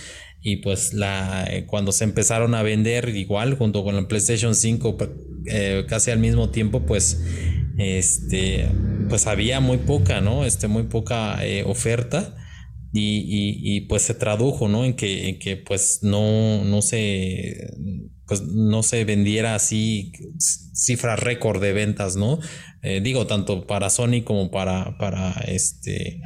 Y 0.45 0.57
pues 0.57 0.93
la, 0.93 1.47
eh, 1.49 1.67
cuando 1.67 1.93
se 1.93 2.03
empezaron 2.03 2.57
a 2.57 2.65
vender 2.65 3.11
igual 3.11 3.55
junto 3.57 3.85
con 3.85 3.95
la 3.95 4.09
PlayStation 4.09 4.57
5 4.57 4.97
casi 5.87 6.11
al 6.11 6.19
mismo 6.19 6.51
tiempo, 6.51 6.85
pues, 6.85 7.21
este, 7.79 8.69
pues 9.09 9.29
había 9.29 9.61
muy 9.61 9.79
poca, 9.79 10.21
¿no? 10.21 10.45
Este, 10.45 10.67
muy 10.67 10.85
poca 10.85 11.39
oferta. 11.65 12.37
Y, 12.95 13.77
y, 13.77 13.81
pues 13.83 14.03
se 14.03 14.13
tradujo, 14.13 14.69
¿no? 14.69 14.85
En 14.85 14.95
que, 14.95 15.31
en 15.31 15.39
que 15.39 15.57
pues 15.57 16.01
no, 16.03 16.63
no 16.65 16.83
se 16.83 17.73
pues 18.27 18.43
no 18.43 18.83
se 18.83 19.05
vendiera 19.05 19.55
así 19.55 20.13
cifra 20.39 21.17
récord 21.17 21.61
de 21.61 21.73
ventas, 21.73 22.17
¿no? 22.17 22.39
Eh, 22.83 23.01
digo, 23.03 23.27
tanto 23.27 23.67
para 23.67 23.91
Sony 23.91 24.23
como 24.25 24.51
para, 24.51 24.97
para 24.97 25.33
este, 25.47 26.21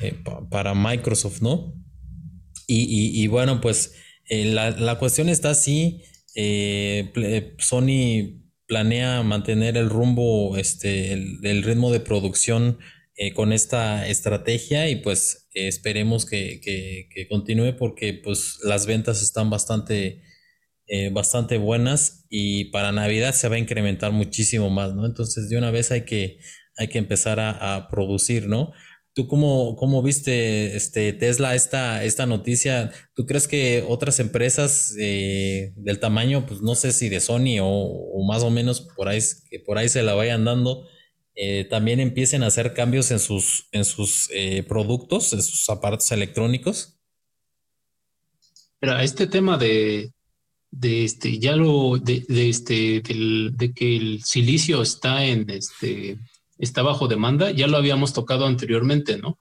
eh, 0.00 0.14
para 0.50 0.74
Microsoft, 0.74 1.42
¿no? 1.42 1.74
Y, 2.70 3.26
bueno, 3.28 3.62
pues 3.62 3.94
eh, 4.28 4.44
la, 4.44 4.98
cuestión 4.98 5.30
está 5.30 5.50
así, 5.50 6.02
Sony 7.58 8.42
planea 8.66 9.22
mantener 9.22 9.78
el 9.78 9.88
rumbo, 9.88 10.56
este, 10.58 11.14
el, 11.14 11.62
ritmo 11.62 11.90
de 11.90 12.00
producción 12.00 12.78
con 13.34 13.52
esta 13.52 14.06
estrategia 14.06 14.88
y 14.88 14.96
pues 14.96 15.48
esperemos 15.52 16.24
que, 16.24 16.60
que, 16.60 17.26
continúe 17.28 17.76
porque 17.76 18.14
pues 18.14 18.58
las 18.62 18.86
ventas 18.86 19.22
están 19.22 19.50
bastante 19.50 20.22
eh, 20.90 21.10
bastante 21.10 21.58
buenas 21.58 22.24
y 22.30 22.66
para 22.66 22.92
Navidad 22.92 23.34
se 23.34 23.46
va 23.50 23.56
a 23.56 23.58
incrementar 23.58 24.10
muchísimo 24.10 24.70
más, 24.70 24.94
¿no? 24.94 25.04
Entonces 25.04 25.50
de 25.50 25.58
una 25.58 25.70
vez 25.70 25.90
hay 25.90 26.06
que, 26.06 26.38
hay 26.78 26.88
que 26.88 26.96
empezar 26.96 27.38
a, 27.40 27.88
producir, 27.90 28.48
¿no? 28.48 28.72
¿Tú 29.12 29.28
cómo, 29.28 29.76
cómo, 29.76 30.02
viste 30.02 30.76
este, 30.76 31.12
Tesla 31.12 31.54
esta, 31.54 32.04
esta 32.04 32.24
noticia? 32.24 32.90
¿Tú 33.14 33.26
crees 33.26 33.46
que 33.46 33.84
otras 33.86 34.18
empresas 34.18 34.94
eh, 34.98 35.74
del 35.76 36.00
tamaño, 36.00 36.46
pues 36.46 36.62
no 36.62 36.74
sé 36.74 36.92
si 36.92 37.10
de 37.10 37.20
Sony 37.20 37.58
o, 37.60 38.24
más 38.26 38.42
o 38.42 38.50
menos 38.50 38.80
por 38.96 39.08
ahí, 39.08 39.20
por 39.66 39.76
ahí 39.76 39.90
se 39.90 40.02
la 40.02 40.14
vayan 40.14 40.46
dando, 40.46 40.86
eh, 41.40 41.64
también 41.64 42.00
empiecen 42.00 42.42
a 42.42 42.48
hacer 42.48 42.74
cambios 42.74 43.10
en 43.10 43.20
sus, 43.20 43.68
en 43.72 43.84
sus 43.84 44.28
productos, 44.66 45.32
en 45.32 45.42
sus 45.42 45.68
aparatos 45.70 46.10
electrónicos? 46.12 46.98
Pero 48.80 48.98
este 48.98 49.26
tema 49.26 49.56
de, 49.56 50.12
de 50.70 51.04
este, 51.04 51.38
ya 51.38 51.56
lo, 51.56 51.98
de, 51.98 52.24
este, 52.28 53.02
de 53.02 53.72
que 53.72 53.96
el 53.96 54.22
silicio 54.24 54.82
está 54.82 55.24
en 55.24 55.48
este, 55.50 56.18
está 56.58 56.82
bajo 56.82 57.08
demanda, 57.08 57.50
ya 57.50 57.66
lo 57.66 57.76
habíamos 57.76 58.12
tocado 58.12 58.46
anteriormente, 58.46 59.18
¿no? 59.18 59.38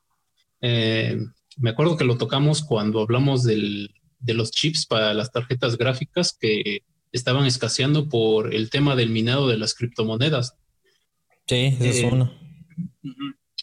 Eh, 0.62 1.18
me 1.58 1.72
acuerdo 1.72 1.98
que 1.98 2.06
lo 2.06 2.18
tocamos 2.18 2.64
cuando 2.64 3.02
hablamos 3.02 3.44
del, 3.44 3.92
de 4.20 4.34
los 4.34 4.52
chips 4.52 4.86
para 4.86 5.14
las 5.14 5.32
tarjetas 5.32 5.78
gráficas 5.78 6.36
que 6.40 6.84
estaban 7.12 7.46
escaseando 7.46 8.10
por 8.10 8.54
el 8.54 8.70
tema 8.70 8.96
del 8.96 9.10
minado 9.10 9.48
de 9.48 9.58
las 9.58 9.74
criptomonedas. 9.74 10.56
Sí, 11.48 11.76
eso 11.80 11.84
es 11.84 11.98
eh, 11.98 12.10
uno. 12.12 12.32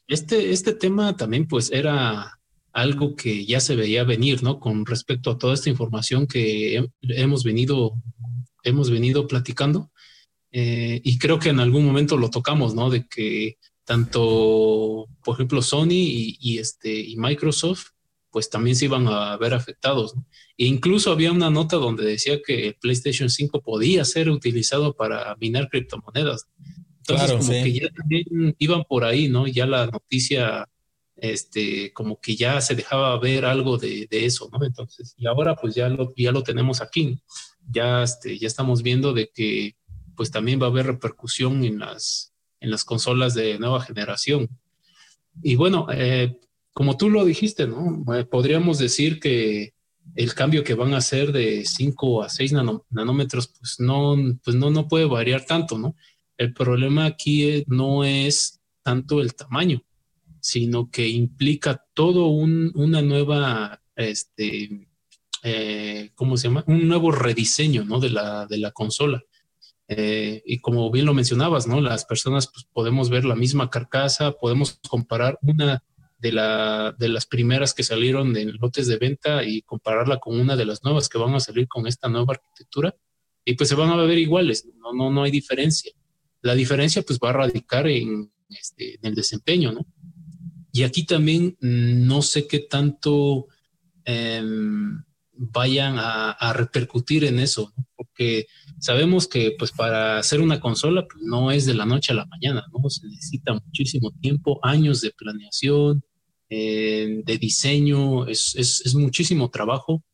Este, 0.06 0.52
este 0.52 0.72
tema 0.74 1.16
también 1.16 1.46
pues 1.46 1.70
era 1.72 2.38
algo 2.72 3.14
que 3.14 3.46
ya 3.46 3.60
se 3.60 3.76
veía 3.76 4.04
venir, 4.04 4.42
¿no? 4.42 4.58
Con 4.58 4.84
respecto 4.84 5.30
a 5.30 5.38
toda 5.38 5.54
esta 5.54 5.70
información 5.70 6.26
que 6.26 6.84
hemos 7.02 7.44
venido, 7.44 7.94
hemos 8.64 8.90
venido 8.90 9.28
platicando. 9.28 9.90
Eh, 10.50 11.00
y 11.04 11.18
creo 11.18 11.38
que 11.38 11.50
en 11.50 11.60
algún 11.60 11.84
momento 11.84 12.16
lo 12.16 12.30
tocamos, 12.30 12.74
¿no? 12.74 12.90
De 12.90 13.06
que 13.06 13.58
tanto, 13.84 15.06
por 15.22 15.34
ejemplo, 15.34 15.62
Sony 15.62 15.88
y, 15.90 16.58
este, 16.58 16.98
y 16.98 17.16
Microsoft, 17.16 17.88
pues 18.30 18.50
también 18.50 18.74
se 18.74 18.86
iban 18.86 19.06
a 19.06 19.36
ver 19.36 19.54
afectados. 19.54 20.14
E 20.56 20.66
incluso 20.66 21.12
había 21.12 21.32
una 21.32 21.50
nota 21.50 21.76
donde 21.76 22.04
decía 22.04 22.40
que 22.44 22.68
el 22.68 22.74
PlayStation 22.76 23.30
5 23.30 23.62
podía 23.62 24.04
ser 24.04 24.30
utilizado 24.30 24.94
para 24.94 25.36
minar 25.36 25.68
criptomonedas. 25.68 26.48
Entonces, 27.06 27.30
como 27.32 27.64
que 27.64 27.72
ya 27.72 27.88
también 27.90 28.56
iban 28.58 28.84
por 28.84 29.04
ahí, 29.04 29.28
¿no? 29.28 29.46
Ya 29.46 29.66
la 29.66 29.86
noticia 29.86 30.68
este, 31.16 31.92
como 31.92 32.20
que 32.20 32.34
ya 32.34 32.60
se 32.60 32.74
dejaba 32.74 33.18
ver 33.18 33.44
algo 33.44 33.76
de, 33.78 34.08
eso, 34.10 34.48
¿no? 34.52 34.64
Entonces, 34.64 35.14
y 35.16 35.26
ahora 35.26 35.54
pues 35.54 35.74
ya 35.74 35.88
lo, 35.88 36.14
ya 36.16 36.32
lo 36.32 36.42
tenemos 36.42 36.80
aquí, 36.80 37.20
ya, 37.70 38.02
este, 38.02 38.38
ya 38.38 38.46
estamos 38.46 38.82
viendo 38.82 39.12
de 39.12 39.30
que 39.32 39.76
pues 40.16 40.30
también 40.30 40.60
va 40.60 40.66
a 40.66 40.70
haber 40.70 40.86
repercusión 40.86 41.64
en 41.64 41.78
las, 41.78 42.32
en 42.60 42.70
las 42.70 42.84
consolas 42.84 43.34
de 43.34 43.58
nueva 43.58 43.80
generación. 43.80 44.48
Y 45.42 45.56
bueno, 45.56 45.88
eh, 45.92 46.38
como 46.72 46.96
tú 46.96 47.10
lo 47.10 47.24
dijiste, 47.24 47.66
¿no? 47.66 48.04
Eh, 48.14 48.24
podríamos 48.24 48.78
decir 48.78 49.20
que, 49.20 49.74
el 50.14 50.34
cambio 50.34 50.62
que 50.64 50.74
van 50.74 50.94
a 50.94 50.98
hacer 50.98 51.32
de 51.32 51.64
5 51.64 52.22
a 52.22 52.28
6 52.28 52.52
nanómetros, 52.90 53.48
pues 53.48 53.80
no, 53.80 54.16
pues 54.44 54.56
no, 54.56 54.70
no 54.70 54.86
puede 54.86 55.06
variar 55.06 55.44
tanto, 55.44 55.78
¿no? 55.78 55.96
El 56.36 56.52
problema 56.52 57.06
aquí 57.06 57.64
no 57.66 58.04
es 58.04 58.60
tanto 58.82 59.20
el 59.20 59.34
tamaño, 59.34 59.82
sino 60.40 60.90
que 60.90 61.08
implica 61.08 61.84
todo 61.94 62.26
un, 62.26 62.72
una 62.74 63.02
nueva, 63.02 63.80
este, 63.96 64.88
eh, 65.42 66.10
¿cómo 66.14 66.36
se 66.36 66.48
llama? 66.48 66.64
Un 66.66 66.88
nuevo 66.88 67.12
rediseño. 67.12 67.84
De 68.00 68.10
la, 68.10 68.46
de 68.46 68.58
la 68.58 68.72
consola. 68.72 69.22
Eh, 69.86 70.42
y 70.46 70.60
como 70.60 70.90
bien 70.90 71.06
lo 71.06 71.14
mencionabas, 71.14 71.66
¿no? 71.66 71.80
Las 71.80 72.04
personas 72.04 72.50
pues, 72.52 72.66
podemos 72.72 73.10
ver 73.10 73.24
la 73.24 73.36
misma 73.36 73.70
carcasa, 73.70 74.32
podemos 74.32 74.80
comparar 74.88 75.38
una 75.42 75.84
de, 76.18 76.32
la, 76.32 76.94
de 76.98 77.08
las 77.08 77.26
primeras 77.26 77.74
que 77.74 77.82
salieron 77.82 78.34
en 78.36 78.56
lotes 78.56 78.86
de 78.86 78.96
venta 78.96 79.44
y 79.44 79.60
compararla 79.62 80.18
con 80.20 80.40
una 80.40 80.56
de 80.56 80.64
las 80.64 80.82
nuevas 80.82 81.08
que 81.08 81.18
van 81.18 81.34
a 81.34 81.40
salir 81.40 81.68
con 81.68 81.86
esta 81.86 82.08
nueva 82.08 82.32
arquitectura 82.34 82.96
y 83.44 83.54
pues 83.54 83.68
se 83.68 83.74
van 83.74 83.90
a 83.90 83.96
ver 83.96 84.16
iguales, 84.16 84.66
no, 84.78 84.94
no, 84.94 85.10
no 85.10 85.22
hay 85.22 85.30
diferencia. 85.30 85.92
La 86.44 86.54
diferencia 86.54 87.00
pues 87.00 87.18
va 87.18 87.30
a 87.30 87.32
radicar 87.32 87.88
en, 87.88 88.30
este, 88.50 88.98
el 89.02 89.14
desempeño, 89.14 89.72
¿no? 89.72 89.86
Y 90.72 90.82
aquí 90.82 91.06
también 91.06 91.56
mm, 91.60 92.06
no 92.06 92.20
sé 92.20 92.46
qué 92.46 92.58
tanto 92.58 93.46
em, 94.04 95.02
vayan 95.32 95.96
a, 95.98 96.52
repercutir 96.52 97.24
en 97.24 97.38
eso, 97.38 97.72
porque 97.96 98.46
sabemos 98.78 99.26
que 99.26 99.54
pues 99.58 99.72
para 99.72 100.18
hacer 100.18 100.42
una 100.42 100.60
consola 100.60 101.06
pues, 101.06 101.24
no 101.24 101.50
es 101.50 101.64
de 101.64 101.74
la 101.74 101.86
noche 101.86 102.12
a 102.12 102.16
la 102.16 102.26
mañana, 102.26 102.66
¿no? 102.72 102.90
Se 102.90 103.06
necesita 103.06 103.54
muchísimo 103.54 104.10
tiempo, 104.20 104.60
años 104.62 105.00
de 105.00 105.12
planeación, 105.12 106.04
eh, 106.50 107.22
de 107.24 107.38
diseño, 107.38 108.26
es, 108.26 108.54
es, 108.54 108.94
muchísimo 108.94 109.48
trabajo. 109.48 110.04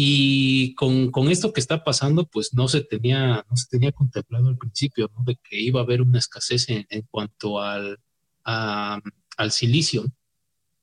Y 0.00 0.74
con, 0.74 1.10
con, 1.10 1.28
esto 1.28 1.52
que 1.52 1.58
está 1.58 1.82
pasando, 1.82 2.24
pues 2.24 2.54
no 2.54 2.68
se 2.68 2.82
tenía, 2.82 3.44
no 3.50 3.56
se 3.56 3.66
tenía 3.68 3.90
contemplado 3.90 4.46
al 4.46 4.56
principio, 4.56 5.10
¿no? 5.12 5.24
De 5.24 5.36
que 5.42 5.60
iba 5.60 5.80
a 5.80 5.82
haber 5.82 6.02
una 6.02 6.20
escasez 6.20 6.68
en, 6.68 6.86
en 6.88 7.02
cuanto 7.10 7.60
al, 7.60 7.98
al 8.44 9.50
silicio. 9.50 10.04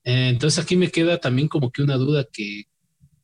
Eh, 0.03 0.29
entonces 0.29 0.61
aquí 0.61 0.75
me 0.75 0.91
queda 0.91 1.19
también 1.19 1.47
como 1.47 1.71
que 1.71 1.81
una 1.81 1.95
duda 1.95 2.27
que 2.31 2.65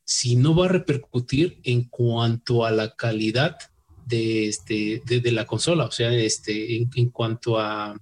si 0.04 0.34
no 0.34 0.54
va 0.54 0.66
a 0.66 0.70
repercutir 0.70 1.60
en 1.62 1.84
cuanto 1.84 2.64
a 2.64 2.70
la 2.70 2.96
calidad 2.96 3.58
de, 4.06 4.48
este, 4.48 5.02
de, 5.04 5.32
la 5.32 5.46
consola, 5.46 5.84
o 5.84 5.90
sea, 5.90 6.12
este, 6.12 6.76
en, 6.94 7.10
cuanto 7.10 7.58
a, 7.58 7.96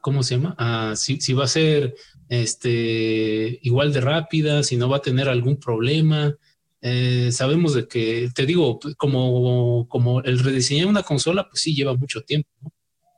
¿cómo 0.00 0.22
se 0.22 0.36
llama? 0.36 0.54
A, 0.56 0.96
si, 0.96 1.20
si, 1.20 1.32
va 1.32 1.44
a 1.44 1.48
ser 1.48 1.94
este, 2.28 3.58
igual 3.62 3.92
de 3.92 4.00
rápida, 4.00 4.62
si 4.62 4.76
no 4.76 4.88
va 4.88 4.98
a 4.98 5.02
tener 5.02 5.28
algún 5.28 5.58
problema. 5.58 6.34
Eh, 6.82 7.30
sabemos 7.32 7.74
de 7.74 7.86
que, 7.86 8.30
te 8.34 8.46
digo, 8.46 8.78
como, 8.96 9.86
como 9.88 10.22
el 10.22 10.38
rediseñar 10.38 10.86
una 10.86 11.02
consola, 11.02 11.48
pues 11.48 11.62
sí 11.62 11.74
lleva 11.74 11.94
mucho 11.94 12.22
tiempo, 12.22 12.48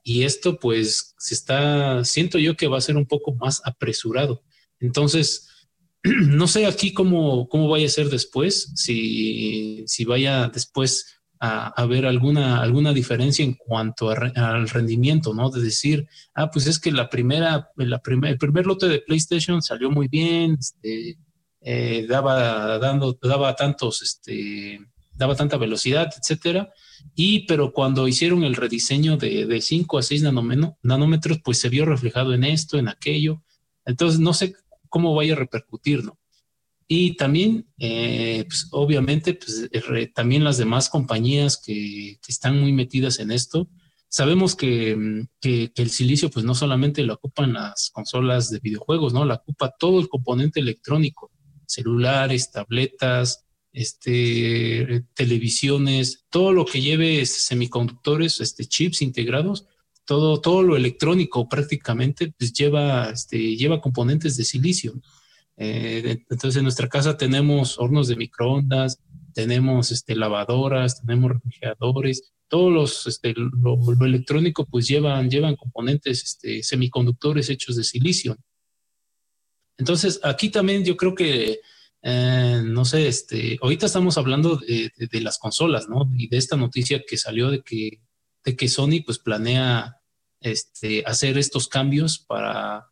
Y 0.05 0.25
esto, 0.25 0.59
pues, 0.59 1.15
se 1.19 1.35
está, 1.35 2.05
siento 2.05 2.39
yo 2.39 2.57
que 2.57 2.67
va 2.69 2.79
a 2.79 2.81
ser 2.81 2.97
un 2.97 3.07
poco 3.07 3.35
más 3.35 3.63
apresurado. 3.65 4.43
Entonces, 4.81 5.49
no 6.03 6.49
sé 6.49 6.67
aquí 6.67 6.93
cómo, 6.93 7.49
cómo 7.49 7.69
vaya 7.69 7.87
a 7.87 7.91
ser 7.91 8.09
después, 8.11 8.73
si, 8.75 9.85
si 9.87 10.05
vaya 10.05 10.49
después 10.49 11.21
a, 11.39 11.69
haber 11.81 12.07
alguna, 12.07 12.61
alguna 12.61 12.93
diferencia 12.93 13.45
en 13.45 13.55
cuanto 13.55 14.11
al 14.11 14.69
rendimiento, 14.69 15.35
¿no? 15.35 15.51
De 15.51 15.63
decir, 15.63 16.07
ah, 16.35 16.51
pues 16.51 16.67
es 16.67 16.79
que 16.81 16.91
la 16.91 17.09
primera, 17.09 17.69
la 17.77 18.01
el 18.25 18.39
primer 18.39 18.67
lote 18.67 18.89
de 18.89 19.01
PlayStation 19.01 19.63
salió 19.63 19.91
muy 19.91 20.09
bien, 20.09 20.57
este, 20.59 21.19
eh, 21.63 22.07
daba, 22.09 22.79
dando, 22.79 23.19
daba 23.23 23.55
tantos, 23.55 24.03
este, 24.03 24.81
daba 25.15 25.35
tanta 25.37 25.57
velocidad, 25.57 26.11
etcétera. 26.17 26.73
Y, 27.15 27.47
pero 27.47 27.73
cuando 27.73 28.09
hicieron 28.09 28.45
el 28.45 28.57
rediseño 28.57 29.17
de, 29.17 29.47
de 29.47 29.61
5 29.61 29.99
a 29.99 30.03
6 30.03 30.23
nanómetros, 30.83 31.41
pues 31.45 31.59
se 31.59 31.69
vio 31.69 31.85
reflejado 31.85 32.35
en 32.35 32.45
esto, 32.45 32.79
en 32.79 32.89
aquello. 32.89 33.43
Entonces, 33.85 34.21
no 34.21 34.35
sé 34.35 34.55
cómo 34.89 35.15
vaya 35.15 35.33
a 35.33 35.37
repercutir, 35.37 36.05
¿no? 36.05 36.19
Y 36.95 37.17
también, 37.17 37.67
eh, 37.79 38.45
pues, 38.47 38.69
obviamente, 38.71 39.33
pues, 39.33 39.71
también 40.15 40.45
las 40.45 40.59
demás 40.59 40.91
compañías 40.91 41.57
que, 41.57 42.19
están 42.29 42.61
muy 42.61 42.73
metidas 42.73 43.19
en 43.19 43.31
esto, 43.31 43.69
sabemos 44.09 44.55
que, 44.55 45.25
que, 45.41 45.73
el 45.75 45.91
silicio, 45.91 46.29
pues 46.31 46.45
no 46.45 46.55
solamente 46.55 47.03
lo 47.03 47.15
ocupan 47.15 47.55
las 47.55 47.91
consolas 47.95 48.51
de 48.51 48.59
videojuegos, 48.59 49.15
¿no? 49.15 49.25
La 49.25 49.37
ocupa 49.37 49.75
todo 49.79 50.01
el 50.01 50.11
componente 50.11 50.61
electrónico, 50.61 51.32
celulares, 51.73 52.51
tabletas, 52.51 53.45
este, 53.73 55.05
televisiones, 55.15 56.27
todo 56.31 56.53
lo 56.53 56.65
que 56.65 56.81
lleve 56.81 57.25
semiconductores, 57.25 58.41
este, 58.41 58.67
chips 58.67 59.03
integrados, 59.03 59.67
todo, 60.05 60.41
todo 60.41 60.63
lo 60.63 60.77
electrónico 60.77 61.49
prácticamente 61.49 62.33
pues 62.37 62.53
lleva, 62.53 63.11
este, 63.11 63.57
lleva 63.57 63.81
componentes 63.81 64.37
de 64.37 64.45
silicio. 64.45 65.01
Eh, 65.57 66.25
entonces 66.29 66.57
en 66.57 66.65
nuestra 66.65 66.89
casa 66.89 67.17
tenemos 67.17 67.79
hornos 67.79 68.09
de 68.09 68.17
microondas, 68.17 69.01
tenemos 69.33 69.91
este, 69.93 70.15
lavadoras, 70.15 71.01
tenemos 71.01 71.33
refrigeradores, 71.33 72.33
todos 72.49 72.71
los, 72.71 73.07
este, 73.07 73.33
lo, 73.35 73.79
electrónico 74.05 74.67
pues 74.67 74.87
llevan, 74.87 75.31
llevan 75.31 75.57
componentes 75.57 76.23
este, 76.23 76.63
semiconductores 76.63 77.49
hechos 77.49 77.77
de 77.77 77.85
silicio. 77.85 78.37
Entonces 79.79 80.21
aquí 80.23 80.51
también 80.51 80.85
yo 80.85 80.97
creo 80.97 81.15
que, 81.15 81.61
eh, 82.03 82.63
no 82.65 82.85
sé, 82.85 83.09
este, 83.09 83.59
ahorita 83.61 83.87
estamos 83.87 84.19
hablando 84.19 84.57
de, 84.57 85.21
las 85.21 85.39
consolas, 85.39 85.89
¿no? 85.89 86.11
Y 86.17 86.29
de 86.29 86.37
esta 86.37 86.57
noticia 86.57 87.03
que 87.07 87.17
salió 87.17 87.51
de 87.51 87.63
que 87.63 88.01
de 88.45 88.57
que 88.57 88.69
Sony 88.69 89.03
pues 89.05 89.19
planea 89.19 90.01
este, 90.41 91.05
hacer 91.07 91.39
estos 91.39 91.69
cambios 91.69 92.19
para, 92.19 92.91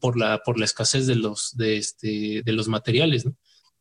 por, 0.00 0.18
la, 0.18 0.38
por 0.44 0.58
la 0.58 0.64
escasez 0.64 1.06
de 1.06 1.16
los, 1.16 1.56
de, 1.56 1.76
este, 1.76 2.42
de 2.44 2.52
los 2.52 2.68
materiales, 2.68 3.26
¿no? 3.26 3.36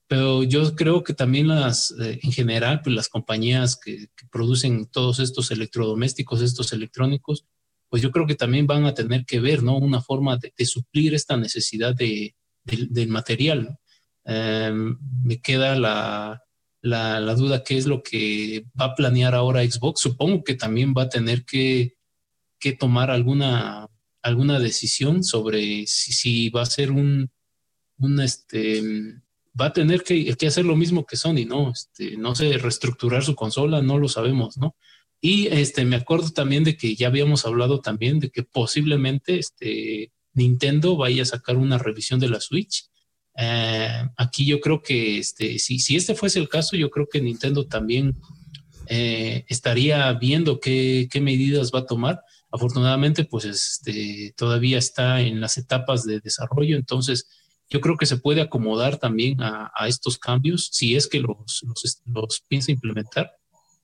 Pero 0.07 0.43
yo 0.43 0.75
creo 0.75 1.03
que 1.03 1.13
también 1.13 1.47
las, 1.47 1.91
eh, 1.99 2.19
en 2.21 2.31
general, 2.31 2.81
pues 2.83 2.95
las 2.95 3.07
compañías 3.07 3.77
que, 3.77 4.09
producen 4.31 4.85
todos 4.87 5.19
estos 5.19 5.49
electrodomésticos, 5.49 6.41
estos 6.41 6.73
electrónicos, 6.73 7.45
pues 7.93 8.01
yo 8.01 8.09
creo 8.09 8.25
que 8.25 8.33
también 8.33 8.65
van 8.65 8.85
a 8.85 8.95
tener 8.95 9.23
que 9.23 9.39
ver, 9.39 9.61
¿no? 9.61 9.77
Una 9.77 10.01
forma 10.01 10.39
de, 10.39 10.65
suplir 10.65 11.13
esta 11.13 11.37
necesidad 11.37 11.93
de, 11.93 12.33
del 12.63 13.07
material. 13.07 13.77
Em, 14.25 14.97
me 15.23 15.39
queda 15.39 15.75
la, 15.75 16.41
la, 16.81 17.35
duda 17.35 17.63
qué 17.63 17.77
es 17.77 17.85
lo 17.85 18.01
que 18.01 18.65
va 18.81 18.85
a 18.85 18.95
planear 18.95 19.35
ahora 19.35 19.61
Xbox. 19.61 20.01
Supongo 20.01 20.43
que 20.43 20.55
también 20.55 20.95
va 20.97 21.03
a 21.03 21.09
tener 21.09 21.45
que, 21.45 21.93
que 22.57 22.71
tomar 22.73 23.11
alguna, 23.11 23.87
alguna 24.23 24.57
decisión 24.57 25.23
sobre 25.23 25.85
si, 25.85 26.13
si, 26.13 26.49
va 26.49 26.63
a 26.63 26.65
ser 26.65 26.89
un, 26.89 27.29
un 27.99 28.21
este, 28.21 28.81
va 29.53 29.67
a 29.67 29.73
tener 29.73 30.01
que, 30.01 30.35
que, 30.35 30.47
hacer 30.47 30.65
lo 30.65 30.75
mismo 30.75 31.05
que 31.05 31.15
Sony, 31.15 31.45
¿no? 31.47 31.69
Este, 31.69 32.17
no 32.17 32.33
sé, 32.33 32.57
reestructurar 32.57 33.23
su 33.23 33.35
consola, 33.35 33.83
no 33.83 33.99
lo 33.99 34.09
sabemos, 34.09 34.57
¿no? 34.57 34.75
Y 35.25 35.47
este, 35.47 35.85
me 35.85 35.95
acuerdo 35.95 36.31
también 36.31 36.65
de 36.65 36.75
que 36.75 36.95
ya 36.95 37.07
habíamos 37.07 37.45
hablado 37.45 37.79
también 37.79 38.19
de 38.19 38.29
que 38.29 38.43
posiblemente 38.43 39.39
este, 39.39 40.11
Nintendo 40.33 40.97
vaya 40.97 41.23
a 41.23 41.25
sacar 41.25 41.55
una 41.55 41.77
revisión 41.77 42.19
de 42.19 42.27
la 42.27 42.41
Switch 42.41 42.89
eh, 43.35 44.09
aquí 44.17 44.45
yo 44.45 44.59
creo 44.59 44.81
que 44.81 45.17
este, 45.17 45.57
si, 45.57 45.79
si 45.79 45.95
este 45.95 46.15
fuese 46.15 46.39
el 46.39 46.49
caso, 46.49 46.75
yo 46.75 46.89
creo 46.89 47.07
que 47.07 47.21
Nintendo 47.21 47.65
también 47.65 48.15
eh, 48.87 49.45
estaría 49.47 50.11
viendo 50.13 50.59
qué, 50.59 51.07
qué, 51.11 51.21
medidas 51.21 51.71
va 51.73 51.79
a 51.79 51.85
tomar. 51.85 52.21
Afortunadamente, 52.51 53.23
pues 53.23 53.45
este, 53.45 54.33
todavía 54.37 54.77
está 54.77 55.21
en 55.21 55.41
las 55.41 55.57
etapas 55.57 56.03
de 56.03 56.19
desarrollo, 56.19 56.75
entonces 56.75 57.27
yo 57.69 57.81
creo 57.81 57.97
que 57.97 58.05
se 58.05 58.17
puede 58.17 58.41
acomodar 58.41 58.97
también 58.97 59.41
a, 59.41 59.71
estos 59.87 60.19
cambios 60.19 60.69
si 60.71 60.95
es 60.95 61.07
que 61.07 61.19
los, 61.19 61.63
los, 62.05 62.43
piensa 62.47 62.71
implementar 62.71 63.31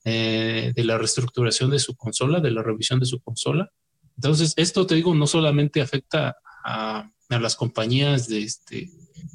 eh, 0.04 0.72
de 0.74 0.84
la 0.84 0.98
reestructuración 0.98 1.70
de 1.70 1.78
su 1.78 1.96
consola, 1.96 2.40
de 2.40 2.50
la 2.50 2.62
revisión 2.62 3.00
de 3.00 3.06
su 3.06 3.20
consola. 3.20 3.70
Entonces, 4.16 4.54
esto 4.56 4.86
te 4.86 4.94
digo, 4.94 5.14
no 5.14 5.26
solamente 5.26 5.80
afecta 5.80 6.36
a, 6.64 7.10
a 7.28 7.38
las 7.38 7.56
compañías 7.56 8.28
de, 8.28 8.42
este, 8.42 8.90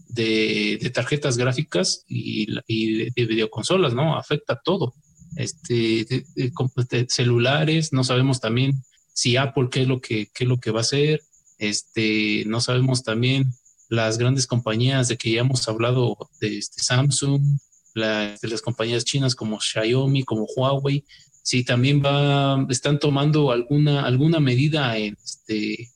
de, 0.09 0.91
tarjetas 0.93 1.37
gráficas 1.37 2.03
y, 2.07 2.47
de, 2.47 3.25
videoconsolas, 3.25 3.93
¿no? 3.93 4.17
Afecta 4.17 4.59
todo. 4.63 4.93
Este, 5.35 6.05
de, 6.35 7.05
celulares, 7.09 7.91
no 7.93 8.03
sabemos 8.03 8.39
también 8.39 8.83
si 9.13 9.37
Apple 9.37 9.67
qué 9.71 9.81
es 9.81 9.87
lo 9.87 10.01
que, 10.01 10.27
qué 10.33 10.43
es 10.43 10.49
lo 10.49 10.59
que 10.59 10.71
va 10.71 10.79
a 10.79 10.81
hacer, 10.81 11.21
este, 11.57 12.43
no 12.47 12.59
sabemos 12.61 13.03
también 13.03 13.51
las 13.89 14.17
grandes 14.17 14.47
compañías 14.47 15.07
de 15.07 15.17
que 15.17 15.31
ya 15.31 15.41
hemos 15.41 15.67
hablado 15.67 16.17
de 16.41 16.57
este, 16.57 16.81
Samsung, 16.81 17.59
de 17.95 18.47
las 18.47 18.61
compañías 18.61 19.05
chinas 19.05 19.35
como 19.35 19.59
Xiaomi, 19.59 20.23
como 20.23 20.45
Huawei, 20.45 21.03
si 21.41 21.63
también 21.63 22.01
va, 22.03 22.65
están 22.69 22.99
tomando 22.99 23.51
alguna, 23.51 24.05
alguna 24.05 24.39
medida 24.39 24.97
este, 24.97 25.89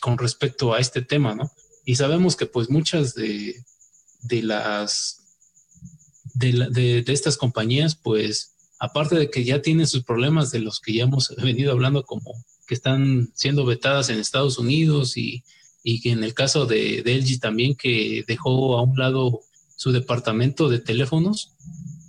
con 0.00 0.18
respecto 0.18 0.74
a 0.74 0.80
este 0.80 1.02
tema, 1.02 1.34
¿no? 1.34 1.50
y 1.84 1.96
sabemos 1.96 2.36
que 2.36 2.46
pues 2.46 2.70
muchas 2.70 3.14
de, 3.14 3.56
de 4.22 4.42
las 4.42 5.18
de, 6.34 7.04
estas 7.08 7.36
compañías, 7.36 7.94
pues 7.94 8.54
aparte 8.78 9.16
de 9.16 9.30
que 9.30 9.44
ya 9.44 9.62
tienen 9.62 9.86
sus 9.86 10.04
problemas 10.04 10.50
de 10.50 10.60
los 10.60 10.80
que 10.80 10.94
ya 10.94 11.04
hemos 11.04 11.34
venido 11.42 11.72
hablando, 11.72 12.04
como 12.04 12.32
que 12.66 12.74
están 12.74 13.30
siendo 13.34 13.64
vetadas 13.64 14.08
en 14.08 14.18
Estados 14.18 14.58
Unidos 14.58 15.16
y, 15.16 15.44
y 15.82 16.00
que 16.00 16.12
en 16.12 16.24
el 16.24 16.34
caso 16.34 16.66
de, 16.66 17.02
de 17.02 17.16
LG 17.16 17.40
también 17.40 17.74
que 17.74 18.24
dejó 18.26 18.78
a 18.78 18.82
un 18.82 18.96
lado 18.98 19.40
su 19.82 19.90
departamento 19.90 20.68
de 20.68 20.78
teléfonos, 20.78 21.56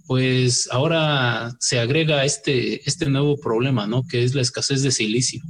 pues 0.05 0.69
ahora 0.71 1.57
se 1.59 1.79
agrega 1.79 2.23
este, 2.23 2.87
este 2.87 3.09
nuevo 3.09 3.35
problema, 3.39 3.87
¿no? 3.87 4.05
Que 4.07 4.23
es 4.23 4.35
la 4.35 4.43
escasez 4.43 4.83
de 4.83 4.91
silicio. 4.91 5.41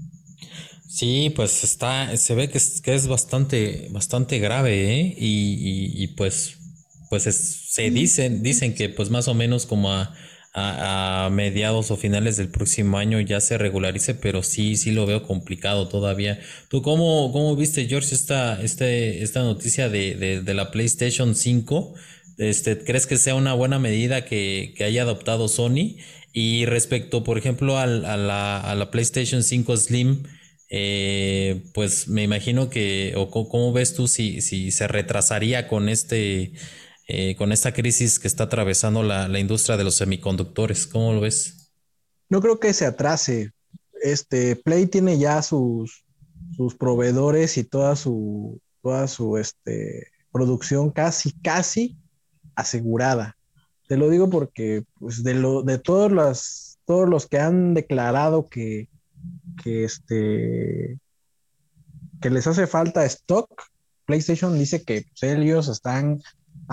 Sí, 0.87 1.33
pues 1.35 1.65
está, 1.65 2.15
se 2.15 2.33
ve 2.33 2.49
que 2.49 2.59
es, 2.59 2.79
que 2.79 2.95
es 2.95 3.07
bastante, 3.07 3.89
bastante 3.91 4.39
grave, 4.39 5.01
¿eh? 5.01 5.15
Y, 5.19 6.01
y, 6.01 6.07
pues, 6.15 6.59
pues 7.09 7.23
se 7.23 7.91
dicen, 7.91 8.41
dicen 8.41 8.73
que 8.73 8.87
pues 8.87 9.09
más 9.09 9.27
o 9.27 9.33
menos 9.33 9.65
como 9.65 9.91
a, 9.91 10.15
a, 10.53 11.29
mediados 11.31 11.91
o 11.91 11.97
finales 11.97 12.37
del 12.37 12.49
próximo 12.49 12.97
año 12.97 13.19
ya 13.19 13.41
se 13.41 13.57
regularice, 13.57 14.13
pero 14.13 14.43
sí, 14.43 14.75
sí 14.75 14.91
lo 14.91 15.05
veo 15.05 15.23
complicado 15.23 15.87
todavía. 15.87 16.39
¿Tú 16.69 16.81
cómo, 16.81 17.31
cómo 17.31 17.55
viste, 17.55 17.87
George, 17.87 18.13
esta, 18.13 18.61
este, 18.61 19.23
esta 19.23 19.41
noticia 19.41 19.89
de, 19.89 20.15
de, 20.15 20.41
de 20.41 20.53
la 20.53 20.71
PlayStation 20.71 21.35
5? 21.35 21.93
Este, 22.37 22.77
¿Crees 22.83 23.07
que 23.07 23.17
sea 23.17 23.35
una 23.35 23.53
buena 23.53 23.79
medida 23.79 24.25
que, 24.25 24.73
que 24.77 24.83
haya 24.83 25.03
adoptado 25.03 25.47
Sony? 25.47 25.97
Y 26.33 26.65
respecto, 26.65 27.23
por 27.23 27.37
ejemplo, 27.37 27.77
al, 27.77 28.05
a, 28.05 28.17
la, 28.17 28.59
a, 28.59 28.75
la, 28.75 28.91
PlayStation 28.91 29.43
5 29.43 29.77
Slim, 29.77 30.23
eh, 30.69 31.61
pues 31.73 32.07
me 32.07 32.23
imagino 32.23 32.69
que, 32.69 33.13
o 33.15 33.29
cómo 33.29 33.71
ves 33.73 33.93
tú 33.93 34.07
si, 34.07 34.41
si 34.41 34.71
se 34.71 34.87
retrasaría 34.87 35.67
con 35.67 35.89
este, 35.89 36.53
eh, 37.07 37.35
con 37.35 37.51
esta 37.51 37.73
crisis 37.73 38.19
que 38.19 38.27
está 38.27 38.45
atravesando 38.45 39.03
la, 39.03 39.27
la, 39.27 39.39
industria 39.39 39.75
de 39.75 39.83
los 39.83 39.95
semiconductores. 39.95 40.87
¿Cómo 40.87 41.13
lo 41.13 41.21
ves? 41.21 41.71
No 42.29 42.41
creo 42.41 42.59
que 42.59 42.73
se 42.73 42.85
atrase. 42.85 43.51
Este 44.01 44.55
Play 44.55 44.87
tiene 44.87 45.17
ya 45.17 45.41
sus, 45.41 46.05
sus 46.55 46.75
proveedores 46.75 47.57
y 47.57 47.63
toda 47.63 47.95
su, 47.95 48.61
toda 48.81 49.07
su 49.07 49.37
este, 49.37 50.07
producción 50.31 50.91
casi, 50.91 51.31
casi 51.41 51.97
asegurada. 52.55 53.37
Te 53.87 53.97
lo 53.97 54.09
digo 54.09 54.29
porque 54.29 54.83
pues, 54.99 55.23
de, 55.23 55.33
lo, 55.33 55.63
de 55.63 55.77
todos, 55.77 56.11
los, 56.11 56.79
todos 56.85 57.09
los 57.09 57.27
que 57.27 57.39
han 57.39 57.73
declarado 57.73 58.47
que, 58.47 58.89
que, 59.61 59.83
este, 59.83 60.99
que 62.21 62.29
les 62.29 62.47
hace 62.47 62.65
falta 62.67 63.05
stock, 63.05 63.49
PlayStation 64.05 64.57
dice 64.57 64.83
que 64.83 65.05
pues, 65.19 65.23
ellos 65.23 65.67
están 65.67 66.21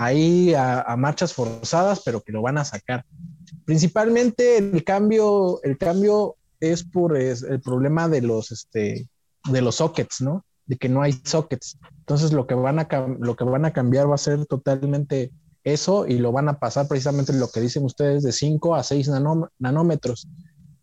ahí 0.03 0.53
a, 0.53 0.81
a, 0.81 0.97
marchas 0.97 1.33
forzadas, 1.33 2.01
pero 2.03 2.21
que 2.21 2.31
lo 2.31 2.41
van 2.41 2.57
a 2.57 2.65
sacar. 2.65 3.05
Principalmente 3.65 4.57
el 4.57 4.83
cambio, 4.83 5.61
el 5.63 5.77
cambio 5.77 6.35
es 6.59 6.83
por 6.83 7.17
es 7.17 7.43
el 7.43 7.61
problema 7.61 8.07
de 8.07 8.21
los, 8.21 8.51
este, 8.51 9.09
de 9.49 9.61
los 9.61 9.75
sockets, 9.75 10.21
¿no? 10.21 10.45
De 10.65 10.77
que 10.77 10.89
no 10.89 11.01
hay 11.01 11.13
sockets. 11.23 11.77
Entonces 11.99 12.31
lo 12.31 12.47
que 12.47 12.55
van 12.55 12.79
a, 12.79 12.87
lo 13.19 13.35
que 13.35 13.43
van 13.43 13.65
a 13.65 13.73
cambiar 13.73 14.09
va 14.09 14.15
a 14.15 14.19
ser 14.19 14.45
totalmente 14.45 15.31
eso 15.63 16.07
y 16.07 16.17
lo 16.17 16.31
van 16.31 16.49
a 16.49 16.59
pasar 16.59 16.87
precisamente 16.87 17.33
lo 17.33 17.49
que 17.49 17.61
dicen 17.61 17.83
ustedes 17.85 18.23
de 18.23 18.31
5 18.31 18.75
a 18.75 18.83
6 18.83 19.09
nanómetros. 19.59 20.27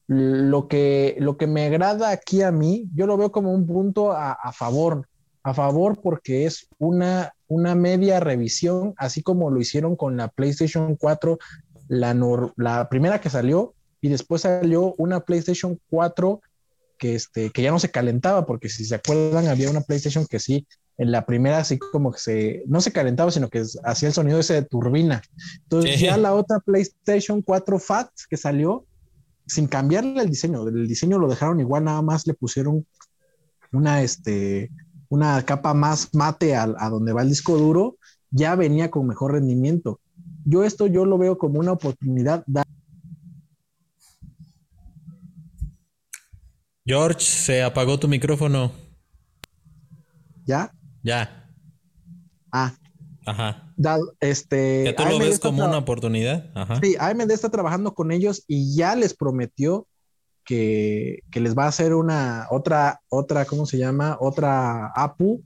Lo 0.06 0.68
que, 0.68 1.16
lo 1.18 1.36
que 1.36 1.46
me 1.46 1.66
agrada 1.66 2.10
aquí 2.10 2.42
a 2.42 2.50
mí, 2.50 2.88
yo 2.94 3.06
lo 3.06 3.16
veo 3.16 3.30
como 3.30 3.52
un 3.52 3.66
punto 3.66 4.12
a, 4.12 4.32
a 4.32 4.52
favor, 4.52 5.06
a 5.42 5.54
favor 5.54 6.00
porque 6.00 6.46
es 6.46 6.66
una, 6.78 7.32
una 7.48 7.74
media 7.74 8.20
revisión, 8.20 8.94
así 8.96 9.22
como 9.22 9.50
lo 9.50 9.60
hicieron 9.60 9.96
con 9.96 10.16
la 10.16 10.28
PlayStation 10.28 10.96
4, 10.96 11.38
la, 11.88 12.16
la 12.56 12.88
primera 12.88 13.20
que 13.20 13.30
salió, 13.30 13.74
y 14.00 14.08
después 14.08 14.42
salió 14.42 14.94
una 14.98 15.20
PlayStation 15.20 15.80
4 15.90 16.40
que, 16.98 17.14
este, 17.14 17.50
que 17.50 17.62
ya 17.62 17.70
no 17.70 17.78
se 17.78 17.90
calentaba, 17.90 18.46
porque 18.46 18.68
si 18.68 18.84
se 18.84 18.94
acuerdan, 18.94 19.46
había 19.48 19.70
una 19.70 19.80
PlayStation 19.80 20.26
que 20.26 20.38
sí 20.38 20.66
en 20.98 21.12
la 21.12 21.24
primera 21.24 21.58
así 21.58 21.78
como 21.78 22.12
que 22.12 22.18
se, 22.18 22.62
no 22.66 22.80
se 22.80 22.92
calentaba, 22.92 23.30
sino 23.30 23.48
que 23.48 23.62
hacía 23.84 24.08
el 24.08 24.14
sonido 24.14 24.40
ese 24.40 24.54
de 24.54 24.62
turbina. 24.62 25.22
Entonces 25.62 26.00
ya 26.00 26.16
la 26.16 26.34
otra 26.34 26.58
PlayStation 26.58 27.40
4 27.40 27.78
Fat 27.78 28.10
que 28.28 28.36
salió, 28.36 28.84
sin 29.46 29.68
cambiarle 29.68 30.20
el 30.20 30.28
diseño, 30.28 30.66
el 30.66 30.88
diseño 30.88 31.18
lo 31.18 31.28
dejaron 31.28 31.60
igual, 31.60 31.84
nada 31.84 32.02
más 32.02 32.26
le 32.26 32.34
pusieron 32.34 32.84
una, 33.72 34.02
este, 34.02 34.70
una 35.08 35.42
capa 35.44 35.74
más 35.74 36.14
mate 36.14 36.54
a, 36.54 36.62
a 36.78 36.88
donde 36.90 37.12
va 37.12 37.22
el 37.22 37.28
disco 37.28 37.56
duro, 37.56 37.96
ya 38.30 38.54
venía 38.54 38.90
con 38.90 39.06
mejor 39.06 39.32
rendimiento. 39.32 40.00
Yo 40.44 40.64
esto 40.64 40.86
yo 40.86 41.04
lo 41.04 41.18
veo 41.18 41.38
como 41.38 41.60
una 41.60 41.72
oportunidad. 41.72 42.44
George, 46.84 47.20
se 47.20 47.62
apagó 47.62 47.98
tu 47.98 48.08
micrófono. 48.08 48.72
¿Ya? 50.46 50.72
Ya. 51.02 51.50
Ah. 52.50 52.74
Ajá. 53.26 53.74
este, 54.20 54.84
que 54.84 54.94
tú 54.94 55.04
lo 55.04 55.18
ves 55.18 55.38
como 55.38 55.66
una 55.66 55.76
oportunidad. 55.76 56.50
Ajá. 56.54 56.80
Sí, 56.80 56.96
AMD 56.98 57.30
está 57.30 57.50
trabajando 57.50 57.92
con 57.92 58.10
ellos 58.10 58.44
y 58.46 58.74
ya 58.74 58.96
les 58.96 59.14
prometió 59.14 59.86
que, 60.48 61.22
les 61.32 61.56
va 61.56 61.64
a 61.64 61.68
hacer 61.68 61.94
una 61.94 62.46
otra, 62.50 63.02
otra, 63.10 63.44
¿cómo 63.44 63.66
se 63.66 63.76
llama? 63.76 64.16
Otra 64.18 64.92
APU 64.96 65.42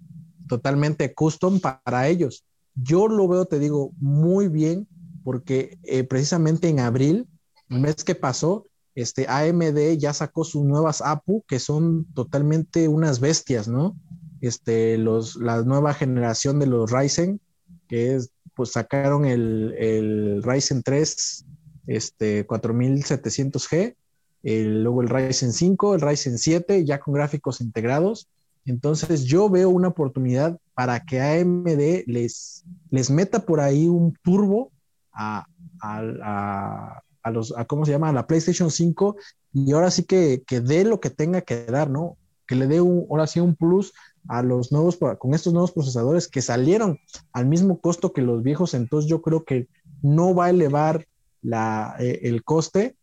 totalmente 0.49 1.13
custom 1.13 1.61
para 1.61 2.07
ellos. 2.09 2.45
Yo 2.75 3.09
lo 3.09 3.27
veo, 3.27 3.47
te 3.47 3.59
digo, 3.59 3.93
muy 3.99 4.49
bien, 4.49 4.87
porque 5.25 5.79
eh, 5.83 6.05
precisamente 6.05 6.69
en 6.69 6.81
abril, 6.81 7.27
el 7.69 7.81
mes 7.81 8.05
que 8.05 8.15
pasó, 8.15 8.67
este 8.95 9.27
AMD 9.29 9.97
ya 9.99 10.13
sacó 10.13 10.45
sus 10.45 10.65
nuevas 10.65 11.03
APU, 11.03 11.43
que 11.49 11.59
son 11.59 12.07
totalmente 12.15 12.89
unas 12.89 13.19
bestias, 13.19 13.67
¿no? 13.67 13.97
este, 14.43 14.99
los, 14.99 15.37
la 15.37 15.63
nueva 15.63 15.95
generación 15.95 16.59
de 16.59 16.67
los 16.67 16.91
Ryzen, 16.91 17.41
que 17.89 18.17
es, 18.17 18.31
pues 18.55 18.73
sacaron 18.73 19.25
el, 19.25 19.75
el 19.79 20.43
Ryzen 20.43 20.83
3 20.83 21.47
este, 21.87 22.47
4700G, 22.47 23.95
el, 24.43 24.83
luego 24.83 25.03
el 25.03 25.09
Ryzen 25.09 25.53
5, 25.53 25.95
el 25.95 26.01
Ryzen 26.01 26.39
7, 26.39 26.85
ya 26.85 27.01
con 27.01 27.15
gráficos 27.15 27.61
integrados. 27.61 28.29
Entonces 28.65 29.25
yo 29.25 29.49
veo 29.51 29.71
una 29.71 29.89
oportunidad 29.89 30.59
para 30.75 31.01
que 31.01 31.21
AMD 31.21 32.05
les, 32.07 32.65
les 32.91 33.11
meta 33.11 33.45
por 33.45 33.61
ahí 33.61 33.89
un 33.89 34.17
turbo 34.23 34.71
a, 35.13 35.47
a, 35.81 37.03
a, 37.23 37.31
los, 37.31 37.57
a, 37.57 37.65
¿cómo 37.65 37.85
se 37.85 37.93
llama? 37.93 38.13
La 38.13 38.27
PlayStation 38.27 38.71
5 38.71 39.17
y 39.53 39.73
ahora 39.73 39.91
sí 39.91 40.05
que, 40.05 40.43
que 40.47 40.61
dé 40.61 40.85
lo 40.85 41.01
que 41.01 41.11
tenga 41.11 41.43
que 41.43 41.65
dar, 41.65 41.91
¿no? 41.91 42.17
Que 42.47 42.55
le 42.55 42.67
dé 42.67 42.81
un, 42.81 43.07
ahora 43.11 43.27
sí 43.27 43.41
un 43.41 43.57
plus 43.57 43.93
a 44.29 44.43
los 44.43 44.71
nuevos, 44.71 44.99
con 45.19 45.35
estos 45.35 45.53
nuevos 45.53 45.73
procesadores 45.73 46.29
que 46.29 46.43
salieron 46.43 47.01
al 47.33 47.47
mismo 47.47 47.81
costo 47.81 48.13
que 48.13 48.23
los 48.23 48.43
viejos, 48.43 48.75
entonces 48.75 49.11
yo 49.11 49.21
creo 49.21 49.45
que 49.45 49.69
no 50.03 50.35
va 50.35 50.47
a 50.47 50.51
elevar 50.51 51.07
la, 51.43 51.97
eh, 51.99 52.21
el 52.23 52.45
coste 52.45 52.97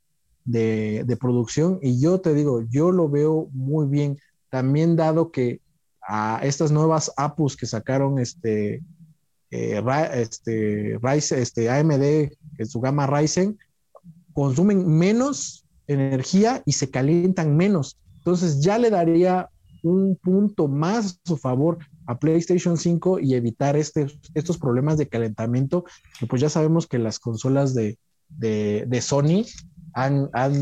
de, 0.50 1.18
producción 1.20 1.80
y 1.82 2.00
yo 2.00 2.20
te 2.22 2.34
digo, 2.34 2.64
yo 2.70 2.92
lo 2.92 3.10
veo 3.10 3.50
muy 3.52 3.88
bien, 3.88 4.18
también 4.50 4.96
dado 4.96 5.32
que 5.32 5.62
a 6.02 6.40
estas 6.44 6.72
nuevas 6.72 7.12
APUs 7.18 7.56
que 7.56 7.68
sacaron 7.68 8.18
este, 8.20 8.82
eh, 9.52 9.82
este, 10.14 10.98
Ryzen, 11.02 11.40
este 11.40 11.70
AMD 11.70 12.04
en 12.58 12.66
su 12.68 12.80
gama 12.80 13.06
Ryzen, 13.06 13.60
consumen 14.34 14.88
menos 14.88 15.66
energía 15.88 16.64
y 16.66 16.74
se 16.74 16.90
calientan 16.90 17.56
menos. 17.56 17.98
Entonces 18.18 18.62
ya 18.62 18.80
le 18.80 18.90
daría 18.90 19.50
un 19.84 20.16
punto 20.16 20.68
más 20.68 21.20
a 21.24 21.28
su 21.30 21.38
favor 21.38 21.78
a 22.08 22.18
PlayStation 22.18 22.76
5 22.78 23.20
y 23.20 23.36
evitar 23.36 23.76
este, 23.76 24.08
estos 24.34 24.58
problemas 24.58 24.98
de 24.98 25.08
calentamiento, 25.08 25.86
que 26.20 26.26
pues 26.26 26.42
ya 26.42 26.50
sabemos 26.50 26.88
que 26.88 26.98
las 26.98 27.20
consolas 27.20 27.76
de, 27.76 27.98
de, 28.30 28.86
de 28.88 29.02
Sony 29.02 29.46
han, 29.94 30.30
han, 30.34 30.54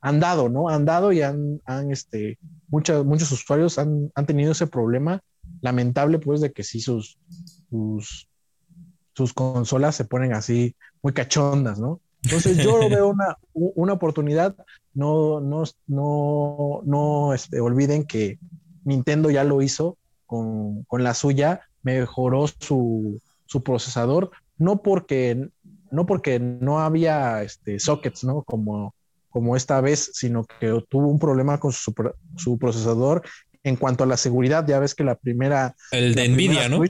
han, 0.00 0.20
dado, 0.20 0.48
¿no? 0.48 0.68
Han 0.68 0.84
dado 0.84 1.12
y 1.12 1.22
han, 1.22 1.60
han 1.64 1.90
este, 1.90 2.38
muchos, 2.68 3.04
muchos 3.04 3.30
usuarios 3.32 3.78
han, 3.78 4.10
han, 4.14 4.26
tenido 4.26 4.52
ese 4.52 4.66
problema 4.66 5.22
lamentable, 5.60 6.18
pues, 6.18 6.40
de 6.40 6.52
que 6.52 6.62
sí 6.62 6.80
sus, 6.80 7.18
sus, 7.70 8.28
sus 9.14 9.32
consolas 9.32 9.96
se 9.96 10.04
ponen 10.04 10.32
así 10.32 10.76
muy 11.02 11.12
cachondas, 11.12 11.78
¿no? 11.78 12.00
Entonces 12.24 12.56
yo 12.58 12.78
veo 12.88 13.08
una, 13.08 13.36
una 13.52 13.92
oportunidad. 13.92 14.56
No, 14.94 15.40
no, 15.40 15.64
no, 15.86 16.80
no 16.84 17.34
este, 17.34 17.60
olviden 17.60 18.04
que 18.04 18.38
Nintendo 18.84 19.30
ya 19.30 19.44
lo 19.44 19.62
hizo 19.62 19.98
con, 20.26 20.84
con 20.84 21.02
la 21.02 21.14
suya, 21.14 21.62
mejoró 21.82 22.46
su, 22.46 23.20
su, 23.46 23.62
procesador, 23.62 24.30
no 24.56 24.82
porque, 24.82 25.48
no 25.94 26.06
porque 26.06 26.38
no 26.38 26.80
había 26.80 27.42
este, 27.42 27.78
sockets, 27.78 28.24
¿no? 28.24 28.42
Como, 28.42 28.94
como 29.30 29.56
esta 29.56 29.80
vez, 29.80 30.10
sino 30.14 30.44
que 30.44 30.82
tuvo 30.88 31.08
un 31.08 31.18
problema 31.18 31.58
con 31.58 31.72
su, 31.72 31.94
su 32.36 32.58
procesador 32.58 33.22
en 33.62 33.76
cuanto 33.76 34.04
a 34.04 34.06
la 34.06 34.16
seguridad. 34.16 34.66
Ya 34.66 34.78
ves 34.78 34.94
que 34.94 35.04
la 35.04 35.14
primera... 35.14 35.74
El 35.90 36.14
de 36.14 36.28
Nvidia, 36.28 36.68
¿no? 36.68 36.82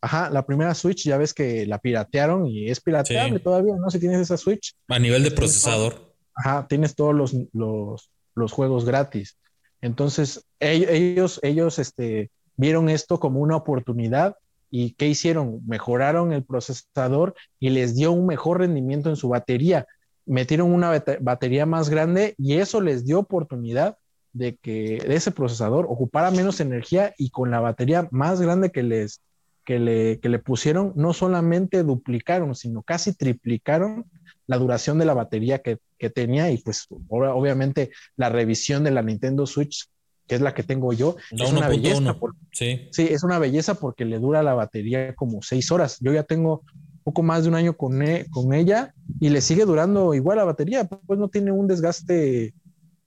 ajá, 0.00 0.30
la 0.30 0.46
primera 0.46 0.74
Switch, 0.74 1.04
ya 1.04 1.18
ves 1.18 1.34
que 1.34 1.66
la 1.66 1.78
piratearon 1.78 2.46
y 2.46 2.70
es 2.70 2.80
pirateable 2.80 3.40
todavía, 3.40 3.74
¿no? 3.76 3.90
Si 3.90 3.98
tienes 3.98 4.20
esa 4.20 4.36
Switch. 4.36 4.74
A 4.88 4.98
nivel 4.98 5.22
de 5.22 5.30
procesador. 5.32 6.14
Ajá, 6.34 6.66
tienes 6.68 6.94
todos 6.94 7.14
los, 7.14 7.34
los, 7.52 8.10
los 8.34 8.52
juegos 8.52 8.84
gratis. 8.84 9.36
Entonces, 9.80 10.46
ellos, 10.60 11.40
ellos 11.42 11.78
este, 11.78 12.30
vieron 12.56 12.88
esto 12.88 13.18
como 13.18 13.40
una 13.40 13.56
oportunidad 13.56 14.36
y 14.70 14.92
¿qué 14.94 15.08
hicieron? 15.08 15.60
Mejoraron 15.66 16.32
el 16.32 16.44
procesador 16.44 17.34
y 17.58 17.70
les 17.70 17.94
dio 17.94 18.12
un 18.12 18.26
mejor 18.26 18.60
rendimiento 18.60 19.10
en 19.10 19.16
su 19.16 19.28
batería. 19.28 19.86
Metieron 20.24 20.72
una 20.72 21.02
batería 21.20 21.66
más 21.66 21.88
grande 21.88 22.34
y 22.38 22.54
eso 22.54 22.80
les 22.80 23.04
dio 23.04 23.20
oportunidad 23.20 23.96
de 24.32 24.56
que 24.56 24.96
ese 25.06 25.30
procesador 25.30 25.86
ocupara 25.88 26.30
menos 26.30 26.60
energía 26.60 27.14
y 27.16 27.30
con 27.30 27.50
la 27.50 27.60
batería 27.60 28.08
más 28.10 28.40
grande 28.40 28.70
que 28.70 28.82
les 28.82 29.22
que 29.66 29.80
le, 29.80 30.20
que 30.20 30.28
le 30.28 30.38
pusieron, 30.38 30.92
no 30.94 31.12
solamente 31.12 31.82
duplicaron, 31.82 32.54
sino 32.54 32.82
casi 32.82 33.12
triplicaron 33.14 34.06
la 34.46 34.58
duración 34.58 34.96
de 34.98 35.04
la 35.04 35.12
batería 35.12 35.58
que, 35.58 35.78
que 35.98 36.08
tenía 36.08 36.50
y 36.52 36.58
pues 36.58 36.86
obviamente 37.08 37.90
la 38.16 38.28
revisión 38.28 38.84
de 38.84 38.92
la 38.92 39.02
Nintendo 39.02 39.44
Switch 39.44 39.88
que 40.26 40.34
es 40.34 40.40
la 40.40 40.54
que 40.54 40.62
tengo 40.62 40.92
yo, 40.92 41.16
es 41.30 41.52
una 41.52 41.68
belleza. 41.68 42.16
sí. 42.52 42.88
sí, 42.90 43.08
es 43.10 43.22
una 43.22 43.38
belleza 43.38 43.74
porque 43.74 44.04
le 44.04 44.18
dura 44.18 44.42
la 44.42 44.54
batería 44.54 45.14
como 45.14 45.42
seis 45.42 45.70
horas. 45.70 45.98
Yo 46.00 46.12
ya 46.12 46.24
tengo 46.24 46.62
poco 47.04 47.22
más 47.22 47.44
de 47.44 47.50
un 47.50 47.54
año 47.54 47.76
con, 47.76 48.02
e, 48.02 48.26
con 48.30 48.52
ella 48.52 48.92
y 49.20 49.28
le 49.28 49.40
sigue 49.40 49.64
durando 49.64 50.14
igual 50.14 50.38
la 50.38 50.44
batería, 50.44 50.84
pues 50.84 51.18
no 51.20 51.28
tiene 51.28 51.52
un 51.52 51.68
desgaste 51.68 52.52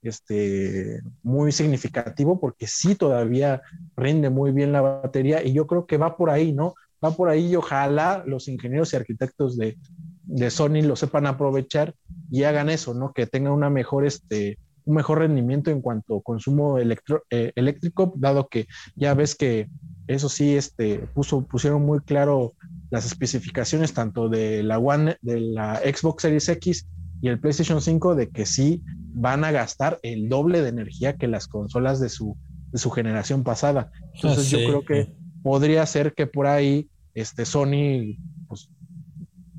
este, 0.01 1.01
muy 1.23 1.51
significativo 1.51 2.39
porque 2.39 2.65
sí 2.67 2.95
todavía 2.95 3.61
rinde 3.97 4.29
muy 4.29 4.51
bien 4.51 4.71
la 4.71 4.79
batería 4.79 5.43
y 5.43 5.51
yo 5.51 5.67
creo 5.67 5.85
que 5.85 5.97
va 5.97 6.15
por 6.15 6.29
ahí, 6.29 6.53
¿no? 6.53 6.75
Va 7.03 7.11
por 7.11 7.27
ahí 7.27 7.47
y 7.47 7.55
ojalá 7.57 8.23
los 8.25 8.47
ingenieros 8.47 8.93
y 8.93 8.95
arquitectos 8.95 9.57
de, 9.57 9.77
de 10.23 10.49
Sony 10.49 10.81
lo 10.81 10.95
sepan 10.95 11.25
aprovechar 11.25 11.93
y 12.31 12.43
hagan 12.43 12.69
eso, 12.69 12.93
¿no? 12.93 13.11
Que 13.11 13.27
tengan 13.27 13.51
una 13.53 13.69
mejor, 13.69 14.05
este, 14.05 14.57
un 14.89 14.95
mejor 14.95 15.19
rendimiento 15.19 15.69
en 15.69 15.81
cuanto 15.81 16.17
a 16.17 16.23
consumo 16.23 16.79
eh, 16.79 17.51
eléctrico, 17.55 18.11
dado 18.15 18.47
que 18.47 18.65
ya 18.95 19.13
ves 19.13 19.35
que 19.35 19.69
eso 20.07 20.29
sí 20.29 20.55
este, 20.55 20.97
puso, 21.13 21.45
pusieron 21.45 21.85
muy 21.85 21.99
claro 21.99 22.53
las 22.89 23.05
especificaciones 23.05 23.93
tanto 23.93 24.29
de 24.29 24.63
la 24.63 24.79
One, 24.79 25.17
de 25.21 25.41
la 25.41 25.75
Xbox 25.75 26.23
Series 26.23 26.49
X 26.49 26.87
y 27.21 27.27
el 27.27 27.39
PlayStation 27.39 27.81
5 27.81 28.15
de 28.15 28.29
que 28.29 28.47
sí 28.47 28.81
van 29.13 29.43
a 29.43 29.51
gastar 29.51 29.99
el 30.01 30.27
doble 30.27 30.63
de 30.63 30.69
energía 30.69 31.17
que 31.17 31.27
las 31.27 31.47
consolas 31.47 31.99
de 31.99 32.09
su, 32.09 32.35
de 32.71 32.79
su 32.79 32.89
generación 32.89 33.43
pasada. 33.43 33.91
Entonces 34.15 34.49
yo 34.49 34.57
creo 34.57 34.83
que 34.83 35.13
podría 35.43 35.85
ser 35.85 36.15
que 36.15 36.25
por 36.25 36.47
ahí 36.47 36.89
este 37.13 37.45
Sony, 37.45 38.17
pues, 38.47 38.71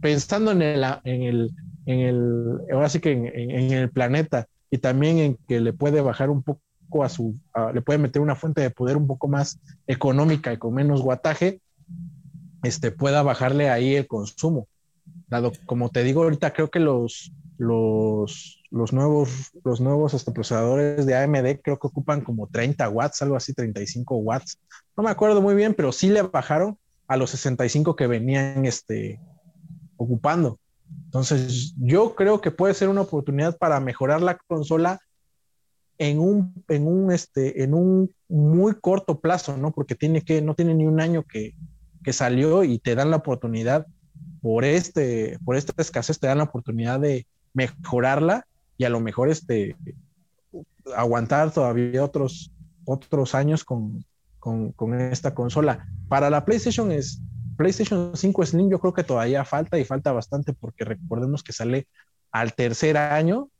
pensando 0.00 0.50
en 0.50 0.62
el, 0.62 0.84
en 1.04 1.22
el, 1.22 1.50
en 1.86 2.00
el, 2.00 2.58
ahora 2.72 2.88
sí 2.88 2.98
que 2.98 3.12
en 3.12 3.72
el 3.72 3.90
planeta 3.90 4.48
y 4.70 4.78
también 4.78 5.18
en 5.18 5.38
que 5.48 5.60
le 5.60 5.72
puede 5.72 6.00
bajar 6.00 6.30
un 6.30 6.42
poco 6.42 7.04
a 7.04 7.08
su, 7.08 7.38
le 7.72 7.82
puede 7.82 7.98
meter 7.98 8.22
una 8.22 8.36
fuente 8.36 8.60
de 8.60 8.70
poder 8.70 8.96
un 8.96 9.06
poco 9.06 9.28
más 9.28 9.60
económica 9.86 10.52
y 10.52 10.58
con 10.58 10.74
menos 10.74 11.02
guataje, 11.02 11.60
este, 12.62 12.90
pueda 12.90 13.22
bajarle 13.22 13.70
ahí 13.70 13.94
el 13.94 14.06
consumo. 14.06 14.68
Dado, 15.28 15.52
como 15.66 15.90
te 15.90 16.02
digo, 16.02 16.22
ahorita 16.22 16.52
creo 16.52 16.70
que 16.70 16.80
los, 16.80 17.32
los, 17.58 18.62
los 18.70 18.92
nuevos, 18.92 19.50
los 19.64 19.80
nuevos 19.80 20.14
este, 20.14 20.32
procesadores 20.32 21.06
de 21.06 21.16
AMD 21.16 21.60
creo 21.62 21.78
que 21.78 21.86
ocupan 21.86 22.20
como 22.20 22.48
30 22.48 22.88
watts, 22.88 23.22
algo 23.22 23.36
así, 23.36 23.54
35 23.54 24.16
watts. 24.16 24.58
No 24.96 25.02
me 25.02 25.10
acuerdo 25.10 25.40
muy 25.40 25.54
bien, 25.54 25.74
pero 25.74 25.92
sí 25.92 26.08
le 26.08 26.22
bajaron 26.22 26.78
a 27.06 27.16
los 27.16 27.30
65 27.30 27.96
que 27.96 28.06
venían 28.06 28.66
este, 28.66 29.20
ocupando. 29.96 30.58
Entonces, 31.04 31.74
yo 31.76 32.14
creo 32.14 32.40
que 32.40 32.50
puede 32.50 32.74
ser 32.74 32.88
una 32.88 33.00
oportunidad 33.00 33.58
para 33.58 33.80
mejorar 33.80 34.22
la 34.22 34.38
consola 34.46 35.00
en 35.98 36.18
un, 36.18 36.64
en 36.68 36.86
un, 36.86 37.12
este, 37.12 37.62
en 37.62 37.74
un 37.74 38.14
muy 38.28 38.74
corto 38.74 39.20
plazo, 39.20 39.56
¿no? 39.56 39.72
Porque 39.72 39.94
tiene 39.94 40.22
que, 40.22 40.40
no 40.40 40.54
tiene 40.54 40.74
ni 40.74 40.86
un 40.86 41.00
año 41.00 41.24
que, 41.24 41.54
que 42.02 42.12
salió 42.12 42.64
y 42.64 42.78
te 42.78 42.94
dan 42.94 43.10
la 43.10 43.16
oportunidad 43.16 43.86
por 44.40 44.64
este, 44.64 45.38
por 45.44 45.56
esta 45.56 45.74
escasez, 45.76 46.18
te 46.18 46.26
dan 46.26 46.38
la 46.38 46.44
oportunidad 46.44 47.00
de 47.00 47.26
mejorarla 47.52 48.46
y 48.78 48.84
a 48.84 48.88
lo 48.88 49.00
mejor 49.00 49.28
este, 49.28 49.76
aguantar 50.96 51.52
todavía 51.52 52.02
otros, 52.02 52.50
otros 52.84 53.34
años 53.34 53.64
con, 53.64 54.04
con, 54.38 54.72
con 54.72 54.98
esta 54.98 55.34
consola. 55.34 55.86
Para 56.08 56.30
la 56.30 56.44
PlayStation 56.44 56.90
es, 56.92 57.20
PlayStation 57.60 58.16
5 58.16 58.46
Slim 58.46 58.70
yo 58.70 58.80
creo 58.80 58.94
que 58.94 59.04
todavía 59.04 59.44
falta 59.44 59.78
y 59.78 59.84
falta 59.84 60.12
bastante 60.12 60.54
porque 60.54 60.86
recordemos 60.86 61.42
que 61.42 61.52
sale 61.52 61.88
al 62.32 62.54
tercer 62.54 62.96
año 62.96 63.50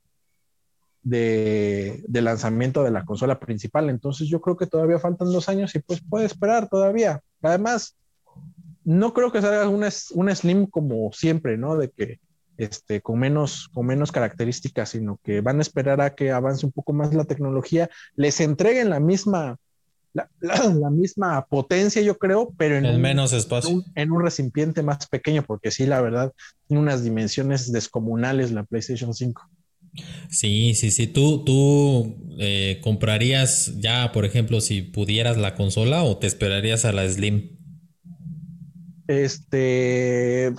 de, 1.03 2.03
lanzamiento 2.09 2.83
de 2.83 2.93
la 2.93 3.05
consola 3.05 3.39
principal. 3.39 3.91
Entonces 3.91 4.29
yo 4.29 4.41
creo 4.41 4.57
que 4.57 4.67
todavía 4.67 4.99
faltan 4.99 5.31
dos 5.31 5.51
años 5.51 5.75
y 5.75 5.81
pues 5.81 6.01
puede 6.01 6.25
esperar 6.25 6.71
todavía. 6.71 7.21
Además, 7.43 7.99
no 8.85 9.13
creo 9.13 9.31
que 9.31 9.43
salga 9.43 9.69
una, 9.69 9.91
una 10.15 10.35
Slim 10.35 10.65
como 10.65 11.13
siempre, 11.13 11.59
¿no? 11.59 11.77
De 11.77 11.91
que 11.91 12.21
este, 12.57 13.03
con, 13.03 13.19
menos, 13.19 13.69
con 13.69 13.85
menos 13.85 14.13
características, 14.13 14.89
sino 14.89 15.21
que 15.23 15.43
van 15.43 15.59
a 15.59 15.63
esperar 15.63 16.01
a 16.01 16.15
que 16.15 16.31
avance 16.31 16.65
un 16.65 16.73
poco 16.73 16.95
más 16.95 17.13
la 17.13 17.27
tecnología, 17.27 17.91
les 18.15 18.41
entreguen 18.41 18.89
la 18.89 18.99
misma 18.99 19.59
la, 20.13 20.91
misma 20.91 21.45
potencia, 21.47 22.03
yo 22.03 22.19
creo, 22.19 22.53
pero 22.57 22.77
en 22.77 22.87
un, 22.87 23.01
menos 23.01 23.33
espacio. 23.33 23.85
En 23.95 24.11
un, 24.11 24.23
recipiente 24.23 24.83
más 24.83 25.07
pequeño, 25.09 25.43
porque 25.43 25.71
sí, 25.71 25.87
la 25.87 26.01
verdad, 26.01 26.33
tiene 26.67 26.83
unas 26.83 27.05
dimensiones 27.05 27.71
descomunales 27.73 28.51
la 28.51 28.65
PlayStation 28.65 29.15
5. 29.15 29.49
Sí, 30.31 30.75
sí, 30.75 30.91
sí. 30.91 31.07
¿Tú, 31.07 31.45
tú 31.45 32.37
eh, 32.39 32.81
comprarías 32.83 33.73
ya, 33.79 34.13
por 34.13 34.25
ejemplo, 34.25 34.61
si 34.61 34.83
pudieras 34.83 35.37
la 35.37 35.55
consola 35.55 36.05
o 36.05 36.19
te 36.19 36.27
esperarías 36.27 36.85
a 36.85 36.93
la 36.93 37.09
Slim? 37.09 37.59
Este, 39.07 40.53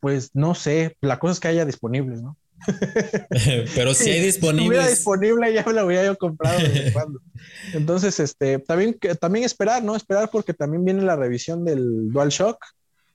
pues 0.00 0.30
no 0.34 0.54
sé, 0.54 0.96
la 1.00 1.18
cosa 1.18 1.32
es 1.32 1.40
que 1.40 1.48
haya 1.48 1.64
disponibles, 1.64 2.22
¿no? 2.22 2.36
Pero 3.74 3.94
si 3.94 4.10
hay 4.10 4.20
disponible. 4.20 4.82
Si 4.82 4.90
disponible, 4.90 5.52
ya 5.52 5.64
me 5.64 5.72
la 5.72 5.84
hubiera 5.84 6.04
yo 6.04 6.16
comprado 6.16 6.58
Entonces, 7.72 8.18
este, 8.20 8.58
también, 8.58 8.98
también 9.20 9.44
esperar, 9.44 9.82
¿no? 9.82 9.96
Esperar 9.96 10.30
porque 10.30 10.54
también 10.54 10.84
viene 10.84 11.02
la 11.02 11.16
revisión 11.16 11.64
del 11.64 12.10
DualShock. 12.12 12.58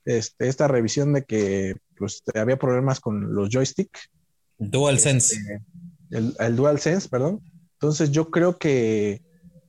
Este, 0.04 0.48
esta 0.48 0.68
revisión 0.68 1.14
de 1.14 1.24
que 1.24 1.76
pues, 1.96 2.22
había 2.34 2.58
problemas 2.58 3.00
con 3.00 3.34
los 3.34 3.48
joysticks. 3.50 4.10
DualSense. 4.58 5.36
Este, 5.36 5.60
el, 6.10 6.34
el 6.38 6.56
DualSense, 6.56 7.08
perdón. 7.08 7.40
Entonces, 7.74 8.10
yo 8.10 8.30
creo 8.30 8.58
que, 8.58 9.22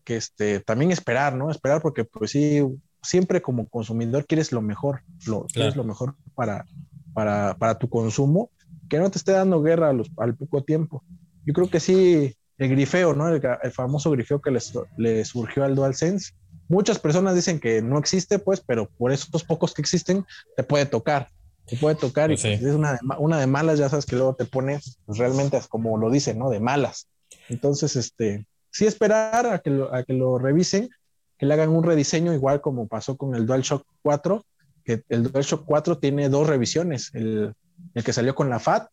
que 0.03 0.17
este, 0.17 0.59
también 0.59 0.91
esperar, 0.91 1.35
¿no? 1.35 1.51
Esperar 1.51 1.81
porque, 1.81 2.03
pues 2.05 2.31
sí, 2.31 2.61
siempre 3.01 3.41
como 3.41 3.67
consumidor 3.67 4.25
quieres 4.25 4.51
lo 4.51 4.61
mejor, 4.61 5.01
lo, 5.25 5.45
quieres 5.45 5.75
lo 5.75 5.83
mejor 5.83 6.15
para, 6.33 6.65
para, 7.13 7.55
para 7.57 7.77
tu 7.77 7.89
consumo 7.89 8.51
que 8.89 8.99
no 8.99 9.09
te 9.09 9.17
esté 9.17 9.31
dando 9.31 9.61
guerra 9.61 9.91
al 10.17 10.35
poco 10.35 10.63
tiempo. 10.63 11.03
Yo 11.45 11.53
creo 11.53 11.69
que 11.69 11.79
sí, 11.79 12.35
el 12.57 12.69
grifeo, 12.69 13.13
¿no? 13.13 13.29
El, 13.29 13.41
famoso 13.71 14.11
grifeo 14.11 14.41
que 14.41 14.51
le 14.97 15.25
surgió 15.25 15.63
al 15.63 15.75
DualSense. 15.75 16.33
Muchas 16.67 16.97
personas 16.99 17.35
dicen 17.35 17.59
que 17.59 17.81
no 17.81 17.99
existe, 17.99 18.39
pues, 18.39 18.61
pero 18.61 18.89
por 18.97 19.11
esos 19.11 19.43
pocos 19.43 19.73
que 19.73 19.81
existen, 19.81 20.25
te 20.55 20.63
puede 20.63 20.85
tocar. 20.85 21.29
Te 21.65 21.77
puede 21.77 21.95
tocar 21.95 22.31
y 22.31 22.35
pues 22.35 22.59
pues, 22.59 22.61
es 22.61 22.75
una 22.75 22.93
de, 22.93 22.99
una 23.17 23.39
de 23.39 23.47
malas, 23.47 23.79
ya 23.79 23.89
sabes 23.89 24.05
que 24.05 24.15
luego 24.15 24.35
te 24.35 24.45
pone 24.45 24.79
pues, 25.05 25.17
realmente 25.17 25.59
como 25.67 25.97
lo 25.97 26.11
dicen, 26.11 26.37
¿no? 26.37 26.49
De 26.49 26.59
malas. 26.59 27.07
Entonces, 27.49 27.95
este, 27.95 28.45
sí 28.71 28.85
esperar 28.85 29.47
a 29.47 29.59
que 29.59 29.71
lo, 29.71 29.93
a 29.93 30.03
que 30.03 30.13
lo 30.13 30.37
revisen, 30.37 30.89
que 31.37 31.45
le 31.45 31.53
hagan 31.53 31.69
un 31.69 31.83
rediseño 31.83 32.33
igual 32.33 32.61
como 32.61 32.87
pasó 32.87 33.17
con 33.17 33.35
el 33.35 33.45
DualShock 33.45 33.85
4, 34.03 34.45
que 34.83 35.03
el 35.09 35.23
DualShock 35.23 35.65
4 35.65 35.97
tiene 35.97 36.29
dos 36.29 36.47
revisiones, 36.47 37.09
el, 37.13 37.53
el 37.93 38.03
que 38.03 38.13
salió 38.13 38.35
con 38.35 38.49
la 38.49 38.59
FAT, 38.59 38.87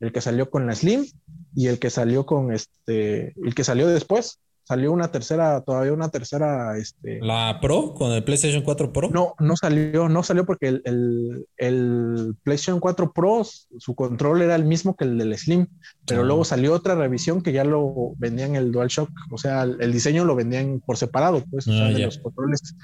el 0.00 0.12
que 0.12 0.20
salió 0.20 0.50
con 0.50 0.66
la 0.66 0.74
Slim 0.74 1.06
y 1.54 1.68
el 1.68 1.78
que 1.78 1.90
salió 1.90 2.26
con 2.26 2.52
este, 2.52 3.34
el 3.42 3.54
que 3.54 3.64
salió 3.64 3.88
después, 3.88 4.40
salió 4.64 4.92
una 4.92 5.10
tercera, 5.10 5.60
todavía 5.60 5.92
una 5.92 6.08
tercera, 6.08 6.76
este... 6.78 7.18
¿La 7.20 7.58
Pro 7.60 7.94
con 7.94 8.12
el 8.12 8.24
PlayStation 8.24 8.62
4 8.62 8.92
Pro? 8.92 9.10
No, 9.10 9.34
no 9.38 9.56
salió, 9.56 10.08
no 10.08 10.22
salió 10.22 10.46
porque 10.46 10.80
el, 10.84 11.46
el, 11.56 12.36
PlayStation 12.42 12.80
4 12.80 13.12
Pro, 13.12 13.42
su 13.44 13.94
control 13.94 14.42
era 14.42 14.54
el 14.54 14.64
mismo 14.64 14.96
que 14.96 15.04
el 15.04 15.18
del 15.18 15.36
Slim, 15.36 15.66
pero 16.06 16.24
luego 16.24 16.44
salió 16.44 16.72
otra 16.72 16.94
revisión 16.94 17.42
que 17.42 17.52
ya 17.52 17.64
lo 17.64 18.12
vendían 18.16 18.54
el 18.54 18.70
DualShock, 18.72 19.10
o 19.30 19.38
sea, 19.38 19.62
el, 19.62 19.92
diseño 19.92 20.24
lo 20.24 20.36
vendían 20.36 20.80
por 20.80 20.96
separado, 20.96 21.44
pues, 21.50 21.66
ah, 21.68 21.90
los 21.90 22.18
controles, 22.18 22.76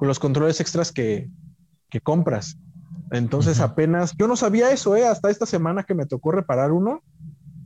los 0.00 0.18
controles 0.18 0.60
extras 0.60 0.92
que, 0.92 1.28
que 1.90 2.00
compras. 2.00 2.56
Entonces 3.10 3.60
apenas, 3.60 4.14
yo 4.18 4.26
no 4.26 4.36
sabía 4.36 4.72
eso, 4.72 4.96
¿eh? 4.96 5.06
hasta 5.06 5.30
esta 5.30 5.46
semana 5.46 5.84
que 5.84 5.94
me 5.94 6.06
tocó 6.06 6.32
reparar 6.32 6.72
uno, 6.72 7.02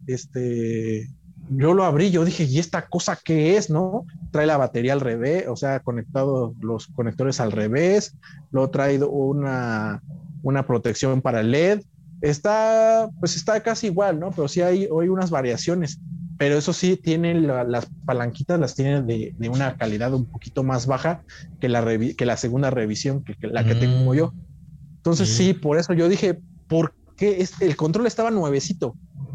este, 0.07 1.09
yo 1.51 1.75
lo 1.75 1.85
abrí, 1.85 2.11
yo 2.11 2.25
dije, 2.25 2.45
¿y 2.45 2.59
esta 2.59 2.87
cosa 2.87 3.19
qué 3.23 3.57
es, 3.57 3.71
no? 3.71 4.07
Trae 4.31 4.47
la 4.47 4.57
batería 4.57 4.93
al 4.93 5.01
revés, 5.01 5.47
o 5.49 5.57
sea, 5.57 5.81
conectado 5.81 6.55
los 6.61 6.87
conectores 6.89 7.41
al 7.41 7.53
revés, 7.53 8.17
lo 8.53 8.71
trae 8.71 9.03
una, 9.03 10.03
una 10.43 10.67
protección 10.67 11.21
para 11.23 11.43
LED. 11.43 11.83
Está, 12.21 13.09
pues 13.19 13.35
está 13.35 13.61
casi 13.63 13.87
igual, 13.87 14.21
¿no? 14.21 14.31
Pero 14.31 14.47
sí 14.47 14.61
hay 14.61 14.87
hoy 14.91 15.09
unas 15.09 15.31
variaciones. 15.31 15.99
Pero 16.39 16.57
eso 16.57 16.73
sí, 16.73 16.97
tiene 16.97 17.35
las 17.35 17.87
palanquitas, 18.07 18.59
las 18.59 18.75
tiene 18.75 19.03
de, 19.03 19.35
de, 19.37 19.49
una 19.49 19.77
calidad 19.77 20.15
un 20.15 20.27
poquito 20.27 20.63
más 20.63 20.87
baja 20.87 21.23
que 21.61 21.69
la, 21.69 21.85
que 22.17 22.27
la 22.27 22.37
segunda 22.37 22.71
revisión, 22.71 23.25
que, 23.25 23.37
la 23.47 23.65
que 23.65 23.75
tengo 23.75 24.15
yo. 24.15 24.33
Entonces, 25.01 25.29
sí, 25.29 25.55
por 25.55 25.79
eso 25.79 25.93
yo 25.95 26.09
dije, 26.09 26.39
¿por 26.69 26.95
qué? 27.17 27.47
el 27.61 27.77
control 27.77 28.07
estaba 28.07 28.31
nuevecito 28.31 28.95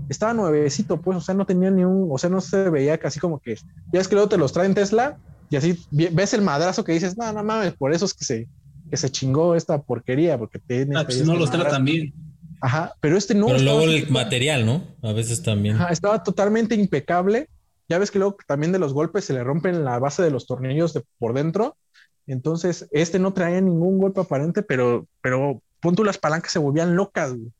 estaba 0.09 0.33
nuevecito, 0.33 1.01
pues, 1.01 1.17
o 1.17 1.21
sea, 1.21 1.35
no 1.35 1.45
tenía 1.45 1.71
ni 1.71 1.83
un, 1.83 2.07
o 2.11 2.17
sea, 2.17 2.29
no 2.29 2.41
se 2.41 2.69
veía 2.69 2.97
casi 2.97 3.19
como 3.19 3.39
que, 3.39 3.55
ya 3.91 3.99
es 3.99 4.07
que 4.07 4.15
luego 4.15 4.29
te 4.29 4.37
los 4.37 4.53
traen 4.53 4.75
Tesla 4.75 5.17
y 5.49 5.55
así 5.55 5.79
ves 5.91 6.33
el 6.33 6.41
madrazo 6.41 6.83
que 6.83 6.93
dices, 6.93 7.17
no, 7.17 7.31
no 7.31 7.43
mames, 7.43 7.73
por 7.73 7.93
eso 7.93 8.05
es 8.05 8.13
que 8.13 8.25
se, 8.25 8.47
que 8.89 8.97
se 8.97 9.09
chingó 9.09 9.55
esta 9.55 9.81
porquería, 9.81 10.37
porque 10.37 10.59
tiene... 10.59 10.97
Ah, 10.97 11.05
pues 11.05 11.25
no 11.25 11.35
los 11.35 11.51
tratan 11.51 11.85
bien. 11.85 12.13
Ajá, 12.61 12.93
pero 12.99 13.17
este 13.17 13.35
no. 13.35 13.47
Pero 13.47 13.59
luego 13.59 13.81
el 13.81 14.09
material, 14.09 14.65
¿no? 14.65 14.83
A 15.01 15.13
veces 15.13 15.43
también. 15.43 15.75
Ajá, 15.75 15.89
estaba 15.89 16.23
totalmente 16.23 16.73
impecable. 16.73 17.49
Ya 17.89 17.99
ves 17.99 18.09
que 18.09 18.17
luego 18.17 18.37
también 18.47 18.71
de 18.71 18.79
los 18.79 18.93
golpes 18.93 19.25
se 19.25 19.33
le 19.33 19.43
rompen 19.43 19.83
la 19.83 19.99
base 19.99 20.23
de 20.23 20.31
los 20.31 20.47
tornillos 20.47 20.93
de 20.93 21.03
por 21.19 21.33
dentro. 21.33 21.77
Entonces, 22.27 22.87
este 22.91 23.19
no 23.19 23.33
traía 23.33 23.61
ningún 23.61 23.99
golpe 23.99 24.21
aparente, 24.21 24.63
pero, 24.63 25.07
pero 25.21 25.61
pon 25.79 25.95
las 26.05 26.17
palancas 26.17 26.51
se 26.51 26.59
volvían 26.59 26.95
locas. 26.95 27.33
Güey. 27.33 27.51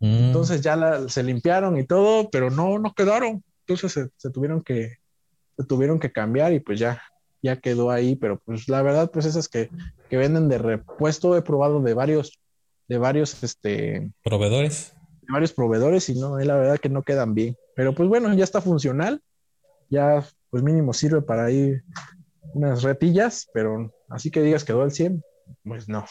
Mm. 0.00 0.26
Entonces 0.26 0.60
ya 0.60 1.08
se 1.08 1.22
limpiaron 1.22 1.78
y 1.78 1.84
todo, 1.84 2.28
pero 2.30 2.50
no, 2.50 2.78
no 2.78 2.92
quedaron. 2.94 3.42
Entonces 3.66 4.10
se, 4.16 4.30
tuvieron 4.30 4.62
que, 4.62 4.96
se 5.56 5.64
tuvieron 5.64 5.98
que 5.98 6.12
cambiar 6.12 6.52
y 6.52 6.60
pues 6.60 6.78
ya, 6.78 7.02
ya 7.42 7.56
quedó 7.56 7.90
ahí. 7.90 8.16
Pero 8.16 8.40
pues 8.44 8.68
la 8.68 8.82
verdad, 8.82 9.10
pues 9.10 9.26
esas 9.26 9.48
que, 9.48 9.70
que 10.10 10.16
venden 10.16 10.48
de 10.48 10.58
repuesto, 10.58 11.36
he 11.36 11.42
probado 11.42 11.80
de 11.80 11.94
varios, 11.94 12.38
de 12.88 12.98
varios, 12.98 13.42
este... 13.42 14.10
Proveedores. 14.22 14.94
De 15.22 15.32
varios 15.32 15.52
proveedores 15.52 16.08
y 16.08 16.18
no, 16.18 16.38
es 16.38 16.46
la 16.46 16.56
verdad 16.56 16.78
que 16.78 16.88
no 16.88 17.02
quedan 17.02 17.34
bien. 17.34 17.56
Pero 17.74 17.94
pues 17.94 18.08
bueno, 18.08 18.32
ya 18.34 18.44
está 18.44 18.60
funcional. 18.60 19.20
Ya 19.88 20.24
pues 20.50 20.62
mínimo 20.62 20.92
sirve 20.92 21.22
para 21.22 21.50
ir 21.50 21.84
unas 22.54 22.82
retillas, 22.82 23.48
pero 23.52 23.94
así 24.08 24.30
que 24.30 24.42
digas 24.42 24.64
quedó 24.64 24.82
al 24.82 24.92
100, 24.92 25.22
pues 25.64 25.88
no. 25.88 26.04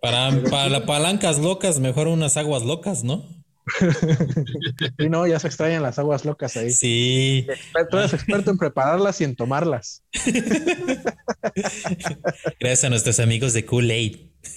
Para, 0.00 0.30
para 0.50 0.86
palancas 0.86 1.38
locas, 1.38 1.80
mejor 1.80 2.06
unas 2.08 2.36
aguas 2.36 2.62
locas, 2.62 3.02
¿no? 3.04 3.24
y 4.98 5.08
no, 5.08 5.26
ya 5.26 5.38
se 5.38 5.46
extrañan 5.46 5.82
las 5.82 5.98
aguas 5.98 6.24
locas 6.24 6.56
ahí. 6.56 6.70
Sí. 6.70 7.46
Tú 7.90 7.98
eres 7.98 8.14
experto 8.14 8.50
en 8.50 8.58
prepararlas 8.58 9.20
y 9.20 9.24
en 9.24 9.36
tomarlas. 9.36 10.02
Gracias 12.60 12.84
a 12.84 12.90
nuestros 12.90 13.20
amigos 13.20 13.52
de 13.52 13.66
Kool-Aid. 13.66 14.16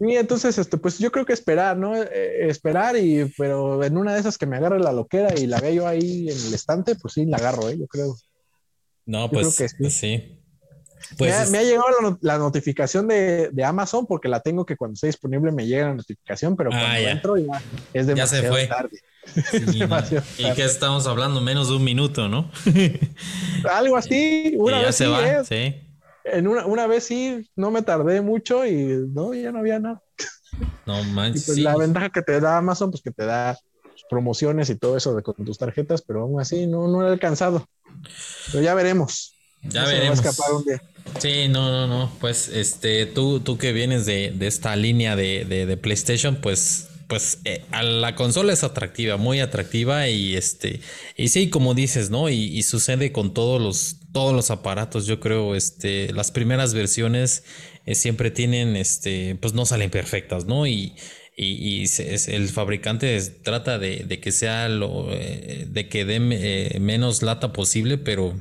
y 0.00 0.16
entonces, 0.16 0.58
este, 0.58 0.76
pues 0.78 0.98
yo 0.98 1.10
creo 1.12 1.26
que 1.26 1.32
esperar, 1.32 1.76
¿no? 1.76 1.96
Eh, 1.96 2.48
esperar 2.48 2.96
y, 2.96 3.32
pero 3.36 3.82
en 3.84 3.96
una 3.96 4.14
de 4.14 4.20
esas 4.20 4.38
que 4.38 4.46
me 4.46 4.56
agarre 4.56 4.80
la 4.80 4.92
loquera 4.92 5.38
y 5.38 5.46
la 5.46 5.60
veo 5.60 5.72
yo 5.72 5.86
ahí 5.86 6.28
en 6.28 6.38
el 6.46 6.54
estante, 6.54 6.94
pues 6.96 7.14
sí, 7.14 7.26
la 7.26 7.38
agarro, 7.38 7.68
¿eh? 7.68 7.78
Yo 7.78 7.86
creo. 7.86 8.14
No, 9.06 9.30
pues, 9.30 9.56
pues 9.78 9.94
sí. 9.94 10.38
Pues 11.18 11.50
me, 11.50 11.58
ha, 11.58 11.62
llegado 11.62 12.18
la, 12.20 12.38
notificación 12.38 13.08
de, 13.08 13.50
Amazon 13.64 14.06
porque 14.06 14.28
la 14.28 14.40
tengo 14.40 14.64
que 14.64 14.76
cuando 14.76 14.94
esté 14.94 15.08
disponible 15.08 15.52
me 15.52 15.66
llega 15.66 15.88
la 15.88 15.94
notificación, 15.94 16.56
pero 16.56 16.70
ah, 16.72 16.78
cuando 16.78 17.08
entro 17.08 17.36
ya 17.36 17.62
es 17.92 18.06
demasiado 18.06 18.54
tarde. 18.68 18.98
¿Y 20.38 20.52
qué 20.52 20.64
estamos 20.64 21.06
hablando? 21.06 21.40
Menos 21.40 21.68
de 21.68 21.76
un 21.76 21.84
minuto, 21.84 22.28
¿no? 22.28 22.50
Algo 23.70 23.96
así. 23.96 24.54
Una 24.56 24.80
ya 24.80 24.86
vez 24.86 24.96
se 24.96 25.06
va, 25.06 25.44
sí. 25.44 25.74
En 26.24 26.46
una, 26.46 26.66
una 26.66 26.86
vez 26.86 27.04
sí, 27.04 27.48
no 27.56 27.70
me 27.70 27.82
tardé 27.82 28.20
mucho 28.20 28.64
y 28.64 29.08
no, 29.12 29.34
ya 29.34 29.52
no 29.52 29.58
había 29.58 29.80
nada. 29.80 30.02
No 30.86 31.02
manches. 31.12 31.46
Pues 31.46 31.58
la 31.58 31.76
ventaja 31.76 32.10
que 32.10 32.22
te 32.22 32.40
da 32.40 32.58
Amazon, 32.58 32.90
pues 32.90 33.02
que 33.02 33.10
te 33.10 33.24
da 33.24 33.58
promociones 34.08 34.68
y 34.70 34.76
todo 34.76 34.96
eso 34.96 35.14
de 35.14 35.22
con 35.22 35.44
tus 35.44 35.58
tarjetas, 35.58 36.02
pero 36.02 36.22
aún 36.22 36.40
así 36.40 36.66
no, 36.66 36.88
no 36.88 37.06
he 37.06 37.10
alcanzado. 37.10 37.66
Pero 38.50 38.62
ya 38.62 38.74
veremos. 38.74 39.34
Ya 39.62 39.84
veremos. 39.84 40.20
Sí, 41.18 41.48
no, 41.48 41.70
no, 41.70 41.86
no. 41.86 42.12
Pues 42.20 42.48
este, 42.48 43.06
tú, 43.06 43.40
tú 43.40 43.58
que 43.58 43.72
vienes 43.72 44.06
de, 44.06 44.34
esta 44.40 44.74
línea 44.76 45.16
de, 45.16 45.78
PlayStation, 45.80 46.36
pues, 46.36 46.88
pues 47.08 47.38
eh, 47.44 47.64
a 47.70 47.82
la 47.82 48.14
consola 48.14 48.52
es 48.52 48.64
atractiva, 48.64 49.16
muy 49.16 49.40
atractiva. 49.40 50.08
Y 50.08 50.36
este, 50.36 50.80
y 51.16 51.28
sí, 51.28 51.50
como 51.50 51.74
dices, 51.74 52.10
¿no? 52.10 52.28
Y, 52.28 52.62
sucede 52.62 53.12
con 53.12 53.34
todos 53.34 53.60
los, 53.60 53.96
todos 54.12 54.34
los 54.34 54.50
aparatos. 54.50 55.06
Yo 55.06 55.20
creo, 55.20 55.54
este, 55.54 56.12
las 56.12 56.30
primeras 56.30 56.74
versiones 56.74 57.44
eh, 57.86 57.94
siempre 57.94 58.30
tienen, 58.30 58.76
este, 58.76 59.36
pues 59.40 59.54
no 59.54 59.66
salen 59.66 59.90
perfectas, 59.90 60.44
¿no? 60.46 60.66
Y, 60.66 60.94
y, 61.36 61.84
el 62.28 62.48
fabricante 62.48 63.20
trata 63.42 63.78
de, 63.78 64.20
que 64.20 64.32
sea 64.32 64.68
lo, 64.68 65.12
eh, 65.12 65.66
de 65.68 65.88
que 65.88 66.04
dé 66.04 66.78
menos 66.80 67.22
lata 67.22 67.52
posible, 67.52 67.98
pero 67.98 68.34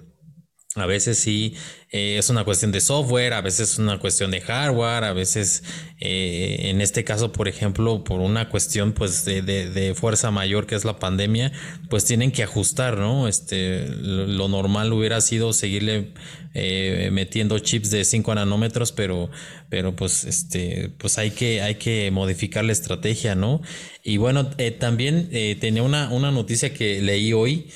a 0.75 0.85
veces 0.85 1.17
sí 1.17 1.55
eh, 1.89 2.17
es 2.17 2.29
una 2.29 2.45
cuestión 2.45 2.71
de 2.71 2.79
software, 2.79 3.33
a 3.33 3.41
veces 3.41 3.73
es 3.73 3.77
una 3.77 3.99
cuestión 3.99 4.31
de 4.31 4.39
hardware, 4.39 5.03
a 5.03 5.11
veces 5.11 5.63
eh, 5.99 6.69
en 6.69 6.79
este 6.79 7.03
caso, 7.03 7.33
por 7.33 7.49
ejemplo, 7.49 8.05
por 8.05 8.21
una 8.21 8.47
cuestión 8.47 8.93
pues 8.93 9.25
de, 9.25 9.93
fuerza 9.99 10.31
mayor 10.31 10.67
que 10.67 10.75
es 10.75 10.85
la 10.85 10.97
pandemia, 10.97 11.51
pues 11.89 12.05
tienen 12.05 12.31
que 12.31 12.43
ajustar, 12.43 12.97
¿no? 12.97 13.27
Este, 13.27 13.85
lo, 13.87 14.47
normal 14.47 14.93
hubiera 14.93 15.19
sido 15.19 15.51
seguirle 15.51 16.13
eh, 16.53 17.09
metiendo 17.11 17.59
chips 17.59 17.91
de 17.91 18.05
5 18.05 18.35
nanómetros, 18.35 18.93
pero, 18.93 19.29
pero 19.69 19.93
pues, 19.93 20.23
este, 20.23 20.93
pues 20.97 21.17
hay 21.17 21.31
que, 21.31 21.61
hay 21.61 21.75
que 21.75 22.09
modificar 22.11 22.63
la 22.63 22.71
estrategia, 22.71 23.35
¿no? 23.35 23.61
Y 24.03 24.15
bueno, 24.15 24.49
también 24.79 25.29
tenía 25.59 25.83
una, 25.83 26.09
una 26.11 26.31
noticia 26.31 26.73
que 26.73 27.01
leí 27.01 27.33
hoy, 27.33 27.69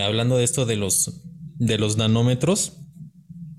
hablando 0.00 0.38
de 0.38 0.44
esto 0.44 0.64
de 0.64 0.76
los 0.76 1.20
de 1.60 1.78
los 1.78 1.96
nanómetros, 1.96 2.72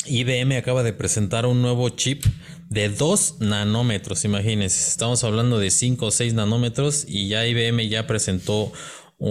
IBM 0.07 0.57
acaba 0.57 0.83
de 0.83 0.91
presentar 0.91 1.45
un 1.45 1.61
nuevo 1.61 1.87
chip 1.89 2.25
de 2.69 2.89
2 2.89 3.41
nanómetros, 3.41 4.25
imagínense, 4.25 4.89
estamos 4.89 5.23
hablando 5.23 5.59
de 5.59 5.69
5 5.69 6.07
o 6.07 6.11
6 6.11 6.33
nanómetros 6.33 7.05
y 7.07 7.27
ya 7.27 7.45
IBM 7.45 7.87
ya 7.87 8.07
presentó 8.07 8.73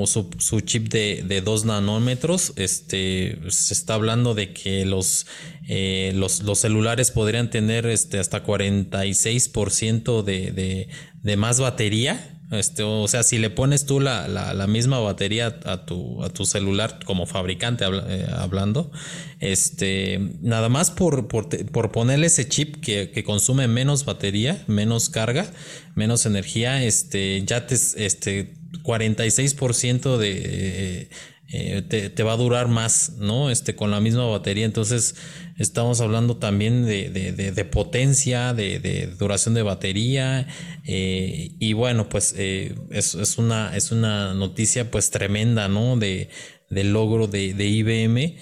su, 0.07 0.61
chip 0.61 0.89
de, 0.93 1.43
2 1.45 1.65
nanómetros. 1.65 2.53
Este, 2.55 3.41
se 3.49 3.75
está 3.75 3.95
hablando 3.95 4.35
de 4.35 4.53
que 4.53 4.87
los, 4.87 5.27
eh, 5.69 6.13
los, 6.15 6.41
celulares 6.59 7.11
podrían 7.11 7.51
tener 7.51 7.87
este, 7.87 8.21
hasta 8.21 8.45
46% 8.45 10.23
de, 10.23 10.53
de, 10.53 10.89
de 11.23 11.37
más 11.37 11.59
batería 11.59 12.40
este, 12.51 12.83
o 12.83 13.07
sea, 13.07 13.23
si 13.23 13.39
le 13.39 13.51
pones 13.51 13.87
tú 13.87 14.01
la, 14.01 14.27
la, 14.27 14.67
misma 14.67 14.99
batería 14.99 15.61
a 15.65 15.85
tu, 15.85 16.23
a 16.23 16.31
tu 16.31 16.45
celular 16.45 16.99
como 17.05 17.27
fabricante 17.27 17.85
eh, 17.85 18.27
hablando, 18.33 18.91
este, 19.39 20.19
nada 20.41 20.69
más 20.69 20.91
por, 20.91 21.29
por, 21.29 21.49
por 21.49 21.93
ponerle 21.93 22.27
ese 22.27 22.49
chip 22.49 22.77
que, 22.81 23.11
que, 23.11 23.23
consume 23.23 23.69
menos 23.69 24.05
batería, 24.05 24.63
menos 24.67 25.11
carga, 25.11 25.47
menos 25.95 26.27
energía, 26.27 26.83
este, 26.83 27.43
ya 27.45 27.67
te, 27.67 27.75
este, 27.75 28.55
46% 28.83 30.17
de, 30.17 30.43
eh, 30.45 31.09
te, 31.51 32.23
va 32.23 32.33
a 32.33 32.37
durar 32.37 32.69
más, 32.69 33.15
¿no? 33.19 33.51
Este, 33.51 33.75
con 33.75 33.91
la 33.91 34.01
misma 34.01 34.27
batería. 34.27 34.65
Entonces, 34.65 35.17
estamos 35.59 36.01
hablando 36.01 36.37
también 36.37 36.87
de, 36.87 37.69
potencia, 37.71 38.55
de, 38.55 39.13
duración 39.19 39.55
de 39.55 39.63
batería. 39.63 40.47
Eh, 40.87 41.53
y 41.59 41.73
bueno, 41.73 42.09
pues 42.09 42.35
eh, 42.39 42.75
es, 42.91 43.15
una, 43.39 43.77
es 43.77 43.91
una 43.91 44.33
noticia 44.35 44.91
pues 44.91 45.11
tremenda, 45.11 45.69
¿no? 45.69 45.97
De, 45.97 46.29
del 46.71 46.93
logro 46.93 47.27
de, 47.27 47.49
IBM. 47.49 48.37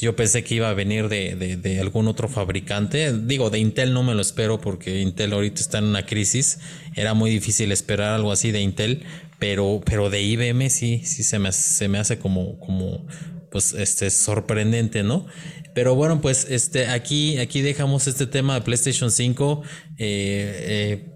Yo 0.00 0.16
pensé 0.16 0.42
que 0.42 0.54
iba 0.54 0.70
a 0.70 0.74
venir 0.74 1.08
de, 1.08 1.78
algún 1.80 2.06
otro 2.06 2.28
fabricante. 2.28 3.12
Digo, 3.12 3.50
de 3.50 3.58
Intel 3.58 3.92
no 3.92 4.02
me 4.04 4.14
lo 4.14 4.22
espero 4.22 4.60
porque 4.60 5.00
Intel 5.00 5.32
ahorita 5.32 5.60
está 5.60 5.78
en 5.78 5.84
una 5.84 6.06
crisis. 6.06 6.60
Era 6.94 7.12
muy 7.12 7.30
difícil 7.30 7.72
esperar 7.72 8.14
algo 8.14 8.32
así 8.32 8.52
de 8.52 8.60
Intel 8.60 9.04
pero, 9.38 9.80
pero 9.84 10.10
de 10.10 10.22
IBM 10.22 10.70
sí, 10.70 11.02
sí 11.04 11.22
se 11.22 11.38
me, 11.38 11.52
se 11.52 11.88
me 11.88 11.98
hace 11.98 12.18
como, 12.18 12.58
como, 12.58 13.06
pues, 13.50 13.74
este, 13.74 14.10
sorprendente, 14.10 15.02
¿no? 15.02 15.26
Pero 15.74 15.94
bueno, 15.94 16.20
pues, 16.20 16.46
este, 16.48 16.88
aquí, 16.88 17.38
aquí 17.38 17.60
dejamos 17.60 18.06
este 18.06 18.26
tema 18.26 18.54
de 18.54 18.60
PlayStation 18.62 19.10
5. 19.10 19.62
Eh, 19.98 19.98
eh, 19.98 21.12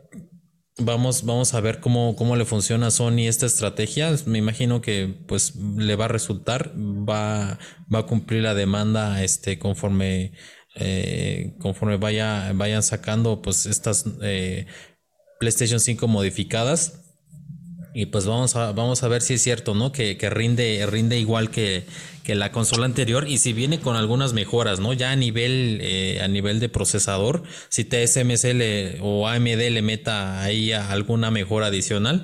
vamos, 0.79 1.25
vamos 1.25 1.55
a 1.55 1.61
ver 1.61 1.81
cómo, 1.81 2.15
cómo 2.15 2.37
le 2.37 2.45
funciona 2.45 2.89
a 2.89 2.91
Sony 2.91 3.27
esta 3.27 3.47
estrategia. 3.47 4.15
Me 4.27 4.39
imagino 4.39 4.83
que, 4.83 5.15
pues, 5.27 5.57
le 5.57 5.97
va 5.97 6.05
a 6.07 6.09
resultar, 6.09 6.73
va, 6.77 7.59
va 7.93 7.99
a 8.01 8.07
cumplir 8.07 8.43
la 8.43 8.55
demanda, 8.55 9.23
este, 9.25 9.59
conforme, 9.59 10.33
eh, 10.77 11.55
conforme 11.59 11.97
vaya, 11.97 12.53
vayan 12.55 12.83
sacando, 12.83 13.41
pues, 13.41 13.65
estas 13.65 14.05
PlayStation 15.39 15.81
5 15.81 16.07
modificadas 16.07 17.00
Y 17.93 18.07
pues 18.07 18.27
vamos 18.27 18.57
a, 18.57 18.73
vamos 18.73 19.03
a 19.03 19.09
ver 19.09 19.23
si 19.23 19.35
es 19.35 19.43
cierto, 19.43 19.75
¿no? 19.75 19.93
Que, 19.93 20.17
rinde, 20.31 20.87
rinde 20.87 21.19
igual 21.19 21.51
que, 21.51 21.85
la 22.27 22.53
consola 22.53 22.87
anterior 22.87 23.27
y 23.27 23.39
si 23.39 23.53
viene 23.53 23.81
con 23.81 23.97
algunas 23.97 24.35
mejoras, 24.35 24.79
¿no? 24.79 24.93
Ya 24.93 25.11
a 25.11 25.17
nivel, 25.17 25.81
eh, 25.83 26.21
a 26.23 26.29
nivel 26.29 26.61
de 26.61 26.69
procesador, 26.69 27.43
si 27.71 27.83
TSMC 27.83 29.01
o 29.01 29.27
AMD 29.27 29.69
le 29.69 29.83
meta 29.83 30.41
ahí 30.41 30.71
alguna 30.71 31.33
mejora 31.33 31.67
adicional, 31.67 32.23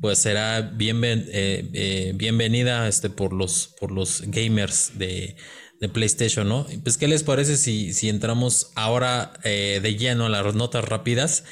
pues 0.00 0.18
será 0.18 0.58
eh, 0.60 1.68
eh, 1.72 2.12
bienvenida 2.14 2.86
este, 2.86 3.10
por, 3.10 3.32
los, 3.32 3.74
por 3.80 3.90
los 3.90 4.22
gamers 4.28 4.92
de, 4.96 5.34
PlayStation, 5.92 6.48
¿no? 6.48 6.66
Pues, 6.82 6.98
¿qué 6.98 7.06
les 7.06 7.22
parece 7.22 7.56
si, 7.56 7.92
si 7.92 8.08
entramos 8.08 8.72
ahora 8.74 9.32
de 9.44 9.96
lleno 9.96 10.26
a 10.26 10.28
las 10.28 10.54
notas 10.54 10.84
rápidas? 10.84 11.44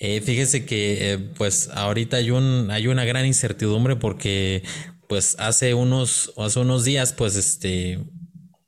Eh, 0.00 0.20
fíjese 0.20 0.66
que 0.66 1.12
eh, 1.12 1.18
pues 1.18 1.70
ahorita 1.72 2.16
hay 2.16 2.32
un 2.32 2.70
hay 2.72 2.88
una 2.88 3.04
gran 3.04 3.26
incertidumbre 3.26 3.94
porque 3.94 4.64
pues 5.08 5.36
hace 5.38 5.72
unos 5.74 6.32
hace 6.36 6.58
unos 6.58 6.84
días 6.84 7.12
pues 7.12 7.36
este 7.36 8.00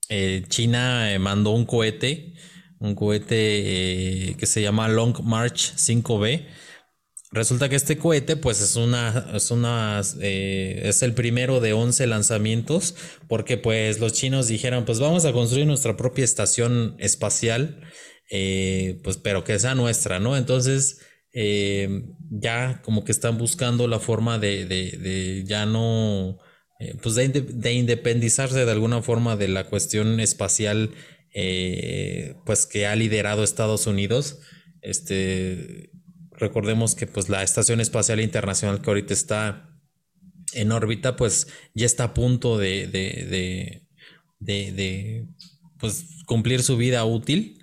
eh, 0.09 0.44
China 0.48 1.09
mandó 1.18 1.51
un 1.51 1.66
cohete 1.66 2.34
un 2.78 2.94
cohete 2.94 4.36
que 4.38 4.47
se 4.47 4.62
llama 4.62 4.86
Long 4.86 5.20
March 5.24 5.74
5B 5.76 6.47
resulta 7.32 7.69
que 7.69 7.77
este 7.77 7.98
cohete 7.98 8.36
pues 8.36 8.61
es 8.61 8.77
una 8.77 9.31
es 9.35 9.51
una 9.51 10.01
es 10.01 11.03
el 11.03 11.15
primero 11.15 11.61
de 11.61 11.73
11 11.73 12.07
lanzamientos 12.07 12.94
porque 13.28 13.57
pues 13.57 13.98
los 13.98 14.12
chinos 14.12 14.48
dijeron 14.48 14.85
pues 14.85 15.01
vamos 15.01 15.24
a 15.24 15.32
construir 15.32 15.66
nuestra 15.66 15.97
propia 15.97 16.24
estación 16.24 16.94
espacial 16.98 17.81
pues 18.31 19.19
pero 19.23 19.44
que 19.44 19.59
sea 19.59 19.74
nuestra 19.74 20.20
no 20.20 20.36
entonces 20.36 21.01
eh, 21.39 21.86
ya 22.31 22.81
como 22.82 23.05
que 23.05 23.12
están 23.12 23.36
buscando 23.36 23.89
la 23.89 24.01
forma 24.01 24.39
de, 24.39 25.44
ya 25.47 25.66
no, 25.66 26.39
eh, 26.81 26.94
pues 27.03 27.15
de, 27.15 27.73
independizarse 27.74 28.65
de 28.65 28.73
alguna 28.73 29.03
forma 29.03 29.36
de 29.36 29.48
la 29.48 29.65
cuestión 29.65 30.19
espacial, 30.19 30.94
eh, 31.35 32.36
pues 32.47 32.65
que 32.65 32.86
ha 32.86 32.97
liderado 32.97 33.44
Estados 33.44 33.86
Unidos. 33.86 34.40
Este, 34.81 35.90
recordemos 36.38 36.94
que 36.94 37.06
pues 37.06 37.28
la 37.28 37.42
Estación 37.42 37.80
Espacial 37.80 38.20
Internacional 38.20 38.80
que 38.80 38.90
ahorita 38.90 39.12
está 39.12 39.70
en 40.52 40.72
órbita, 40.72 41.16
pues 41.16 41.48
ya 41.74 41.86
está 41.86 42.04
a 42.04 42.14
punto 42.14 42.58
de, 42.58 42.86
de, 42.86 43.82
de 44.40 45.26
pues 45.78 46.04
cumplir 46.26 46.62
su 46.62 46.76
vida 46.76 47.04
útil. 47.04 47.62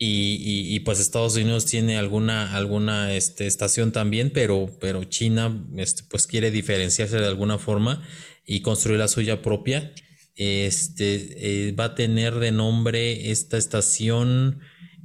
Y, 0.00 0.78
pues 0.80 1.00
Estados 1.00 1.34
Unidos 1.34 1.66
tiene 1.66 1.98
alguna, 1.98 2.54
alguna 2.54 3.12
este, 3.14 3.48
estación 3.48 3.90
también, 3.90 4.30
pero, 4.32 4.78
pero 4.80 5.02
China 5.04 5.66
este, 5.76 6.04
pues 6.08 6.28
quiere 6.28 6.52
diferenciarse 6.52 7.18
de 7.18 7.26
alguna 7.26 7.58
forma 7.58 8.06
y 8.46 8.60
construir 8.60 9.00
la 9.00 9.08
suya 9.08 9.42
propia. 9.42 9.92
Este 10.36 11.68
eh, 11.68 11.72
va 11.72 11.84
a 11.86 11.94
tener 11.96 12.36
de 12.36 12.52
nombre 12.52 13.32
esta 13.32 13.58
estación. 13.58 14.60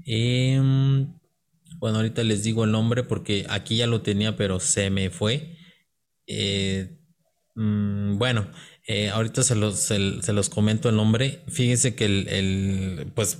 Em, 0.05 1.11
bueno, 1.83 1.97
ahorita 1.97 2.23
les 2.23 2.43
digo 2.43 2.63
el 2.63 2.71
nombre 2.71 3.03
porque 3.03 3.45
aquí 3.49 3.75
ya 3.75 3.87
lo 3.87 4.01
tenía, 4.01 4.37
pero 4.37 4.61
se 4.61 4.89
me 4.89 5.09
fue. 5.09 5.57
Eh, 6.27 6.97
mm, 7.55 8.17
bueno, 8.17 8.49
eh, 8.87 9.09
ahorita 9.09 9.43
se 9.43 9.55
los, 9.55 9.79
se, 9.79 9.99
los 9.99 10.47
comento 10.47 10.87
el 10.87 10.95
nombre. 10.95 11.43
Fíjense 11.49 11.93
que 11.93 12.05
el, 12.05 12.27
el 12.29 13.11
pues 13.13 13.39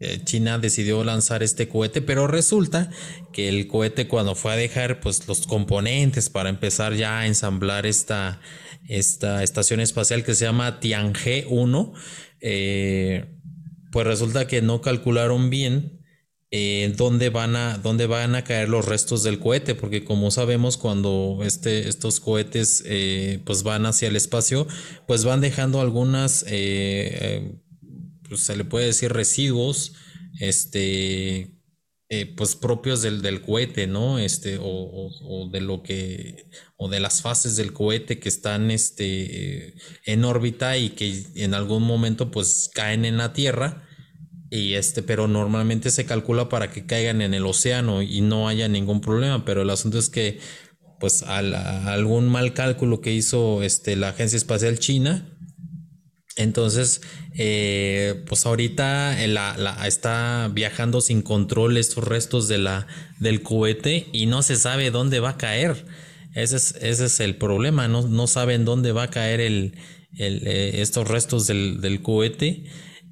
eh, 0.00 0.22
China 0.24 0.56
decidió 0.58 1.04
lanzar 1.04 1.42
este 1.42 1.68
cohete, 1.68 2.00
pero 2.00 2.26
resulta 2.26 2.90
que 3.34 3.50
el 3.50 3.66
cohete 3.66 4.08
cuando 4.08 4.34
fue 4.34 4.54
a 4.54 4.56
dejar 4.56 5.00
pues 5.00 5.28
los 5.28 5.46
componentes 5.46 6.30
para 6.30 6.48
empezar 6.48 6.94
ya 6.94 7.18
a 7.18 7.26
ensamblar 7.26 7.84
esta, 7.84 8.40
esta 8.88 9.42
estación 9.42 9.80
espacial 9.80 10.24
que 10.24 10.34
se 10.34 10.46
llama 10.46 10.80
Tianhe 10.80 11.44
1, 11.50 11.92
eh, 12.40 13.36
pues 13.92 14.06
resulta 14.06 14.46
que 14.46 14.62
no 14.62 14.80
calcularon 14.80 15.50
bien 15.50 15.95
eh, 16.50 16.92
dónde, 16.96 17.30
van 17.30 17.56
a, 17.56 17.78
dónde 17.78 18.06
van 18.06 18.34
a 18.34 18.44
caer 18.44 18.68
los 18.68 18.84
restos 18.84 19.22
del 19.22 19.38
cohete, 19.38 19.74
porque 19.74 20.04
como 20.04 20.30
sabemos 20.30 20.76
cuando 20.76 21.40
este, 21.42 21.88
estos 21.88 22.20
cohetes 22.20 22.84
pues 23.44 23.62
van 23.62 23.86
hacia 23.86 24.08
el 24.08 24.16
espacio, 24.16 24.66
pues 25.06 25.24
van 25.24 25.40
dejando 25.40 25.80
algunas 25.80 26.44
pues, 28.28 28.42
se 28.42 28.56
le 28.56 28.64
puede 28.64 28.86
decir 28.86 29.12
residuos, 29.12 29.94
este, 30.40 31.56
eh, 32.08 32.34
pues 32.36 32.56
propios 32.56 33.02
del, 33.02 33.22
del, 33.22 33.42
cohete, 33.42 33.86
¿no? 33.86 34.18
Este, 34.18 34.58
o, 34.60 35.48
de 35.50 35.60
lo 35.60 35.82
que, 35.82 36.48
o 36.76 36.88
de 36.88 37.00
las 37.00 37.22
fases 37.22 37.56
del 37.56 37.72
cohete 37.72 38.18
que 38.18 38.28
están, 38.28 38.70
este, 38.70 39.74
en 40.04 40.24
órbita 40.24 40.76
y 40.76 40.90
que 40.90 41.24
en 41.36 41.54
algún 41.54 41.82
momento, 41.82 42.30
pues, 42.30 42.70
caen 42.74 43.04
en 43.04 43.16
la 43.16 43.32
Tierra. 43.32 43.85
Y 44.50 44.74
este, 44.74 45.02
pero 45.02 45.28
normalmente 45.28 45.90
se 45.90 46.04
calcula 46.04 46.48
para 46.48 46.70
que 46.70 46.86
caigan 46.86 47.20
en 47.20 47.34
el 47.34 47.46
océano 47.46 48.02
y 48.02 48.20
no 48.20 48.48
haya 48.48 48.68
ningún 48.68 49.00
problema. 49.00 49.44
Pero 49.44 49.62
el 49.62 49.70
asunto 49.70 49.98
es 49.98 50.08
que, 50.08 50.38
pues, 51.00 51.22
algún 51.22 52.28
mal 52.28 52.54
cálculo 52.54 53.00
que 53.00 53.12
hizo 53.12 53.62
este, 53.62 53.96
la 53.96 54.10
Agencia 54.10 54.36
Espacial 54.36 54.78
China, 54.78 55.36
entonces, 56.36 57.00
eh, 57.34 58.22
pues 58.26 58.44
ahorita 58.44 59.16
la, 59.26 59.86
está 59.86 60.50
viajando 60.52 61.00
sin 61.00 61.22
control 61.22 61.78
estos 61.78 62.04
restos 62.04 62.46
de 62.46 62.58
la, 62.58 62.86
del 63.18 63.42
cohete 63.42 64.06
y 64.12 64.26
no 64.26 64.42
se 64.42 64.56
sabe 64.56 64.90
dónde 64.90 65.18
va 65.18 65.30
a 65.30 65.38
caer. 65.38 65.86
Ese 66.34 66.56
es, 66.56 66.74
ese 66.82 67.06
es 67.06 67.20
el 67.20 67.36
problema, 67.36 67.88
no, 67.88 68.06
no 68.06 68.26
saben 68.26 68.66
dónde 68.66 68.92
va 68.92 69.04
a 69.04 69.10
caer 69.10 69.40
el, 69.40 69.78
eh, 70.18 70.72
estos 70.74 71.08
restos 71.08 71.46
del, 71.46 71.80
del 71.80 72.02
cohete. 72.02 72.64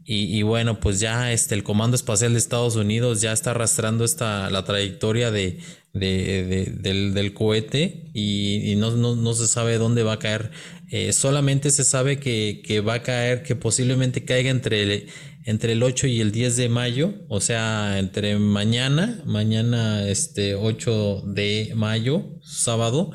Y, 0.07 0.43
bueno, 0.43 0.81
pues 0.81 1.01
ya 1.01 1.33
este, 1.33 1.55
el 1.55 1.63
Comando 1.63 1.97
Espacial 1.97 2.33
de 2.33 2.39
Estados 2.39 2.77
Unidos 2.77 3.23
ya 3.23 3.33
está 3.33 3.53
arrastrando 3.53 4.05
esta, 4.05 4.51
la 4.51 4.63
trayectoria 4.63 5.31
de, 5.31 5.61
del, 5.95 7.33
cohete 7.33 8.11
y, 8.13 8.75
no, 8.77 8.91
no, 8.91 9.35
se 9.35 9.47
sabe 9.47 9.79
dónde 9.79 10.03
va 10.03 10.15
a 10.15 10.19
caer. 10.19 10.51
Eh, 10.91 11.15
solamente 11.15 11.71
se 11.71 11.85
sabe 11.85 12.19
que, 12.19 12.61
que, 12.67 12.81
va 12.81 12.95
a 12.95 13.03
caer, 13.03 13.43
que 13.43 13.57
posiblemente 13.57 14.27
caiga 14.27 14.51
entre 14.51 14.83
el, 14.83 15.07
entre 15.45 15.73
el 15.73 15.83
8 15.83 16.07
y 16.07 16.21
el 16.21 16.33
10 16.33 16.57
de 16.57 16.69
mayo, 16.69 17.15
o 17.29 17.41
sea, 17.41 17.99
entre 17.99 18.39
mañana, 18.39 19.23
mañana 19.25 20.07
este 20.07 20.55
8 20.55 21.23
de 21.29 21.73
mayo, 21.77 22.27
sábado, 22.43 23.11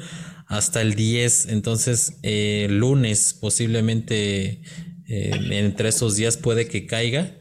hasta 0.47 0.81
el 0.81 0.95
10. 0.95 1.47
Entonces, 1.49 2.17
eh, 2.23 2.67
lunes 2.69 3.35
posiblemente 3.39 4.61
eh, 5.09 5.31
entre 5.51 5.89
esos 5.89 6.15
días 6.15 6.37
puede 6.37 6.67
que 6.67 6.85
caiga. 6.85 7.35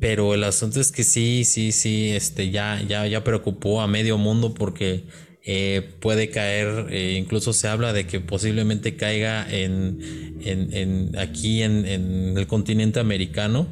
Pero 0.00 0.34
el 0.34 0.42
asunto 0.42 0.80
es 0.80 0.90
que 0.90 1.04
sí, 1.04 1.44
sí, 1.44 1.70
sí, 1.70 2.10
este, 2.10 2.50
ya, 2.50 2.82
ya, 2.88 3.06
ya 3.06 3.22
preocupó 3.22 3.80
a 3.80 3.86
medio 3.86 4.18
mundo 4.18 4.52
porque 4.52 5.04
eh, 5.44 5.90
puede 6.00 6.30
caer, 6.30 6.86
eh, 6.90 7.16
incluso 7.16 7.52
se 7.52 7.68
habla 7.68 7.92
de 7.92 8.06
que 8.06 8.18
posiblemente 8.18 8.96
caiga 8.96 9.46
en, 9.48 10.00
en, 10.40 11.16
aquí 11.18 11.62
en, 11.62 11.86
el 11.86 12.46
continente 12.48 12.98
americano, 12.98 13.68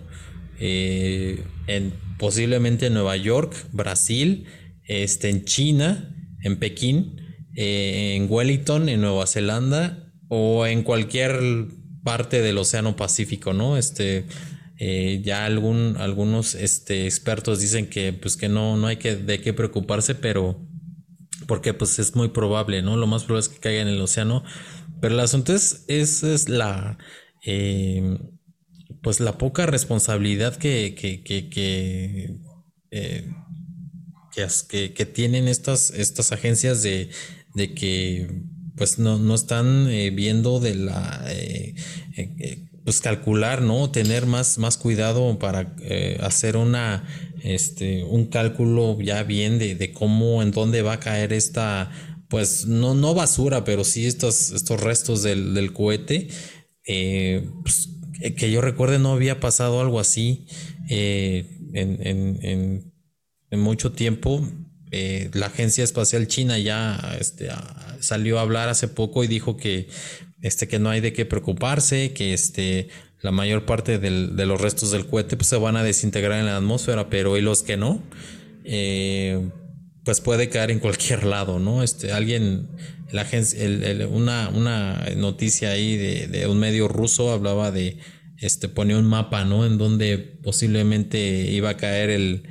en 0.60 1.92
posiblemente 2.18 2.86
en 2.86 2.94
Nueva 2.94 3.16
York, 3.16 3.56
Brasil, 3.72 4.44
este, 4.86 5.30
en 5.30 5.44
China, 5.44 6.14
en 6.44 6.58
Pekín, 6.58 7.22
en 7.56 8.26
Wellington, 8.30 8.88
en 8.88 9.00
Nueva 9.00 9.26
Zelanda 9.26 10.12
o 10.28 10.66
en 10.66 10.84
cualquier 10.84 11.40
parte 12.02 12.40
del 12.40 12.58
Océano 12.58 12.96
Pacífico, 12.96 13.52
¿no? 13.52 13.76
Este, 13.76 14.26
eh, 14.78 15.20
ya 15.24 15.44
algún, 15.44 15.96
algunos 15.98 16.54
este, 16.54 17.06
expertos 17.06 17.60
dicen 17.60 17.88
que, 17.88 18.12
pues, 18.12 18.36
que 18.36 18.48
no, 18.48 18.76
no 18.76 18.86
hay 18.86 18.96
que, 18.96 19.16
de 19.16 19.40
qué 19.40 19.52
preocuparse, 19.52 20.14
pero 20.14 20.66
porque 21.46 21.74
pues 21.74 21.98
es 21.98 22.14
muy 22.14 22.28
probable, 22.28 22.80
¿no? 22.80 22.96
Lo 22.96 23.06
más 23.06 23.24
probable 23.24 23.40
es 23.40 23.48
que 23.48 23.58
caiga 23.58 23.82
en 23.82 23.88
el 23.88 24.00
océano. 24.00 24.44
Pero 25.00 25.14
el 25.14 25.20
asunto 25.20 25.52
es, 25.54 25.84
es, 25.88 26.48
la, 26.48 26.96
eh, 27.44 28.18
pues 29.02 29.20
la 29.20 29.36
poca 29.36 29.66
responsabilidad 29.66 30.56
que, 30.56 30.94
que, 30.94 31.22
que, 31.22 31.48
que, 31.48 32.36
eh, 32.90 33.30
que, 34.68 35.06
tienen 35.06 35.48
estas, 35.48 35.90
estas 35.90 36.32
agencias 36.32 36.82
de, 36.82 37.10
de 37.54 37.74
que 37.74 38.44
pues 38.80 38.98
no, 38.98 39.18
no 39.18 39.34
están 39.34 39.90
eh, 39.90 40.08
viendo 40.08 40.58
de 40.58 40.74
la, 40.74 41.22
eh, 41.28 41.74
eh, 42.16 42.66
pues 42.82 43.02
calcular, 43.02 43.60
¿no? 43.60 43.90
Tener 43.90 44.24
más, 44.24 44.56
más 44.56 44.78
cuidado 44.78 45.38
para 45.38 45.76
hacer 46.20 46.56
una, 46.56 47.04
este, 47.42 48.04
un 48.04 48.28
cálculo 48.28 48.98
ya 48.98 49.22
bien 49.22 49.58
de, 49.58 49.92
cómo, 49.92 50.42
en 50.42 50.50
dónde 50.50 50.80
va 50.80 50.94
a 50.94 51.00
caer 51.00 51.34
esta, 51.34 51.90
pues 52.30 52.64
no, 52.64 52.94
no 52.94 53.12
basura, 53.12 53.64
pero 53.64 53.84
sí 53.84 54.06
estos, 54.06 54.50
estos 54.52 54.80
restos 54.80 55.22
del, 55.22 55.74
cohete. 55.74 56.28
Pues, 56.86 57.90
que 58.34 58.50
yo 58.50 58.62
recuerde 58.62 58.98
no 58.98 59.12
había 59.12 59.40
pasado 59.40 59.82
algo 59.82 60.00
así 60.00 60.46
en, 60.88 61.98
en, 62.00 62.92
en 63.50 63.60
mucho 63.60 63.92
tiempo 63.92 64.42
eh, 64.90 65.30
la 65.34 65.46
Agencia 65.46 65.84
Espacial 65.84 66.26
China 66.26 66.58
ya 66.58 67.16
este, 67.20 67.48
salió 68.00 68.38
a 68.38 68.42
hablar 68.42 68.68
hace 68.68 68.88
poco 68.88 69.22
y 69.22 69.28
dijo 69.28 69.56
que, 69.56 69.88
este, 70.42 70.66
que 70.66 70.78
no 70.78 70.90
hay 70.90 71.00
de 71.00 71.12
qué 71.12 71.24
preocuparse, 71.26 72.12
que 72.12 72.32
este, 72.32 72.88
la 73.20 73.30
mayor 73.30 73.66
parte 73.66 73.98
de 73.98 74.46
los 74.46 74.60
restos 74.60 74.90
del 74.90 75.06
cohete 75.06 75.36
pues, 75.36 75.48
se 75.48 75.56
van 75.56 75.76
a 75.76 75.84
desintegrar 75.84 76.40
en 76.40 76.46
la 76.46 76.56
atmósfera, 76.56 77.08
pero 77.08 77.36
y 77.36 77.40
los 77.40 77.62
que 77.62 77.76
no, 77.76 78.02
eh, 78.64 79.48
pues 80.04 80.20
puede 80.20 80.48
caer 80.48 80.70
en 80.70 80.80
cualquier 80.80 81.24
lado, 81.24 81.60
¿no? 81.60 81.82
Este, 81.82 82.12
alguien, 82.12 82.68
la 83.12 83.22
agencia, 83.22 83.60
una, 84.08 84.48
una 84.48 85.04
noticia 85.16 85.70
ahí 85.70 85.96
de, 85.96 86.26
de, 86.26 86.46
un 86.46 86.58
medio 86.58 86.88
ruso 86.88 87.30
hablaba 87.30 87.70
de, 87.70 87.98
este, 88.38 88.68
ponía 88.68 88.96
un 88.96 89.06
mapa, 89.06 89.44
¿no? 89.44 89.66
En 89.66 89.78
donde 89.78 90.18
posiblemente 90.18 91.50
iba 91.50 91.70
a 91.70 91.76
caer 91.76 92.10
el, 92.10 92.42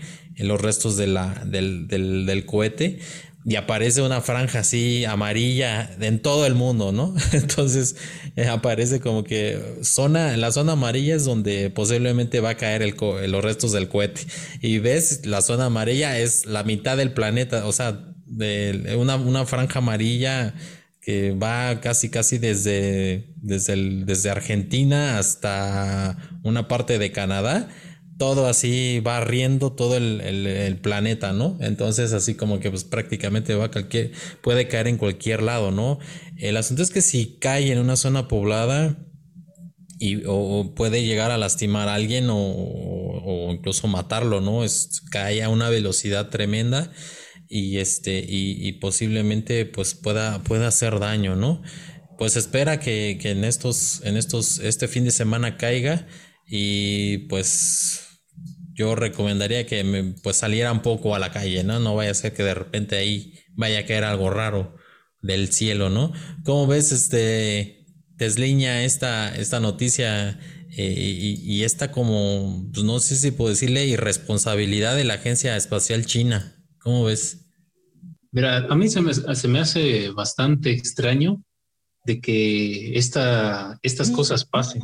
los 0.48 0.62
restos 0.62 0.98
del, 0.98 1.18
del, 1.46 1.88
del 1.88 2.46
cohete 2.46 3.00
y 3.46 3.56
aparece 3.56 4.02
una 4.02 4.22
franja 4.22 4.60
así 4.60 5.06
amarilla 5.06 5.90
en 6.02 6.22
todo 6.22 6.46
el 6.46 6.56
mundo, 6.56 6.92
¿no? 6.92 7.16
Entonces 7.32 7.96
eh, 8.36 8.48
aparece 8.48 9.00
como 9.00 9.24
que 9.24 9.78
zona, 9.82 10.36
la 10.38 10.52
zona 10.52 10.74
amarilla 10.74 11.16
es 11.16 11.26
donde 11.26 11.70
posiblemente 11.70 12.42
va 12.42 12.52
a 12.52 12.58
caer 12.58 12.82
el 12.82 12.96
los 13.32 13.44
restos 13.44 13.72
del 13.72 13.88
cohete. 13.88 14.22
Y 14.62 14.80
ves, 14.80 15.26
la 15.26 15.42
zona 15.42 15.66
amarilla 15.66 16.20
es 16.20 16.46
la 16.46 16.64
mitad 16.64 16.98
del 16.98 17.14
planeta, 17.14 17.66
o 17.66 17.72
sea, 17.72 18.14
de 18.26 18.96
una, 19.00 19.16
una 19.16 19.46
franja 19.46 19.80
amarilla 19.80 20.54
que 21.02 21.32
va 21.32 21.80
casi 21.80 22.10
casi 22.10 22.38
desde, 22.38 23.34
desde, 23.38 24.06
desde 24.06 24.30
Argentina 24.30 25.18
hasta 25.18 26.18
una 26.44 26.68
parte 26.68 27.00
de 27.00 27.12
Canadá 27.12 27.70
todo 28.20 28.48
así 28.48 29.00
va 29.00 29.22
riendo 29.22 29.72
todo 29.72 29.96
el, 29.96 30.80
planeta, 30.84 31.32
¿no? 31.32 31.58
Entonces 31.62 32.12
así 32.12 32.36
como 32.36 32.60
que 32.60 32.70
pues 32.70 32.84
prácticamente 32.84 33.56
va 33.56 33.66
a 33.66 33.72
cualquier, 33.72 34.12
puede 34.42 34.68
caer 34.68 34.88
en 34.88 34.98
cualquier 34.98 35.42
lado, 35.42 35.72
¿no? 35.72 36.00
El 36.38 36.58
asunto 36.58 36.84
es 36.84 36.92
que 36.92 37.02
si 37.02 37.38
cae 37.40 37.72
en 37.72 37.80
una 37.80 37.96
zona 37.96 38.28
poblada 38.28 38.98
y, 40.00 40.24
o, 40.28 40.74
puede 40.76 41.04
llegar 41.04 41.32
a 41.32 41.38
lastimar 41.38 41.88
a 41.88 41.96
alguien 41.96 42.28
o, 42.30 43.52
incluso 43.54 43.88
matarlo, 43.88 44.42
¿no? 44.42 44.66
Es, 44.66 45.02
cae 45.12 45.42
a 45.42 45.50
una 45.50 45.70
velocidad 45.70 46.30
tremenda 46.30 46.92
y 47.48 47.78
este 47.78 48.24
y, 48.28 48.74
posiblemente 48.74 49.66
pues 49.66 49.96
pueda, 49.96 50.44
pueda 50.44 50.68
hacer 50.68 51.00
daño, 51.00 51.38
¿no? 51.38 51.62
Pues 52.18 52.36
espera 52.36 52.82
que, 52.82 53.18
que 53.22 53.32
en 53.32 53.46
estos, 53.46 54.02
en 54.04 54.18
estos, 54.18 54.60
este 54.60 54.90
fin 54.90 55.06
de 55.06 55.12
semana 55.12 55.56
caiga 55.56 56.06
y 56.46 57.20
pues 57.30 58.09
yo 58.80 58.96
recomendaría 58.96 59.66
que 59.66 59.84
me, 59.84 60.16
pues 60.24 60.38
saliera 60.38 60.72
un 60.72 60.82
poco 60.82 61.14
a 61.14 61.20
la 61.20 61.34
calle, 61.34 61.66
¿no? 61.66 61.82
No 61.82 61.96
vaya 61.96 62.12
a 62.12 62.14
ser 62.14 62.34
que 62.34 62.44
de 62.44 62.54
repente 62.54 62.96
ahí 62.96 63.38
vaya 63.54 63.80
a 63.80 63.86
caer 63.86 64.06
algo 64.06 64.30
raro 64.30 64.78
del 65.22 65.52
cielo, 65.52 65.90
¿no? 65.90 66.14
¿Cómo 66.46 66.66
ves, 66.66 66.94
este, 66.94 67.86
desliña 68.16 68.86
esta, 68.86 69.36
esta 69.36 69.60
noticia 69.60 70.40
eh, 70.78 70.94
y, 70.98 71.62
esta 71.66 71.92
como, 71.92 72.70
pues 72.72 72.86
no 72.86 73.00
sé 73.00 73.18
si 73.18 73.32
puedo 73.32 73.50
decirle, 73.50 73.86
irresponsabilidad 73.86 74.96
de 74.96 75.04
la 75.04 75.16
Agencia 75.16 75.58
Espacial 75.58 76.06
China? 76.06 76.56
¿Cómo 76.80 77.04
ves? 77.04 77.48
Mira, 78.32 78.60
a 78.60 78.76
mí 78.78 78.88
se 78.88 79.02
me, 79.02 79.14
se 79.14 79.48
me 79.50 79.60
hace 79.60 80.10
bastante 80.12 80.72
extraño 80.72 81.44
de 82.06 82.22
que 82.22 82.98
esta, 82.98 83.78
estas 83.84 84.10
cosas 84.10 84.46
pasen. 84.46 84.84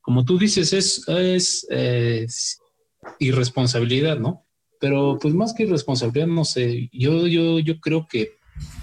Como 0.00 0.24
tú 0.24 0.38
dices, 0.38 0.72
es, 0.72 1.06
es, 1.06 1.66
es 1.68 2.60
irresponsabilidad, 3.18 4.18
¿no? 4.18 4.46
Pero 4.80 5.18
pues 5.20 5.34
más 5.34 5.54
que 5.54 5.64
irresponsabilidad, 5.64 6.26
no 6.26 6.44
sé, 6.44 6.88
yo, 6.92 7.26
yo, 7.26 7.58
yo 7.58 7.80
creo 7.80 8.06
que 8.08 8.36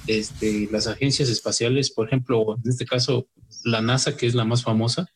este, 0.07 0.67
las 0.71 0.87
agencias 0.87 1.29
espaciales, 1.29 1.91
por 1.91 2.07
ejemplo, 2.07 2.57
en 2.63 2.69
este 2.69 2.85
caso 2.85 3.27
la 3.63 3.81
NASA, 3.81 4.17
que 4.17 4.27
es 4.27 4.35
la 4.35 4.45
más 4.45 4.63
famosa, 4.63 5.07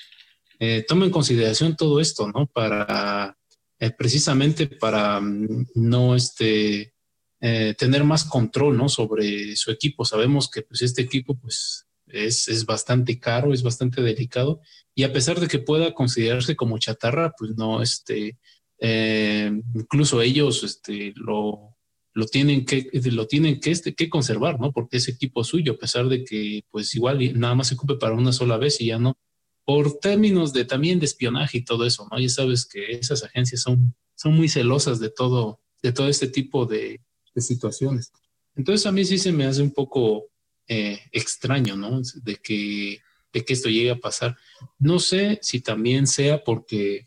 eh, 0.59 0.85
toma 0.88 1.05
en 1.05 1.11
consideración 1.11 1.75
todo 1.75 1.99
esto, 1.99 2.31
¿no? 2.31 2.47
Para, 2.47 3.38
eh, 3.79 3.91
precisamente 3.91 4.67
para 4.67 5.19
mm, 5.19 5.67
no 5.75 6.15
este, 6.15 6.93
eh, 7.41 7.75
tener 7.77 8.03
más 8.03 8.23
control, 8.23 8.77
¿no? 8.77 8.89
Sobre 8.89 9.55
su 9.55 9.71
equipo. 9.71 10.05
Sabemos 10.05 10.49
que 10.49 10.63
pues 10.63 10.81
este 10.81 11.03
equipo, 11.03 11.38
pues, 11.38 11.85
es, 12.07 12.47
es, 12.47 12.65
bastante 12.65 13.19
caro, 13.19 13.53
es 13.53 13.61
bastante 13.63 14.01
delicado, 14.01 14.61
y 14.95 15.03
a 15.03 15.11
pesar 15.13 15.39
de 15.39 15.47
que 15.47 15.59
pueda 15.59 15.93
considerarse 15.93 16.55
como 16.55 16.79
chatarra, 16.79 17.34
pues 17.38 17.51
no, 17.57 17.81
este, 17.84 18.38
eh, 18.79 19.51
incluso 19.73 20.21
ellos 20.21 20.63
este, 20.63 21.13
lo, 21.15 21.75
lo, 22.13 22.25
tienen 22.25 22.65
que, 22.65 22.89
lo 23.11 23.27
tienen 23.27 23.59
que, 23.59 23.71
este, 23.71 23.95
que 23.95 24.09
conservar, 24.09 24.59
¿no? 24.59 24.71
Porque 24.71 24.97
es 24.97 25.07
equipo 25.07 25.43
suyo, 25.43 25.73
a 25.73 25.77
pesar 25.77 26.07
de 26.07 26.23
que 26.23 26.63
pues 26.69 26.93
igual 26.95 27.39
nada 27.39 27.55
más 27.55 27.67
se 27.67 27.75
ocupe 27.75 27.95
para 27.95 28.15
una 28.15 28.31
sola 28.31 28.57
vez 28.57 28.79
y 28.81 28.87
ya 28.87 28.99
no. 28.99 29.17
Por 29.65 29.99
términos 29.99 30.53
de 30.53 30.65
también 30.65 30.99
de 30.99 31.05
espionaje 31.05 31.59
y 31.59 31.65
todo 31.65 31.85
eso, 31.85 32.07
¿no? 32.09 32.19
Ya 32.19 32.29
sabes 32.29 32.65
que 32.65 32.91
esas 32.91 33.23
agencias 33.23 33.61
son, 33.61 33.93
son 34.15 34.33
muy 34.33 34.47
celosas 34.47 34.99
de 34.99 35.09
todo, 35.09 35.59
de 35.81 35.91
todo 35.91 36.07
este 36.07 36.27
tipo 36.27 36.65
de, 36.65 37.01
de 37.35 37.41
situaciones. 37.41 38.11
Entonces 38.55 38.85
a 38.87 38.91
mí 38.91 39.05
sí 39.05 39.17
se 39.17 39.31
me 39.31 39.45
hace 39.45 39.61
un 39.61 39.71
poco 39.71 40.29
eh, 40.67 40.99
extraño, 41.11 41.77
¿no? 41.77 42.01
De 42.23 42.35
que, 42.35 42.99
de 43.31 43.45
que 43.45 43.53
esto 43.53 43.69
llegue 43.69 43.91
a 43.91 43.99
pasar. 43.99 44.35
No 44.79 44.99
sé 44.99 45.39
si 45.41 45.61
también 45.61 46.07
sea 46.07 46.43
porque 46.43 47.06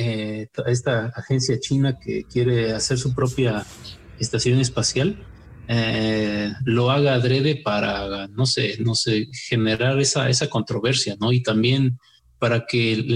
eh, 0.00 0.48
esta 0.66 1.06
agencia 1.06 1.58
china 1.58 1.98
que 1.98 2.22
quiere 2.22 2.72
hacer 2.72 2.98
su 2.98 3.12
propia 3.14 3.66
estación 4.20 4.60
espacial 4.60 5.18
eh, 5.66 6.52
lo 6.64 6.92
haga 6.92 7.14
adrede 7.14 7.56
para, 7.56 8.28
no 8.28 8.46
sé, 8.46 8.76
no 8.78 8.94
sé, 8.94 9.26
generar 9.48 9.98
esa, 9.98 10.30
esa 10.30 10.48
controversia, 10.48 11.16
¿no? 11.20 11.32
Y 11.32 11.42
también 11.42 11.98
para 12.38 12.64
que 12.64 12.92
el, 12.92 13.10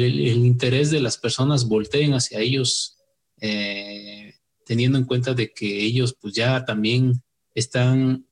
interés 0.44 0.90
de 0.90 1.00
las 1.00 1.16
personas 1.18 1.68
volteen 1.68 2.14
hacia 2.14 2.40
ellos, 2.40 2.98
eh, 3.40 4.34
teniendo 4.66 4.98
en 4.98 5.04
cuenta 5.04 5.34
de 5.34 5.52
que 5.52 5.84
ellos 5.84 6.16
pues 6.20 6.34
ya 6.34 6.64
también 6.64 7.22
están 7.54 8.26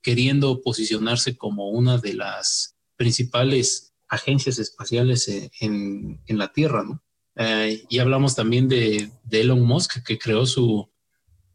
queriendo 0.00 0.62
posicionarse 0.62 1.36
como 1.36 1.68
una 1.68 1.98
de 1.98 2.14
las 2.14 2.76
principales 2.96 3.92
agencias 4.08 4.58
espaciales 4.58 5.28
en, 5.60 6.22
en 6.26 6.38
la 6.38 6.50
Tierra, 6.50 6.82
¿no? 6.82 7.02
Eh, 7.42 7.86
y 7.88 7.98
hablamos 8.00 8.36
también 8.36 8.68
de, 8.68 9.10
Elon 9.30 9.62
Musk, 9.62 10.04
que 10.04 10.18
creó 10.18 10.44
su, 10.44 10.86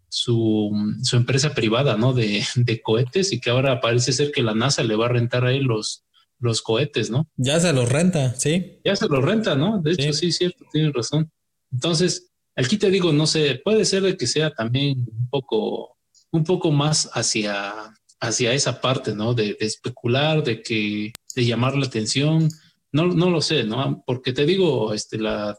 su, 0.09 0.71
empresa 1.13 1.53
privada, 1.53 1.95
¿no? 1.95 2.11
De, 2.11 2.43
cohetes 2.83 3.31
y 3.31 3.39
que 3.39 3.51
ahora 3.51 3.79
parece 3.81 4.11
ser 4.11 4.31
que 4.31 4.41
la 4.41 4.55
NASA 4.55 4.83
le 4.83 4.95
va 4.95 5.05
a 5.05 5.09
rentar 5.09 5.45
a 5.45 5.51
él 5.51 5.65
los, 5.65 6.03
los 6.39 6.63
cohetes, 6.63 7.11
¿no? 7.11 7.29
Ya 7.37 7.59
se 7.59 7.71
los 7.71 7.87
renta, 7.87 8.33
sí. 8.33 8.79
Ya 8.83 8.95
se 8.95 9.07
los 9.07 9.23
renta, 9.23 9.55
¿no? 9.55 9.79
De 9.79 9.91
hecho, 9.91 10.11
sí, 10.11 10.31
cierto, 10.31 10.65
tienes 10.71 10.91
razón. 10.91 11.31
Entonces, 11.71 12.31
aquí 12.55 12.77
te 12.77 12.89
digo, 12.89 13.13
no 13.13 13.27
sé, 13.27 13.61
puede 13.63 13.85
ser 13.85 14.01
de 14.01 14.17
que 14.17 14.25
sea 14.25 14.49
también 14.55 15.05
un 15.07 15.29
poco, 15.29 15.99
un 16.31 16.43
poco 16.43 16.71
más 16.71 17.11
hacia, 17.13 17.93
hacia 18.19 18.53
esa 18.53 18.81
parte, 18.81 19.13
¿no? 19.13 19.35
De, 19.35 19.55
de 19.59 19.67
especular, 19.67 20.43
de 20.43 20.63
que, 20.63 21.13
de 21.35 21.45
llamar 21.45 21.75
la 21.75 21.85
atención. 21.85 22.49
No, 22.91 23.05
no 23.05 23.29
lo 23.29 23.39
sé, 23.39 23.65
¿no? 23.65 24.03
Porque 24.07 24.33
te 24.33 24.47
digo, 24.47 24.91
este, 24.91 25.19
la, 25.19 25.55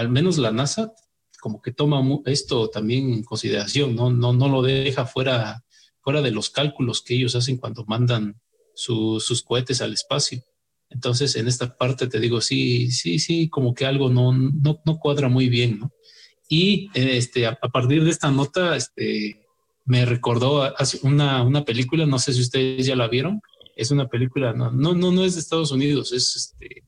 al 0.00 0.08
menos 0.08 0.38
la 0.38 0.50
NASA 0.50 0.92
como 1.40 1.60
que 1.60 1.72
toma 1.72 2.02
esto 2.26 2.68
también 2.68 3.12
en 3.12 3.22
consideración, 3.22 3.96
¿no? 3.96 4.10
No, 4.10 4.32
no 4.32 4.48
lo 4.48 4.62
deja 4.62 5.06
fuera, 5.06 5.64
fuera 6.00 6.22
de 6.22 6.30
los 6.30 6.50
cálculos 6.50 7.02
que 7.02 7.14
ellos 7.14 7.34
hacen 7.34 7.56
cuando 7.56 7.84
mandan 7.86 8.40
sus 8.74 9.42
cohetes 9.42 9.80
al 9.80 9.92
espacio. 9.92 10.42
Entonces, 10.90 11.36
en 11.36 11.48
esta 11.48 11.76
parte 11.76 12.08
te 12.08 12.18
digo, 12.18 12.40
sí, 12.40 12.90
sí, 12.90 13.18
sí, 13.18 13.48
como 13.48 13.74
que 13.74 13.86
algo 13.86 14.10
no, 14.10 14.32
no, 14.32 14.80
no 14.84 14.98
cuadra 14.98 15.28
muy 15.28 15.48
bien, 15.48 15.78
¿no? 15.78 15.92
Y 16.48 16.90
este, 16.94 17.46
a, 17.46 17.54
partir 17.54 18.04
de 18.04 18.10
esta 18.10 18.30
nota, 18.30 18.76
este, 18.76 19.46
me 19.84 20.04
recordó 20.04 20.74
una, 21.02 21.42
una 21.42 21.64
película, 21.64 22.06
no 22.06 22.18
sé 22.18 22.32
si 22.32 22.40
ustedes 22.40 22.86
ya 22.86 22.96
la 22.96 23.08
vieron, 23.08 23.40
es 23.76 23.90
una 23.90 24.08
película, 24.08 24.52
no, 24.52 24.70
no, 24.72 24.94
no, 24.94 25.12
no 25.12 25.24
es 25.24 25.34
de 25.34 25.40
Estados 25.40 25.70
Unidos, 25.70 26.12
es 26.12 26.34
este, 26.36 26.84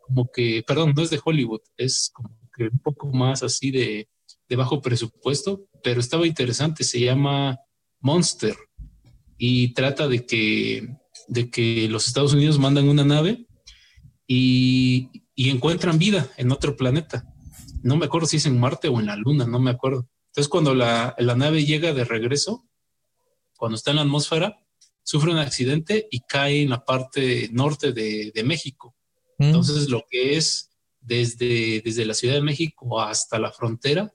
como 0.00 0.30
que, 0.32 0.64
perdón, 0.66 0.94
no 0.96 1.02
es 1.02 1.10
de 1.10 1.20
Hollywood, 1.22 1.60
es 1.76 2.10
como 2.12 2.41
que 2.68 2.74
un 2.74 2.78
poco 2.78 3.08
más 3.08 3.42
así 3.42 3.70
de, 3.70 4.08
de 4.48 4.56
bajo 4.56 4.80
presupuesto, 4.80 5.66
pero 5.82 6.00
estaba 6.00 6.26
interesante, 6.26 6.84
se 6.84 7.00
llama 7.00 7.58
Monster 8.00 8.56
y 9.38 9.74
trata 9.74 10.08
de 10.08 10.24
que, 10.26 10.96
de 11.28 11.50
que 11.50 11.88
los 11.88 12.06
Estados 12.06 12.32
Unidos 12.34 12.58
mandan 12.58 12.88
una 12.88 13.04
nave 13.04 13.46
y, 14.26 15.10
y 15.34 15.50
encuentran 15.50 15.98
vida 15.98 16.30
en 16.36 16.52
otro 16.52 16.76
planeta. 16.76 17.24
No 17.82 17.96
me 17.96 18.06
acuerdo 18.06 18.28
si 18.28 18.36
es 18.36 18.46
en 18.46 18.60
Marte 18.60 18.88
o 18.88 19.00
en 19.00 19.06
la 19.06 19.16
Luna, 19.16 19.46
no 19.46 19.58
me 19.58 19.70
acuerdo. 19.70 20.08
Entonces 20.28 20.48
cuando 20.48 20.74
la, 20.74 21.14
la 21.18 21.34
nave 21.34 21.64
llega 21.64 21.92
de 21.92 22.04
regreso, 22.04 22.68
cuando 23.56 23.76
está 23.76 23.90
en 23.90 23.96
la 23.96 24.02
atmósfera, 24.02 24.58
sufre 25.02 25.32
un 25.32 25.38
accidente 25.38 26.08
y 26.10 26.20
cae 26.20 26.62
en 26.62 26.70
la 26.70 26.84
parte 26.84 27.48
norte 27.52 27.92
de, 27.92 28.32
de 28.34 28.44
México. 28.44 28.94
Mm. 29.38 29.44
Entonces, 29.44 29.88
lo 29.88 30.04
que 30.08 30.36
es 30.36 30.71
desde, 31.02 31.82
desde 31.84 32.04
la 32.04 32.14
Ciudad 32.14 32.34
de 32.34 32.42
México 32.42 33.00
hasta 33.00 33.38
la 33.38 33.52
frontera, 33.52 34.14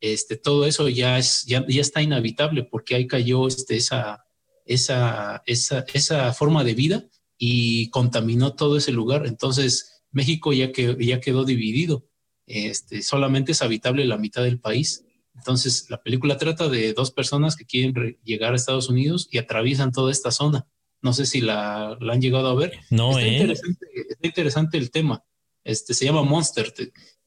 este, 0.00 0.36
todo 0.36 0.66
eso 0.66 0.88
ya, 0.88 1.18
es, 1.18 1.44
ya, 1.46 1.64
ya 1.66 1.80
está 1.80 2.02
inhabitable 2.02 2.64
porque 2.64 2.94
ahí 2.94 3.06
cayó 3.06 3.48
este, 3.48 3.76
esa, 3.76 4.24
esa, 4.64 5.42
esa, 5.46 5.84
esa 5.92 6.32
forma 6.32 6.64
de 6.64 6.74
vida 6.74 7.04
y 7.38 7.90
contaminó 7.90 8.54
todo 8.54 8.76
ese 8.76 8.92
lugar. 8.92 9.26
Entonces, 9.26 10.02
México 10.10 10.52
ya, 10.52 10.72
que, 10.72 10.96
ya 11.00 11.20
quedó 11.20 11.44
dividido. 11.44 12.06
Este, 12.46 13.02
solamente 13.02 13.52
es 13.52 13.62
habitable 13.62 14.04
la 14.04 14.18
mitad 14.18 14.42
del 14.42 14.60
país. 14.60 15.04
Entonces, 15.34 15.86
la 15.90 16.02
película 16.02 16.38
trata 16.38 16.68
de 16.68 16.92
dos 16.92 17.10
personas 17.10 17.56
que 17.56 17.66
quieren 17.66 18.18
llegar 18.24 18.52
a 18.52 18.56
Estados 18.56 18.88
Unidos 18.88 19.28
y 19.30 19.38
atraviesan 19.38 19.92
toda 19.92 20.12
esta 20.12 20.30
zona. 20.30 20.66
No 21.02 21.12
sé 21.12 21.26
si 21.26 21.40
la, 21.40 21.92
han 21.92 22.20
llegado 22.20 22.48
a 22.48 22.54
ver. 22.54 22.80
No, 22.90 23.10
está, 23.10 23.22
¿eh? 23.22 23.32
interesante, 23.34 23.86
está 24.08 24.26
interesante 24.26 24.78
el 24.78 24.90
tema. 24.90 25.24
Este, 25.66 25.94
se 25.94 26.04
llama 26.04 26.22
Monster. 26.22 26.72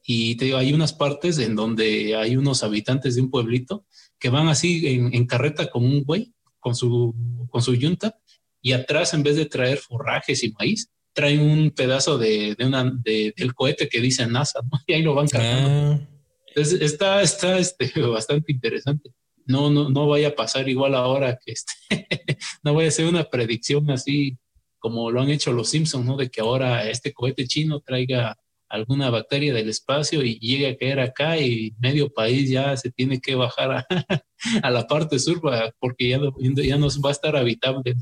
Y 0.02 0.36
te 0.36 0.46
digo, 0.46 0.56
hay 0.56 0.72
unas 0.72 0.92
partes 0.92 1.38
en 1.38 1.54
donde 1.54 2.16
hay 2.16 2.36
unos 2.36 2.64
habitantes 2.64 3.14
de 3.14 3.22
un 3.22 3.30
pueblito 3.30 3.84
que 4.18 4.30
van 4.30 4.48
así 4.48 4.86
en, 4.88 5.14
en 5.14 5.26
carreta 5.26 5.70
como 5.70 5.86
un 5.86 6.02
güey 6.02 6.32
con 6.58 6.74
su, 6.74 7.14
con 7.50 7.62
su 7.62 7.74
yunta 7.74 8.18
y 8.62 8.72
atrás 8.72 9.14
en 9.14 9.22
vez 9.22 9.36
de 9.36 9.46
traer 9.46 9.78
forrajes 9.78 10.42
y 10.42 10.52
maíz, 10.52 10.90
traen 11.12 11.40
un 11.40 11.70
pedazo 11.70 12.18
de, 12.18 12.54
de 12.54 12.66
una, 12.66 12.84
de, 12.84 13.34
del 13.36 13.54
cohete 13.54 13.88
que 13.88 14.00
dice 14.00 14.26
NASA, 14.26 14.60
¿no? 14.62 14.78
Y 14.86 14.94
ahí 14.94 15.02
lo 15.02 15.14
van 15.14 15.28
cargando. 15.28 15.68
Ah. 15.70 16.08
Entonces 16.48 16.80
está, 16.80 17.22
está 17.22 17.58
este, 17.58 17.92
bastante 18.00 18.52
interesante. 18.52 19.10
No, 19.46 19.70
no, 19.70 19.88
no 19.90 20.06
vaya 20.06 20.28
a 20.28 20.34
pasar 20.34 20.68
igual 20.68 20.94
ahora 20.94 21.38
que 21.44 21.52
este, 21.52 21.72
no 22.62 22.74
vaya 22.74 22.88
a 22.88 22.92
ser 22.92 23.06
una 23.06 23.24
predicción 23.24 23.90
así 23.90 24.38
como 24.80 25.10
lo 25.10 25.20
han 25.20 25.30
hecho 25.30 25.52
los 25.52 25.68
Simpsons, 25.68 26.04
¿no? 26.04 26.16
De 26.16 26.28
que 26.30 26.40
ahora 26.40 26.88
este 26.88 27.12
cohete 27.12 27.46
chino 27.46 27.80
traiga 27.80 28.36
alguna 28.68 29.10
bacteria 29.10 29.52
del 29.52 29.68
espacio 29.68 30.22
y 30.24 30.38
llegue 30.38 30.68
a 30.68 30.76
caer 30.76 31.00
acá 31.00 31.38
y 31.38 31.74
medio 31.78 32.08
país 32.08 32.48
ya 32.48 32.76
se 32.76 32.90
tiene 32.90 33.20
que 33.20 33.34
bajar 33.34 33.72
a, 33.72 33.86
a 34.62 34.70
la 34.70 34.86
parte 34.86 35.18
sur 35.18 35.40
porque 35.78 36.08
ya 36.08 36.18
no, 36.18 36.32
ya 36.38 36.78
no 36.78 36.88
va 37.04 37.10
a 37.10 37.12
estar 37.12 37.36
habitable. 37.36 37.96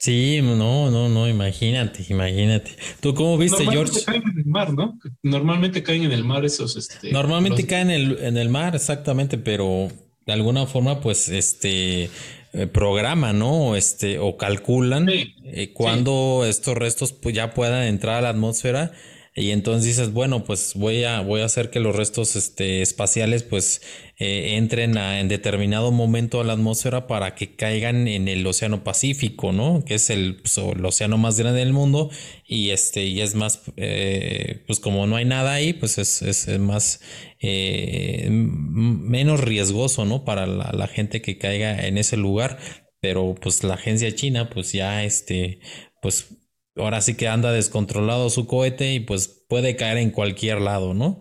Sí, 0.00 0.40
no, 0.42 0.90
no, 0.90 1.08
no, 1.10 1.28
imagínate, 1.28 2.06
imagínate. 2.08 2.70
¿Tú 3.00 3.14
cómo 3.14 3.36
viste, 3.36 3.66
George? 3.66 4.02
Caen 4.06 4.22
en 4.22 4.38
el 4.38 4.46
mar, 4.46 4.72
¿no? 4.72 4.98
Normalmente 5.22 5.82
caen 5.82 6.04
en 6.04 6.12
el 6.12 6.24
mar 6.24 6.42
esos. 6.42 6.74
Este, 6.76 7.12
Normalmente 7.12 7.66
caen 7.66 7.90
en 7.90 8.00
el, 8.00 8.18
en 8.20 8.36
el 8.38 8.48
mar, 8.48 8.74
exactamente, 8.74 9.36
pero 9.36 9.90
de 10.24 10.32
alguna 10.32 10.64
forma, 10.64 11.02
pues, 11.02 11.28
este 11.28 12.08
eh, 12.52 12.66
programa, 12.66 13.32
¿no? 13.32 13.76
Este, 13.76 14.18
o 14.18 14.36
calculan 14.36 15.08
eh, 15.08 15.72
cuando 15.72 16.44
estos 16.46 16.76
restos 16.76 17.12
pues, 17.12 17.34
ya 17.34 17.54
puedan 17.54 17.84
entrar 17.84 18.16
a 18.16 18.20
la 18.22 18.28
atmósfera 18.30 18.92
y 19.40 19.50
entonces 19.52 19.84
dices, 19.84 20.12
bueno, 20.12 20.44
pues 20.44 20.74
voy 20.74 21.04
a, 21.04 21.20
voy 21.20 21.40
a 21.40 21.46
hacer 21.46 21.70
que 21.70 21.80
los 21.80 21.96
restos 21.96 22.36
este, 22.36 22.82
espaciales 22.82 23.42
pues 23.42 23.82
eh, 24.18 24.56
entren 24.56 24.96
en 24.96 25.28
determinado 25.28 25.90
momento 25.92 26.40
a 26.40 26.44
la 26.44 26.52
atmósfera 26.52 27.06
para 27.06 27.34
que 27.34 27.56
caigan 27.56 28.06
en 28.06 28.28
el 28.28 28.46
Océano 28.46 28.84
Pacífico, 28.84 29.52
¿no? 29.52 29.84
Que 29.84 29.94
es 29.94 30.10
el, 30.10 30.36
pues, 30.36 30.58
océano 30.58 31.18
más 31.18 31.38
grande 31.38 31.60
del 31.60 31.72
mundo 31.72 32.10
y 32.46 32.70
este, 32.70 33.04
y 33.06 33.20
es 33.20 33.34
más, 33.34 33.62
eh, 33.76 34.62
pues 34.66 34.78
como 34.80 35.06
no 35.06 35.16
hay 35.16 35.24
nada 35.24 35.54
ahí, 35.54 35.72
pues 35.72 35.98
es, 35.98 36.22
es 36.22 36.46
más, 36.58 37.00
eh, 37.40 38.28
menos 38.30 39.40
riesgoso, 39.40 40.04
¿no? 40.04 40.24
Para 40.24 40.46
la, 40.46 40.70
la 40.72 40.86
gente 40.86 41.22
que 41.22 41.38
caiga 41.38 41.86
en 41.86 41.98
ese 41.98 42.16
lugar 42.16 42.58
pero 43.00 43.34
pues 43.34 43.64
la 43.64 43.74
agencia 43.74 44.14
china 44.14 44.50
pues 44.50 44.72
ya 44.72 45.04
este 45.04 45.60
pues 46.02 46.39
ahora 46.80 47.00
sí 47.00 47.14
que 47.14 47.28
anda 47.28 47.52
descontrolado 47.52 48.30
su 48.30 48.46
cohete 48.46 48.94
y 48.94 49.00
pues 49.00 49.28
puede 49.48 49.76
caer 49.76 49.98
en 49.98 50.10
cualquier 50.10 50.60
lado, 50.60 50.94
¿no? 50.94 51.20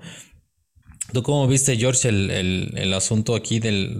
¿Tú 1.13 1.23
cómo 1.23 1.47
viste, 1.47 1.75
George, 1.77 2.07
el, 2.09 2.93
asunto 2.93 3.35
aquí 3.35 3.59
del, 3.59 3.99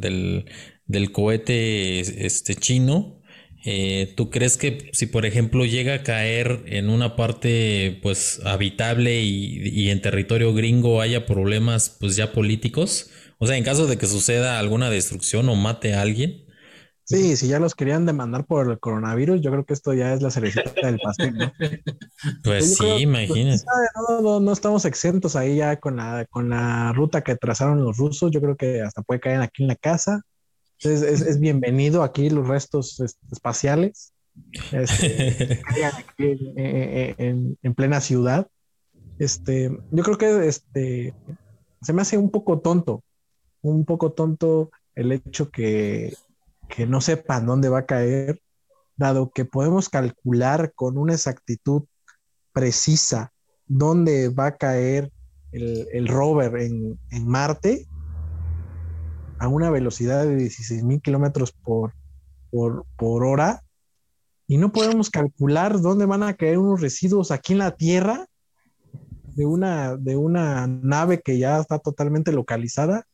del, 0.86 1.11
cohete 1.11 2.26
este, 2.26 2.56
chino? 2.56 3.22
Eh, 3.65 4.14
¿Tú 4.15 4.30
crees 4.30 4.57
que 4.57 4.90
si, 4.94 5.07
por 5.07 5.26
ejemplo, 5.26 5.65
llega 5.65 5.95
a 5.95 6.03
caer 6.03 6.64
en 6.68 6.90
una 6.90 7.15
parte 7.15 7.99
pues 8.03 8.40
habitable 8.45 9.22
y, 9.22 9.68
y, 9.69 9.90
en 9.90 10.02
territorio 10.02 10.53
gringo 10.53 11.02
haya 11.02 11.26
problemas 11.26 11.98
pues 11.99 12.15
ya 12.15 12.31
políticos? 12.31 13.10
O 13.40 13.48
sea, 13.48 13.57
en 13.57 13.64
caso 13.64 13.88
de 13.88 13.98
que 13.98 14.06
suceda 14.06 14.60
alguna 14.60 14.90
destrucción 14.90 15.49
o 15.49 15.56
mate 15.56 15.94
a 15.95 16.02
alguien. 16.02 16.45
Sí, 17.10 17.36
si 17.38 17.48
ya 17.48 17.57
los 17.57 17.73
querían 17.73 18.06
demandar 18.06 18.45
por 18.45 18.69
el 18.69 18.80
coronavirus, 18.80 19.41
yo 19.41 19.49
creo 19.49 19.65
que 19.65 19.73
esto 19.73 19.95
ya 19.95 20.14
es 20.14 20.22
la 20.22 20.30
cerecita 20.30 20.72
del 20.84 20.99
pastel, 20.99 21.36
¿no? 21.36 21.52
Pues 22.44 22.77
sí, 22.77 22.86
imagínate. 22.99 23.64
No, 24.22 24.40
no, 24.40 24.53
estamos 24.53 24.86
exentos 24.86 25.36
ahí 25.36 25.56
ya 25.56 25.80
con 25.80 25.95
la, 25.95 26.27
con 26.30 26.49
la 26.49 26.94
ruta 26.94 27.23
que 27.23 27.36
trazaron 27.36 27.84
los 27.84 27.98
rusos. 27.98 28.30
Yo 28.30 28.40
creo 28.41 28.56
que 28.56 28.84
hasta 28.84 29.02
puede 29.02 29.19
caer 29.19 29.41
aquí 29.41 29.64
en 29.64 29.69
la 29.69 29.76
casa. 29.76 30.22
Entonces 30.77 31.22
es, 31.22 31.40
bienvenido 31.40 32.03
aquí 32.03 32.30
los 32.30 32.48
restos 32.48 32.99
este, 32.99 33.19
espaciales. 33.31 34.14
Este, 34.72 35.64
aquí 35.98 36.23
eh, 36.23 36.53
eh, 36.57 37.15
en, 37.18 37.57
en, 37.64 37.73
plena 37.73 38.02
ciudad. 38.02 38.48
Este, 39.18 39.76
yo 39.90 40.03
creo 40.03 40.18
que 40.19 40.48
este, 40.48 41.15
se 41.81 41.91
me 41.91 42.03
hace 42.03 42.19
un 42.19 42.30
poco 42.30 42.60
tonto, 42.60 43.03
un 43.64 43.84
poco 43.84 44.11
tonto 44.11 44.69
el 44.94 45.11
hecho 45.11 45.49
que 45.49 46.14
que 46.70 46.86
no 46.86 47.02
sepan 47.02 47.46
dónde 47.46 47.68
va 47.68 47.80
a 47.80 47.86
caer, 47.86 48.41
dado 48.96 49.32
que 49.32 49.44
podemos 49.44 49.90
calcular 49.90 50.72
con 50.76 50.98
una 50.98 51.14
exactitud 51.14 51.84
precisa 52.54 53.34
dónde 53.66 54.30
va 54.30 54.48
a 54.48 54.58
caer 54.58 55.12
el, 55.52 56.08
rover 56.08 56.56
en, 56.62 57.00
Marte 57.26 57.88
a 59.40 59.48
una 59.48 59.70
velocidad 59.72 60.26
de 60.26 60.36
16 60.36 60.84
mil 60.84 61.02
kilómetros 61.02 61.52
por, 61.52 61.94
por, 62.52 62.86
por 62.98 63.26
hora. 63.26 63.64
Y 64.48 64.58
no 64.58 64.72
podemos 64.72 65.10
calcular 65.10 65.80
dónde 65.80 66.06
van 66.06 66.24
a 66.24 66.34
caer 66.34 66.58
unos 66.58 66.82
residuos 66.82 67.32
aquí 67.32 67.54
en 67.54 67.60
la 67.60 67.76
Tierra 67.76 68.28
de 69.24 69.46
una, 69.46 69.96
de 69.96 70.18
una 70.18 70.68
nave 70.68 71.22
que 71.22 71.38
ya 71.38 71.60
está 71.60 71.80
totalmente 71.80 72.32
localizada 72.32 73.06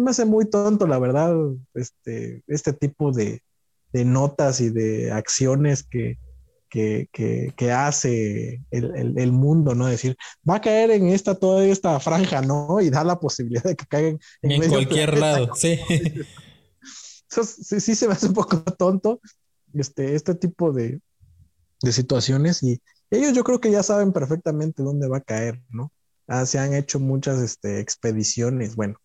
me 0.00 0.10
hace 0.10 0.24
muy 0.24 0.48
tonto, 0.48 0.86
la 0.86 0.98
verdad, 0.98 1.34
este, 1.74 2.42
este 2.46 2.72
tipo 2.72 3.12
de, 3.12 3.42
notas 3.92 4.60
y 4.60 4.68
de 4.68 5.10
acciones 5.10 5.82
que, 5.82 6.18
que, 6.68 7.72
hace 7.72 8.62
el, 8.70 9.32
mundo, 9.32 9.74
¿no? 9.74 9.86
Decir, 9.86 10.16
va 10.48 10.56
a 10.56 10.60
caer 10.60 10.90
en 10.90 11.08
esta, 11.08 11.34
toda 11.34 11.64
esta 11.64 11.98
franja, 11.98 12.42
¿no? 12.42 12.80
Y 12.80 12.90
da 12.90 13.04
la 13.04 13.18
posibilidad 13.18 13.62
de 13.62 13.74
que 13.74 13.86
caigan 13.86 14.18
en, 14.42 14.68
cualquier 14.68 15.16
lado, 15.16 15.54
sí. 15.54 15.78
sí. 17.28 17.94
se 17.94 18.06
me 18.06 18.12
hace 18.12 18.26
un 18.26 18.34
poco 18.34 18.62
tonto 18.62 19.20
este, 19.74 20.14
este 20.14 20.34
tipo 20.34 20.72
de, 20.72 21.00
situaciones 21.90 22.62
y 22.62 22.80
ellos 23.10 23.32
yo 23.32 23.44
creo 23.44 23.60
que 23.60 23.70
ya 23.70 23.82
saben 23.82 24.12
perfectamente 24.12 24.82
dónde 24.82 25.08
va 25.08 25.18
a 25.18 25.22
caer, 25.22 25.62
¿no? 25.70 25.92
Ah, 26.26 26.44
se 26.44 26.58
han 26.58 26.74
hecho 26.74 26.98
muchas 26.98 27.40
este, 27.40 27.78
expediciones, 27.78 28.74
bueno, 28.74 28.98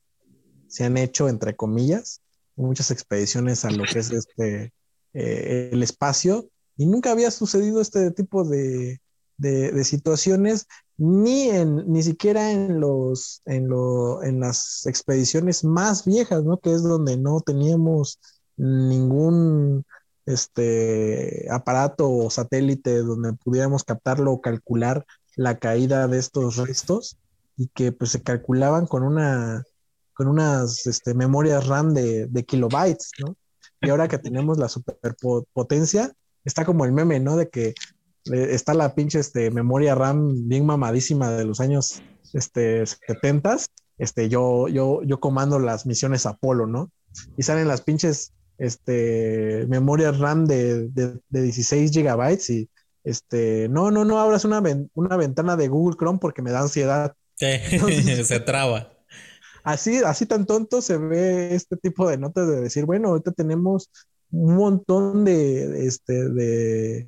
se 0.72 0.86
han 0.86 0.98
hecho, 0.98 1.28
entre 1.28 1.56
comillas, 1.56 2.22
muchas 2.56 2.92
expediciones 2.92 3.66
a 3.66 3.72
lo 3.72 3.84
que 3.84 4.00
es 4.00 4.12
este, 4.12 4.74
eh, 5.14 5.70
el 5.74 5.84
espacio 5.84 6.50
y 6.78 6.86
nunca 6.86 7.12
había 7.12 7.32
sucedido 7.32 7.82
este 7.82 8.12
tipo 8.12 8.44
de, 8.44 9.00
situaciones 9.84 10.68
ni 10.98 11.50
en 11.50 11.92
ni 11.92 12.04
siquiera 12.04 12.52
en 12.52 12.80
los 12.80 13.42
en 13.46 13.68
lo 13.68 14.22
en 14.22 14.40
las 14.40 14.86
expediciones 14.86 15.64
más 15.64 16.06
viejas 16.06 16.44
no 16.44 16.60
que 16.60 16.72
es 16.72 16.84
donde 16.84 17.18
no 17.18 17.42
teníamos 17.42 18.20
ningún 18.56 19.84
este 20.28 21.48
aparato 21.50 22.08
o 22.08 22.30
satélite 22.30 23.00
donde 23.00 23.34
pudiéramos 23.34 23.84
captarlo 23.84 24.32
o 24.32 24.42
calcular 24.42 25.06
la 25.36 25.58
caída 25.58 26.08
de 26.08 26.20
estos 26.20 26.58
restos 26.58 27.18
y 27.58 27.68
que 27.70 27.92
pues 27.92 28.12
se 28.12 28.22
calculaban 28.22 28.86
con 28.86 29.02
una 29.02 29.64
con 30.22 30.28
unas 30.28 30.86
este, 30.86 31.16
memorias 31.16 31.66
RAM 31.66 31.96
de, 31.96 32.46
kilobytes, 32.48 33.10
¿no? 33.18 33.36
Y 33.82 33.90
ahora 33.90 34.08
que 34.08 34.20
tenemos 34.20 34.60
la 34.60 34.70
superpotencia, 34.70 36.12
está 36.46 36.64
como 36.64 36.86
el 36.86 36.92
meme, 36.92 37.20
¿no? 37.20 37.38
De 37.38 37.50
que 37.50 37.70
eh, 38.32 38.48
está 38.52 38.76
la 38.76 38.94
pinche 38.94 39.18
este, 39.18 39.50
memoria 39.50 39.96
RAM 39.96 40.48
bien 40.48 40.68
mamadísima 40.68 41.32
de 41.32 41.46
los 41.46 41.60
años 41.60 42.04
este, 42.34 42.86
70, 42.86 43.58
este, 43.98 44.30
yo, 44.30 44.68
yo, 44.68 45.02
yo 45.02 45.20
comando 45.20 45.58
las 45.58 45.88
misiones 45.88 46.28
Apolo, 46.28 46.68
¿no? 46.68 46.92
Y 47.36 47.42
salen 47.42 47.68
las 47.68 47.82
pinches 47.82 48.32
este, 48.60 49.66
memorias 49.70 50.20
RAM 50.20 50.46
de, 50.46 50.88
de, 50.90 51.20
16 51.32 51.90
gigabytes 51.90 52.48
y 52.52 52.70
este, 53.04 53.68
no, 53.70 53.90
no, 53.90 54.06
no 54.06 54.20
abras 54.20 54.46
una, 54.46 54.62
una 54.94 55.18
ventana 55.18 55.56
de 55.56 55.68
Google 55.68 55.98
Chrome 55.98 56.20
porque 56.20 56.44
me 56.44 56.52
da 56.52 56.60
ansiedad. 56.60 57.16
se 57.40 58.40
traba 58.42 59.01
así, 59.64 59.98
así 59.98 60.26
tan 60.26 60.46
tonto 60.46 60.82
se 60.82 60.98
ve 60.98 61.56
este 61.56 61.78
tipo 61.78 62.10
de 62.10 62.18
notas 62.18 62.48
de 62.48 62.62
decir, 62.62 62.86
bueno, 62.86 63.10
ahorita 63.10 63.32
tenemos 63.32 63.90
un 64.32 64.56
montón 64.56 65.26
de, 65.26 65.88
este, 65.88 66.30
de, 66.30 67.08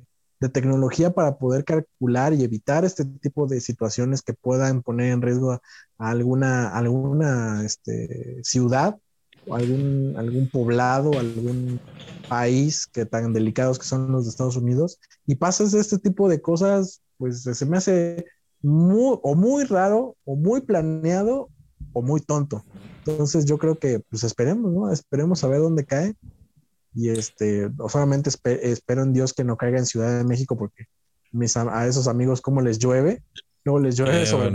tecnología 0.52 1.10
para 1.14 1.38
poder 1.38 1.64
calcular 1.64 2.34
y 2.34 2.44
evitar 2.44 2.84
este 2.84 3.06
tipo 3.06 3.46
de 3.46 3.62
situaciones 3.62 4.20
que 4.20 4.34
puedan 4.34 4.82
poner 4.82 5.10
en 5.10 5.22
riesgo 5.22 5.52
a, 5.52 5.60
alguna, 5.96 6.68
alguna 6.68 7.64
este, 7.64 8.44
ciudad 8.44 8.98
o 9.46 9.54
algún, 9.54 10.14
algún 10.18 10.50
poblado, 10.50 11.18
algún 11.18 11.80
país 12.28 12.86
que 12.86 13.06
tan 13.06 13.32
delicados 13.32 13.78
que 13.78 13.86
son 13.86 14.12
los 14.12 14.24
de 14.24 14.30
Estados 14.30 14.58
Unidos. 14.58 15.00
Y 15.26 15.36
pasas 15.36 15.72
este 15.72 15.96
tipo 15.96 16.28
de 16.28 16.42
cosas, 16.42 17.00
pues 17.16 17.42
se 17.42 17.64
me 17.64 17.78
hace 17.78 18.26
muy, 18.60 19.18
o 19.22 19.34
muy 19.34 19.64
raro, 19.64 20.16
o 20.24 20.36
muy 20.36 20.60
planeado, 20.60 21.48
o 21.94 22.02
muy 22.02 22.20
tonto. 22.20 22.62
Entonces 23.06 23.46
yo 23.46 23.56
creo 23.56 23.78
que 23.78 24.00
pues 24.00 24.24
esperemos, 24.24 24.70
¿no? 24.70 24.92
Esperemos 24.92 25.42
a 25.42 25.48
ver 25.48 25.60
dónde 25.60 25.86
cae 25.86 26.14
y 26.94 27.08
este, 27.08 27.70
solamente 27.88 28.30
espero 28.30 29.02
en 29.02 29.12
Dios 29.12 29.32
que 29.32 29.44
no 29.44 29.56
caiga 29.56 29.78
en 29.78 29.86
Ciudad 29.86 30.18
de 30.18 30.24
México 30.24 30.56
porque 30.56 30.84
mis, 31.32 31.56
a 31.56 31.86
esos 31.86 32.06
amigos 32.06 32.40
como 32.40 32.60
les 32.60 32.78
llueve, 32.78 33.22
luego 33.64 33.80
les 33.80 33.96
llueve 33.96 34.22
eh, 34.22 34.26
sobre 34.26 34.50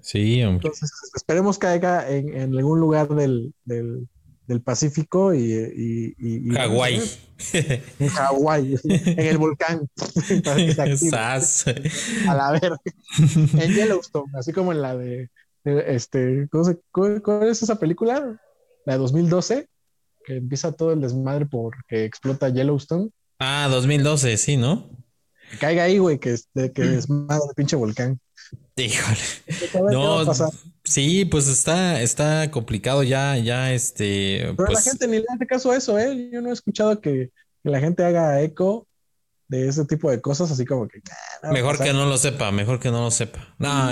Sí, 0.00 0.40
Entonces 0.40 0.90
esperemos 1.14 1.58
que 1.58 1.66
caiga 1.66 2.08
en, 2.08 2.34
en 2.34 2.56
algún 2.56 2.80
lugar 2.80 3.08
del, 3.08 3.52
del, 3.64 4.08
del 4.46 4.60
Pacífico 4.62 5.34
y, 5.34 5.42
y, 5.42 6.14
y 6.18 6.50
Hawái. 6.50 7.02
En 7.98 8.08
Hawái, 8.08 8.76
en 8.84 9.18
el 9.18 9.36
volcán. 9.36 9.88
a 12.28 12.34
la 12.34 12.52
verga. 12.52 12.80
En 13.18 13.74
Yellowstone, 13.74 14.30
así 14.34 14.52
como 14.52 14.70
en 14.70 14.80
la 14.80 14.96
de, 14.96 15.28
este, 15.64 16.48
¿cuál 16.50 17.48
es 17.48 17.62
esa 17.62 17.76
película? 17.76 18.40
La 18.84 18.94
de 18.94 18.98
2012 18.98 19.68
que 20.22 20.36
empieza 20.36 20.72
todo 20.72 20.92
el 20.92 21.00
desmadre 21.00 21.46
porque 21.46 22.04
explota 22.04 22.48
Yellowstone. 22.48 23.10
Ah, 23.38 23.68
2012, 23.70 24.36
sí, 24.36 24.56
¿no? 24.56 24.90
Que 25.50 25.58
caiga 25.58 25.84
ahí, 25.84 25.98
güey, 25.98 26.18
que, 26.18 26.36
que 26.54 26.82
desmadre 26.82 27.42
el 27.48 27.54
pinche 27.54 27.76
volcán. 27.76 28.20
Híjole. 28.76 29.18
No, 29.92 30.24
sí, 30.84 31.24
pues 31.24 31.48
está, 31.48 32.00
está 32.00 32.50
complicado 32.50 33.02
ya, 33.02 33.36
ya 33.36 33.72
este. 33.72 34.52
Pero 34.56 34.68
la 34.68 34.72
pues 34.72 34.84
gente 34.84 35.06
ni 35.06 35.18
le 35.18 35.26
hace 35.28 35.46
caso 35.46 35.70
a 35.70 35.76
eso, 35.76 35.98
¿eh? 35.98 36.30
Yo 36.32 36.40
no 36.40 36.50
he 36.50 36.52
escuchado 36.52 37.00
que, 37.00 37.30
la 37.64 37.80
gente 37.80 38.04
haga 38.04 38.40
eco 38.42 38.88
de 39.46 39.68
ese 39.68 39.84
tipo 39.84 40.10
de 40.10 40.20
cosas, 40.20 40.50
así 40.50 40.64
como 40.64 40.88
que. 40.88 41.00
mejor 41.50 41.78
que 41.78 41.92
no 41.92 42.06
lo 42.06 42.16
sepa, 42.16 42.50
mejor 42.50 42.80
que 42.80 42.90
no 42.90 43.02
lo 43.02 43.10
sepa. 43.10 43.54
No, 43.58 43.90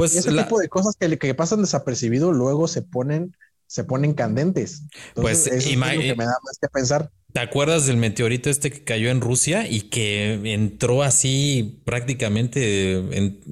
pues. 0.00 0.16
ese 0.16 0.32
tipo 0.32 0.58
de 0.58 0.68
cosas 0.68 0.96
que, 0.98 1.18
que 1.18 1.34
pasan 1.34 1.60
desapercibido 1.62 2.32
luego 2.32 2.68
se 2.68 2.82
ponen 2.82 3.36
se 3.70 3.84
ponen 3.84 4.14
candentes. 4.14 4.82
pues 5.14 5.46
eso 5.46 5.68
es 5.68 5.76
lo 5.76 5.84
que 5.84 6.16
me 6.16 6.24
da 6.24 6.36
más 6.42 6.58
que 6.60 6.68
pensar. 6.68 7.12
¿Te 7.32 7.38
acuerdas 7.38 7.86
del 7.86 7.98
meteorito 7.98 8.50
este 8.50 8.72
que 8.72 8.82
cayó 8.82 9.10
en 9.10 9.20
Rusia 9.20 9.68
y 9.68 9.82
que 9.82 10.40
entró 10.54 11.04
así 11.04 11.80
prácticamente, 11.84 12.96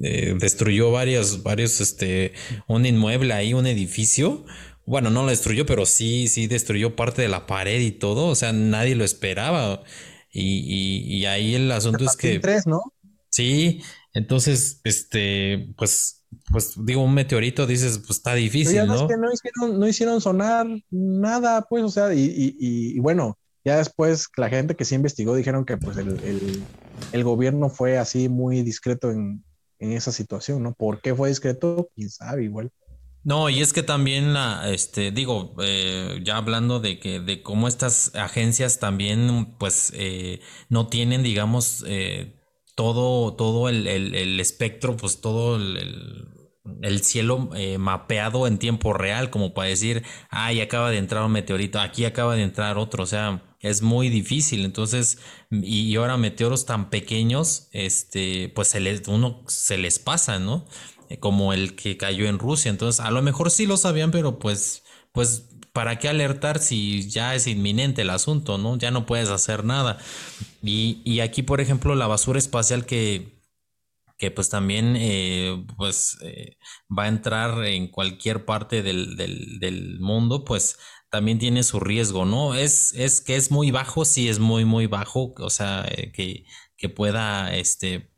eh, 0.03 0.35
destruyó 0.37 0.91
varios, 0.91 1.43
varios, 1.43 1.79
este, 1.79 2.33
un 2.67 2.85
inmueble 2.85 3.33
ahí, 3.33 3.53
un 3.53 3.65
edificio? 3.65 4.43
Bueno, 4.85 5.09
no 5.09 5.23
lo 5.23 5.29
destruyó, 5.29 5.65
pero 5.65 5.85
sí, 5.85 6.27
sí 6.27 6.47
destruyó 6.47 6.97
parte 6.97 7.21
de 7.21 7.29
la 7.29 7.47
pared 7.47 7.79
y 7.79 7.91
todo. 7.91 8.25
O 8.27 8.35
sea, 8.35 8.51
nadie 8.51 8.95
lo 8.95 9.05
esperaba. 9.05 9.83
Y, 10.33 11.15
y, 11.17 11.25
ahí 11.27 11.55
el 11.55 11.71
asunto 11.71 12.03
es 12.03 12.17
que. 12.17 12.39
Tres, 12.39 12.67
¿no? 12.67 12.81
Sí, 13.29 13.81
entonces, 14.13 14.81
este, 14.83 15.73
pues 15.77 16.18
pues 16.51 16.73
digo, 16.77 17.03
un 17.03 17.13
meteorito, 17.13 17.67
dices, 17.67 17.97
pues 17.99 18.11
está 18.11 18.33
difícil, 18.33 18.75
ya 18.75 18.85
¿no? 18.85 18.95
Es 18.95 19.01
que 19.03 19.17
no 19.17 19.31
hicieron, 19.31 19.79
no 19.79 19.87
hicieron 19.87 20.21
sonar 20.21 20.67
nada, 20.89 21.63
pues, 21.63 21.83
o 21.83 21.89
sea, 21.89 22.13
y, 22.13 22.21
y, 22.21 22.55
y, 22.59 22.99
bueno, 22.99 23.37
ya 23.63 23.77
después 23.77 24.27
la 24.37 24.49
gente 24.49 24.75
que 24.75 24.85
sí 24.85 24.95
investigó 24.95 25.35
dijeron 25.35 25.65
que 25.65 25.77
pues 25.77 25.97
el, 25.97 26.19
el, 26.23 26.63
el 27.11 27.23
gobierno 27.23 27.69
fue 27.69 27.97
así 27.97 28.29
muy 28.29 28.61
discreto 28.61 29.11
en, 29.11 29.43
en, 29.79 29.91
esa 29.91 30.11
situación, 30.11 30.63
¿no? 30.63 30.73
¿Por 30.73 31.01
qué 31.01 31.13
fue 31.13 31.29
discreto? 31.29 31.89
Quién 31.95 32.09
sabe, 32.09 32.45
igual. 32.45 32.71
No, 33.23 33.49
y 33.49 33.61
es 33.61 33.73
que 33.73 33.83
también 33.83 34.33
la, 34.33 34.69
este, 34.69 35.11
digo, 35.11 35.55
eh, 35.61 36.21
ya 36.23 36.37
hablando 36.37 36.79
de 36.79 36.99
que, 36.99 37.19
de 37.19 37.43
cómo 37.43 37.67
estas 37.67 38.15
agencias 38.15 38.79
también, 38.79 39.55
pues, 39.59 39.91
eh, 39.93 40.39
no 40.69 40.87
tienen, 40.87 41.21
digamos, 41.21 41.83
eh, 41.85 42.38
todo, 42.79 43.33
todo 43.33 43.67
el, 43.67 43.87
el, 43.87 44.39
espectro, 44.39 44.95
pues 44.95 45.19
todo 45.19 45.57
el, 45.57 46.29
el 46.81 47.03
cielo 47.03 47.49
eh, 47.53 47.77
mapeado 47.77 48.47
en 48.47 48.57
tiempo 48.57 48.93
real, 48.93 49.29
como 49.29 49.53
para 49.53 49.67
decir, 49.67 50.05
ay, 50.29 50.61
acaba 50.61 50.89
de 50.89 50.97
entrar 50.97 51.25
un 51.25 51.33
meteorito, 51.33 51.81
aquí 51.81 52.05
acaba 52.05 52.37
de 52.37 52.43
entrar 52.43 52.77
otro, 52.77 53.03
o 53.03 53.05
sea, 53.05 53.43
es 53.59 53.81
muy 53.81 54.07
difícil. 54.07 54.63
Entonces, 54.63 55.17
y, 55.51 55.93
ahora 55.97 56.15
meteoros 56.15 56.65
tan 56.65 56.89
pequeños, 56.89 57.67
este, 57.73 58.47
pues 58.55 58.69
se 58.69 58.79
les, 58.79 59.05
uno 59.09 59.43
se 59.47 59.77
les 59.77 59.99
pasa, 59.99 60.39
¿no? 60.39 60.65
Eh, 61.09 61.19
como 61.19 61.51
el 61.51 61.75
que 61.75 61.97
cayó 61.97 62.27
en 62.27 62.39
Rusia. 62.39 62.71
Entonces, 62.71 63.01
a 63.01 63.11
lo 63.11 63.21
mejor 63.21 63.51
sí 63.51 63.65
lo 63.65 63.75
sabían, 63.75 64.11
pero 64.11 64.39
pues, 64.39 64.83
pues 65.11 65.48
¿para 65.73 65.99
qué 65.99 66.09
alertar 66.09 66.59
si 66.59 67.09
ya 67.09 67.35
es 67.35 67.47
inminente 67.47 68.01
el 68.01 68.09
asunto, 68.09 68.57
¿no? 68.57 68.77
Ya 68.77 68.91
no 68.91 69.05
puedes 69.05 69.29
hacer 69.29 69.63
nada. 69.63 69.97
Y, 70.61 71.19
aquí, 71.21 71.43
por 71.43 71.61
ejemplo, 71.61 71.95
la 71.95 72.07
basura 72.07 72.39
espacial 72.39 72.85
que, 72.85 73.39
que 74.17 74.31
pues 74.31 74.49
también 74.49 74.95
eh, 74.97 75.65
pues 75.77 76.17
eh, 76.21 76.57
va 76.95 77.03
a 77.03 77.07
entrar 77.07 77.65
en 77.65 77.87
cualquier 77.89 78.45
parte 78.45 78.81
del, 78.83 79.15
del, 79.15 79.99
mundo, 79.99 80.43
pues 80.45 80.77
también 81.09 81.39
tiene 81.39 81.63
su 81.63 81.79
riesgo, 81.79 82.25
¿no? 82.25 82.55
Es, 82.55 82.93
es 82.93 83.21
que 83.21 83.35
es 83.35 83.51
muy 83.51 83.71
bajo, 83.71 84.05
sí 84.05 84.29
es 84.29 84.39
muy, 84.39 84.65
muy 84.65 84.87
bajo, 84.87 85.33
o 85.37 85.49
sea, 85.49 85.85
eh, 85.89 86.11
que, 86.11 86.45
que 86.77 86.89
pueda, 86.89 87.55
este, 87.55 88.11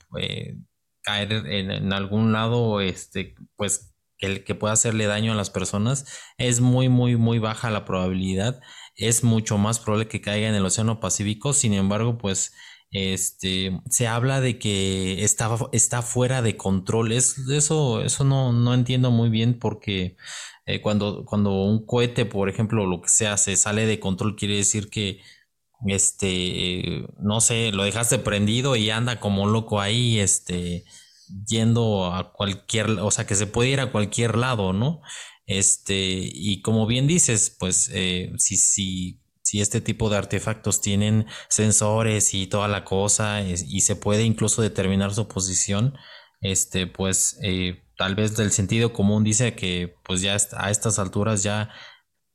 caer 1.03 1.31
en, 1.31 1.71
en, 1.71 1.93
algún 1.93 2.31
lado, 2.31 2.81
este, 2.81 3.35
pues 3.55 3.90
que, 4.22 4.43
que 4.45 4.56
pueda 4.56 4.73
hacerle 4.73 5.07
daño 5.07 5.34
a 5.34 5.35
las 5.35 5.49
personas, 5.49 6.06
es 6.38 6.61
muy, 6.61 6.88
muy, 6.88 7.18
muy 7.18 7.39
baja 7.39 7.69
la 7.72 7.84
probabilidad. 7.85 8.61
Es 8.95 9.23
mucho 9.23 9.57
más 9.57 9.80
probable 9.80 10.07
que 10.07 10.22
caiga 10.22 10.48
en 10.48 10.56
el 10.56 10.65
Océano 10.65 10.99
Pacífico. 11.02 11.53
Sin 11.53 11.73
embargo, 11.73 12.18
pues 12.18 12.53
este 12.91 13.80
se 13.89 14.07
habla 14.07 14.41
de 14.41 14.60
que 14.60 15.23
está, 15.23 15.57
está 15.72 16.02
fuera 16.02 16.41
de 16.41 16.57
control. 16.57 17.11
Es, 17.11 17.38
eso, 17.49 18.02
eso 18.02 18.23
no, 18.23 18.53
no 18.53 18.73
entiendo 18.73 19.11
muy 19.11 19.30
bien 19.30 19.60
porque 19.60 20.18
eh, 20.65 20.81
cuando, 20.81 21.26
cuando 21.26 21.52
un 21.64 21.85
cohete, 21.85 22.26
por 22.26 22.49
ejemplo, 22.49 22.85
lo 22.85 23.02
que 23.02 23.10
sea, 23.10 23.38
se 23.38 23.56
sale 23.56 23.85
de 23.85 23.99
control, 23.99 24.35
quiere 24.35 24.57
decir 24.57 24.89
que 24.89 25.22
este, 25.88 27.07
no 27.19 27.41
sé, 27.41 27.72
lo 27.72 27.84
dejaste 27.84 28.19
prendido 28.19 28.76
y 28.76 28.89
anda 28.89 29.19
como 29.19 29.48
loco 29.48 29.81
ahí, 29.81 30.19
este, 30.19 30.84
yendo 31.47 32.13
a 32.13 32.33
cualquier, 32.33 32.89
o 32.89 33.11
sea, 33.11 33.25
que 33.25 33.35
se 33.35 33.47
puede 33.47 33.69
ir 33.69 33.79
a 33.79 33.91
cualquier 33.91 34.37
lado, 34.37 34.73
¿no? 34.73 35.01
Este, 35.45 35.95
y 36.23 36.61
como 36.61 36.87
bien 36.87 37.07
dices, 37.07 37.55
pues 37.59 37.89
eh, 37.93 38.31
si, 38.37 38.57
si, 38.57 39.21
si 39.43 39.61
este 39.61 39.81
tipo 39.81 40.09
de 40.09 40.17
artefactos 40.17 40.81
tienen 40.81 41.27
sensores 41.49 42.33
y 42.33 42.47
toda 42.47 42.67
la 42.67 42.85
cosa 42.85 43.41
y 43.41 43.81
se 43.81 43.95
puede 43.95 44.23
incluso 44.23 44.61
determinar 44.61 45.13
su 45.13 45.27
posición, 45.27 45.95
este, 46.41 46.87
pues 46.87 47.37
eh, 47.43 47.83
tal 47.97 48.15
vez 48.15 48.35
del 48.37 48.51
sentido 48.51 48.93
común 48.93 49.23
dice 49.23 49.53
que 49.55 49.95
pues 50.03 50.21
ya 50.21 50.37
a 50.57 50.71
estas 50.71 50.99
alturas 50.99 51.43
ya 51.43 51.69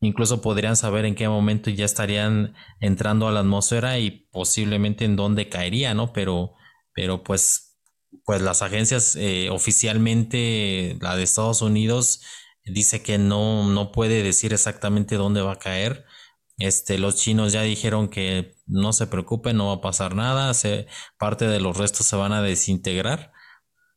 incluso 0.00 0.40
podrían 0.40 0.76
saber 0.76 1.04
en 1.04 1.14
qué 1.14 1.28
momento 1.28 1.70
ya 1.70 1.84
estarían 1.84 2.54
entrando 2.80 3.26
a 3.28 3.32
la 3.32 3.40
atmósfera 3.40 3.98
y 3.98 4.28
posiblemente 4.30 5.04
en 5.04 5.16
dónde 5.16 5.48
caería, 5.48 5.94
¿no? 5.94 6.12
Pero, 6.12 6.52
pero 6.94 7.24
pues 7.24 7.65
pues 8.24 8.40
las 8.42 8.62
agencias 8.62 9.16
eh, 9.16 9.50
oficialmente, 9.50 10.96
la 11.00 11.16
de 11.16 11.22
Estados 11.22 11.62
Unidos, 11.62 12.22
dice 12.64 13.02
que 13.02 13.18
no, 13.18 13.68
no 13.68 13.92
puede 13.92 14.22
decir 14.22 14.52
exactamente 14.52 15.16
dónde 15.16 15.42
va 15.42 15.52
a 15.52 15.58
caer. 15.58 16.04
Este, 16.58 16.98
los 16.98 17.16
chinos 17.16 17.52
ya 17.52 17.62
dijeron 17.62 18.08
que 18.08 18.54
no 18.66 18.92
se 18.92 19.06
preocupen, 19.06 19.56
no 19.56 19.68
va 19.68 19.74
a 19.74 19.80
pasar 19.80 20.14
nada, 20.14 20.54
se, 20.54 20.86
parte 21.18 21.46
de 21.46 21.60
los 21.60 21.76
restos 21.76 22.06
se 22.06 22.16
van 22.16 22.32
a 22.32 22.42
desintegrar 22.42 23.32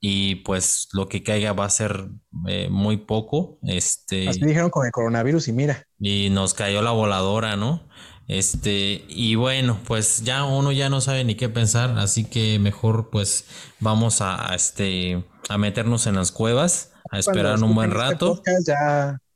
y 0.01 0.35
pues 0.35 0.87
lo 0.93 1.07
que 1.09 1.23
caiga 1.23 1.53
va 1.53 1.65
a 1.65 1.69
ser 1.69 2.09
eh, 2.47 2.69
muy 2.69 2.97
poco. 2.97 3.59
Este, 3.63 4.27
Así 4.29 4.45
dijeron 4.45 4.69
con 4.69 4.85
el 4.85 4.91
coronavirus 4.91 5.47
y 5.49 5.53
mira. 5.53 5.83
Y 5.99 6.29
nos 6.29 6.53
cayó 6.53 6.81
la 6.81 6.91
voladora, 6.91 7.55
¿no? 7.55 7.87
Este, 8.30 9.06
y 9.10 9.34
bueno, 9.34 9.80
pues 9.88 10.23
ya 10.23 10.45
uno 10.45 10.72
ya 10.72 10.88
no 10.88 11.01
sabe 11.01 11.23
ni 11.23 11.34
qué 11.34 11.49
pensar, 11.49 11.97
así 11.97 12.26
que 12.26 12.60
mejor 12.60 13.10
pues 13.10 13.45
vamos 13.80 14.22
a, 14.22 14.53
este, 14.53 15.23
a 15.49 15.57
meternos 15.57 16.06
en 16.06 16.14
las 16.14 16.31
cuevas, 16.31 16.91
a 17.10 17.18
esperar 17.18 17.61
un 17.64 17.73
buen 17.73 17.89
este 17.89 17.99
rato. 17.99 18.43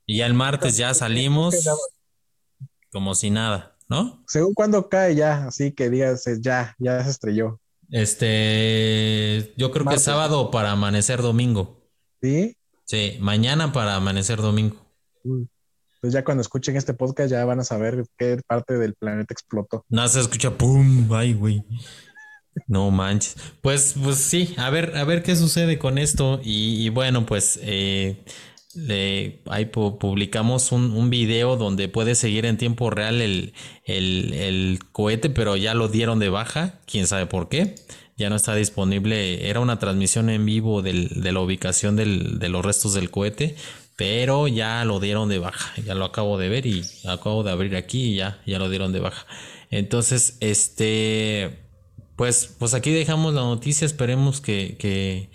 y 0.06 0.18
ya 0.18 0.28
el 0.28 0.36
martes 0.36 0.78
ya 0.78 0.94
salimos 0.94 1.56
como 2.92 3.16
si 3.16 3.32
nada, 3.32 3.76
¿no? 3.90 4.24
Según 4.28 4.54
cuando 4.54 4.88
cae 4.90 5.16
ya, 5.16 5.48
así 5.48 5.72
que 5.72 5.90
digas, 5.90 6.26
ya, 6.40 6.76
ya 6.78 7.04
se 7.04 7.10
estrelló. 7.10 7.60
Este, 7.90 9.56
yo 9.58 9.72
creo 9.72 9.88
que 9.88 9.98
sábado 9.98 10.52
para 10.52 10.70
amanecer 10.70 11.24
domingo. 11.24 11.90
¿Sí? 12.22 12.56
Sí, 12.86 13.18
mañana 13.20 13.74
para 13.74 13.96
amanecer 13.96 14.38
domingo. 14.38 14.78
Entonces 16.04 16.20
ya 16.20 16.26
cuando 16.26 16.42
escuchen 16.42 16.76
este 16.76 16.94
podcast 16.94 17.32
ya 17.32 17.46
van 17.46 17.62
a 17.62 17.64
saber 17.64 18.04
qué 18.18 18.38
parte 18.46 18.78
del 18.78 18.94
planeta 18.94 19.34
explotó. 19.34 19.86
No 19.88 20.06
se 20.10 20.20
escucha 20.20 20.52
pum, 20.52 21.08
ay, 21.14 21.32
güey. 21.32 21.64
No 22.68 22.92
manches. 22.92 23.38
Pues, 23.62 23.96
pues 24.04 24.18
sí, 24.18 24.54
a 24.58 24.70
ver, 24.70 24.98
a 24.98 25.06
ver 25.06 25.24
qué 25.24 25.38
sucede 25.38 25.80
con 25.80 25.98
esto. 25.98 26.42
Y, 26.44 26.90
bueno, 26.90 27.26
pues 27.26 27.58
eh, 27.64 28.22
ahí 29.46 29.68
publicamos 29.68 30.74
un, 30.74 30.92
un, 30.92 31.10
video 31.10 31.56
donde 31.56 31.88
puede 31.88 32.16
seguir 32.16 32.46
en 32.48 32.58
tiempo 32.58 32.90
real 32.90 33.22
el, 33.22 33.54
el, 33.86 34.80
cohete, 34.92 35.30
pero 35.30 35.56
ya 35.56 35.74
lo 35.74 35.88
dieron 35.88 36.20
de 36.20 36.28
baja, 36.28 36.82
quién 36.86 37.08
sabe 37.08 37.28
por 37.28 37.48
qué. 37.48 37.76
Ya 38.18 38.30
no 38.30 38.36
está 38.36 38.54
disponible. 38.56 39.50
Era 39.50 39.62
una 39.62 39.80
transmisión 39.80 40.30
en 40.30 40.46
vivo 40.46 40.82
de 40.82 41.32
la 41.32 41.40
ubicación 41.40 41.96
de 41.96 42.50
los 42.50 42.66
restos 42.66 42.94
del 42.94 43.10
cohete, 43.10 43.56
pero 44.04 44.50
ya 44.50 44.84
lo 44.84 45.00
dieron 45.00 45.30
de 45.30 45.40
baja. 45.40 45.82
Ya 45.82 45.96
lo 45.96 46.04
acabo 46.04 46.38
de 46.38 46.50
ver 46.50 46.66
y 46.66 46.84
acabo 47.06 47.42
de 47.42 47.52
abrir 47.52 47.74
aquí 47.78 48.12
y 48.12 48.16
ya, 48.16 48.42
ya 48.46 48.60
lo 48.60 48.70
dieron 48.70 48.92
de 48.92 49.00
baja. 49.00 49.26
Entonces, 49.70 50.36
este, 50.42 51.70
pues, 52.18 52.54
pues 52.60 52.74
aquí 52.74 52.92
dejamos 52.92 53.34
la 53.34 53.44
noticia. 53.44 53.86
Esperemos 53.86 54.42
que, 54.42 54.76
que, 54.78 55.30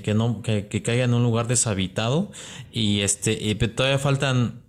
que, 0.00 0.14
no, 0.14 0.40
que, 0.40 0.82
caiga 0.82 1.04
en 1.04 1.12
un 1.12 1.24
lugar 1.24 1.46
deshabitado. 1.46 2.30
Y 2.72 3.00
este, 3.00 3.36
y 3.38 3.54
todavía 3.54 3.98
faltan 3.98 4.64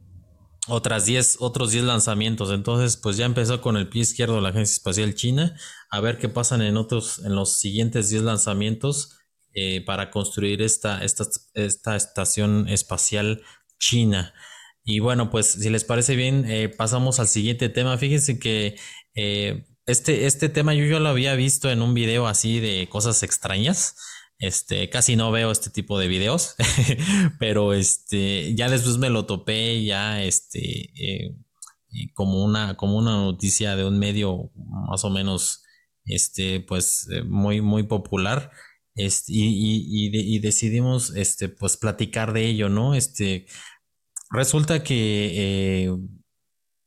otras 0.68 1.06
10, 1.06 1.38
otros 1.40 1.72
10 1.72 1.86
lanzamientos. 1.86 2.52
Entonces, 2.52 2.98
pues 2.98 3.16
ya 3.16 3.26
empezó 3.26 3.62
con 3.62 3.78
el 3.78 3.88
pie 3.88 4.02
izquierdo 4.02 4.42
la 4.42 4.50
Agencia 4.50 4.74
Espacial 4.74 5.16
China. 5.16 5.56
A 5.90 6.02
ver 6.02 6.18
qué 6.18 6.28
pasan 6.28 6.62
en 6.64 6.76
otros, 6.76 7.20
en 7.20 7.34
los 7.34 7.58
siguientes 7.58 8.10
10 8.10 8.24
lanzamientos. 8.24 9.17
Eh, 9.60 9.82
para 9.82 10.12
construir 10.12 10.62
esta, 10.62 11.04
esta, 11.04 11.24
esta, 11.56 11.96
estación 11.96 12.68
espacial 12.70 13.42
china. 13.80 14.36
Y 14.84 15.00
bueno, 15.00 15.32
pues 15.32 15.48
si 15.48 15.72
les 15.72 15.84
parece 15.84 16.16
bien, 16.16 16.46
eh, 16.48 16.70
pasamos 16.70 17.20
al 17.20 17.28
siguiente 17.28 17.68
tema. 17.68 17.98
Fíjense 17.98 18.38
que 18.38 18.76
eh, 19.16 19.66
este, 19.88 20.28
este 20.28 20.50
tema 20.50 20.76
yo 20.76 20.86
ya 20.86 21.00
lo 21.00 21.10
había 21.10 21.34
visto 21.34 21.72
en 21.72 21.82
un 21.82 21.96
video 21.96 22.28
así 22.28 22.60
de 22.60 22.88
cosas 22.88 23.24
extrañas. 23.24 23.96
Este, 24.38 24.92
casi 24.92 25.16
no 25.16 25.32
veo 25.32 25.50
este 25.50 25.72
tipo 25.72 25.98
de 25.98 26.08
videos, 26.08 26.54
pero 27.40 27.74
este, 27.74 28.54
ya 28.54 28.70
después 28.70 29.00
me 29.00 29.10
lo 29.10 29.26
topé 29.26 29.84
ya, 29.84 30.22
este, 30.22 30.94
como 32.14 32.46
una, 32.46 32.78
como 32.78 32.96
una 32.96 33.14
noticia 33.14 33.76
de 33.76 33.86
un 33.86 33.98
medio 33.98 34.52
más 34.54 35.04
o 35.04 35.10
menos, 35.10 35.64
este, 36.06 36.60
pues, 36.60 37.08
muy, 37.26 37.62
muy 37.62 37.82
popular. 37.82 38.52
Y, 38.98 40.40
decidimos 40.40 41.12
este, 41.16 41.50
pues 41.50 41.78
platicar 41.78 42.34
de 42.34 42.48
ello, 42.48 42.70
¿no? 42.70 42.96
Este, 42.96 43.46
resulta 44.32 44.84
que 44.84 45.86
eh, 45.86 45.92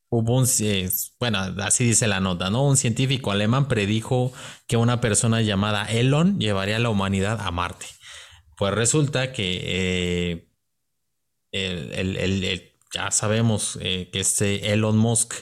hubo 0.09 0.39
un, 0.39 0.47
eh, 0.61 0.91
bueno, 1.21 1.39
así 1.63 1.85
dice 1.85 2.09
la 2.09 2.21
nota, 2.21 2.51
¿no? 2.51 2.67
Un 2.67 2.77
científico 2.77 3.31
alemán 3.31 3.69
predijo 3.69 4.33
que 4.67 4.77
una 4.77 5.01
persona 5.01 5.41
llamada 5.43 5.87
Elon 5.87 6.41
llevaría 6.41 6.77
a 6.77 6.81
la 6.81 6.91
humanidad 6.91 7.41
a 7.41 7.51
Marte. 7.53 7.87
Pues 8.57 8.75
resulta 8.75 9.33
que 9.33 10.49
eh, 11.53 12.77
ya 12.93 13.11
sabemos 13.13 13.79
que 13.81 14.11
este 14.13 14.73
Elon 14.73 14.99
Musk 14.99 15.35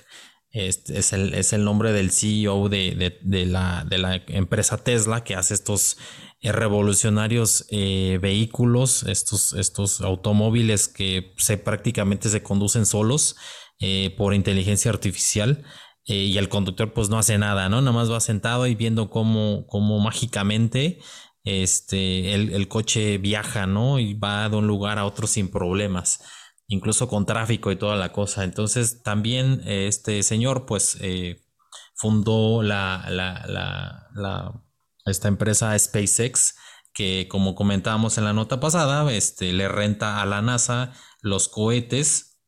este 0.50 0.98
es, 0.98 1.52
el, 1.52 1.64
nombre 1.64 1.92
del 1.92 2.10
CEO 2.10 2.68
de 2.68 3.12
la 3.46 4.22
empresa 4.28 4.78
Tesla 4.78 5.22
que 5.22 5.34
hace 5.34 5.54
estos 5.54 5.98
eh, 6.40 6.52
revolucionarios 6.52 7.66
eh, 7.70 8.18
vehículos, 8.22 9.02
estos, 9.02 9.54
estos 9.54 10.00
automóviles 10.00 10.86
que 10.86 11.34
se 11.36 11.58
prácticamente 11.58 12.28
se 12.28 12.44
conducen 12.44 12.86
solos 12.86 13.34
eh, 13.80 14.14
por 14.16 14.34
inteligencia 14.34 14.92
artificial 14.92 15.64
y 16.10 16.38
el 16.38 16.48
conductor 16.48 16.94
pues 16.94 17.10
no 17.10 17.18
hace 17.18 17.36
nada, 17.36 17.68
¿no? 17.68 17.82
Nada 17.82 17.92
más 17.92 18.10
va 18.10 18.20
sentado 18.20 18.66
y 18.66 18.74
viendo 18.74 19.10
cómo, 19.10 19.66
cómo 19.66 19.98
mágicamente 19.98 21.00
este, 21.44 22.32
el, 22.32 22.54
el, 22.54 22.66
coche 22.66 23.18
viaja, 23.18 23.66
¿no? 23.66 23.98
Y 23.98 24.14
va 24.14 24.48
de 24.48 24.56
un 24.56 24.66
lugar 24.66 24.98
a 24.98 25.04
otro 25.04 25.26
sin 25.26 25.50
problemas, 25.50 26.20
incluso 26.66 27.08
con 27.08 27.26
tráfico 27.26 27.70
y 27.70 27.76
toda 27.76 27.96
la 27.96 28.10
cosa. 28.12 28.44
Entonces 28.44 29.02
también 29.02 29.60
este 29.66 30.22
señor 30.22 30.64
pues 30.64 30.96
fundó 31.94 32.62
la, 32.62 33.04
la, 33.10 33.44
la, 33.46 34.08
la 34.14 34.67
esta 35.08 35.28
empresa 35.28 35.78
SpaceX, 35.78 36.56
que 36.92 37.28
como 37.28 37.54
comentábamos 37.54 38.18
en 38.18 38.24
la 38.24 38.32
nota 38.32 38.60
pasada, 38.60 39.10
este, 39.12 39.52
le 39.52 39.68
renta 39.68 40.20
a 40.22 40.26
la 40.26 40.42
NASA 40.42 40.92
los 41.20 41.48
cohetes 41.48 42.40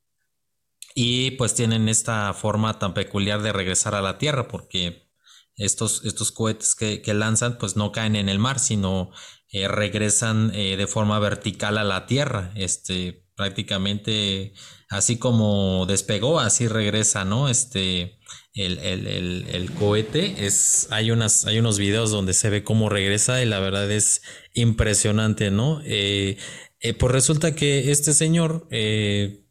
y 0.95 1.33
pues 1.33 1.55
tienen 1.55 1.89
esta 1.89 2.33
forma 2.35 2.79
tan 2.79 2.95
peculiar 2.95 3.43
de 3.43 3.53
regresar 3.53 3.95
a 3.95 4.03
la 4.03 4.19
Tierra, 4.19 4.49
porque 4.49 5.11
estos, 5.57 6.05
estos 6.05 6.33
cohetes 6.33 6.75
que, 6.75 7.03
lanzan 7.15 7.59
pues 7.59 7.77
no 7.77 7.93
caen 7.93 8.17
en 8.17 8.29
el 8.29 8.39
mar, 8.39 8.59
sino 8.59 9.11
eh, 9.53 9.69
regresan 9.69 10.53
eh, 10.55 10.77
de 10.77 10.87
forma 10.87 11.19
vertical 11.19 11.79
a 11.79 11.85
la 11.85 12.07
Tierra. 12.07 12.53
Este, 12.55 13.27
prácticamente 13.37 14.53
así 14.91 15.19
como 15.19 15.87
despegó, 15.87 16.41
así 16.41 16.69
regresa, 16.69 17.25
¿no? 17.25 17.49
Este, 17.49 18.20
el, 18.67 19.71
cohete. 19.79 20.47
Es, 20.47 20.89
hay, 20.91 21.11
unas, 21.11 21.47
hay 21.47 21.59
unos 21.59 21.79
videos 21.79 22.11
donde 22.11 22.35
se 22.35 22.51
ve 22.51 22.65
cómo 22.65 22.89
regresa 22.89 23.43
y 23.43 23.47
la 23.47 23.61
verdad 23.61 23.91
es 23.91 24.23
impresionante, 24.55 25.51
¿no? 25.51 25.81
Eh, 25.85 26.37
eh, 26.81 26.95
pues 26.95 27.13
resulta 27.13 27.55
que 27.55 27.91
este 27.91 28.13
señor, 28.13 28.67
eh, 28.71 29.45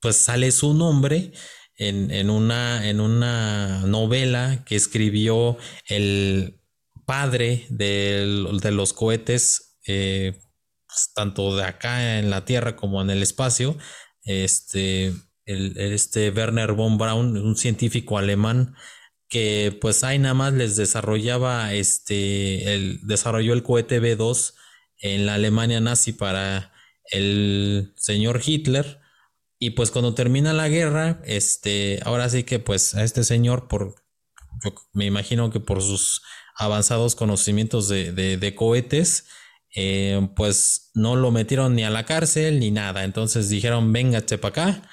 pues 0.00 0.16
sale 0.16 0.50
su 0.52 0.74
nombre 0.74 1.32
en, 1.76 2.30
una, 2.30 2.88
en 2.88 3.00
una 3.00 3.82
novela 3.86 4.64
que 4.64 4.76
escribió 4.76 5.56
el 5.86 6.60
padre 7.06 7.66
de, 7.70 8.58
de 8.60 8.72
los 8.72 8.92
cohetes, 8.92 9.78
pues, 9.84 11.12
tanto 11.14 11.56
de 11.56 11.64
acá 11.64 12.18
en 12.18 12.30
la 12.30 12.44
Tierra 12.44 12.76
como 12.76 13.00
en 13.02 13.10
el 13.10 13.22
espacio. 13.22 13.76
Este, 14.22 15.12
este 15.48 16.30
Werner 16.30 16.72
von 16.72 16.98
Braun, 16.98 17.36
un 17.38 17.56
científico 17.56 18.18
alemán 18.18 18.74
que 19.28 19.76
pues 19.80 20.04
ahí 20.04 20.18
nada 20.18 20.34
más 20.34 20.52
les 20.54 20.76
desarrollaba 20.76 21.72
este, 21.74 22.74
el, 22.74 23.00
desarrolló 23.06 23.52
el 23.52 23.62
cohete 23.62 24.00
B2 24.00 24.54
en 25.00 25.26
la 25.26 25.34
Alemania 25.34 25.80
nazi 25.80 26.12
para 26.12 26.72
el 27.10 27.92
señor 27.96 28.40
Hitler. 28.44 29.00
Y 29.58 29.70
pues 29.70 29.90
cuando 29.90 30.14
termina 30.14 30.52
la 30.52 30.68
guerra, 30.68 31.20
este, 31.24 32.00
ahora 32.04 32.28
sí 32.28 32.44
que 32.44 32.58
pues 32.58 32.94
a 32.94 33.02
este 33.02 33.24
señor 33.24 33.68
por, 33.68 33.96
me 34.92 35.06
imagino 35.06 35.50
que 35.50 35.60
por 35.60 35.82
sus 35.82 36.22
avanzados 36.56 37.14
conocimientos 37.14 37.88
de, 37.88 38.54
cohetes, 38.56 39.26
eh, 39.74 40.28
pues 40.36 40.90
no 40.94 41.16
lo 41.16 41.30
metieron 41.30 41.74
ni 41.74 41.84
a 41.84 41.90
la 41.90 42.04
cárcel 42.04 42.60
ni 42.60 42.70
nada, 42.70 43.04
entonces 43.04 43.48
dijeron, 43.48 43.92
véngate 43.92 44.38
para 44.38 44.70
acá 44.70 44.90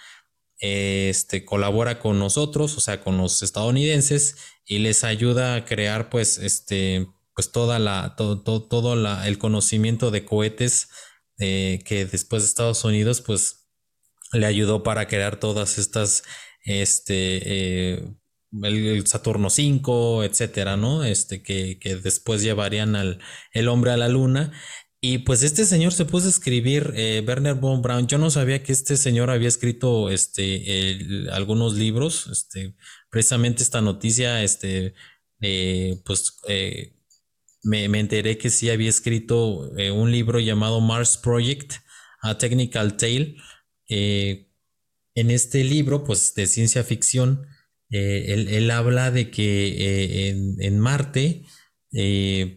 este, 0.59 1.45
colabora 1.45 1.99
con 1.99 2.19
nosotros, 2.19 2.77
o 2.77 2.81
sea, 2.81 3.01
con 3.03 3.17
los 3.17 3.43
estadounidenses 3.43 4.37
y 4.65 4.79
les 4.79 5.03
ayuda 5.03 5.55
a 5.55 5.65
crear, 5.65 6.09
pues, 6.09 6.37
este, 6.37 7.07
pues 7.33 7.51
toda 7.51 7.79
la, 7.79 8.15
todo, 8.15 8.41
todo, 8.41 8.93
el 9.23 9.37
conocimiento 9.37 10.11
de 10.11 10.25
cohetes 10.25 10.89
eh, 11.39 11.81
que 11.85 12.05
después 12.05 12.43
de 12.43 12.47
Estados 12.47 12.83
Unidos, 12.85 13.21
pues, 13.21 13.67
le 14.33 14.45
ayudó 14.45 14.83
para 14.83 15.07
crear 15.07 15.39
todas 15.39 15.77
estas, 15.77 16.23
este, 16.63 17.93
eh, 17.95 18.15
el, 18.63 19.05
Saturno 19.07 19.49
5, 19.49 20.23
etcétera, 20.23 20.77
¿no? 20.77 21.03
Este, 21.03 21.43
que, 21.43 21.77
que 21.79 21.95
después 21.97 22.41
llevarían 22.41 22.95
al 22.95 23.19
el 23.51 23.67
hombre 23.67 23.91
a 23.91 23.97
la 23.97 24.07
luna 24.07 24.51
y 25.07 25.19
pues 25.19 25.43
este 25.43 25.65
señor 25.65 25.93
se 25.93 26.05
puso 26.05 26.25
a 26.25 26.31
escribir, 26.31 26.91
eh, 26.95 27.23
Werner 27.27 27.53
von 27.53 27.83
Braun. 27.83 28.07
Yo 28.07 28.17
no 28.17 28.31
sabía 28.31 28.63
que 28.63 28.71
este 28.71 28.97
señor 28.97 29.29
había 29.29 29.47
escrito 29.47 30.09
este, 30.09 31.27
algunos 31.31 31.75
libros. 31.75 32.25
Este, 32.31 32.75
precisamente 33.11 33.61
esta 33.61 33.81
noticia, 33.81 34.41
este, 34.41 34.95
eh, 35.41 36.01
pues 36.05 36.39
eh, 36.47 36.95
me, 37.61 37.83
enteré 37.99 38.39
que 38.39 38.49
sí 38.49 38.71
había 38.71 38.89
escrito 38.89 39.69
un 39.93 40.11
libro 40.11 40.39
llamado 40.39 40.81
Mars 40.81 41.17
Project, 41.17 41.73
A 42.21 42.39
Technical 42.39 42.97
Tale. 42.97 43.35
en 43.87 45.29
este 45.31 45.63
libro, 45.63 46.03
pues 46.03 46.33
de 46.33 46.47
ciencia 46.47 46.83
ficción, 46.83 47.45
él, 47.91 48.71
habla 48.71 49.11
de 49.11 49.29
que 49.29 50.29
en, 50.29 50.55
en, 50.59 50.79
Marte, 50.79 51.43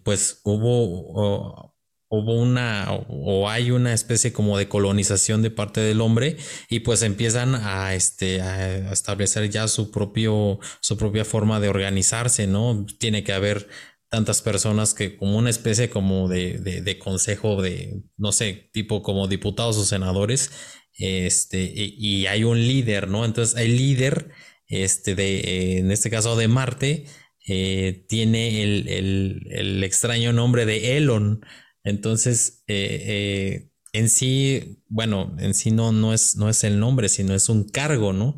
pues 0.03 0.41
hubo 0.45 1.68
hubo 2.09 2.35
una 2.35 2.89
o 3.09 3.49
hay 3.49 3.71
una 3.71 3.93
especie 3.93 4.33
como 4.33 4.57
de 4.57 4.69
colonización 4.69 5.43
de 5.43 5.51
parte 5.51 5.81
del 5.81 6.01
hombre 6.01 6.37
y 6.71 6.81
pues 6.81 7.03
empiezan 7.03 7.55
a 7.55 7.95
este 7.95 8.41
a 8.41 8.93
establecer 8.93 9.51
ya 9.51 9.69
su 9.69 9.91
propio 9.91 10.59
su 10.81 10.97
propia 10.97 11.25
forma 11.25 11.61
de 11.61 11.69
organizarse 11.69 12.47
no 12.47 12.87
tiene 12.99 13.25
que 13.25 13.33
haber 13.33 13.69
tantas 14.09 14.41
personas 14.41 14.95
que 14.95 15.17
como 15.17 15.37
una 15.37 15.51
especie 15.51 15.91
como 15.91 16.29
de, 16.29 16.59
de, 16.59 16.99
consejo 16.99 17.61
de 17.61 18.03
no 18.17 18.33
sé 18.33 18.71
tipo 18.73 19.03
como 19.03 19.29
diputados 19.29 19.77
o 19.77 19.85
senadores 19.85 20.51
este 20.95 21.71
y, 21.75 22.27
hay 22.27 22.45
un 22.45 22.59
líder 22.59 23.09
no 23.09 23.25
entonces 23.27 23.59
el 23.61 23.77
líder 23.77 24.31
este 24.67 25.15
de 25.15 25.79
en 25.79 25.91
este 25.93 26.09
caso 26.11 26.37
de 26.37 26.49
Marte 26.49 27.05
eh, 27.51 28.05
tiene 28.09 28.63
el, 28.63 29.83
extraño 29.83 30.35
nombre 30.35 30.67
de 30.67 30.99
Elon. 30.99 31.41
Entonces, 31.85 32.65
eh, 32.67 33.71
en 33.93 34.09
sí, 34.09 34.83
bueno, 34.89 35.35
en 35.39 35.55
sí 35.55 35.71
no, 35.71 35.93
no, 35.93 36.13
es, 36.13 36.37
no 36.37 36.49
es 36.49 36.65
el 36.65 36.81
nombre, 36.81 37.09
sino 37.09 37.35
es 37.35 37.49
un 37.49 37.65
cargo, 37.69 38.13
¿no? 38.13 38.37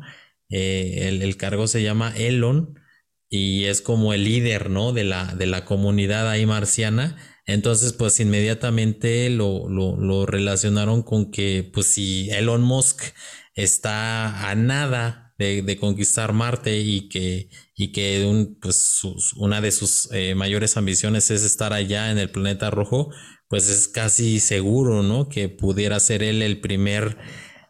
El, 0.49 1.21
el, 1.21 1.37
cargo 1.37 1.67
se 1.67 1.81
llama 1.81 2.13
Elon 2.17 2.77
y 3.29 3.65
es 3.65 3.81
como 3.81 4.13
el 4.13 4.25
líder, 4.25 4.69
¿no? 4.69 4.91
De 4.93 5.05
la, 5.05 5.33
de 5.35 5.45
la 5.47 5.65
comunidad 5.65 6.29
ahí 6.29 6.45
marciana. 6.45 7.17
Entonces, 7.45 7.93
pues 7.93 8.19
inmediatamente 8.19 9.29
lo, 9.29 9.67
lo, 9.69 10.25
relacionaron 10.25 11.03
con 11.03 11.31
que, 11.31 11.69
pues 11.73 11.87
si 11.87 12.29
Elon 12.31 12.61
Musk 12.61 13.01
está 13.55 14.49
a 14.49 14.55
nada 14.55 15.33
de, 15.37 15.77
conquistar 15.79 16.33
Marte 16.33 16.79
y 16.79 17.09
que, 17.09 17.49
y 17.81 17.91
que 17.91 18.47
pues, 18.61 19.01
una 19.35 19.59
de 19.59 19.71
sus 19.71 20.07
eh, 20.11 20.35
mayores 20.35 20.77
ambiciones 20.77 21.31
es 21.31 21.43
estar 21.43 21.73
allá 21.73 22.11
en 22.11 22.19
el 22.19 22.29
planeta 22.29 22.69
rojo, 22.69 23.11
pues 23.49 23.69
es 23.69 23.87
casi 23.87 24.39
seguro, 24.39 25.01
¿no? 25.01 25.27
Que 25.29 25.49
pudiera 25.49 25.99
ser 25.99 26.21
él 26.21 26.43
el 26.43 26.61
primer 26.61 27.17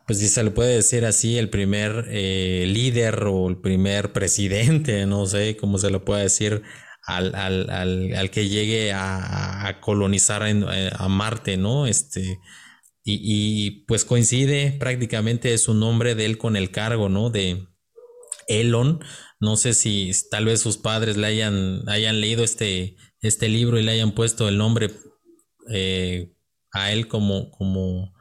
pues 0.05 0.19
si 0.19 0.27
se 0.27 0.43
le 0.43 0.51
puede 0.51 0.75
decir 0.75 1.05
así, 1.05 1.37
el 1.37 1.49
primer 1.49 2.07
eh, 2.09 2.65
líder 2.67 3.23
o 3.23 3.47
el 3.47 3.61
primer 3.61 4.11
presidente, 4.11 5.05
no 5.05 5.25
sé 5.27 5.55
cómo 5.55 5.77
se 5.77 5.89
le 5.91 5.99
puede 5.99 6.23
decir, 6.23 6.63
al, 7.05 7.33
al, 7.33 7.69
al, 7.69 8.29
que 8.31 8.49
llegue 8.49 8.91
a, 8.93 9.79
colonizar 9.81 10.43
eh, 10.45 10.91
a 10.93 11.07
Marte, 11.07 11.55
¿no? 11.55 11.87
Este, 11.87 12.39
y, 13.05 13.21
y, 13.23 13.85
pues 13.85 14.03
coincide 14.03 14.73
prácticamente 14.77 15.57
su 15.57 15.73
nombre 15.73 16.15
de 16.15 16.25
él 16.25 16.37
con 16.37 16.57
el 16.57 16.71
cargo, 16.71 17.07
¿no? 17.07 17.29
De 17.29 17.70
Elon. 18.47 19.03
No 19.39 19.55
sé 19.55 19.73
si 19.73 20.11
tal 20.29 20.45
vez 20.45 20.61
sus 20.61 20.77
padres 20.77 21.17
le 21.17 21.27
hayan, 21.27 21.87
hayan 21.89 22.21
leído 22.21 22.43
este, 22.43 22.95
este 23.19 23.49
libro 23.49 23.79
y 23.79 23.83
le 23.83 23.91
hayan 23.91 24.11
puesto 24.11 24.47
el 24.47 24.57
nombre 24.57 24.91
eh, 25.69 26.33
a 26.71 26.91
él 26.91 27.07
como, 27.07 27.51
como 27.51 28.13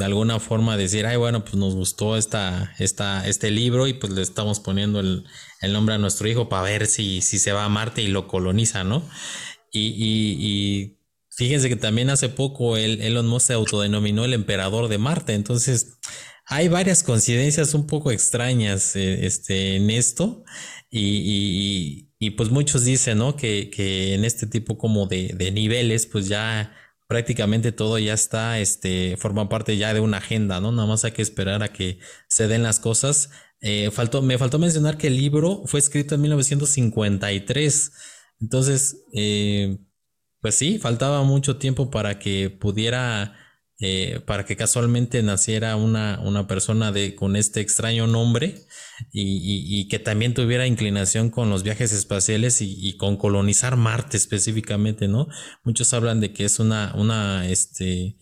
de 0.00 0.06
alguna 0.06 0.40
forma 0.40 0.76
decir, 0.76 1.06
ay, 1.06 1.16
bueno, 1.16 1.44
pues 1.44 1.56
nos 1.56 1.74
gustó 1.74 2.16
esta, 2.16 2.74
esta, 2.78 3.26
este 3.26 3.50
libro 3.50 3.86
y 3.86 3.92
pues 3.92 4.12
le 4.12 4.22
estamos 4.22 4.60
poniendo 4.60 5.00
el, 5.00 5.26
nombre 5.72 5.94
a 5.94 5.98
nuestro 5.98 6.28
hijo 6.28 6.48
para 6.48 6.62
ver 6.62 6.86
si, 6.86 7.20
si 7.20 7.38
se 7.38 7.52
va 7.52 7.64
a 7.64 7.68
Marte 7.68 8.00
y 8.00 8.08
lo 8.08 8.26
coloniza, 8.26 8.84
¿no? 8.84 9.02
Y, 9.72 9.94
y, 9.98 10.96
fíjense 11.28 11.68
que 11.68 11.76
también 11.76 12.10
hace 12.10 12.28
poco 12.28 12.76
el, 12.76 13.02
Elon 13.02 13.26
Musk 13.26 13.48
se 13.48 13.52
autodenominó 13.52 14.24
el 14.24 14.32
emperador 14.32 14.88
de 14.88 14.98
Marte, 14.98 15.34
entonces 15.34 15.98
hay 16.50 16.68
varias 16.68 17.02
coincidencias 17.02 17.74
un 17.74 17.86
poco 17.86 18.10
extrañas 18.10 18.96
eh, 18.96 19.24
este, 19.24 19.76
en 19.76 19.88
esto 19.88 20.44
y, 20.90 22.10
y, 22.18 22.30
pues 22.30 22.50
muchos 22.50 22.84
dicen, 22.84 23.18
¿no? 23.18 23.36
Que, 23.36 23.70
que 23.70 24.14
en 24.14 24.24
este 24.24 24.46
tipo 24.46 24.76
como 24.76 25.06
de, 25.06 25.32
de 25.36 25.52
niveles, 25.52 26.06
pues 26.06 26.26
ya 26.28 26.74
prácticamente 27.06 27.72
todo 27.72 27.98
ya 27.98 28.14
está, 28.14 28.58
este, 28.58 29.16
forma 29.16 29.48
parte 29.48 29.76
ya 29.76 29.94
de 29.94 30.00
una 30.00 30.18
agenda, 30.18 30.60
¿no? 30.60 30.72
Nada 30.72 30.88
más 30.88 31.04
hay 31.04 31.12
que 31.12 31.22
esperar 31.22 31.62
a 31.62 31.72
que 31.72 31.98
se 32.28 32.48
den 32.48 32.64
las 32.64 32.80
cosas. 32.80 33.30
Eh, 33.60 33.90
faltó, 33.92 34.20
me 34.20 34.36
faltó 34.38 34.58
mencionar 34.58 34.98
que 34.98 35.06
el 35.06 35.16
libro 35.16 35.62
fue 35.66 35.78
escrito 35.78 36.16
en 36.16 36.22
1953. 36.22 37.92
Entonces, 38.40 39.04
eh, 39.14 39.78
pues 40.40 40.56
sí, 40.56 40.78
faltaba 40.78 41.22
mucho 41.22 41.58
tiempo 41.58 41.90
para 41.90 42.18
que 42.18 42.50
pudiera, 42.50 43.36
eh, 43.82 44.20
para 44.26 44.44
que 44.44 44.56
casualmente 44.56 45.22
naciera 45.22 45.74
una, 45.76 46.20
una 46.22 46.46
persona 46.46 46.92
de, 46.92 47.14
con 47.14 47.34
este 47.34 47.60
extraño 47.60 48.06
nombre 48.06 48.66
y, 49.10 49.88
que 49.88 49.98
también 49.98 50.34
tuviera 50.34 50.66
inclinación 50.66 51.30
con 51.30 51.48
los 51.48 51.62
viajes 51.62 51.92
espaciales 51.92 52.58
y, 52.60 52.96
con 52.98 53.16
colonizar 53.16 53.76
Marte 53.76 54.18
específicamente, 54.18 55.08
¿no? 55.08 55.28
Muchos 55.64 55.94
hablan 55.94 56.20
de 56.20 56.34
que 56.34 56.44
es 56.44 56.58
una, 56.58 56.92
una, 56.94 57.48
este, 57.48 58.18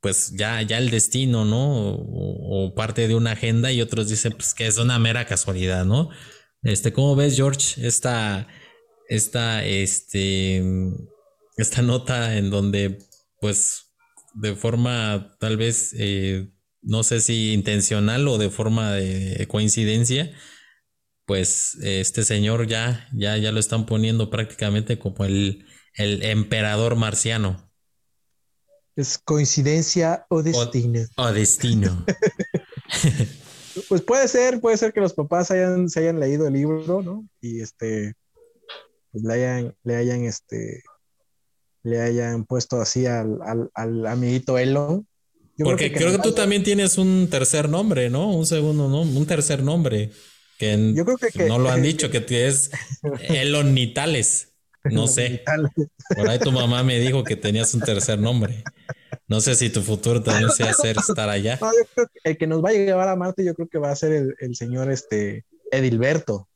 pues 0.00 0.32
ya, 0.36 0.60
ya 0.62 0.78
el 0.78 0.90
destino, 0.90 1.44
¿no? 1.44 1.92
O, 1.92 2.74
parte 2.74 3.06
de 3.06 3.14
una 3.14 3.32
agenda 3.32 3.70
y 3.70 3.80
otros 3.82 4.08
dicen 4.08 4.32
pues 4.32 4.54
que 4.54 4.66
es 4.66 4.78
una 4.78 4.98
mera 4.98 5.24
casualidad, 5.24 5.84
¿no? 5.84 6.10
Este, 6.62 6.92
¿cómo 6.92 7.14
ves, 7.14 7.36
George? 7.36 7.86
Esta, 7.86 8.48
esta, 9.08 9.64
este, 9.64 10.64
esta 11.56 11.82
nota 11.82 12.36
en 12.36 12.50
donde, 12.50 12.98
pues, 13.40 13.89
de 14.34 14.54
forma 14.54 15.36
tal 15.38 15.56
vez 15.56 15.94
eh, 15.98 16.50
no 16.82 17.02
sé 17.02 17.20
si 17.20 17.52
intencional 17.52 18.26
o 18.28 18.38
de 18.38 18.50
forma 18.50 18.92
de 18.92 19.46
coincidencia, 19.48 20.32
pues 21.26 21.76
este 21.82 22.24
señor 22.24 22.66
ya, 22.66 23.08
ya, 23.12 23.36
ya 23.36 23.52
lo 23.52 23.60
están 23.60 23.86
poniendo 23.86 24.30
prácticamente 24.30 24.98
como 24.98 25.24
el, 25.24 25.66
el 25.94 26.24
emperador 26.24 26.96
marciano. 26.96 27.70
¿Es 28.96 29.18
coincidencia 29.18 30.26
o 30.28 30.42
destino? 30.42 31.00
O, 31.16 31.32
destino. 31.32 32.04
pues 33.88 34.02
puede 34.02 34.28
ser, 34.28 34.60
puede 34.60 34.76
ser 34.76 34.92
que 34.92 35.00
los 35.00 35.14
papás 35.14 35.50
hayan, 35.50 35.88
se 35.88 36.00
hayan 36.00 36.20
leído 36.20 36.46
el 36.46 36.54
libro, 36.54 37.02
¿no? 37.02 37.28
Y 37.40 37.60
este, 37.60 38.14
pues 39.12 39.24
le 39.24 39.34
hayan, 39.34 39.76
le 39.84 39.96
hayan, 39.96 40.24
este, 40.24 40.82
le 41.82 42.00
hayan 42.00 42.44
puesto 42.44 42.80
así 42.80 43.06
al, 43.06 43.38
al, 43.42 43.70
al 43.74 44.06
amiguito 44.06 44.58
Elon 44.58 45.06
porque 45.64 45.92
creo 45.92 46.12
que, 46.12 46.18
tú 46.18 46.32
también 46.32 46.62
tienes 46.62 46.98
un 46.98 47.28
tercer 47.30 47.68
nombre, 47.68 48.10
¿no? 48.10 48.30
Un 48.30 48.46
segundo, 48.46 48.88
¿no? 48.88 49.02
Un 49.02 49.26
tercer 49.26 49.62
nombre. 49.62 50.10
Que 50.58 50.92
yo 50.94 51.04
creo 51.04 51.16
que, 51.16 51.46
no 51.46 51.58
lo 51.58 51.70
han 51.70 51.82
dicho, 51.82 52.10
que 52.26 52.46
es 52.46 52.70
Elon 53.28 53.74
Nitales. 53.74 54.54
No 54.84 55.06
sé. 55.06 55.42
Por 56.16 56.28
ahí 56.28 56.38
tu 56.38 56.52
mamá 56.52 56.82
me 56.82 56.98
dijo 56.98 57.22
que 57.24 57.36
tenías 57.36 57.74
un 57.74 57.80
tercer 57.80 58.18
nombre. 58.18 58.64
No 59.26 59.40
sé 59.40 59.54
si 59.54 59.70
tu 59.70 59.82
futuro 59.82 60.22
también 60.22 60.50
sea 60.50 60.72
ser 60.72 60.96
estar 60.96 61.28
allá. 61.28 61.58
el 62.24 62.38
que 62.38 62.46
nos 62.46 62.64
va 62.64 62.70
a 62.70 62.72
llevar 62.72 63.08
a 63.08 63.16
Marte, 63.16 63.44
yo 63.44 63.54
creo 63.54 63.68
que 63.68 63.78
va 63.78 63.90
a 63.90 63.96
ser 63.96 64.12
el, 64.12 64.34
el 64.40 64.56
señor 64.56 64.90
este 64.90 65.44
Edilberto. 65.70 66.48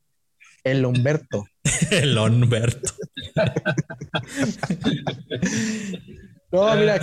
El 0.65 0.85
Humberto. 0.85 1.45
el 1.91 2.17
Humberto. 2.17 2.91
no, 6.51 6.75
mira, 6.75 6.99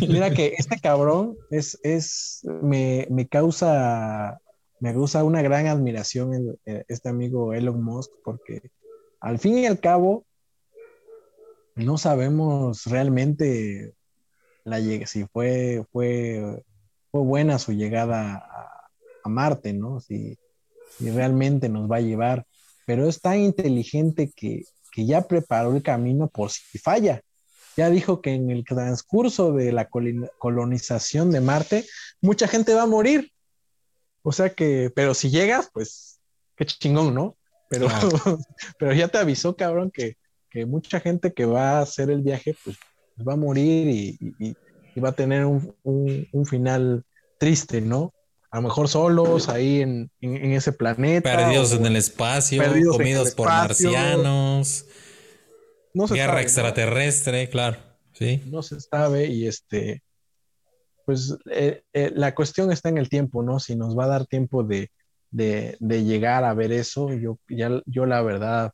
Mira 0.00 0.30
que 0.30 0.54
este 0.56 0.80
cabrón 0.80 1.36
es, 1.50 1.78
es, 1.82 2.40
me, 2.62 3.06
causa, 3.30 4.40
me 4.80 4.92
causa 4.92 5.24
una 5.24 5.42
gran 5.42 5.66
admiración 5.66 6.58
este 6.64 7.08
amigo 7.08 7.52
Elon 7.52 7.82
Musk, 7.82 8.10
porque 8.24 8.70
al 9.20 9.38
fin 9.38 9.58
y 9.58 9.66
al 9.66 9.80
cabo, 9.80 10.24
no 11.74 11.98
sabemos 11.98 12.86
realmente 12.86 13.94
la, 14.64 14.80
si 15.06 15.26
fue, 15.26 15.84
fue, 15.92 16.64
fue 17.10 17.20
buena 17.22 17.58
su 17.58 17.72
llegada 17.72 18.36
a, 18.36 18.74
Marte, 19.28 19.74
¿no? 19.74 20.00
Si, 20.00 20.38
si, 20.96 21.10
realmente 21.10 21.68
nos 21.68 21.90
va 21.90 21.96
a 21.96 22.00
llevar, 22.00 22.46
pero 22.88 23.06
es 23.06 23.20
tan 23.20 23.38
inteligente 23.38 24.32
que, 24.34 24.64
que 24.90 25.04
ya 25.04 25.28
preparó 25.28 25.76
el 25.76 25.82
camino 25.82 26.28
por 26.28 26.50
si 26.50 26.78
falla 26.78 27.22
ya 27.78 27.90
dijo 27.90 28.20
que 28.20 28.34
en 28.34 28.50
el 28.50 28.64
transcurso 28.64 29.52
de 29.52 29.70
la 29.70 29.88
colonización 29.88 31.30
de 31.30 31.40
Marte, 31.40 31.86
mucha 32.20 32.48
gente 32.48 32.74
va 32.74 32.82
a 32.82 32.86
morir. 32.86 33.30
O 34.22 34.32
sea 34.32 34.52
que, 34.52 34.90
pero 34.96 35.14
si 35.14 35.30
llegas, 35.30 35.70
pues 35.72 36.18
qué 36.56 36.66
chingón, 36.66 37.14
¿no? 37.14 37.36
Pero, 37.70 37.86
pero 38.80 38.92
ya 38.94 39.06
te 39.06 39.18
avisó, 39.18 39.54
cabrón, 39.54 39.92
que, 39.92 40.16
mucha 40.66 40.98
gente 40.98 41.32
que 41.32 41.44
va 41.44 41.78
a 41.78 41.82
hacer 41.82 42.10
el 42.10 42.22
viaje, 42.22 42.56
pues, 42.64 42.76
va 43.26 43.34
a 43.34 43.36
morir 43.36 44.18
y, 44.20 44.56
va 45.00 45.10
a 45.10 45.12
tener 45.12 45.44
un, 45.44 46.46
final 46.46 47.04
triste, 47.38 47.80
¿no? 47.80 48.12
A 48.50 48.56
lo 48.56 48.62
mejor 48.62 48.88
solos 48.88 49.48
ahí 49.48 49.82
en, 49.82 50.10
ese 50.20 50.72
planeta. 50.72 51.36
Perdidos 51.36 51.72
en 51.72 51.84
el 51.86 51.96
espacio, 51.96 52.62
comidos 52.90 53.34
por 53.34 53.48
marcianos. 53.48 54.86
Guerra 55.92 56.40
extraterrestre, 56.40 57.48
claro. 57.50 57.78
Sí. 58.12 58.42
No 58.46 58.62
se 58.62 58.80
sabe 58.80 59.26
y 59.26 59.46
este, 59.46 60.02
pues 61.04 61.36
eh, 61.50 61.82
eh, 61.92 62.10
la 62.14 62.34
cuestión 62.34 62.72
está 62.72 62.88
en 62.88 62.98
el 62.98 63.08
tiempo, 63.08 63.42
¿no? 63.42 63.60
Si 63.60 63.76
nos 63.76 63.96
va 63.96 64.04
a 64.04 64.08
dar 64.08 64.26
tiempo 64.26 64.62
de, 64.64 64.90
llegar 65.30 66.44
a 66.44 66.54
ver 66.54 66.72
eso, 66.72 67.12
yo, 67.12 67.38
ya, 67.48 67.80
yo 67.86 68.06
la 68.06 68.22
verdad, 68.22 68.72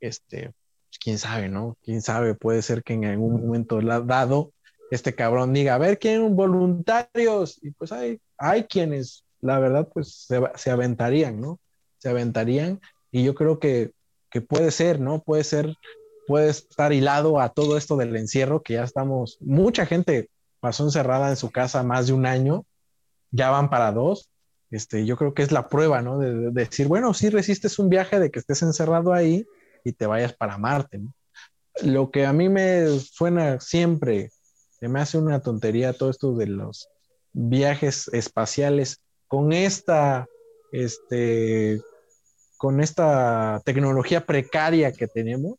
este, 0.00 0.52
pues, 0.88 0.98
quién 1.02 1.18
sabe, 1.18 1.48
¿no? 1.48 1.76
Quién 1.82 2.02
sabe, 2.02 2.34
puede 2.34 2.62
ser 2.62 2.82
que 2.82 2.94
en 2.94 3.04
algún 3.04 3.40
momento 3.40 3.80
dado 3.80 4.52
este 4.90 5.14
cabrón 5.14 5.52
diga, 5.52 5.74
a 5.74 5.78
ver, 5.78 5.98
¿quién 5.98 6.36
voluntarios? 6.36 7.58
Y 7.62 7.72
pues 7.72 7.92
hay, 7.92 8.20
hay 8.50 8.64
quienes, 8.64 9.24
la 9.40 9.58
verdad, 9.58 9.88
pues 9.92 10.26
se, 10.26 10.40
se 10.56 10.70
aventarían, 10.70 11.40
¿no? 11.40 11.60
Se 11.98 12.08
aventarían 12.08 12.80
y 13.10 13.24
yo 13.24 13.34
creo 13.34 13.58
que, 13.58 13.92
que 14.30 14.40
puede 14.40 14.70
ser, 14.70 15.00
¿no? 15.00 15.22
Puede 15.22 15.44
ser 15.44 15.74
puede 16.26 16.50
estar 16.50 16.92
hilado 16.92 17.40
a 17.40 17.50
todo 17.50 17.76
esto 17.76 17.96
del 17.96 18.14
encierro, 18.16 18.62
que 18.62 18.74
ya 18.74 18.84
estamos, 18.84 19.38
mucha 19.40 19.86
gente 19.86 20.30
pasó 20.60 20.84
encerrada 20.84 21.30
en 21.30 21.36
su 21.36 21.50
casa 21.50 21.82
más 21.82 22.06
de 22.06 22.12
un 22.12 22.26
año, 22.26 22.64
ya 23.30 23.50
van 23.50 23.70
para 23.70 23.92
dos. 23.92 24.30
este, 24.70 25.06
yo 25.06 25.16
creo 25.16 25.34
que 25.34 25.42
es 25.42 25.52
la 25.52 25.68
prueba, 25.68 26.02
¿no? 26.02 26.18
De, 26.18 26.50
decir, 26.50 26.88
bueno, 26.88 27.14
sí 27.14 27.28
resistes 27.30 27.78
un 27.78 27.88
viaje 27.88 28.18
de 28.18 28.30
que 28.30 28.40
estés 28.40 28.62
encerrado 28.62 29.12
ahí 29.12 29.46
y 29.84 29.92
te 29.92 30.06
vayas 30.06 30.32
para 30.32 30.58
Marte, 30.58 30.98
¿no? 30.98 31.14
Lo 31.82 32.10
que 32.10 32.24
a 32.24 32.32
mí 32.32 32.48
me 32.48 32.88
suena 33.00 33.60
siempre, 33.60 34.30
que 34.80 34.88
me 34.88 35.00
hace 35.00 35.18
una 35.18 35.40
tontería 35.40 35.92
todo 35.92 36.10
esto 36.10 36.34
de 36.34 36.46
los 36.46 36.88
viajes 37.34 38.08
espaciales 38.08 39.00
con 39.28 39.52
esta, 39.52 40.26
este, 40.72 41.82
con 42.56 42.80
esta 42.80 43.60
tecnología 43.64 44.24
precaria 44.24 44.92
que 44.92 45.06
tenemos, 45.06 45.58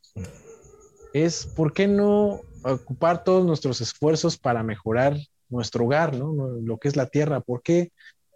es 1.13 1.45
por 1.45 1.73
qué 1.73 1.87
no 1.87 2.41
ocupar 2.63 3.23
todos 3.23 3.45
nuestros 3.45 3.79
esfuerzos 3.81 4.37
para 4.37 4.63
mejorar 4.63 5.15
nuestro 5.49 5.85
hogar, 5.85 6.15
¿no? 6.15 6.33
Lo 6.61 6.77
que 6.79 6.87
es 6.87 6.95
la 6.95 7.05
Tierra, 7.05 7.41
¿por 7.41 7.61
qué 7.61 7.91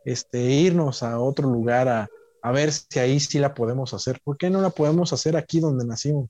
este, 0.05 0.43
irnos 0.43 1.01
a 1.01 1.19
otro 1.19 1.49
lugar 1.49 1.87
a, 1.87 2.07
a 2.43 2.51
ver 2.51 2.71
si 2.71 2.99
ahí 2.99 3.19
sí 3.19 3.39
la 3.39 3.55
podemos 3.55 3.93
hacer? 3.93 4.19
¿Por 4.23 4.37
qué 4.37 4.51
no 4.51 4.61
la 4.61 4.69
podemos 4.69 5.11
hacer 5.13 5.35
aquí 5.35 5.59
donde 5.59 5.85
nacimos? 5.85 6.29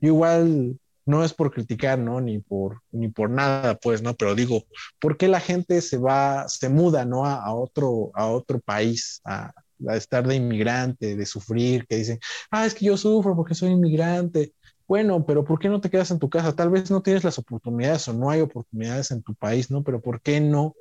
igual 0.00 0.78
no 1.08 1.24
es 1.24 1.32
por 1.32 1.50
criticar, 1.50 1.98
¿no? 1.98 2.20
Ni 2.20 2.38
por, 2.38 2.82
ni 2.92 3.08
por 3.08 3.30
nada, 3.30 3.76
pues, 3.76 4.02
¿no? 4.02 4.14
Pero 4.14 4.34
digo, 4.34 4.64
¿por 4.98 5.16
qué 5.16 5.26
la 5.26 5.40
gente 5.40 5.80
se 5.80 5.96
va, 5.96 6.46
se 6.48 6.68
muda, 6.68 7.06
¿no? 7.06 7.24
A, 7.24 7.54
otro, 7.54 8.10
a 8.12 8.26
otro 8.26 8.60
país, 8.60 9.22
a, 9.24 9.54
a, 9.88 9.96
estar 9.96 10.26
de 10.28 10.36
inmigrante, 10.36 11.16
de 11.16 11.24
sufrir, 11.26 11.86
que 11.86 11.96
dicen, 11.96 12.20
ah, 12.50 12.66
es 12.66 12.74
que 12.74 12.84
yo 12.84 12.98
sufro 12.98 13.34
porque 13.34 13.54
soy 13.54 13.70
inmigrante. 13.70 14.52
Bueno, 14.86 15.24
pero 15.24 15.44
¿por 15.44 15.58
qué 15.58 15.70
no 15.70 15.80
te 15.80 15.88
quedas 15.88 16.10
en 16.10 16.18
tu 16.18 16.28
casa? 16.28 16.54
Tal 16.54 16.68
vez 16.68 16.90
no 16.90 17.00
tienes 17.00 17.24
las 17.24 17.38
oportunidades 17.38 18.06
o 18.08 18.12
no 18.12 18.30
hay 18.30 18.42
oportunidades 18.42 19.10
en 19.10 19.22
tu 19.22 19.34
país, 19.34 19.70
¿no? 19.70 19.82
Pero 19.82 20.02
¿por 20.02 20.20
qué 20.20 20.40
no 20.40 20.74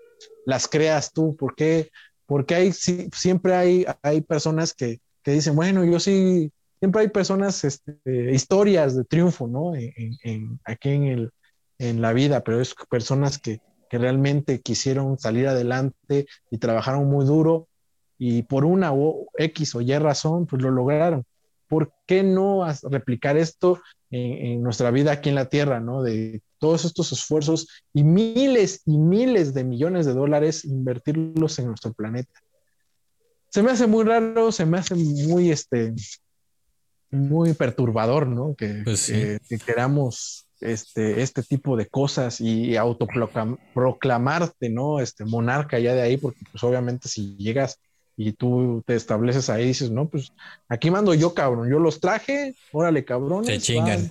las 0.45 0.67
creas 0.67 1.13
tú? 1.13 1.37
¿Por 1.37 1.55
qué? 1.55 1.89
Porque 2.25 2.53
hay, 2.53 2.73
siempre 2.73 3.55
hay, 3.55 3.85
hay 4.01 4.19
personas 4.19 4.73
que, 4.73 4.99
que 5.23 5.31
dicen, 5.31 5.55
bueno, 5.55 5.85
yo 5.85 6.01
sí 6.01 6.51
siempre 6.79 7.01
hay 7.01 7.09
personas, 7.09 7.63
este, 7.63 7.99
historias 8.31 8.95
de 8.95 9.03
triunfo, 9.03 9.47
¿no? 9.47 9.73
En, 9.75 10.59
aquí 10.65 10.89
en, 10.89 11.03
el, 11.03 11.31
en 11.79 12.01
la 12.01 12.13
vida, 12.13 12.43
pero 12.43 12.61
es 12.61 12.75
personas 12.89 13.37
que, 13.37 13.61
que, 13.89 13.97
realmente 13.97 14.61
quisieron 14.61 15.17
salir 15.17 15.47
adelante 15.47 16.27
y 16.51 16.57
trabajaron 16.57 17.09
muy 17.09 17.25
duro 17.25 17.67
y 18.17 18.43
por 18.43 18.65
una 18.65 18.93
o 18.93 19.27
X 19.37 19.75
o 19.75 19.81
Y 19.81 19.97
razón, 19.97 20.45
pues 20.47 20.61
lo 20.61 20.71
lograron. 20.71 21.23
¿Por 21.67 21.91
qué 22.05 22.23
no 22.23 22.65
replicar 22.89 23.37
esto 23.37 23.81
en, 24.09 24.61
nuestra 24.63 24.91
vida 24.91 25.11
aquí 25.11 25.29
en 25.29 25.35
la 25.35 25.49
Tierra, 25.49 25.79
¿no? 25.79 26.01
De 26.01 26.41
todos 26.59 26.85
estos 26.85 27.11
esfuerzos 27.11 27.67
y 27.93 28.03
miles 28.03 28.81
y 28.85 28.97
miles 28.97 29.53
de 29.53 29.63
millones 29.63 30.05
de 30.05 30.13
dólares 30.13 30.65
invertirlos 30.65 31.59
en 31.59 31.67
nuestro 31.67 31.93
planeta. 31.93 32.39
Se 33.49 33.61
me 33.63 33.71
hace 33.71 33.87
muy 33.87 34.03
raro, 34.03 34.51
se 34.51 34.65
me 34.65 34.77
hace 34.77 34.95
muy, 34.95 35.51
este, 35.51 35.93
muy 37.11 37.53
perturbador, 37.53 38.27
¿no? 38.27 38.55
Que, 38.55 38.81
pues 38.83 39.11
queramos 39.65 40.47
este, 40.59 41.21
este 41.21 41.43
tipo 41.43 41.77
de 41.77 41.87
cosas 41.87 42.41
y 42.41 42.75
autoproclamarte, 42.75 44.69
¿no? 44.69 44.99
Este 44.99 45.23
monarca 45.25 45.79
ya 45.79 45.93
de 45.93 46.01
ahí, 46.01 46.17
porque 46.17 46.39
pues 46.51 46.63
obviamente 46.63 47.07
si 47.07 47.37
llegas 47.37 47.79
y 48.15 48.33
tú 48.33 48.83
te 48.85 48.95
estableces 48.95 49.49
ahí, 49.49 49.65
dices, 49.67 49.91
no, 49.91 50.09
pues 50.09 50.33
aquí 50.67 50.89
mando 50.89 51.13
yo, 51.13 51.35
cabrón, 51.35 51.69
yo 51.69 51.77
los 51.79 51.99
traje, 51.99 52.55
órale, 52.71 53.05
cabrón. 53.05 53.45
Te 53.45 53.59
chingan. 53.59 54.09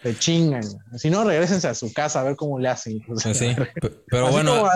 te 0.00 0.16
chingan. 0.16 0.62
Si 0.96 1.10
no, 1.10 1.24
regresense 1.24 1.66
a 1.66 1.74
su 1.74 1.92
casa 1.92 2.20
a 2.20 2.24
ver 2.24 2.36
cómo 2.36 2.60
le 2.60 2.68
hacen. 2.68 3.00
Pues 3.04 3.22
sí, 3.36 3.56
pero 4.06 4.30
bueno. 4.30 4.68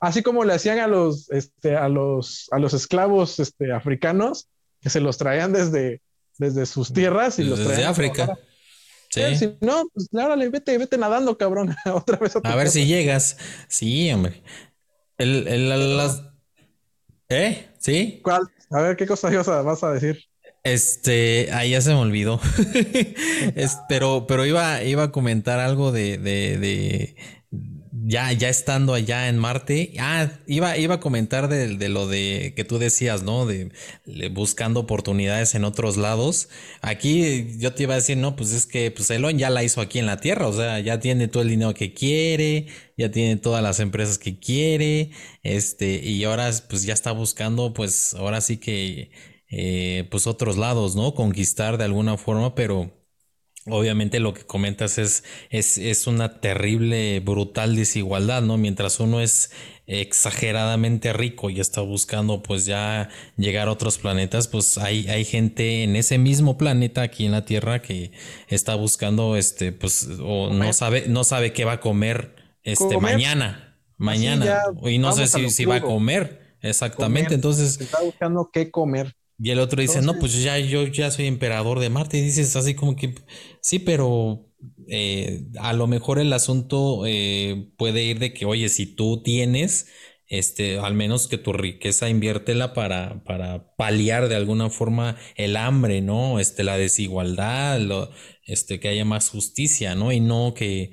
así 0.00 0.24
como 0.24 0.44
le 0.44 0.54
hacían 0.54 0.80
a 0.80 0.88
los, 0.88 1.30
este, 1.30 1.76
a 1.76 1.88
los, 1.88 2.48
a 2.50 2.58
los 2.58 2.74
esclavos 2.74 3.38
este, 3.38 3.72
africanos, 3.72 4.48
que 4.80 4.90
se 4.90 5.00
los 5.00 5.16
traían 5.16 5.52
desde, 5.52 6.02
desde 6.38 6.66
sus 6.66 6.92
tierras 6.92 7.38
y 7.38 7.44
los 7.44 7.58
Desde 7.58 7.84
África. 7.84 8.38
Sí. 9.10 9.36
Si 9.36 9.56
no, 9.60 9.84
pues 9.94 10.08
órale, 10.12 10.48
vete, 10.48 10.76
vete 10.76 10.98
nadando, 10.98 11.38
cabrón. 11.38 11.74
Otra 11.92 12.18
vez 12.18 12.36
a, 12.42 12.56
ver 12.56 12.68
si 12.68 12.86
llegas. 12.86 13.36
Sí, 13.68 14.10
hombre. 14.12 14.42
El, 15.18 15.46
el, 15.46 15.96
las... 15.96 16.22
¿Eh? 17.28 17.68
¿Sí? 17.78 18.20
¿Cuál? 18.22 18.42
A 18.70 18.82
ver, 18.82 18.96
¿qué 18.96 19.06
cosa 19.06 19.30
vas 19.62 19.84
a, 19.84 19.92
decir? 19.92 20.24
Este, 20.64 21.50
ahí 21.52 21.70
ya 21.70 21.80
se 21.80 21.90
me 21.90 22.00
olvidó. 22.00 22.40
pero, 23.88 24.26
pero 24.26 24.46
iba, 24.46 24.82
iba 24.82 25.04
a 25.04 25.12
comentar 25.12 25.60
algo 25.60 25.92
de, 25.92 26.18
de, 26.18 27.16
ya, 28.06 28.30
ya 28.32 28.50
estando 28.50 28.92
allá 28.92 29.28
en 29.28 29.38
Marte, 29.38 29.94
ah, 29.98 30.30
iba, 30.46 30.76
iba 30.76 30.96
a 30.96 31.00
comentar 31.00 31.48
de, 31.48 31.88
lo 31.88 32.06
de 32.06 32.52
que 32.54 32.64
tú 32.64 32.78
decías, 32.78 33.22
¿no? 33.22 33.46
De, 33.46 33.70
buscando 34.30 34.80
oportunidades 34.80 35.54
en 35.54 35.64
otros 35.64 35.96
lados. 35.96 36.50
Aquí 36.82 37.56
yo 37.58 37.72
te 37.74 37.84
iba 37.84 37.94
a 37.94 37.96
decir, 37.96 38.18
no, 38.18 38.36
pues 38.36 38.52
es 38.52 38.66
que 38.66 38.90
pues 38.90 39.10
Elon 39.10 39.38
ya 39.38 39.48
la 39.48 39.64
hizo 39.64 39.80
aquí 39.80 39.98
en 39.98 40.06
la 40.06 40.18
Tierra, 40.18 40.48
o 40.48 40.52
sea, 40.52 40.80
ya 40.80 41.00
tiene 41.00 41.28
todo 41.28 41.42
el 41.42 41.48
dinero 41.48 41.72
que 41.72 41.94
quiere, 41.94 42.66
ya 42.98 43.10
tiene 43.10 43.36
todas 43.36 43.62
las 43.62 43.80
empresas 43.80 44.18
que 44.18 44.38
quiere, 44.38 45.10
este, 45.42 46.02
y 46.04 46.24
ahora 46.24 46.50
pues 46.68 46.82
ya 46.84 46.92
está 46.92 47.12
buscando, 47.12 47.72
pues 47.72 48.12
ahora 48.14 48.40
sí 48.42 48.58
que, 48.58 49.10
eh, 49.48 50.06
pues 50.10 50.26
otros 50.26 50.56
lados, 50.58 50.94
¿no? 50.96 51.14
Conquistar 51.14 51.78
de 51.78 51.84
alguna 51.84 52.18
forma, 52.18 52.54
pero 52.54 52.92
Obviamente 53.66 54.20
lo 54.20 54.34
que 54.34 54.44
comentas 54.44 54.98
es, 54.98 55.24
es, 55.48 55.78
es, 55.78 56.06
una 56.06 56.40
terrible, 56.40 57.20
brutal 57.20 57.76
desigualdad, 57.76 58.42
¿no? 58.42 58.58
Mientras 58.58 59.00
uno 59.00 59.22
es 59.22 59.50
exageradamente 59.86 61.14
rico 61.14 61.48
y 61.48 61.60
está 61.60 61.80
buscando 61.80 62.42
pues 62.42 62.66
ya 62.66 63.08
llegar 63.36 63.68
a 63.68 63.72
otros 63.72 63.98
planetas, 63.98 64.48
pues 64.48 64.76
hay, 64.76 65.08
hay 65.08 65.24
gente 65.24 65.82
en 65.82 65.96
ese 65.96 66.18
mismo 66.18 66.58
planeta 66.58 67.02
aquí 67.02 67.24
en 67.24 67.32
la 67.32 67.46
Tierra 67.46 67.80
que 67.80 68.12
está 68.48 68.74
buscando, 68.74 69.36
este, 69.36 69.72
pues, 69.72 70.08
o 70.22 70.50
no 70.50 70.72
sabe, 70.74 71.06
no 71.08 71.24
sabe 71.24 71.52
qué 71.54 71.64
va 71.64 71.72
a 71.72 71.80
comer, 71.80 72.34
este, 72.62 72.98
mañana, 72.98 73.78
mañana, 73.96 74.62
y 74.84 74.98
no 74.98 75.12
sé 75.12 75.26
si, 75.26 75.48
si 75.50 75.64
va 75.64 75.76
a 75.76 75.80
comer, 75.80 76.56
exactamente, 76.60 77.34
entonces... 77.34 77.80
Está 77.80 78.02
buscando 78.02 78.50
qué 78.52 78.70
comer. 78.70 79.14
Y 79.38 79.50
el 79.50 79.58
otro 79.58 79.80
dice, 79.82 80.00
no, 80.02 80.18
pues 80.18 80.40
ya 80.42 80.58
yo 80.58 80.86
ya 80.86 81.10
soy 81.10 81.26
emperador 81.26 81.80
de 81.80 81.90
Marte. 81.90 82.18
Y 82.18 82.22
dices 82.22 82.54
así 82.56 82.74
como 82.74 82.96
que, 82.96 83.14
sí, 83.60 83.78
pero 83.80 84.48
eh, 84.88 85.42
a 85.60 85.72
lo 85.72 85.86
mejor 85.86 86.18
el 86.18 86.32
asunto 86.32 87.04
eh, 87.06 87.70
puede 87.76 88.04
ir 88.04 88.18
de 88.20 88.32
que, 88.32 88.46
oye, 88.46 88.68
si 88.68 88.86
tú 88.86 89.22
tienes, 89.22 89.88
este, 90.28 90.78
al 90.78 90.94
menos 90.94 91.26
que 91.28 91.38
tu 91.38 91.52
riqueza 91.52 92.08
inviértela 92.08 92.72
para, 92.74 93.24
para 93.24 93.74
paliar 93.76 94.28
de 94.28 94.36
alguna 94.36 94.70
forma 94.70 95.16
el 95.36 95.56
hambre, 95.56 96.00
¿no? 96.00 96.38
Este, 96.40 96.64
la 96.64 96.78
desigualdad, 96.78 97.80
lo, 97.80 98.10
este, 98.46 98.80
que 98.80 98.88
haya 98.88 99.04
más 99.04 99.30
justicia, 99.30 99.94
¿no? 99.96 100.12
Y 100.12 100.20
no 100.20 100.54
que 100.54 100.92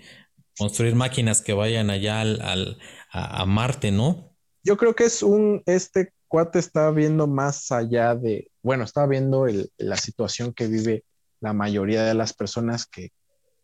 construir 0.58 0.96
máquinas 0.96 1.42
que 1.42 1.54
vayan 1.54 1.90
allá 1.90 2.22
al, 2.22 2.42
al 2.42 2.80
a, 3.12 3.42
a 3.42 3.46
Marte, 3.46 3.92
¿no? 3.92 4.36
Yo 4.64 4.78
creo 4.78 4.96
que 4.96 5.06
es 5.06 5.24
un, 5.24 5.64
este 5.66 6.14
cuate 6.32 6.60
está 6.60 6.90
viendo 6.92 7.28
más 7.28 7.74
allá 7.74 8.16
de, 8.16 8.50
bueno, 8.64 8.86
está 8.86 9.06
viendo 9.06 9.48
la 9.78 9.98
situación 9.98 10.54
que 10.54 10.68
vive 10.68 11.04
la 11.42 11.52
mayoría 11.52 12.04
de 12.04 12.14
las 12.14 12.32
personas 12.32 12.86
que, 12.86 13.12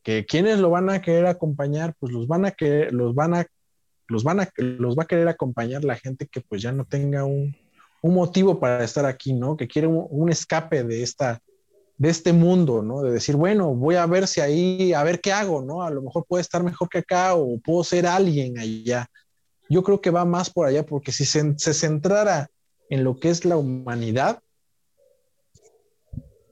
que 0.04 0.26
quienes 0.26 0.60
lo 0.60 0.70
van 0.70 0.90
a 0.90 1.02
querer 1.02 1.28
acompañar, 1.28 1.96
pues 1.98 2.12
los 2.12 2.28
van 2.28 2.44
a 2.44 2.52
querer, 2.52 2.94
los 2.94 3.16
van 3.16 3.36
a, 3.36 3.46
los 4.10 4.26
van 4.26 4.42
a, 4.42 4.50
los 4.58 4.98
va 4.98 5.04
a 5.04 5.08
querer 5.08 5.30
acompañar 5.30 5.86
la 5.86 5.96
gente 5.96 6.28
que 6.28 6.42
pues 6.42 6.62
ya 6.62 6.74
no 6.74 6.84
tenga 6.84 7.24
un, 7.24 7.56
un 8.02 8.14
motivo 8.14 8.60
para 8.60 8.84
estar 8.84 9.06
aquí, 9.06 9.32
¿no? 9.32 9.56
Que 9.56 9.70
quiere 9.70 9.88
un, 9.88 10.30
escape 10.30 10.84
de 10.84 11.04
esta, 11.04 11.40
de 11.96 12.10
este 12.10 12.34
mundo, 12.34 12.84
¿no? 12.84 13.02
De 13.02 13.12
decir, 13.12 13.38
bueno, 13.38 13.76
voy 13.76 13.96
a 13.96 14.06
ver 14.08 14.28
si 14.28 14.42
ahí, 14.42 14.92
a 14.92 15.04
ver 15.04 15.22
qué 15.22 15.32
hago, 15.32 15.62
¿no? 15.62 15.84
A 15.84 15.90
lo 15.90 16.02
mejor 16.02 16.26
puede 16.28 16.42
estar 16.42 16.64
mejor 16.64 16.90
que 16.90 16.98
acá 16.98 17.34
o 17.36 17.58
puedo 17.60 17.86
ser 17.86 18.08
alguien 18.08 18.60
allá. 18.60 19.08
Yo 19.70 19.84
creo 19.84 20.02
que 20.02 20.12
va 20.12 20.26
más 20.26 20.50
por 20.50 20.68
allá 20.68 20.86
porque 20.86 21.14
si 21.14 21.24
se, 21.24 21.58
se 21.58 21.74
centrara 21.74 22.50
en 22.90 23.04
lo 23.04 23.20
que 23.20 23.30
es 23.30 23.46
la 23.46 23.58
humanidad, 23.58 24.42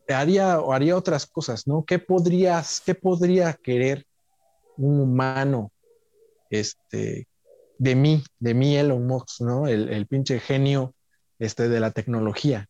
haría, 0.07 0.55
haría 0.55 0.97
otras 0.97 1.25
cosas, 1.25 1.67
¿no? 1.67 1.83
¿Qué, 1.85 1.99
podrías, 1.99 2.81
qué 2.85 2.95
podría 2.95 3.53
querer 3.53 4.05
un 4.77 4.99
humano 4.99 5.71
este, 6.49 7.27
de 7.77 7.95
mí, 7.95 8.23
de 8.39 8.53
mí 8.53 8.77
Elon 8.77 9.05
Musk, 9.07 9.41
¿no? 9.41 9.67
El, 9.67 10.05
pinche 10.07 10.39
genio 10.39 10.93
este, 11.39 11.69
de 11.69 11.79
la 11.79 11.91
tecnología. 11.91 12.67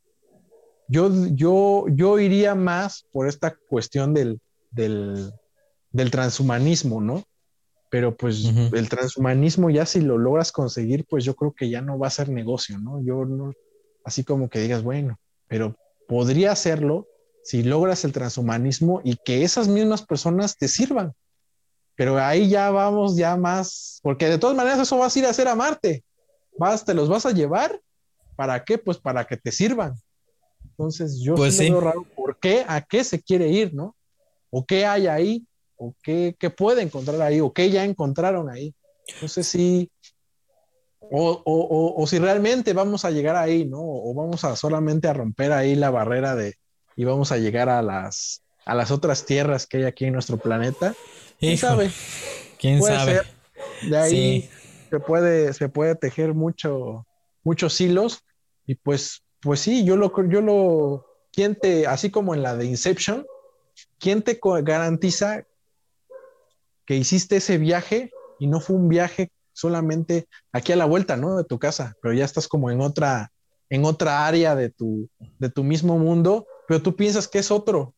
Yo, 0.87 1.09
yo, 1.31 1.85
yo 1.89 2.19
iría 2.19 2.55
más 2.55 3.05
por 3.11 3.27
esta 3.27 3.55
cuestión 3.69 4.13
del, 4.13 4.39
del, 4.71 5.31
del 5.91 6.11
transhumanismo, 6.11 7.01
¿no? 7.01 7.23
Pero 7.95 8.13
pues 8.13 8.43
el 8.73 8.89
transhumanismo 8.89 9.69
ya 9.69 9.85
si 9.85 10.01
lo 10.01 10.17
logras 10.17 10.51
conseguir, 10.51 11.05
pues 11.05 11.23
yo 11.23 11.33
creo 11.33 11.53
que 11.53 11.69
ya 11.69 11.79
no 11.79 11.97
va 11.97 12.07
a 12.07 12.09
ser 12.09 12.27
negocio, 12.27 12.77
¿no? 12.77 13.01
Yo 13.01 13.23
no, 13.23 13.53
así 14.03 14.25
como 14.25 14.49
que 14.49 14.59
digas, 14.59 14.83
bueno, 14.83 15.17
pero 15.47 15.77
podría 16.05 16.51
hacerlo 16.51 17.07
si 17.41 17.63
logras 17.63 18.03
el 18.03 18.11
transhumanismo 18.11 18.99
y 19.05 19.15
que 19.15 19.45
esas 19.45 19.69
mismas 19.69 20.05
personas 20.05 20.57
te 20.57 20.67
sirvan. 20.67 21.13
Pero 21.95 22.19
ahí 22.19 22.49
ya 22.49 22.69
vamos 22.69 23.15
ya 23.15 23.37
más, 23.37 24.01
porque 24.03 24.27
de 24.27 24.39
todas 24.39 24.57
maneras 24.57 24.79
eso 24.79 24.97
vas 24.97 25.15
a 25.15 25.19
ir 25.19 25.25
a 25.25 25.29
hacer 25.29 25.47
a 25.47 25.55
Marte. 25.55 26.03
Vas, 26.57 26.83
te 26.83 26.93
los 26.93 27.07
vas 27.07 27.25
a 27.25 27.31
llevar 27.31 27.79
¿para 28.35 28.61
qué? 28.61 28.77
Pues 28.77 28.97
para 28.97 29.23
que 29.23 29.37
te 29.37 29.53
sirvan. 29.53 29.95
Entonces 30.65 31.21
yo 31.21 31.35
pues 31.35 31.55
sí, 31.55 31.69
raro, 31.69 32.03
¿por 32.13 32.37
qué? 32.41 32.65
¿A 32.67 32.81
qué 32.81 33.05
se 33.05 33.21
quiere 33.21 33.47
ir, 33.47 33.73
no? 33.73 33.95
¿O 34.49 34.65
qué 34.65 34.85
hay 34.85 35.07
ahí? 35.07 35.47
¿O 35.77 35.93
qué, 36.01 36.35
qué 36.39 36.49
puede 36.49 36.81
encontrar 36.81 37.21
ahí? 37.21 37.41
¿O 37.41 37.53
qué 37.53 37.69
ya 37.69 37.83
encontraron 37.83 38.49
ahí? 38.49 38.73
Entonces 39.07 39.47
sí, 39.47 39.89
o, 41.11 41.41
o, 41.45 41.93
o, 42.01 42.07
si 42.07 42.17
realmente 42.19 42.73
vamos 42.73 43.05
a 43.05 43.11
llegar 43.11 43.35
ahí, 43.35 43.65
¿no? 43.65 43.79
O 43.79 44.13
vamos 44.13 44.43
a 44.43 44.55
solamente 44.55 45.07
a 45.07 45.13
romper 45.13 45.51
ahí 45.51 45.75
la 45.75 45.91
barrera 45.91 46.35
de 46.35 46.55
y 46.95 47.03
vamos 47.03 47.31
a 47.31 47.37
llegar 47.37 47.69
a 47.69 47.81
las, 47.81 48.41
a 48.65 48.73
las 48.73 48.91
otras 48.91 49.25
tierras 49.25 49.67
que 49.67 49.77
hay 49.77 49.83
aquí 49.83 50.05
en 50.05 50.13
nuestro 50.13 50.37
planeta. 50.37 50.95
¿Quién 51.39 51.57
sabe? 51.57 51.91
¿Quién 52.57 52.81
sabe? 52.81 53.21
De 53.89 53.97
ahí 53.97 54.49
se, 54.89 54.99
puede, 54.99 55.53
se 55.53 55.69
puede 55.69 55.95
tejer 55.95 56.33
mucho, 56.33 57.05
muchos 57.43 57.79
hilos 57.81 58.23
y 58.65 58.75
pues, 58.75 59.23
pues 59.41 59.59
sí, 59.59 59.83
yo 59.83 59.97
lo, 59.97 60.11
yo 60.27 60.41
lo, 60.41 61.05
¿quién 61.31 61.55
te, 61.55 61.85
así 61.85 62.09
como 62.09 62.33
en 62.33 62.41
la 62.41 62.55
de 62.55 62.65
Inception, 62.65 63.25
¿quién 63.99 64.21
te 64.23 64.39
garantiza 64.63 65.45
que 66.85 66.95
hiciste 66.95 67.37
ese 67.37 67.57
viaje 67.57 68.11
y 68.39 68.47
no 68.47 68.59
fue 68.59 68.75
un 68.75 68.89
viaje 68.89 69.31
solamente 69.53 70.27
aquí 70.51 70.71
a 70.71 70.75
la 70.75 70.85
vuelta, 70.85 71.17
¿no? 71.17 71.37
De 71.37 71.43
tu 71.43 71.57
casa, 71.59 71.95
pero 72.01 72.13
ya 72.13 72.25
estás 72.25 72.47
como 72.47 72.69
en 72.69 72.81
otra, 72.81 73.31
en 73.69 73.85
otra 73.85 74.27
área 74.27 74.55
de 74.55 74.69
tu, 74.69 75.09
de 75.39 75.49
tu 75.49 75.63
mismo 75.63 75.97
mundo, 75.97 76.45
pero 76.67 76.81
tú 76.81 76.95
piensas 76.95 77.27
que 77.27 77.39
es 77.39 77.51
otro. 77.51 77.93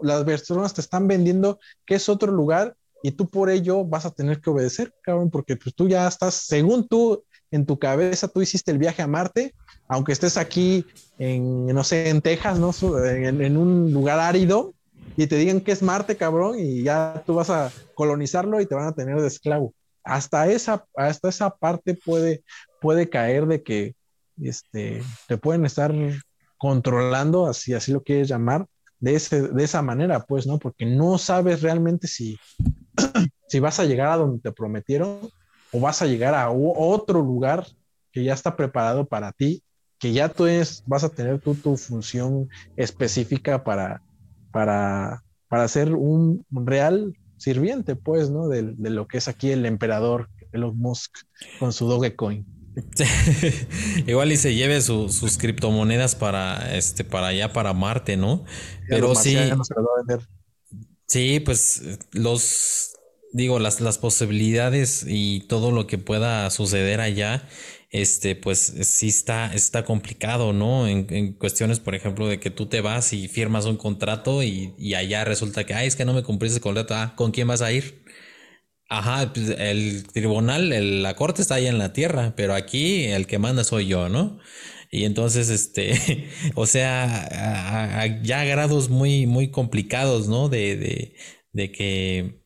Las 0.00 0.24
personas 0.24 0.74
te 0.74 0.80
están 0.80 1.06
vendiendo 1.06 1.60
que 1.86 1.96
es 1.96 2.08
otro 2.08 2.32
lugar 2.32 2.74
y 3.02 3.12
tú 3.12 3.28
por 3.28 3.50
ello 3.50 3.84
vas 3.84 4.06
a 4.06 4.10
tener 4.10 4.40
que 4.40 4.50
obedecer, 4.50 4.94
cabrón, 5.02 5.30
porque 5.30 5.56
pues 5.56 5.74
tú 5.74 5.88
ya 5.88 6.08
estás, 6.08 6.34
según 6.34 6.88
tú, 6.88 7.24
en 7.50 7.66
tu 7.66 7.78
cabeza, 7.78 8.28
tú 8.28 8.40
hiciste 8.40 8.70
el 8.70 8.78
viaje 8.78 9.02
a 9.02 9.06
Marte, 9.06 9.54
aunque 9.88 10.12
estés 10.12 10.38
aquí 10.38 10.86
en, 11.18 11.66
no 11.66 11.84
sé, 11.84 12.08
en 12.08 12.22
Texas, 12.22 12.58
¿no? 12.58 12.72
En, 13.06 13.42
en 13.42 13.56
un 13.58 13.92
lugar 13.92 14.18
árido, 14.18 14.72
y 15.16 15.26
te 15.26 15.36
digan 15.36 15.60
que 15.60 15.72
es 15.72 15.82
Marte, 15.82 16.16
cabrón, 16.16 16.58
y 16.58 16.82
ya 16.82 17.22
tú 17.26 17.34
vas 17.34 17.50
a 17.50 17.70
colonizarlo 17.94 18.60
y 18.60 18.66
te 18.66 18.74
van 18.74 18.86
a 18.86 18.94
tener 18.94 19.20
de 19.20 19.26
esclavo 19.26 19.74
hasta 20.04 20.50
esa, 20.50 20.86
hasta 20.96 21.28
esa 21.28 21.50
parte 21.50 21.94
puede, 21.94 22.44
puede 22.80 23.08
caer 23.08 23.46
de 23.46 23.62
que 23.62 23.94
este, 24.40 25.02
te 25.28 25.38
pueden 25.38 25.64
estar 25.64 25.92
controlando, 26.58 27.46
así, 27.46 27.74
así 27.74 27.92
lo 27.92 28.02
quieres 28.02 28.28
llamar, 28.28 28.66
de, 28.98 29.14
ese, 29.14 29.48
de 29.48 29.64
esa 29.64 29.82
manera, 29.82 30.20
pues, 30.20 30.46
¿no? 30.46 30.58
Porque 30.58 30.86
no 30.86 31.18
sabes 31.18 31.62
realmente 31.62 32.06
si, 32.06 32.38
si 33.48 33.60
vas 33.60 33.80
a 33.80 33.84
llegar 33.84 34.08
a 34.08 34.16
donde 34.16 34.40
te 34.40 34.52
prometieron 34.52 35.18
o 35.72 35.80
vas 35.80 36.02
a 36.02 36.06
llegar 36.06 36.34
a 36.34 36.50
otro 36.50 37.20
lugar 37.20 37.66
que 38.12 38.22
ya 38.22 38.34
está 38.34 38.56
preparado 38.56 39.06
para 39.06 39.32
ti, 39.32 39.62
que 39.98 40.12
ya 40.12 40.28
tú 40.28 40.44
vas 40.86 41.04
a 41.04 41.08
tener 41.08 41.40
tú 41.40 41.54
tu 41.54 41.76
función 41.76 42.48
específica 42.76 43.62
para, 43.64 44.02
para, 44.52 45.24
para 45.48 45.66
ser 45.68 45.94
un 45.94 46.46
real 46.50 47.16
sirviente, 47.42 47.96
pues, 47.96 48.30
¿no? 48.30 48.48
De, 48.48 48.62
lo 48.62 49.08
que 49.08 49.18
es 49.18 49.26
aquí 49.26 49.50
el 49.50 49.66
emperador 49.66 50.28
Elon 50.52 50.78
Musk 50.78 51.10
con 51.58 51.72
su 51.72 51.86
Dogecoin. 51.86 52.46
Igual 54.06 54.32
y 54.32 54.36
se 54.36 54.54
lleve 54.54 54.80
sus 54.80 55.36
criptomonedas 55.36 56.14
para 56.14 56.74
este 56.74 57.04
para 57.04 57.26
allá 57.26 57.52
para 57.52 57.74
Marte, 57.74 58.16
¿no? 58.16 58.44
Pero 58.88 59.14
sí. 59.14 59.36
Sí, 61.06 61.40
pues 61.40 61.98
los 62.12 62.92
digo 63.32 63.58
las 63.58 63.82
las 63.82 63.98
posibilidades 63.98 65.04
y 65.06 65.40
todo 65.48 65.70
lo 65.70 65.86
que 65.86 65.98
pueda 65.98 66.48
suceder 66.48 67.00
allá 67.00 67.46
este, 67.92 68.34
pues 68.36 68.58
sí 68.60 69.08
está, 69.08 69.52
está 69.54 69.84
complicado, 69.84 70.52
¿no? 70.54 70.88
En, 70.88 71.34
cuestiones, 71.34 71.78
por 71.80 71.94
ejemplo, 71.94 72.26
de 72.26 72.40
que 72.40 72.50
tú 72.50 72.66
te 72.66 72.80
vas 72.80 73.12
y 73.12 73.28
firmas 73.28 73.66
un 73.66 73.76
contrato 73.76 74.42
y, 74.42 74.94
allá 74.94 75.24
resulta 75.24 75.64
que, 75.64 75.74
ay, 75.74 75.88
es 75.88 75.96
que 75.96 76.04
no 76.06 76.14
me 76.14 76.22
cumpliste 76.22 76.56
el 76.58 76.62
contrato, 76.62 76.94
ah, 76.94 77.14
¿con 77.16 77.32
quién 77.32 77.48
vas 77.48 77.62
a 77.62 77.72
ir? 77.72 78.02
Ajá, 78.88 79.32
pues 79.32 79.50
el 79.58 80.04
tribunal, 80.12 81.02
la 81.02 81.16
corte 81.16 81.42
está 81.42 81.56
ahí 81.56 81.66
en 81.66 81.78
la 81.78 81.92
tierra, 81.92 82.34
pero 82.36 82.54
aquí 82.54 83.04
el 83.04 83.26
que 83.26 83.38
manda 83.38 83.64
soy 83.64 83.86
yo, 83.86 84.08
¿no? 84.08 84.38
Y 84.90 85.04
entonces, 85.04 85.48
este, 85.50 86.28
o 86.54 86.66
sea, 86.66 88.06
ya 88.22 88.44
grados 88.44 88.90
muy, 88.90 89.26
muy 89.26 89.50
complicados, 89.50 90.28
¿no? 90.28 90.48
De, 90.48 90.76
de, 90.76 91.16
de 91.52 91.72
que 91.72 92.41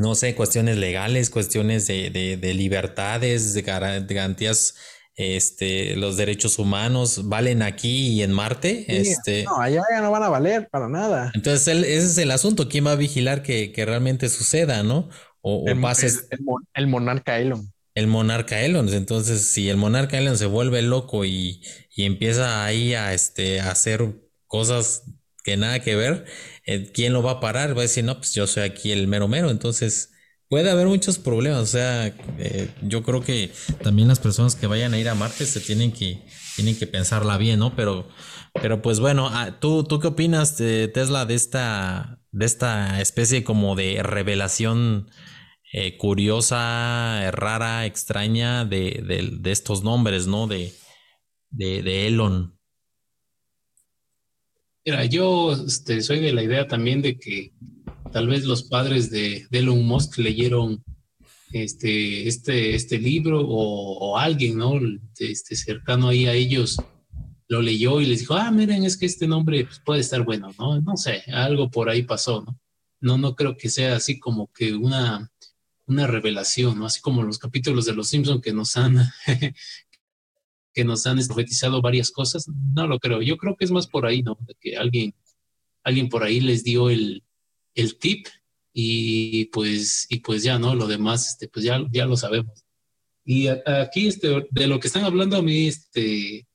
no 0.00 0.14
sé, 0.14 0.34
cuestiones 0.34 0.78
legales, 0.78 1.30
cuestiones 1.30 1.86
de, 1.86 2.10
de, 2.40 2.54
libertades, 2.54 3.54
de 3.54 3.62
garantías, 3.62 4.74
este, 5.14 5.96
los 5.96 6.16
derechos 6.16 6.58
humanos 6.58 7.28
valen 7.28 7.62
aquí 7.62 8.08
y 8.08 8.22
en 8.22 8.32
Marte. 8.32 8.86
este, 8.88 9.44
no, 9.44 9.60
allá 9.60 9.82
ya 9.92 10.00
no 10.00 10.10
van 10.10 10.22
a 10.22 10.28
valer 10.30 10.68
para 10.70 10.88
nada. 10.88 11.30
Entonces, 11.34 11.68
ese 11.68 12.06
es 12.06 12.18
el 12.18 12.30
asunto. 12.30 12.68
¿Quién 12.68 12.86
va 12.86 12.92
a 12.92 12.96
vigilar 12.96 13.42
que, 13.42 13.72
realmente 13.76 14.28
suceda, 14.30 14.82
no? 14.82 15.10
O, 15.42 15.64
el, 15.68 15.78
el, 16.74 16.86
monarca 16.86 17.38
Elon. 17.38 17.72
El 17.94 18.06
monarca 18.06 18.62
Elon. 18.62 18.88
Entonces, 18.88 19.52
si 19.52 19.68
el 19.68 19.76
monarca 19.76 20.18
Elon 20.18 20.38
se 20.38 20.46
vuelve 20.46 20.80
loco 20.80 21.24
y, 21.26 21.62
y 21.94 22.04
empieza 22.04 22.64
ahí 22.64 22.94
a, 22.94 23.12
este, 23.12 23.60
a 23.60 23.70
hacer 23.70 24.14
cosas 24.46 25.04
que 25.44 25.56
nada 25.56 25.80
que 25.80 25.96
ver, 25.96 26.24
¿quién 26.94 27.12
lo 27.12 27.22
va 27.22 27.32
a 27.32 27.40
parar? 27.40 27.76
Va 27.76 27.80
a 27.80 27.82
decir, 27.82 28.04
no, 28.04 28.16
pues 28.18 28.34
yo 28.34 28.46
soy 28.46 28.64
aquí 28.64 28.92
el 28.92 29.08
mero 29.08 29.28
mero. 29.28 29.50
Entonces, 29.50 30.12
puede 30.48 30.70
haber 30.70 30.86
muchos 30.88 31.18
problemas. 31.18 31.60
O 31.62 31.66
sea, 31.66 32.06
eh, 32.38 32.70
yo 32.82 33.02
creo 33.02 33.22
que 33.22 33.52
también 33.82 34.08
las 34.08 34.20
personas 34.20 34.56
que 34.56 34.66
vayan 34.66 34.94
a 34.94 34.98
ir 34.98 35.08
a 35.08 35.14
Marte 35.14 35.46
se 35.46 35.60
tienen 35.60 35.92
que, 35.92 36.22
tienen 36.56 36.76
que 36.78 36.86
pensarla 36.86 37.38
bien, 37.38 37.60
¿no? 37.60 37.74
Pero, 37.76 38.08
pero 38.60 38.82
pues 38.82 39.00
bueno, 39.00 39.28
ah, 39.32 39.58
¿tú, 39.60 39.84
¿tú 39.84 40.00
qué 40.00 40.08
opinas, 40.08 40.58
de 40.58 40.88
Tesla, 40.88 41.24
de 41.26 41.34
esta, 41.34 42.20
de 42.32 42.46
esta 42.46 43.00
especie 43.00 43.44
como 43.44 43.76
de 43.76 44.02
revelación 44.02 45.10
eh, 45.72 45.96
curiosa, 45.96 47.30
rara, 47.30 47.86
extraña 47.86 48.64
de, 48.64 49.38
de, 49.40 49.50
estos 49.52 49.84
nombres, 49.84 50.26
¿no? 50.26 50.46
De, 50.48 50.74
de, 51.50 51.82
de 51.82 52.08
Elon. 52.08 52.59
Yo 55.08 55.52
este, 55.52 56.02
soy 56.02 56.20
de 56.20 56.32
la 56.32 56.42
idea 56.42 56.66
también 56.66 57.02
de 57.02 57.18
que 57.18 57.52
tal 58.12 58.28
vez 58.28 58.44
los 58.44 58.64
padres 58.64 59.10
de, 59.10 59.46
Elon 59.50 59.84
Musk 59.84 60.18
leyeron 60.18 60.82
este, 61.52 62.28
este, 62.28 62.74
este 62.74 62.98
libro 62.98 63.42
o, 63.46 64.16
alguien, 64.18 64.58
¿no? 64.58 64.74
Este, 65.18 65.56
cercano 65.56 66.08
ahí 66.08 66.26
a 66.26 66.34
ellos 66.34 66.76
lo 67.48 67.60
leyó 67.60 68.00
y 68.00 68.06
les 68.06 68.20
dijo, 68.20 68.34
ah, 68.34 68.50
miren, 68.52 68.84
es 68.84 68.96
que 68.96 69.06
este 69.06 69.26
nombre 69.26 69.64
pues, 69.64 69.80
puede 69.84 70.00
estar 70.00 70.22
bueno, 70.24 70.54
¿no? 70.58 70.80
No 70.80 70.96
sé, 70.96 71.24
algo 71.32 71.68
por 71.68 71.88
ahí 71.88 72.02
pasó, 72.02 72.42
¿no? 72.42 72.58
No, 73.00 73.18
no 73.18 73.34
creo 73.34 73.56
que 73.56 73.68
sea 73.68 73.96
así 73.96 74.20
como 74.20 74.52
que 74.52 74.74
una, 74.74 75.30
una 75.86 76.06
revelación, 76.06 76.78
¿no? 76.78 76.86
Así 76.86 77.00
como 77.00 77.24
los 77.24 77.38
capítulos 77.38 77.86
de 77.86 77.94
Los 77.94 78.08
Simpson 78.08 78.40
que 78.40 78.52
nos 78.52 78.76
han 78.76 78.98
que 80.72 80.84
nos 80.84 81.06
han 81.06 81.18
profetizado 81.26 81.82
varias 81.82 82.10
cosas, 82.10 82.46
no 82.48 82.86
lo 82.86 82.98
creo. 82.98 83.22
Yo 83.22 83.36
creo 83.36 83.56
que 83.56 83.64
es 83.64 83.70
más 83.70 83.86
por 83.86 84.06
ahí, 84.06 84.22
¿no? 84.22 84.38
Que 84.60 84.76
alguien, 84.76 85.14
alguien 85.82 86.08
por 86.08 86.22
ahí 86.22 86.40
les 86.40 86.64
dio 86.64 86.90
el, 86.90 87.24
el 87.74 87.98
tip 87.98 88.26
y 88.72 89.46
pues, 89.46 90.06
y 90.08 90.20
pues 90.20 90.42
ya, 90.42 90.58
¿no? 90.58 90.74
Lo 90.74 90.86
demás, 90.86 91.28
este, 91.28 91.48
pues 91.48 91.64
ya, 91.64 91.84
ya 91.90 92.06
lo 92.06 92.16
sabemos. 92.16 92.64
Y 93.24 93.48
aquí, 93.48 94.08
este, 94.08 94.46
de 94.50 94.66
lo 94.66 94.80
que 94.80 94.86
están 94.86 95.04
hablando 95.04 95.36
a 95.36 95.42
mí, 95.42 95.66
este, 95.66 96.46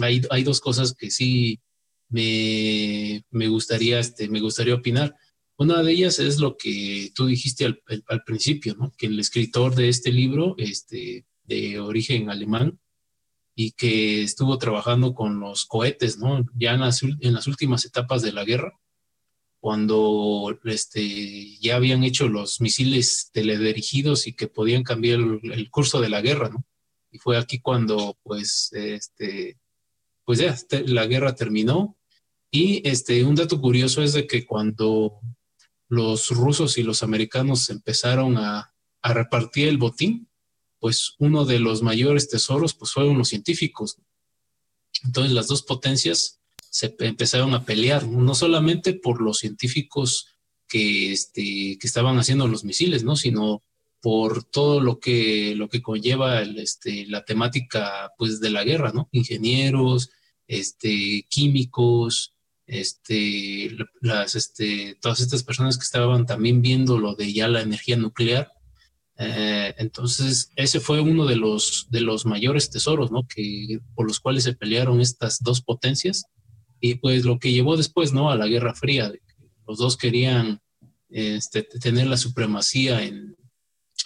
hay, 0.00 0.22
hay 0.30 0.42
dos 0.42 0.60
cosas 0.60 0.94
que 0.94 1.10
sí 1.10 1.60
me, 2.08 3.24
me, 3.30 3.48
gustaría, 3.48 4.00
este, 4.00 4.28
me 4.28 4.40
gustaría 4.40 4.74
opinar. 4.74 5.14
Una 5.56 5.82
de 5.82 5.92
ellas 5.92 6.18
es 6.18 6.38
lo 6.38 6.56
que 6.56 7.10
tú 7.14 7.26
dijiste 7.26 7.66
al, 7.66 7.82
al 8.08 8.24
principio, 8.24 8.74
¿no? 8.74 8.92
Que 8.96 9.06
el 9.06 9.18
escritor 9.18 9.74
de 9.74 9.88
este 9.88 10.10
libro, 10.10 10.54
este, 10.58 11.24
de 11.44 11.80
origen 11.80 12.30
alemán, 12.30 12.78
y 13.62 13.72
que 13.72 14.22
estuvo 14.22 14.56
trabajando 14.56 15.12
con 15.12 15.38
los 15.38 15.66
cohetes, 15.66 16.16
¿no? 16.16 16.46
Ya 16.54 16.72
en 16.72 16.80
las, 16.80 17.46
últimas 17.46 17.84
etapas 17.84 18.22
de 18.22 18.32
la 18.32 18.46
guerra, 18.46 18.72
cuando 19.58 20.58
este, 20.64 21.58
ya 21.58 21.76
habían 21.76 22.02
hecho 22.02 22.26
los 22.30 22.62
misiles 22.62 23.28
teledirigidos 23.34 24.26
y 24.26 24.32
que 24.32 24.48
podían 24.48 24.82
cambiar 24.82 25.20
el, 25.42 25.70
curso 25.70 26.00
de 26.00 26.08
la 26.08 26.22
guerra, 26.22 26.48
¿no? 26.48 26.64
Y 27.10 27.18
fue 27.18 27.36
aquí 27.36 27.60
cuando, 27.60 28.16
pues, 28.22 28.70
este, 28.72 29.58
pues 30.24 30.38
ya 30.38 30.56
la 30.86 31.04
guerra 31.04 31.34
terminó. 31.34 31.98
Y 32.50 32.80
este, 32.88 33.22
un 33.24 33.34
dato 33.34 33.60
curioso 33.60 34.02
es 34.02 34.14
de 34.14 34.26
que 34.26 34.46
cuando 34.46 35.20
los 35.86 36.30
rusos 36.30 36.78
y 36.78 36.82
los 36.82 37.02
americanos 37.02 37.68
empezaron 37.68 38.38
a 38.38 38.72
repartir 39.02 39.68
el 39.68 39.76
botín, 39.76 40.29
pues 40.80 41.14
uno 41.18 41.44
de 41.44 41.60
los 41.60 41.82
mayores 41.82 42.28
tesoros 42.28 42.74
pues 42.74 42.92
fueron 42.92 43.18
los 43.18 43.28
científicos. 43.28 43.98
Entonces 45.04 45.32
las 45.32 45.46
dos 45.46 45.62
potencias 45.62 46.40
se 46.70 46.94
empezaron 47.00 47.54
a 47.54 47.64
pelear, 47.64 48.06
no 48.06 48.34
solamente 48.34 48.94
por 48.94 49.20
los 49.20 49.38
científicos 49.38 50.26
que, 50.66 51.12
este, 51.12 51.78
que 51.78 51.86
estaban 51.86 52.18
haciendo 52.18 52.48
los 52.48 52.64
misiles, 52.64 53.04
¿no? 53.04 53.16
sino 53.16 53.62
por 54.00 54.44
todo 54.44 54.80
lo 54.80 54.98
que, 54.98 55.54
lo 55.56 55.68
que 55.68 55.82
conlleva 55.82 56.42
este, 56.42 57.06
la 57.06 57.24
temática 57.24 58.12
pues, 58.16 58.40
de 58.40 58.50
la 58.50 58.64
guerra, 58.64 58.92
¿no? 58.92 59.08
Ingenieros, 59.12 60.10
este, 60.46 61.26
químicos, 61.28 62.34
este, 62.66 63.76
las, 64.00 64.36
este, 64.36 64.96
todas 65.00 65.20
estas 65.20 65.42
personas 65.42 65.76
que 65.76 65.82
estaban 65.82 66.24
también 66.24 66.62
viendo 66.62 66.98
lo 66.98 67.14
de 67.14 67.32
ya 67.32 67.48
la 67.48 67.62
energía 67.62 67.96
nuclear. 67.96 68.52
Eh, 69.22 69.74
entonces, 69.76 70.50
ese 70.56 70.80
fue 70.80 71.00
uno 71.00 71.26
de 71.26 71.36
los, 71.36 71.88
de 71.90 72.00
los 72.00 72.24
mayores 72.24 72.70
tesoros, 72.70 73.12
¿no? 73.12 73.26
Que, 73.28 73.78
por 73.94 74.08
los 74.08 74.18
cuales 74.18 74.44
se 74.44 74.54
pelearon 74.54 75.02
estas 75.02 75.40
dos 75.40 75.60
potencias. 75.60 76.24
Y 76.80 76.94
pues 76.94 77.26
lo 77.26 77.38
que 77.38 77.52
llevó 77.52 77.76
después, 77.76 78.14
¿no? 78.14 78.30
A 78.30 78.36
la 78.36 78.46
Guerra 78.46 78.74
Fría. 78.74 79.12
Los 79.68 79.76
dos 79.76 79.98
querían 79.98 80.62
este, 81.10 81.62
tener 81.64 82.06
la 82.06 82.16
supremacía 82.16 83.02
en, 83.02 83.36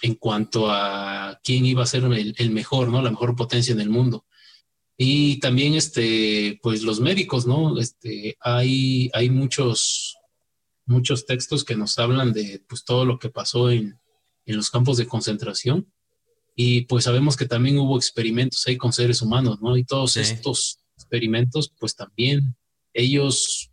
en 0.01 0.15
cuanto 0.15 0.69
a 0.69 1.39
quién 1.41 1.65
iba 1.65 1.83
a 1.83 1.87
ser 1.87 2.03
el, 2.03 2.51
mejor, 2.51 2.89
¿no? 2.89 3.01
La 3.01 3.09
mejor 3.09 3.37
potencia 3.37 3.71
en 3.71 3.79
el 3.79 3.89
mundo. 3.89 4.25
Y 4.97 5.39
también, 5.39 5.75
este, 5.75 6.59
pues 6.61 6.83
los 6.83 6.99
médicos, 6.99 7.47
¿no? 7.47 7.79
Este, 7.79 8.35
hay, 8.41 9.09
hay 9.13 9.29
muchos, 9.29 10.17
muchos 10.85 11.25
textos 11.25 11.63
que 11.63 11.77
nos 11.77 11.97
hablan 11.99 12.33
de 12.33 12.61
pues, 12.67 12.83
todo 12.83 13.05
lo 13.05 13.17
que 13.17 13.29
pasó 13.29 13.71
en, 13.71 13.97
en 14.45 14.55
los 14.57 14.69
campos 14.69 14.97
de 14.97 15.07
concentración. 15.07 15.91
Y 16.55 16.81
pues 16.81 17.03
sabemos 17.03 17.35
que 17.35 17.45
también 17.45 17.77
hubo 17.79 17.97
experimentos 17.97 18.65
ahí 18.65 18.77
con 18.77 18.93
seres 18.93 19.21
humanos, 19.21 19.59
¿no? 19.61 19.75
Y 19.75 19.83
todos 19.83 20.15
estos 20.17 20.79
experimentos, 20.95 21.73
pues 21.77 21.95
también 21.95 22.55
ellos 22.93 23.71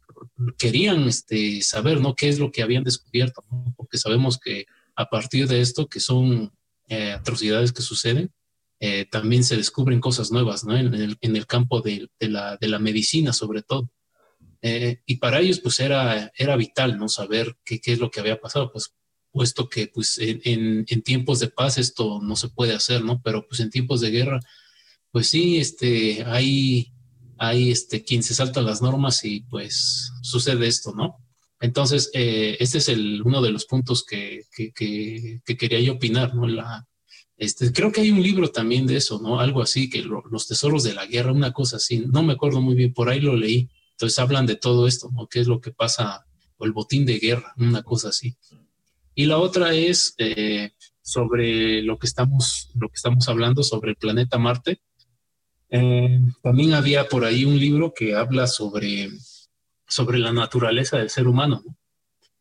querían 0.58 1.08
este, 1.08 1.62
saber, 1.62 2.00
¿no? 2.00 2.14
¿Qué 2.14 2.28
es 2.28 2.38
lo 2.38 2.50
que 2.50 2.62
habían 2.62 2.84
descubierto? 2.84 3.44
¿no? 3.50 3.72
Porque 3.76 3.98
sabemos 3.98 4.38
que 4.38 4.66
a 4.96 5.08
partir 5.08 5.48
de 5.48 5.60
esto, 5.60 5.86
que 5.86 6.00
son 6.00 6.52
eh, 6.88 7.12
atrocidades 7.12 7.72
que 7.72 7.82
suceden, 7.82 8.32
eh, 8.80 9.06
también 9.10 9.44
se 9.44 9.56
descubren 9.56 10.00
cosas 10.00 10.32
nuevas 10.32 10.64
¿no? 10.64 10.76
en, 10.76 10.92
el, 10.92 11.46
campo 11.46 11.80
de, 11.80 12.08
la, 12.18 12.56
de, 12.56 12.68
la, 12.68 12.80
medicina 12.80 13.32
sobre 13.32 13.62
todo. 13.62 13.88
Eh, 14.60 15.02
y 15.06 15.16
para 15.16 15.40
ellos 15.40 15.60
pues 15.60 15.78
era, 15.80 16.32
era 16.36 16.56
vital 16.56 16.98
no 16.98 17.08
saber 17.08 17.56
qué, 17.64 17.80
qué, 17.80 17.92
es 17.92 18.00
lo 18.00 18.10
que 18.10 18.20
había 18.20 18.40
pasado, 18.40 18.72
pues 18.72 18.92
puesto 19.32 19.68
que 19.68 19.88
pues 19.88 20.18
en, 20.18 20.84
en, 20.86 21.02
tiempos 21.02 21.40
de 21.40 21.48
paz 21.48 21.78
esto 21.78 22.20
no 22.22 22.36
se 22.36 22.48
puede 22.48 22.74
hacer, 22.74 23.02
¿no? 23.04 23.20
Pero 23.22 23.46
pues 23.48 23.60
en 23.60 23.70
tiempos 23.70 24.00
de 24.00 24.10
guerra, 24.10 24.40
pues 25.10 25.28
sí, 25.28 25.58
este, 25.58 26.24
hay, 26.24 26.92
hay 27.38 27.70
este, 27.70 28.04
quien 28.04 28.22
se 28.22 28.34
salta 28.34 28.60
las 28.60 28.82
normas 28.82 29.24
y 29.24 29.40
pues 29.40 30.12
sucede 30.22 30.66
esto, 30.66 30.94
¿no? 30.94 31.18
Entonces, 31.60 32.10
eh, 32.12 32.56
este 32.60 32.78
es 32.78 32.88
el, 32.88 33.22
uno 33.22 33.40
de 33.40 33.50
los 33.50 33.66
puntos 33.66 34.04
que, 34.04 34.42
quería 35.44 35.80
yo 35.80 35.94
opinar, 35.94 36.34
¿no? 36.34 36.46
La, 36.46 36.86
este, 37.36 37.72
creo 37.72 37.92
que 37.92 38.00
hay 38.00 38.10
un 38.10 38.22
libro 38.22 38.50
también 38.50 38.86
de 38.86 38.96
eso, 38.96 39.20
¿no? 39.20 39.40
Algo 39.40 39.62
así, 39.62 39.88
que 39.88 40.02
los 40.02 40.48
tesoros 40.48 40.82
de 40.82 40.92
la 40.92 41.06
guerra, 41.06 41.32
una 41.32 41.52
cosa 41.52 41.76
así, 41.76 42.00
no 42.00 42.22
me 42.22 42.34
acuerdo 42.34 42.60
muy 42.60 42.74
bien, 42.74 42.92
por 42.92 43.08
ahí 43.08 43.20
lo 43.20 43.36
leí. 43.36 43.70
Entonces 43.92 44.18
hablan 44.18 44.46
de 44.46 44.56
todo 44.56 44.88
esto, 44.88 45.10
¿no? 45.12 45.28
¿Qué 45.28 45.40
es 45.40 45.46
lo 45.46 45.60
que 45.60 45.70
pasa, 45.70 46.26
o 46.56 46.64
el 46.64 46.72
botín 46.72 47.06
de 47.06 47.18
guerra, 47.18 47.54
una 47.56 47.82
cosa 47.82 48.08
así. 48.08 48.36
Y 49.14 49.26
la 49.26 49.38
otra 49.38 49.74
es 49.74 50.14
eh, 50.18 50.72
sobre 51.02 51.82
lo 51.82 51.98
que, 51.98 52.06
estamos, 52.06 52.70
lo 52.74 52.88
que 52.88 52.96
estamos 52.96 53.28
hablando, 53.28 53.62
sobre 53.62 53.90
el 53.90 53.96
planeta 53.96 54.38
Marte. 54.38 54.80
Eh, 55.70 56.20
también 56.42 56.74
había 56.74 57.08
por 57.08 57.24
ahí 57.24 57.44
un 57.44 57.58
libro 57.58 57.92
que 57.94 58.14
habla 58.14 58.46
sobre 58.46 59.10
sobre 59.92 60.18
la 60.18 60.32
naturaleza 60.32 60.98
del 60.98 61.10
ser 61.10 61.28
humano. 61.28 61.62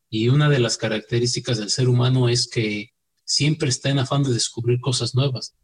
Y 0.10 0.30
una 0.30 0.50
de 0.50 0.60
las 0.60 0.78
características 0.78 1.58
del 1.58 1.70
ser 1.70 1.90
humano 1.90 2.30
es 2.30 2.48
que 2.48 2.92
siempre 3.26 3.70
está 3.70 3.90
en 3.90 4.00
afán 4.00 4.24
de 4.24 4.34
descubrir 4.34 4.80
cosas 4.80 5.16
nuevas. 5.16 5.56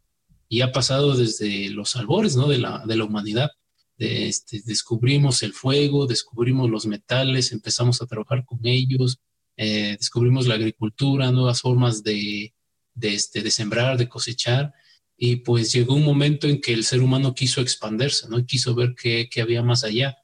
Y 0.48 0.60
ha 0.60 0.72
pasado 0.72 1.16
desde 1.16 1.70
los 1.70 1.96
albores 1.96 2.36
¿no? 2.36 2.46
de, 2.48 2.58
la, 2.58 2.84
de 2.86 2.96
la 2.96 3.04
humanidad. 3.04 3.50
este, 3.96 4.62
descubrimos 4.64 5.42
el 5.42 5.52
fuego, 5.52 6.06
descubrimos 6.06 6.70
los 6.70 6.86
metales, 6.86 7.52
empezamos 7.52 8.00
a 8.00 8.06
trabajar 8.06 8.44
con 8.44 8.60
ellos, 8.62 9.18
eh, 9.58 9.96
descubrimos 9.98 10.46
la 10.46 10.54
agricultura, 10.54 11.30
nuevas 11.30 11.60
formas 11.60 12.02
de, 12.02 12.54
de, 12.94 13.14
este, 13.14 13.42
de 13.42 13.50
sembrar, 13.50 13.98
de 13.98 14.08
cosechar. 14.08 14.72
Y 15.16 15.36
pues 15.36 15.72
llegó 15.72 15.94
un 15.94 16.04
momento 16.04 16.46
en 16.46 16.60
que 16.60 16.72
el 16.72 16.84
ser 16.84 17.02
humano 17.02 17.34
quiso 17.34 17.60
expandirse, 17.60 18.28
¿no? 18.28 18.46
quiso 18.46 18.74
ver 18.74 18.94
qué, 18.94 19.28
qué 19.30 19.42
había 19.42 19.62
más 19.62 19.84
allá 19.84 20.16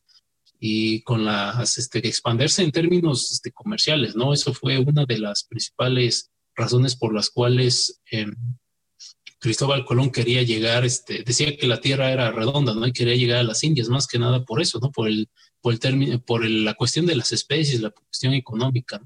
y 0.66 1.02
con 1.02 1.24
las, 1.24 1.76
este, 1.76 1.98
expandirse 2.08 2.62
en 2.62 2.72
términos 2.72 3.32
este, 3.32 3.52
comerciales, 3.52 4.16
¿no? 4.16 4.32
Eso 4.32 4.54
fue 4.54 4.78
una 4.78 5.04
de 5.04 5.18
las 5.18 5.44
principales 5.44 6.30
razones 6.54 6.96
por 6.96 7.12
las 7.12 7.28
cuales 7.28 8.00
em, 8.10 8.34
Cristóbal 9.40 9.84
Colón 9.84 10.10
quería 10.10 10.42
llegar, 10.42 10.86
este, 10.86 11.22
decía 11.22 11.54
que 11.56 11.66
la 11.66 11.80
Tierra 11.80 12.10
era 12.10 12.30
redonda, 12.30 12.72
¿no? 12.72 12.86
Y 12.86 12.92
quería 12.92 13.14
llegar 13.14 13.40
a 13.40 13.42
las 13.42 13.62
Indias, 13.62 13.90
más 13.90 14.06
que 14.06 14.18
nada 14.18 14.44
por 14.44 14.62
eso, 14.62 14.78
¿no? 14.80 14.90
Por 14.90 15.08
el, 15.08 15.28
por 15.60 15.74
el 15.74 15.80
término, 15.80 16.18
por 16.24 16.48
la 16.48 16.72
cuestión 16.72 17.04
de 17.04 17.16
las 17.16 17.32
especies, 17.32 17.82
la 17.82 17.90
cuestión 17.90 18.32
económica. 18.32 19.02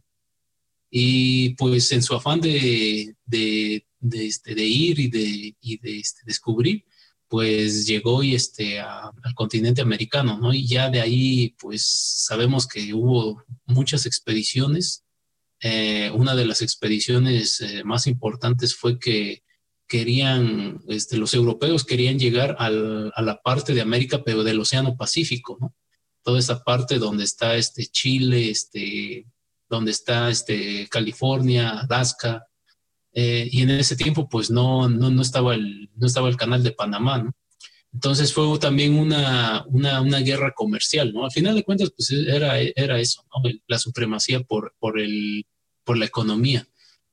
Y 0.91 1.51
pues 1.51 1.93
en 1.93 2.03
su 2.03 2.15
afán 2.15 2.41
de, 2.41 3.15
de, 3.27 3.85
este, 4.13 4.55
de 4.55 4.65
ir 4.65 4.99
y 4.99 5.09
de, 5.09 5.57
y 5.61 6.01
este, 6.01 6.21
descubrir, 6.25 6.85
pues 7.29 7.87
llegó 7.87 8.23
y 8.23 8.35
este, 8.35 8.81
al 8.81 9.35
continente 9.35 9.83
americano, 9.83 10.39
¿no? 10.39 10.53
Y 10.55 10.67
ya 10.67 10.89
de 10.89 11.01
ahí, 11.01 11.55
pues 11.61 11.85
sabemos 11.85 12.67
que 12.67 12.95
hubo 12.95 13.45
muchas 13.67 14.07
expediciones. 14.07 15.05
Eh, 15.61 16.11
una 16.15 16.35
de 16.35 16.47
las 16.47 16.63
expediciones 16.63 17.61
eh, 17.61 17.85
más 17.85 18.07
importantes 18.07 18.75
fue 18.75 18.99
que 18.99 19.43
querían, 19.87 20.81
este, 20.89 21.17
los 21.19 21.35
europeos 21.35 21.85
querían 21.85 22.19
llegar 22.19 22.57
al, 22.59 23.13
a 23.15 23.23
la 23.23 23.43
parte 23.43 23.75
de 23.75 23.81
América, 23.83 24.23
pero 24.25 24.45
del 24.45 24.61
Océano 24.61 24.97
Pacífico, 24.97 25.59
¿no? 25.61 25.75
Toda 26.23 26.39
esa 26.39 26.63
parte 26.63 26.99
donde 26.99 27.25
está 27.25 27.57
este 27.57 27.87
Chile, 27.87 28.51
este, 28.51 29.27
donde 29.69 29.91
está 29.91 30.31
este 30.31 30.89
California, 30.89 31.81
Alaska, 31.81 32.47
eh, 33.13 33.49
y 33.51 33.63
en 33.63 33.71
ese 33.71 33.97
tiempo 33.97 34.29
pues 34.29 34.51
no, 34.51 34.89
no, 34.89 35.11
no, 35.11 35.23
estaba 35.23 35.55
el, 35.55 35.91
no 35.97 36.07
estaba 36.07 36.29
el 36.29 36.37
canal 36.37 36.63
de 36.63 36.73
Panamá. 36.73 37.31
Entonces 37.93 38.33
fue 38.33 38.59
también 38.59 38.95
una, 38.95 39.65
una, 39.69 40.01
una, 40.03 40.19
guerra 40.21 40.53
comercial, 40.55 41.13
¿no? 41.13 41.25
Al 41.25 41.33
final 41.33 41.55
de 41.55 41.65
cuentas 41.65 41.91
pues 41.97 42.11
era, 42.11 42.61
era 42.61 43.01
eso, 43.01 43.25
¿no? 43.35 43.51
La 43.67 43.79
supremacía 43.79 44.41
por, 44.41 44.75
por, 44.79 45.01
el, 45.01 45.47
por 45.85 45.97
la 45.97 46.05
economía. 46.05 46.69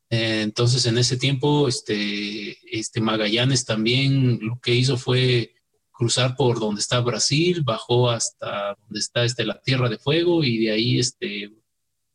Eh, 0.10 0.42
entonces 0.44 0.86
en 0.86 0.98
ese 0.98 1.18
tiempo 1.18 1.68
este, 1.68 2.58
este 2.78 3.02
Magallanes 3.02 3.66
también 3.66 4.40
lo 4.42 4.60
que 4.60 4.76
hizo 4.76 4.98
fue 4.98 5.56
cruzar 5.92 6.36
por 6.36 6.60
donde 6.60 6.82
está 6.82 7.00
Brasil, 7.00 7.64
bajó 7.64 8.10
hasta 8.10 8.76
donde 8.82 9.00
está 9.00 9.24
este, 9.24 9.46
la 9.46 9.60
Tierra 9.62 9.90
de 9.90 9.98
Fuego 9.98 10.44
y 10.44 10.66
de 10.66 10.72
ahí 10.72 11.00
este, 11.00 11.52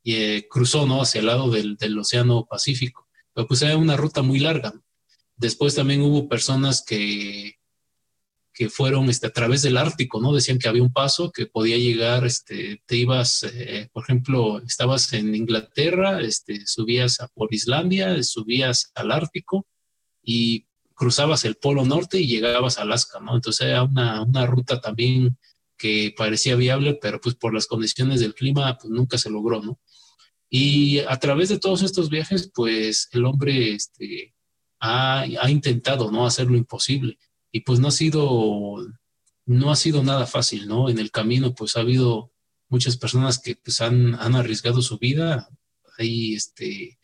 y, 0.03 0.15
eh, 0.15 0.47
cruzó 0.49 0.87
¿no? 0.87 1.03
hacia 1.03 1.21
el 1.21 1.27
lado 1.27 1.51
del, 1.51 1.77
del 1.77 1.99
Océano 1.99 2.47
Pacífico 2.47 3.07
pues 3.47 3.63
era 3.63 3.77
una 3.77 3.97
ruta 3.97 4.23
muy 4.23 4.39
larga. 4.39 4.73
Después 5.37 5.75
también 5.75 6.03
hubo 6.03 6.29
personas 6.29 6.85
que, 6.87 7.55
que 8.53 8.69
fueron 8.69 9.09
este, 9.09 9.27
a 9.27 9.33
través 9.33 9.63
del 9.63 9.77
Ártico, 9.77 10.21
¿no? 10.21 10.33
Decían 10.33 10.59
que 10.59 10.69
había 10.69 10.83
un 10.83 10.93
paso 10.93 11.31
que 11.31 11.47
podía 11.47 11.79
llegar, 11.79 12.27
este, 12.27 12.83
te 12.87 12.97
ibas, 12.97 13.45
eh, 13.45 13.89
por 13.93 14.05
ejemplo, 14.05 14.61
estabas 14.61 15.13
en 15.13 15.35
Inglaterra, 15.35 16.21
este, 16.21 16.67
subías 16.67 17.21
a, 17.21 17.29
por 17.29 17.53
Islandia, 17.55 18.23
subías 18.23 18.91
al 18.95 19.13
Ártico 19.13 19.67
y 20.23 20.67
cruzabas 20.95 21.47
el 21.47 21.57
Polo 21.57 21.85
Norte 21.87 22.21
y 22.21 22.27
llegabas 22.27 22.79
a 22.79 22.83
Alaska, 22.83 23.21
¿no? 23.21 23.35
Entonces 23.35 23.67
era 23.67 23.85
una, 23.85 24.23
una 24.23 24.45
ruta 24.45 24.81
también 24.81 25.39
que 25.81 26.15
parecía 26.15 26.57
viable, 26.57 26.99
pero 27.01 27.23
pues 27.23 27.35
por 27.35 27.55
las 27.55 27.67
condiciones 27.67 28.21
del 28.21 28.35
clima, 28.35 28.77
pues 28.77 28.91
nunca 28.91 29.17
se 29.17 29.31
logró, 29.31 29.63
¿no? 29.63 29.81
Y 30.51 30.99
a 30.99 31.17
través 31.19 31.49
de 31.49 31.59
todos 31.59 31.83
estos 31.83 32.11
viajes, 32.11 32.51
pues 32.55 33.09
el 33.13 33.25
hombre 33.25 33.73
este, 33.73 34.35
ha, 34.79 35.25
intentado 35.49 36.11
¿no? 36.11 36.27
hacer 36.27 36.49
lo 36.49 36.57
imposible. 36.57 37.19
Y 37.51 37.61
pues 37.61 37.81
no 37.81 37.89
ha 37.89 37.93
sido, 37.93 38.77
no 39.47 39.73
ha 39.73 39.77
sido 39.77 40.03
nada 40.03 40.27
fácil, 40.27 40.69
¿no? 40.69 40.91
En 40.91 40.99
el 40.99 41.11
camino, 41.11 41.55
pues 41.55 41.77
ha 41.77 41.81
habido 41.81 42.31
muchas 42.69 42.99
personas 42.99 43.39
que 43.39 43.57
pues, 43.57 43.81
han, 43.81 44.17
han 44.17 44.35
arriesgado 44.35 44.83
su 44.83 44.99
vida. 44.99 45.49
Hay 45.99 46.35
este, 46.35 46.99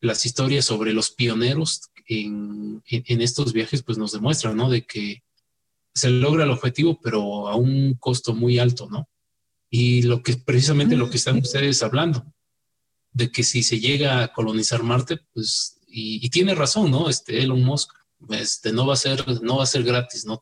las 0.00 0.24
historias 0.24 0.64
sobre 0.64 0.94
los 0.94 1.10
pioneros 1.10 1.90
en, 2.06 2.82
en, 2.86 3.20
estos 3.20 3.52
viajes, 3.52 3.82
pues 3.82 3.98
nos 3.98 4.12
demuestran, 4.12 4.56
¿no? 4.56 4.70
De 4.70 4.86
que 4.86 5.24
se 5.94 6.10
logra 6.10 6.44
el 6.44 6.50
objetivo, 6.50 7.00
pero 7.00 7.48
a 7.48 7.54
un 7.54 7.94
costo 7.94 8.34
muy 8.34 8.58
alto, 8.58 8.88
¿no? 8.90 9.08
Y 9.70 10.02
lo 10.02 10.22
que 10.22 10.36
precisamente 10.36 10.96
lo 10.96 11.08
que 11.08 11.16
están 11.16 11.38
ustedes 11.38 11.82
hablando, 11.82 12.26
de 13.12 13.30
que 13.30 13.44
si 13.44 13.62
se 13.62 13.78
llega 13.78 14.22
a 14.22 14.32
colonizar 14.32 14.82
Marte, 14.82 15.18
pues, 15.32 15.80
y, 15.86 16.28
tiene 16.30 16.54
razón, 16.54 16.90
¿no? 16.90 17.08
Este 17.08 17.40
Elon 17.40 17.62
Musk, 17.62 17.90
este, 18.30 18.72
no 18.72 18.86
va 18.86 18.94
a 18.94 18.96
ser, 18.96 19.42
no 19.42 19.58
va 19.58 19.62
a 19.62 19.66
ser 19.66 19.84
gratis, 19.84 20.26
¿no? 20.26 20.40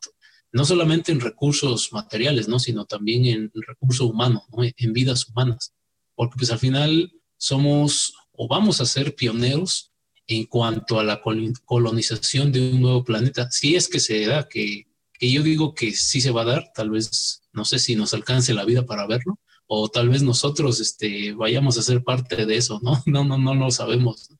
No 0.51 0.65
solamente 0.65 1.11
en 1.11 1.19
recursos 1.19 1.93
materiales, 1.93 2.47
¿no? 2.47 2.57
Sino 2.57 2.85
también 2.85 3.25
en 3.25 3.51
recurso 3.67 4.07
humano, 4.07 4.43
¿no? 4.51 4.63
En 4.63 4.93
vidas 4.93 5.27
humanas. 5.27 5.73
Porque 6.15 6.35
pues 6.37 6.51
al 6.51 6.59
final 6.59 7.13
somos 7.37 8.15
o 8.31 8.47
vamos 8.47 8.81
a 8.81 8.85
ser 8.85 9.15
pioneros 9.15 9.91
en 10.25 10.45
cuanto 10.45 10.99
a 10.99 11.03
la 11.03 11.21
colonización 11.65 12.51
de 12.51 12.71
un 12.71 12.81
nuevo 12.81 13.03
planeta. 13.03 13.51
Si 13.51 13.75
es 13.75 13.87
que 13.87 13.99
se 13.99 14.25
da, 14.25 14.47
que, 14.47 14.87
que 15.23 15.31
yo 15.31 15.41
digo 15.41 15.73
que 15.73 15.93
sí 15.93 16.19
se 16.19 16.31
va 16.31 16.41
a 16.41 16.45
dar, 16.45 16.73
tal 16.75 16.89
vez, 16.89 17.43
no 17.53 17.63
sé 17.63 17.79
si 17.79 17.95
nos 17.95 18.13
alcance 18.13 18.53
la 18.53 18.65
vida 18.65 18.85
para 18.85 19.07
verlo, 19.07 19.39
o 19.67 19.87
tal 19.87 20.09
vez 20.09 20.21
nosotros 20.21 20.81
este, 20.81 21.31
vayamos 21.31 21.77
a 21.77 21.81
ser 21.81 22.03
parte 22.03 22.45
de 22.45 22.57
eso, 22.57 22.81
¿no? 22.83 23.01
No, 23.05 23.23
no, 23.23 23.37
no 23.37 23.55
lo 23.55 23.71
sabemos. 23.71 24.35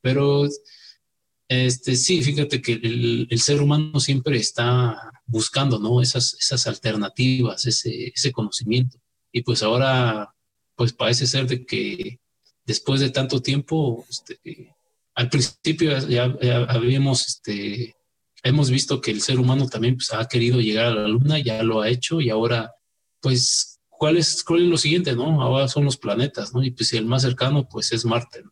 Pero 0.00 0.48
este, 1.46 1.94
sí, 1.94 2.20
fíjate 2.20 2.60
que 2.60 2.72
el, 2.72 3.40
ser 3.40 3.62
humano 3.62 4.00
siempre 4.00 4.38
está 4.38 5.12
buscando, 5.24 5.78
¿no? 5.78 6.02
Esas, 6.02 6.34
esas 6.34 6.66
alternativas, 6.66 7.64
ese, 7.64 8.08
ese 8.08 8.32
conocimiento. 8.32 8.98
Y 9.30 9.42
pues 9.42 9.62
ahora, 9.62 10.34
pues 10.74 10.92
parece 10.92 11.28
ser 11.28 11.46
de 11.46 11.64
que 11.64 12.18
después 12.66 13.00
de 13.00 13.10
tanto 13.10 13.40
tiempo, 13.40 14.04
este, 14.10 14.74
al 15.14 15.30
principio 15.30 15.96
ya, 16.08 16.24
habíamos, 16.70 17.24
este, 17.28 17.94
hemos 18.48 18.70
visto 18.70 19.00
que 19.00 19.10
el 19.10 19.20
ser 19.20 19.38
humano 19.38 19.68
también 19.68 19.96
pues, 19.96 20.12
ha 20.12 20.26
querido 20.26 20.60
llegar 20.60 20.86
a 20.86 20.94
la 20.94 21.08
luna, 21.08 21.38
ya 21.38 21.62
lo 21.62 21.80
ha 21.80 21.88
hecho 21.88 22.20
y 22.20 22.30
ahora, 22.30 22.72
pues, 23.20 23.80
¿cuál 23.88 24.16
es, 24.16 24.42
cuál 24.42 24.62
es 24.62 24.68
lo 24.68 24.76
siguiente, 24.76 25.14
no? 25.14 25.42
Ahora 25.42 25.68
son 25.68 25.84
los 25.84 25.96
planetas, 25.96 26.54
¿no? 26.54 26.62
Y 26.62 26.70
pues 26.70 26.92
el 26.92 27.06
más 27.06 27.22
cercano, 27.22 27.68
pues, 27.68 27.92
es 27.92 28.04
Marte. 28.04 28.42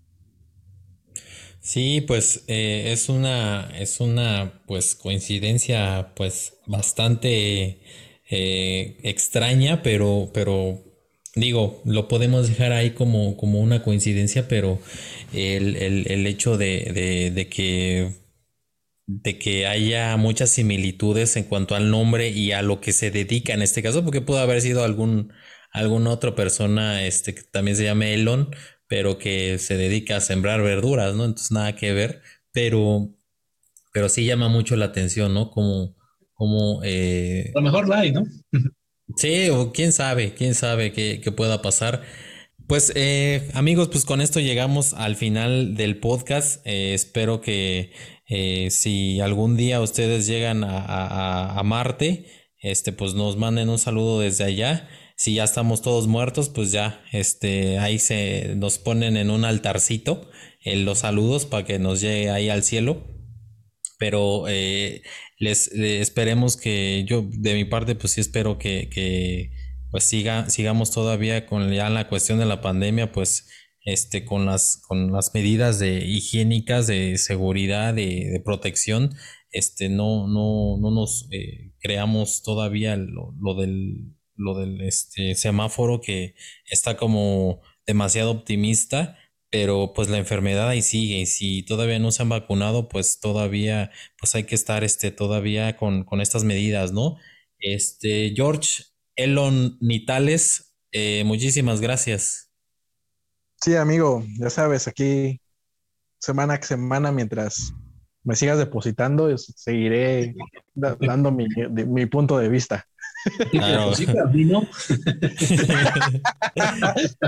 Sí, 1.66 2.00
pues 2.00 2.44
eh, 2.46 2.92
es 2.92 3.08
una, 3.08 3.68
es 3.76 3.98
una 3.98 4.62
pues 4.68 4.94
coincidencia 4.94 6.12
pues 6.14 6.54
bastante 6.64 7.80
eh, 8.30 8.98
extraña, 9.02 9.82
pero, 9.82 10.30
pero 10.32 10.80
digo, 11.34 11.82
lo 11.84 12.06
podemos 12.06 12.48
dejar 12.48 12.72
ahí 12.72 12.90
como, 12.90 13.36
como 13.36 13.58
una 13.60 13.82
coincidencia, 13.82 14.46
pero 14.46 14.78
el, 15.32 15.74
el, 16.06 16.26
hecho 16.28 16.56
de, 16.56 17.32
de, 17.34 17.48
que 17.48 18.12
de 19.06 19.38
que 19.38 19.66
haya 19.66 20.16
muchas 20.16 20.50
similitudes 20.50 21.36
en 21.36 21.44
cuanto 21.44 21.74
al 21.74 21.90
nombre 21.90 22.30
y 22.30 22.52
a 22.52 22.62
lo 22.62 22.80
que 22.80 22.92
se 22.92 23.10
dedica 23.10 23.54
en 23.54 23.62
este 23.62 23.82
caso, 23.82 24.02
porque 24.04 24.20
pudo 24.20 24.38
haber 24.38 24.60
sido 24.60 24.84
algún 24.84 25.32
alguna 25.72 26.10
otra 26.10 26.34
persona 26.34 27.04
este 27.04 27.34
que 27.34 27.42
también 27.42 27.76
se 27.76 27.84
llame 27.84 28.14
Elon, 28.14 28.50
pero 28.88 29.18
que 29.18 29.58
se 29.58 29.76
dedica 29.76 30.16
a 30.16 30.20
sembrar 30.20 30.62
verduras, 30.62 31.14
¿no? 31.14 31.24
Entonces 31.24 31.52
nada 31.52 31.76
que 31.76 31.92
ver, 31.92 32.22
pero, 32.52 33.10
pero 33.92 34.08
sí 34.08 34.24
llama 34.24 34.48
mucho 34.48 34.76
la 34.76 34.86
atención, 34.86 35.34
¿no? 35.34 35.50
Como, 35.50 35.96
como 36.32 36.80
eh, 36.84 37.52
a 37.54 37.58
lo 37.58 37.64
mejor 37.64 37.88
la 37.88 38.00
hay, 38.00 38.12
¿no? 38.12 38.24
sí, 39.16 39.50
o 39.50 39.72
quién 39.72 39.92
sabe, 39.92 40.34
quién 40.34 40.54
sabe 40.54 40.92
qué, 40.92 41.32
pueda 41.32 41.62
pasar. 41.62 42.02
Pues 42.66 42.92
eh, 42.96 43.48
amigos, 43.54 43.88
pues 43.88 44.04
con 44.04 44.20
esto 44.20 44.40
llegamos 44.40 44.94
al 44.94 45.14
final 45.14 45.76
del 45.76 46.00
podcast. 46.00 46.66
Eh, 46.66 46.94
espero 46.94 47.40
que 47.40 47.92
si 48.28 49.20
algún 49.20 49.56
día 49.56 49.80
ustedes 49.80 50.26
llegan 50.26 50.64
a, 50.64 50.78
a, 50.78 51.58
a 51.58 51.62
Marte, 51.62 52.26
este, 52.60 52.92
pues 52.92 53.14
nos 53.14 53.36
manden 53.36 53.68
un 53.68 53.78
saludo 53.78 54.20
desde 54.20 54.44
allá 54.44 54.88
si 55.16 55.34
ya 55.34 55.44
estamos 55.44 55.80
todos 55.80 56.06
muertos, 56.06 56.50
pues 56.50 56.72
ya, 56.72 57.02
este, 57.10 57.78
ahí 57.78 57.98
se 57.98 58.54
nos 58.56 58.78
ponen 58.78 59.16
en 59.16 59.30
un 59.30 59.46
altarcito 59.46 60.30
en 60.62 60.84
los 60.84 60.98
saludos 60.98 61.46
para 61.46 61.64
que 61.64 61.78
nos 61.78 62.02
llegue 62.02 62.30
ahí 62.30 62.50
al 62.50 62.62
cielo. 62.62 63.06
Pero 63.98 64.44
eh, 64.46 65.02
les, 65.38 65.68
esperemos 65.68 66.58
que 66.58 67.04
yo, 67.08 67.26
de 67.30 67.54
mi 67.54 67.64
parte, 67.64 67.94
pues 67.94 68.12
sí 68.12 68.20
espero 68.20 68.58
que, 68.58 68.90
que 68.90 69.52
pues 69.90 70.04
siga, 70.04 70.50
sigamos 70.50 70.90
todavía 70.90 71.46
con 71.46 71.72
ya 71.72 71.88
la 71.88 72.08
cuestión 72.08 72.38
de 72.38 72.44
la 72.44 72.60
pandemia, 72.60 73.10
pues 73.10 73.48
este, 73.86 74.26
con 74.26 74.44
las, 74.44 74.82
con 74.86 75.12
las 75.12 75.32
medidas 75.32 75.78
de 75.78 76.04
higiénicas, 76.04 76.86
de 76.86 77.16
seguridad, 77.16 77.94
de, 77.94 78.42
protección, 78.44 79.14
este, 79.50 79.88
no, 79.88 80.28
no, 80.28 80.76
no 80.78 80.90
nos 80.90 81.28
eh, 81.30 81.72
creamos 81.80 82.42
todavía 82.42 82.96
lo, 82.96 83.34
lo, 83.40 83.54
del 83.54 84.12
lo 84.36 84.58
del 84.58 84.82
este, 84.82 85.34
semáforo 85.34 86.00
que 86.00 86.34
está 86.68 86.96
como 86.96 87.62
demasiado 87.86 88.32
optimista, 88.32 89.16
pero 89.50 89.92
pues 89.94 90.08
la 90.08 90.18
enfermedad 90.18 90.68
ahí 90.68 90.82
sigue 90.82 91.20
y 91.20 91.26
si 91.26 91.62
todavía 91.62 91.98
no 91.98 92.10
se 92.10 92.22
han 92.22 92.28
vacunado, 92.28 92.88
pues 92.88 93.20
todavía 93.20 93.90
pues 94.18 94.34
hay 94.34 94.44
que 94.44 94.54
estar 94.54 94.84
este, 94.84 95.10
todavía 95.10 95.76
con, 95.76 96.04
con 96.04 96.20
estas 96.20 96.44
medidas, 96.44 96.92
¿no? 96.92 97.16
Este, 97.58 98.32
George 98.34 98.82
Elon 99.14 99.78
Nitales, 99.80 100.76
eh, 100.92 101.22
muchísimas 101.24 101.80
gracias. 101.80 102.45
Sí, 103.60 103.74
amigo, 103.74 104.24
ya 104.38 104.50
sabes, 104.50 104.86
aquí 104.86 105.40
semana 106.18 106.58
que 106.58 106.66
semana 106.66 107.12
mientras 107.12 107.72
me 108.22 108.34
sigas 108.36 108.58
depositando, 108.58 109.36
seguiré 109.38 110.34
dando 110.74 111.30
mi, 111.30 111.46
mi 111.70 112.06
punto 112.06 112.38
de 112.38 112.48
vista. 112.48 112.86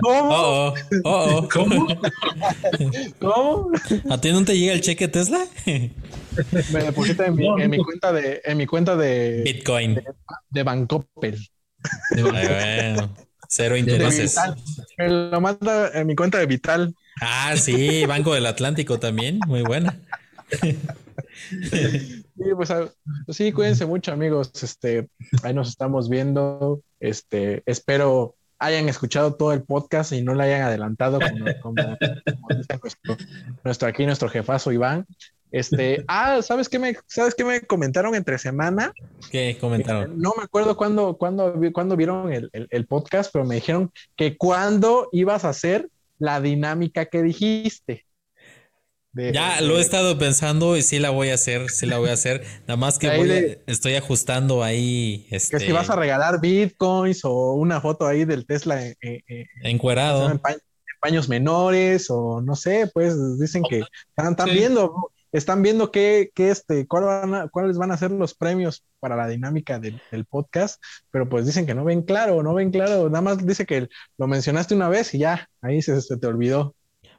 ¿Cómo? 0.03 0.29
Oh, 0.31 0.75
oh, 1.05 1.05
oh, 1.05 1.49
¿Cómo? 1.53 1.87
¿Cómo? 3.21 3.71
¿A 4.11 4.21
ti 4.21 4.33
no 4.33 4.45
te 4.45 4.59
llega 4.59 4.73
el 4.75 4.81
cheque 4.81 5.09
Tesla? 5.09 5.45
Me 6.73 6.83
deposita 6.85 7.27
en 7.27 7.35
mi, 7.37 7.49
en 7.61 7.71
mi 7.71 7.79
cuenta 7.79 8.13
de 8.13 8.41
en 8.45 8.59
mi 8.59 8.67
cuenta 8.67 8.97
de 8.97 9.43
Bitcoin 9.45 9.95
de, 9.95 10.05
de 10.51 10.63
Bancoppel. 10.63 11.49
bueno, 12.21 13.17
cero 13.49 13.77
intereses. 13.77 14.37
Me 14.97 15.09
lo 15.09 15.41
manda 15.41 15.91
en 15.93 16.07
mi 16.07 16.15
cuenta 16.15 16.39
de 16.39 16.47
Vital. 16.47 16.95
Ah, 17.21 17.57
sí, 17.57 18.07
Banco 18.07 18.33
del 18.35 18.47
Atlántico 18.47 19.01
también, 19.01 19.41
muy 19.47 19.63
buena. 19.63 19.99
Sí, 21.51 22.23
pues, 22.55 22.71
pues, 23.27 23.37
sí, 23.37 23.53
cuídense 23.53 23.87
mucho, 23.87 24.13
amigos. 24.13 24.51
Este, 24.63 25.09
ahí 25.43 25.55
nos 25.55 25.69
estamos 25.69 26.09
viendo. 26.09 26.83
Este, 27.01 27.63
espero 27.67 28.37
hayan 28.59 28.89
escuchado 28.89 29.35
todo 29.35 29.53
el 29.53 29.63
podcast 29.63 30.13
y 30.13 30.23
no 30.23 30.35
lo 30.35 30.43
hayan 30.43 30.63
adelantado 30.63 31.21
como, 31.63 31.97
dice 32.57 32.81
nuestro, 33.65 33.89
aquí 33.89 34.05
nuestro 34.05 34.29
jefazo 34.29 34.73
Iván. 34.73 35.07
Este, 35.51 36.05
ah, 36.09 36.41
¿sabes 36.43 36.69
qué 36.69 36.79
me, 36.79 36.97
sabes 37.07 37.35
qué 37.35 37.45
me 37.45 37.61
comentaron 37.63 38.15
entre 38.15 38.39
semana? 38.39 38.93
¿Qué 39.31 39.57
comentaron? 39.61 40.11
Eh, 40.11 40.15
no 40.17 40.35
me 40.37 40.45
acuerdo 40.45 40.77
cuándo, 40.77 41.17
cuándo, 41.17 41.55
cuándo 41.73 41.97
vieron 41.97 42.33
el, 42.33 42.51
el, 42.53 42.87
podcast, 42.87 43.31
pero 43.33 43.45
me 43.45 43.57
dijeron 43.57 43.93
que 44.17 44.37
cuándo 44.37 45.09
ibas 45.13 45.45
a 45.45 45.51
hacer 45.51 45.89
la 46.19 46.41
dinámica 46.41 47.07
que 47.07 47.23
dijiste 47.23 48.07
ya 49.15 49.61
lo 49.61 49.79
he 49.79 49.81
estado 49.81 50.19
pensando 50.19 50.77
y 50.77 50.83
sí 50.83 50.99
la 50.99 51.11
voy 51.11 51.31
a 51.31 51.35
hacer, 51.35 51.71
sí 51.71 51.87
la 51.87 51.99
voy 51.99 52.11
a 52.11 52.13
hacer. 52.13 52.45
Nada 52.63 52.77
más 52.77 52.99
que 52.99 53.63
estoy 53.67 53.95
ajustando 53.95 54.63
ahí. 54.63 55.27
Este, 55.31 55.59
que 55.59 55.67
si 55.67 55.73
vas 55.73 55.91
a 55.91 55.97
regalar 55.97 56.41
bitcoins 56.41 57.25
o 57.25 57.55
una 57.55 57.81
foto 57.81 58.07
ahí 58.07 58.25
del 58.25 58.47
Tesla 58.47 58.81
encuerado. 59.63 60.31
En, 60.31 60.41
paños 61.01 61.29
menores 61.29 62.11
o 62.11 62.41
no 62.41 62.57
sé, 62.57 62.91
pues 62.93 63.39
dicen 63.39 63.63
que 63.63 63.83
están, 64.17 64.35
viendo, 64.47 65.13
están 65.33 65.63
viendo 65.63 65.91
qué, 65.91 66.31
este, 66.37 66.87
cuáles 66.87 67.79
van 67.79 67.93
a 67.93 67.97
ser 67.97 68.11
los 68.11 68.35
premios 68.35 68.85
para 69.01 69.17
la 69.17 69.29
dinámica 69.29 69.79
del, 69.79 70.01
podcast, 70.29 70.83
pero 71.11 71.29
pues 71.29 71.47
dicen 71.47 71.67
que 71.67 71.75
no 71.75 71.85
ven 71.85 72.03
claro, 72.03 72.43
no 72.43 72.55
ven 72.55 72.71
claro, 72.71 73.09
nada 73.09 73.23
más 73.23 73.47
dice 73.47 73.67
que 73.67 73.89
lo 74.17 74.27
mencionaste 74.27 74.75
una 74.75 74.89
vez 74.89 75.15
y 75.15 75.19
ya, 75.19 75.49
ahí 75.63 75.83
se 75.83 76.01
te 76.17 76.27
olvidó. 76.27 76.75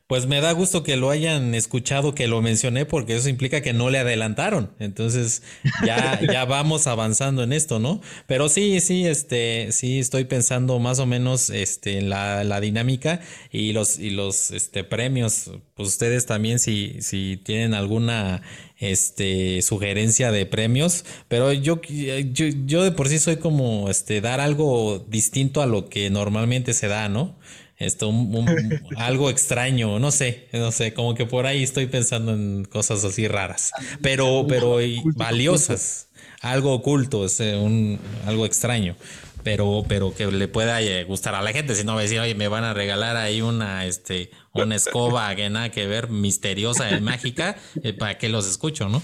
Pues 0.10 0.26
me 0.26 0.42
da 0.42 0.54
gusto 0.54 0.82
que 0.82 0.98
lo 0.98 1.12
hayan 1.12 1.54
escuchado, 1.54 2.16
que 2.16 2.28
lo 2.28 2.42
mencioné, 2.42 2.88
porque 2.88 3.16
eso 3.16 3.30
implica 3.30 3.62
que 3.62 3.74
no 3.74 3.92
le 3.92 4.00
adelantaron. 4.00 4.72
Entonces 4.80 5.44
ya, 5.86 6.20
ya 6.34 6.46
vamos 6.46 6.88
avanzando 6.88 7.44
en 7.44 7.54
esto, 7.54 7.78
¿no? 7.78 8.02
Pero 8.26 8.50
sí, 8.50 8.80
sí, 8.80 9.06
este, 9.06 9.72
sí 9.72 10.00
estoy 10.00 10.24
pensando 10.24 10.80
más 10.80 10.98
o 10.98 11.06
menos 11.06 11.52
este, 11.52 12.00
en 12.00 12.10
la, 12.10 12.44
la 12.44 12.60
dinámica 12.60 13.22
y 13.52 13.72
los, 13.72 14.00
y 14.00 14.10
los 14.10 14.50
este, 14.50 14.84
premios. 14.84 15.52
Pues 15.76 15.90
ustedes 15.90 16.26
también, 16.26 16.58
si, 16.58 16.96
si 17.02 17.38
tienen 17.38 17.76
alguna 17.76 18.42
este, 18.80 19.62
sugerencia 19.62 20.32
de 20.32 20.48
premios, 20.48 21.06
pero 21.28 21.54
yo, 21.54 21.82
yo, 21.84 22.46
yo 22.66 22.84
de 22.84 22.92
por 22.92 23.10
sí 23.10 23.20
soy 23.20 23.38
como 23.38 23.92
este, 23.92 24.22
dar 24.22 24.40
algo 24.40 25.06
distinto 25.08 25.62
a 25.62 25.68
lo 25.68 25.88
que 25.88 26.10
normalmente 26.10 26.74
se 26.74 26.88
da, 26.88 27.10
¿no? 27.10 27.38
Esto, 27.80 28.12
algo 28.98 29.30
extraño, 29.30 30.00
no 30.00 30.12
sé, 30.12 30.50
no 30.52 30.72
sé, 30.72 30.94
como 30.94 31.16
que 31.16 31.26
por 31.26 31.46
ahí 31.46 31.64
estoy 31.64 31.88
pensando 31.88 32.34
en 32.34 32.66
cosas 32.66 33.04
así 33.06 33.28
raras, 33.28 33.72
pero, 34.02 34.46
pero 34.48 34.78
valiosas, 35.16 36.10
algo 36.42 36.74
oculto, 36.74 37.26
es 37.26 37.40
un, 37.40 37.98
algo 38.26 38.46
extraño, 38.46 38.98
pero, 39.44 39.86
pero 39.88 40.14
que 40.14 40.28
le 40.28 40.50
pueda 40.50 40.82
eh, 40.82 41.06
gustar 41.06 41.36
a 41.36 41.42
la 41.42 41.54
gente, 41.54 41.74
si 41.74 41.86
no 41.86 41.96
me 41.96 42.04
decir, 42.04 42.20
oye, 42.20 42.36
me 42.36 42.50
van 42.50 42.66
a 42.66 42.74
regalar 42.74 43.16
ahí 43.16 43.42
una, 43.42 43.86
este, 43.86 44.30
una 44.54 44.76
escoba 44.76 45.34
que 45.36 45.50
nada 45.50 45.72
que 45.72 45.88
ver, 45.88 46.10
misteriosa 46.10 46.92
y 46.92 47.00
mágica, 47.00 47.56
eh, 47.82 47.94
para 47.94 48.18
que 48.18 48.28
los 48.28 48.46
escucho, 48.46 48.90
¿no? 48.90 49.02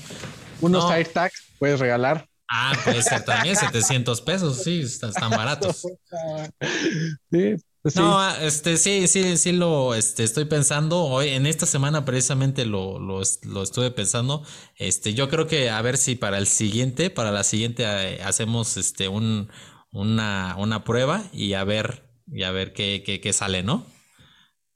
Unos 0.60 0.84
no. 0.84 0.92
AirTags 0.92 1.54
puedes 1.60 1.80
regalar. 1.80 2.28
Ah, 2.50 2.74
puede 2.84 3.02
ser 3.02 3.24
también 3.24 3.56
700 3.56 4.22
pesos, 4.22 4.64
sí, 4.64 4.82
están, 4.82 5.12
están 5.12 5.30
baratos. 5.32 5.88
Sí, 7.32 7.56
No, 7.94 8.20
ah, 8.20 8.36
este, 8.42 8.78
sí, 8.78 9.08
sí, 9.08 9.38
sí 9.38 9.52
lo 9.52 9.94
este, 9.94 10.24
estoy 10.24 10.46
pensando. 10.46 11.04
Hoy, 11.04 11.30
en 11.30 11.46
esta 11.46 11.68
semana 11.68 12.04
precisamente 12.04 12.66
lo, 12.66 12.98
lo, 12.98 13.22
lo, 13.44 13.64
estuve 13.64 13.92
pensando. 13.92 14.44
Este, 14.78 15.14
yo 15.14 15.30
creo 15.30 15.46
que 15.46 15.70
a 15.70 15.80
ver 15.84 15.98
si 15.98 16.16
para 16.16 16.40
el 16.40 16.48
siguiente, 16.48 17.12
para 17.12 17.32
la 17.32 17.44
siguiente, 17.44 17.84
eh, 17.86 18.24
hacemos 18.24 18.78
este 18.78 19.08
un, 19.08 19.50
una, 19.92 20.56
una 20.58 20.84
prueba 20.84 21.24
y 21.32 21.54
a 21.54 21.64
ver, 21.64 22.10
y 22.28 22.42
a 22.42 22.52
ver 22.52 22.74
qué, 22.74 23.04
qué, 23.06 23.22
qué 23.22 23.34
sale, 23.34 23.62
¿no? 23.62 23.86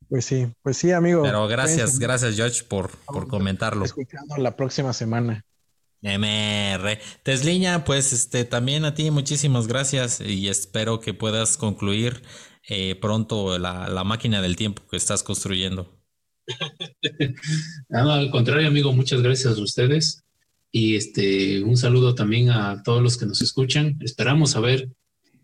Pues 0.07 0.25
sí, 0.25 0.47
pues 0.61 0.77
sí, 0.77 0.91
amigo. 0.91 1.23
Pero 1.23 1.47
gracias, 1.47 1.97
gracias, 1.97 2.35
George, 2.35 2.63
por, 2.63 2.91
por 3.07 3.27
comentarlo. 3.27 3.85
Escuchando 3.85 4.37
la 4.37 4.55
próxima 4.55 4.93
semana. 4.93 5.43
MR. 6.01 6.99
Tesliña, 7.23 7.83
pues 7.83 8.13
este, 8.13 8.45
también 8.45 8.85
a 8.85 8.93
ti 8.93 9.11
muchísimas 9.11 9.67
gracias 9.67 10.21
y 10.21 10.47
espero 10.47 10.99
que 10.99 11.13
puedas 11.13 11.57
concluir 11.57 12.23
eh, 12.69 12.95
pronto 12.95 13.57
la, 13.57 14.03
máquina 14.03 14.41
del 14.41 14.55
tiempo 14.55 14.83
que 14.87 14.97
estás 14.97 15.23
construyendo. 15.23 15.99
al 17.89 18.29
contrario, 18.29 18.67
amigo, 18.67 18.93
muchas 18.93 19.21
gracias 19.21 19.57
a 19.57 19.61
ustedes 19.61 20.23
y 20.71 20.95
este 20.95 21.63
un 21.63 21.77
saludo 21.77 22.13
también 22.13 22.51
a 22.51 22.83
todos 22.83 23.01
los 23.01 23.17
que 23.17 23.25
nos 23.25 23.41
escuchan. 23.41 23.97
Esperamos 24.01 24.51
saber 24.51 24.89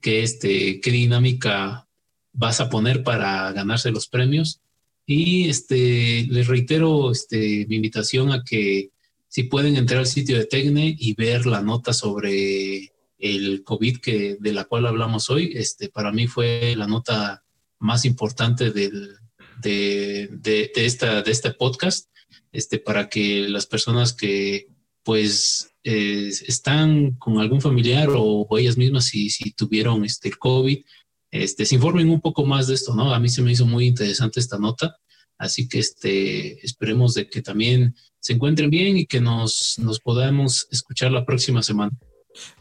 qué 0.01 0.21
este 0.21 0.79
qué 0.81 0.91
dinámica 0.91 1.87
vas 2.31 2.61
a 2.61 2.69
poner 2.69 3.01
para 3.01 3.51
ganarse 3.53 3.89
los 3.89 4.07
premios 4.07 4.61
y 5.07 5.49
este 5.49 6.27
les 6.29 6.47
reitero 6.47 7.11
este 7.11 7.65
mi 7.67 7.77
invitación 7.77 8.31
a 8.31 8.43
que 8.43 8.91
si 9.27 9.43
pueden 9.43 9.77
entrar 9.77 9.99
al 9.99 10.07
sitio 10.07 10.37
de 10.37 10.45
Tecne 10.45 10.95
y 10.97 11.15
ver 11.15 11.47
la 11.47 11.61
nota 11.61 11.91
sobre 11.91 12.91
el 13.17 13.63
COVID 13.63 13.97
que, 13.97 14.37
de 14.39 14.53
la 14.53 14.65
cual 14.65 14.85
hablamos 14.85 15.29
hoy, 15.29 15.53
este, 15.55 15.89
para 15.89 16.11
mí 16.11 16.27
fue 16.27 16.75
la 16.75 16.87
nota 16.87 17.43
más 17.79 18.05
importante 18.05 18.71
del, 18.71 19.17
de, 19.61 20.29
de, 20.31 20.71
esta, 20.75 21.21
de 21.21 21.31
este 21.31 21.51
podcast, 21.51 22.09
este, 22.51 22.79
para 22.79 23.09
que 23.09 23.47
las 23.49 23.65
personas 23.65 24.13
que 24.13 24.67
pues 25.03 25.69
eh, 25.83 26.31
están 26.47 27.11
con 27.13 27.37
algún 27.39 27.61
familiar 27.61 28.09
o, 28.11 28.47
ellas 28.57 28.77
mismas 28.77 29.05
si, 29.05 29.29
si 29.29 29.51
tuvieron 29.51 30.03
este, 30.03 30.29
el 30.29 30.37
COVID, 30.37 30.83
este, 31.31 31.65
se 31.65 31.75
informen 31.75 32.09
un 32.09 32.21
poco 32.21 32.45
más 32.45 32.67
de 32.67 32.73
esto, 32.73 32.95
¿no? 32.95 33.13
A 33.13 33.19
mí 33.19 33.29
se 33.29 33.41
me 33.41 33.51
hizo 33.51 33.65
muy 33.65 33.85
interesante 33.85 34.39
esta 34.39 34.57
nota, 34.57 34.97
así 35.37 35.67
que 35.67 35.79
este, 35.79 36.65
esperemos 36.65 37.13
de 37.13 37.29
que 37.29 37.41
también 37.41 37.95
se 38.19 38.33
encuentren 38.33 38.69
bien 38.71 38.97
y 38.97 39.05
que 39.05 39.21
nos, 39.21 39.77
nos 39.77 39.99
podamos 39.99 40.67
escuchar 40.71 41.11
la 41.11 41.25
próxima 41.25 41.61
semana. 41.61 41.91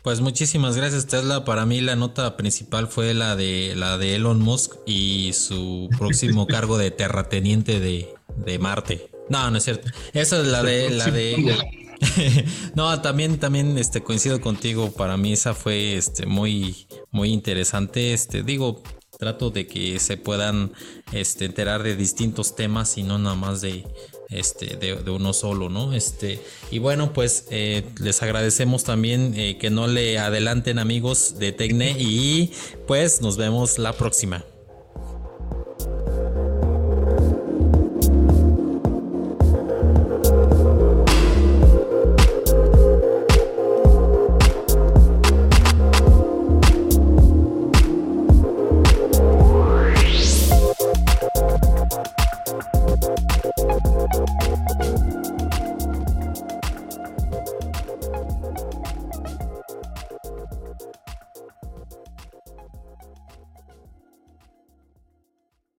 Pues 0.02 0.20
muchísimas 0.20 0.76
gracias 0.76 1.06
Tesla. 1.06 1.44
Para 1.44 1.66
mí 1.66 1.80
la 1.80 1.96
nota 1.96 2.36
principal 2.36 2.88
fue 2.88 3.14
la 3.14 3.36
de 3.36 3.74
la 3.76 3.98
de 3.98 4.16
Elon 4.16 4.40
Musk 4.40 4.74
y 4.86 5.32
su 5.32 5.88
próximo 5.98 6.46
cargo 6.48 6.78
de 6.78 6.90
terrateniente 6.90 7.80
de, 7.80 8.14
de 8.36 8.58
Marte. 8.58 9.10
No, 9.28 9.50
no 9.50 9.58
es 9.58 9.64
cierto. 9.64 9.88
Esa 10.12 10.40
es 10.40 10.46
la 10.46 10.62
de 10.62 10.90
la 10.90 11.10
de 11.10 11.56
no, 12.74 13.00
también, 13.00 13.38
también 13.38 13.78
este, 13.78 14.02
coincido 14.02 14.40
contigo. 14.40 14.92
Para 14.92 15.16
mí 15.16 15.32
esa 15.32 15.54
fue 15.54 15.96
este, 15.96 16.26
muy, 16.26 16.86
muy 17.10 17.30
interesante. 17.30 18.12
Este, 18.12 18.42
digo, 18.42 18.82
trato 19.18 19.50
de 19.50 19.66
que 19.66 19.98
se 19.98 20.16
puedan 20.16 20.72
este, 21.12 21.46
enterar 21.46 21.82
de 21.82 21.96
distintos 21.96 22.56
temas 22.56 22.98
y 22.98 23.02
no 23.02 23.18
nada 23.18 23.36
más 23.36 23.60
de, 23.60 23.84
este, 24.30 24.76
de, 24.76 24.94
uno 25.10 25.32
solo, 25.32 25.68
¿no? 25.68 25.92
Este, 25.92 26.40
y 26.70 26.78
bueno, 26.78 27.12
pues 27.12 27.46
eh, 27.50 27.84
les 28.00 28.22
agradecemos 28.22 28.84
también 28.84 29.34
eh, 29.36 29.58
que 29.58 29.70
no 29.70 29.86
le 29.86 30.18
adelanten 30.18 30.78
amigos 30.78 31.38
de 31.38 31.52
Tecne 31.52 31.96
y 31.98 32.52
pues 32.86 33.20
nos 33.20 33.36
vemos 33.36 33.78
la 33.78 33.92
próxima. 33.92 34.44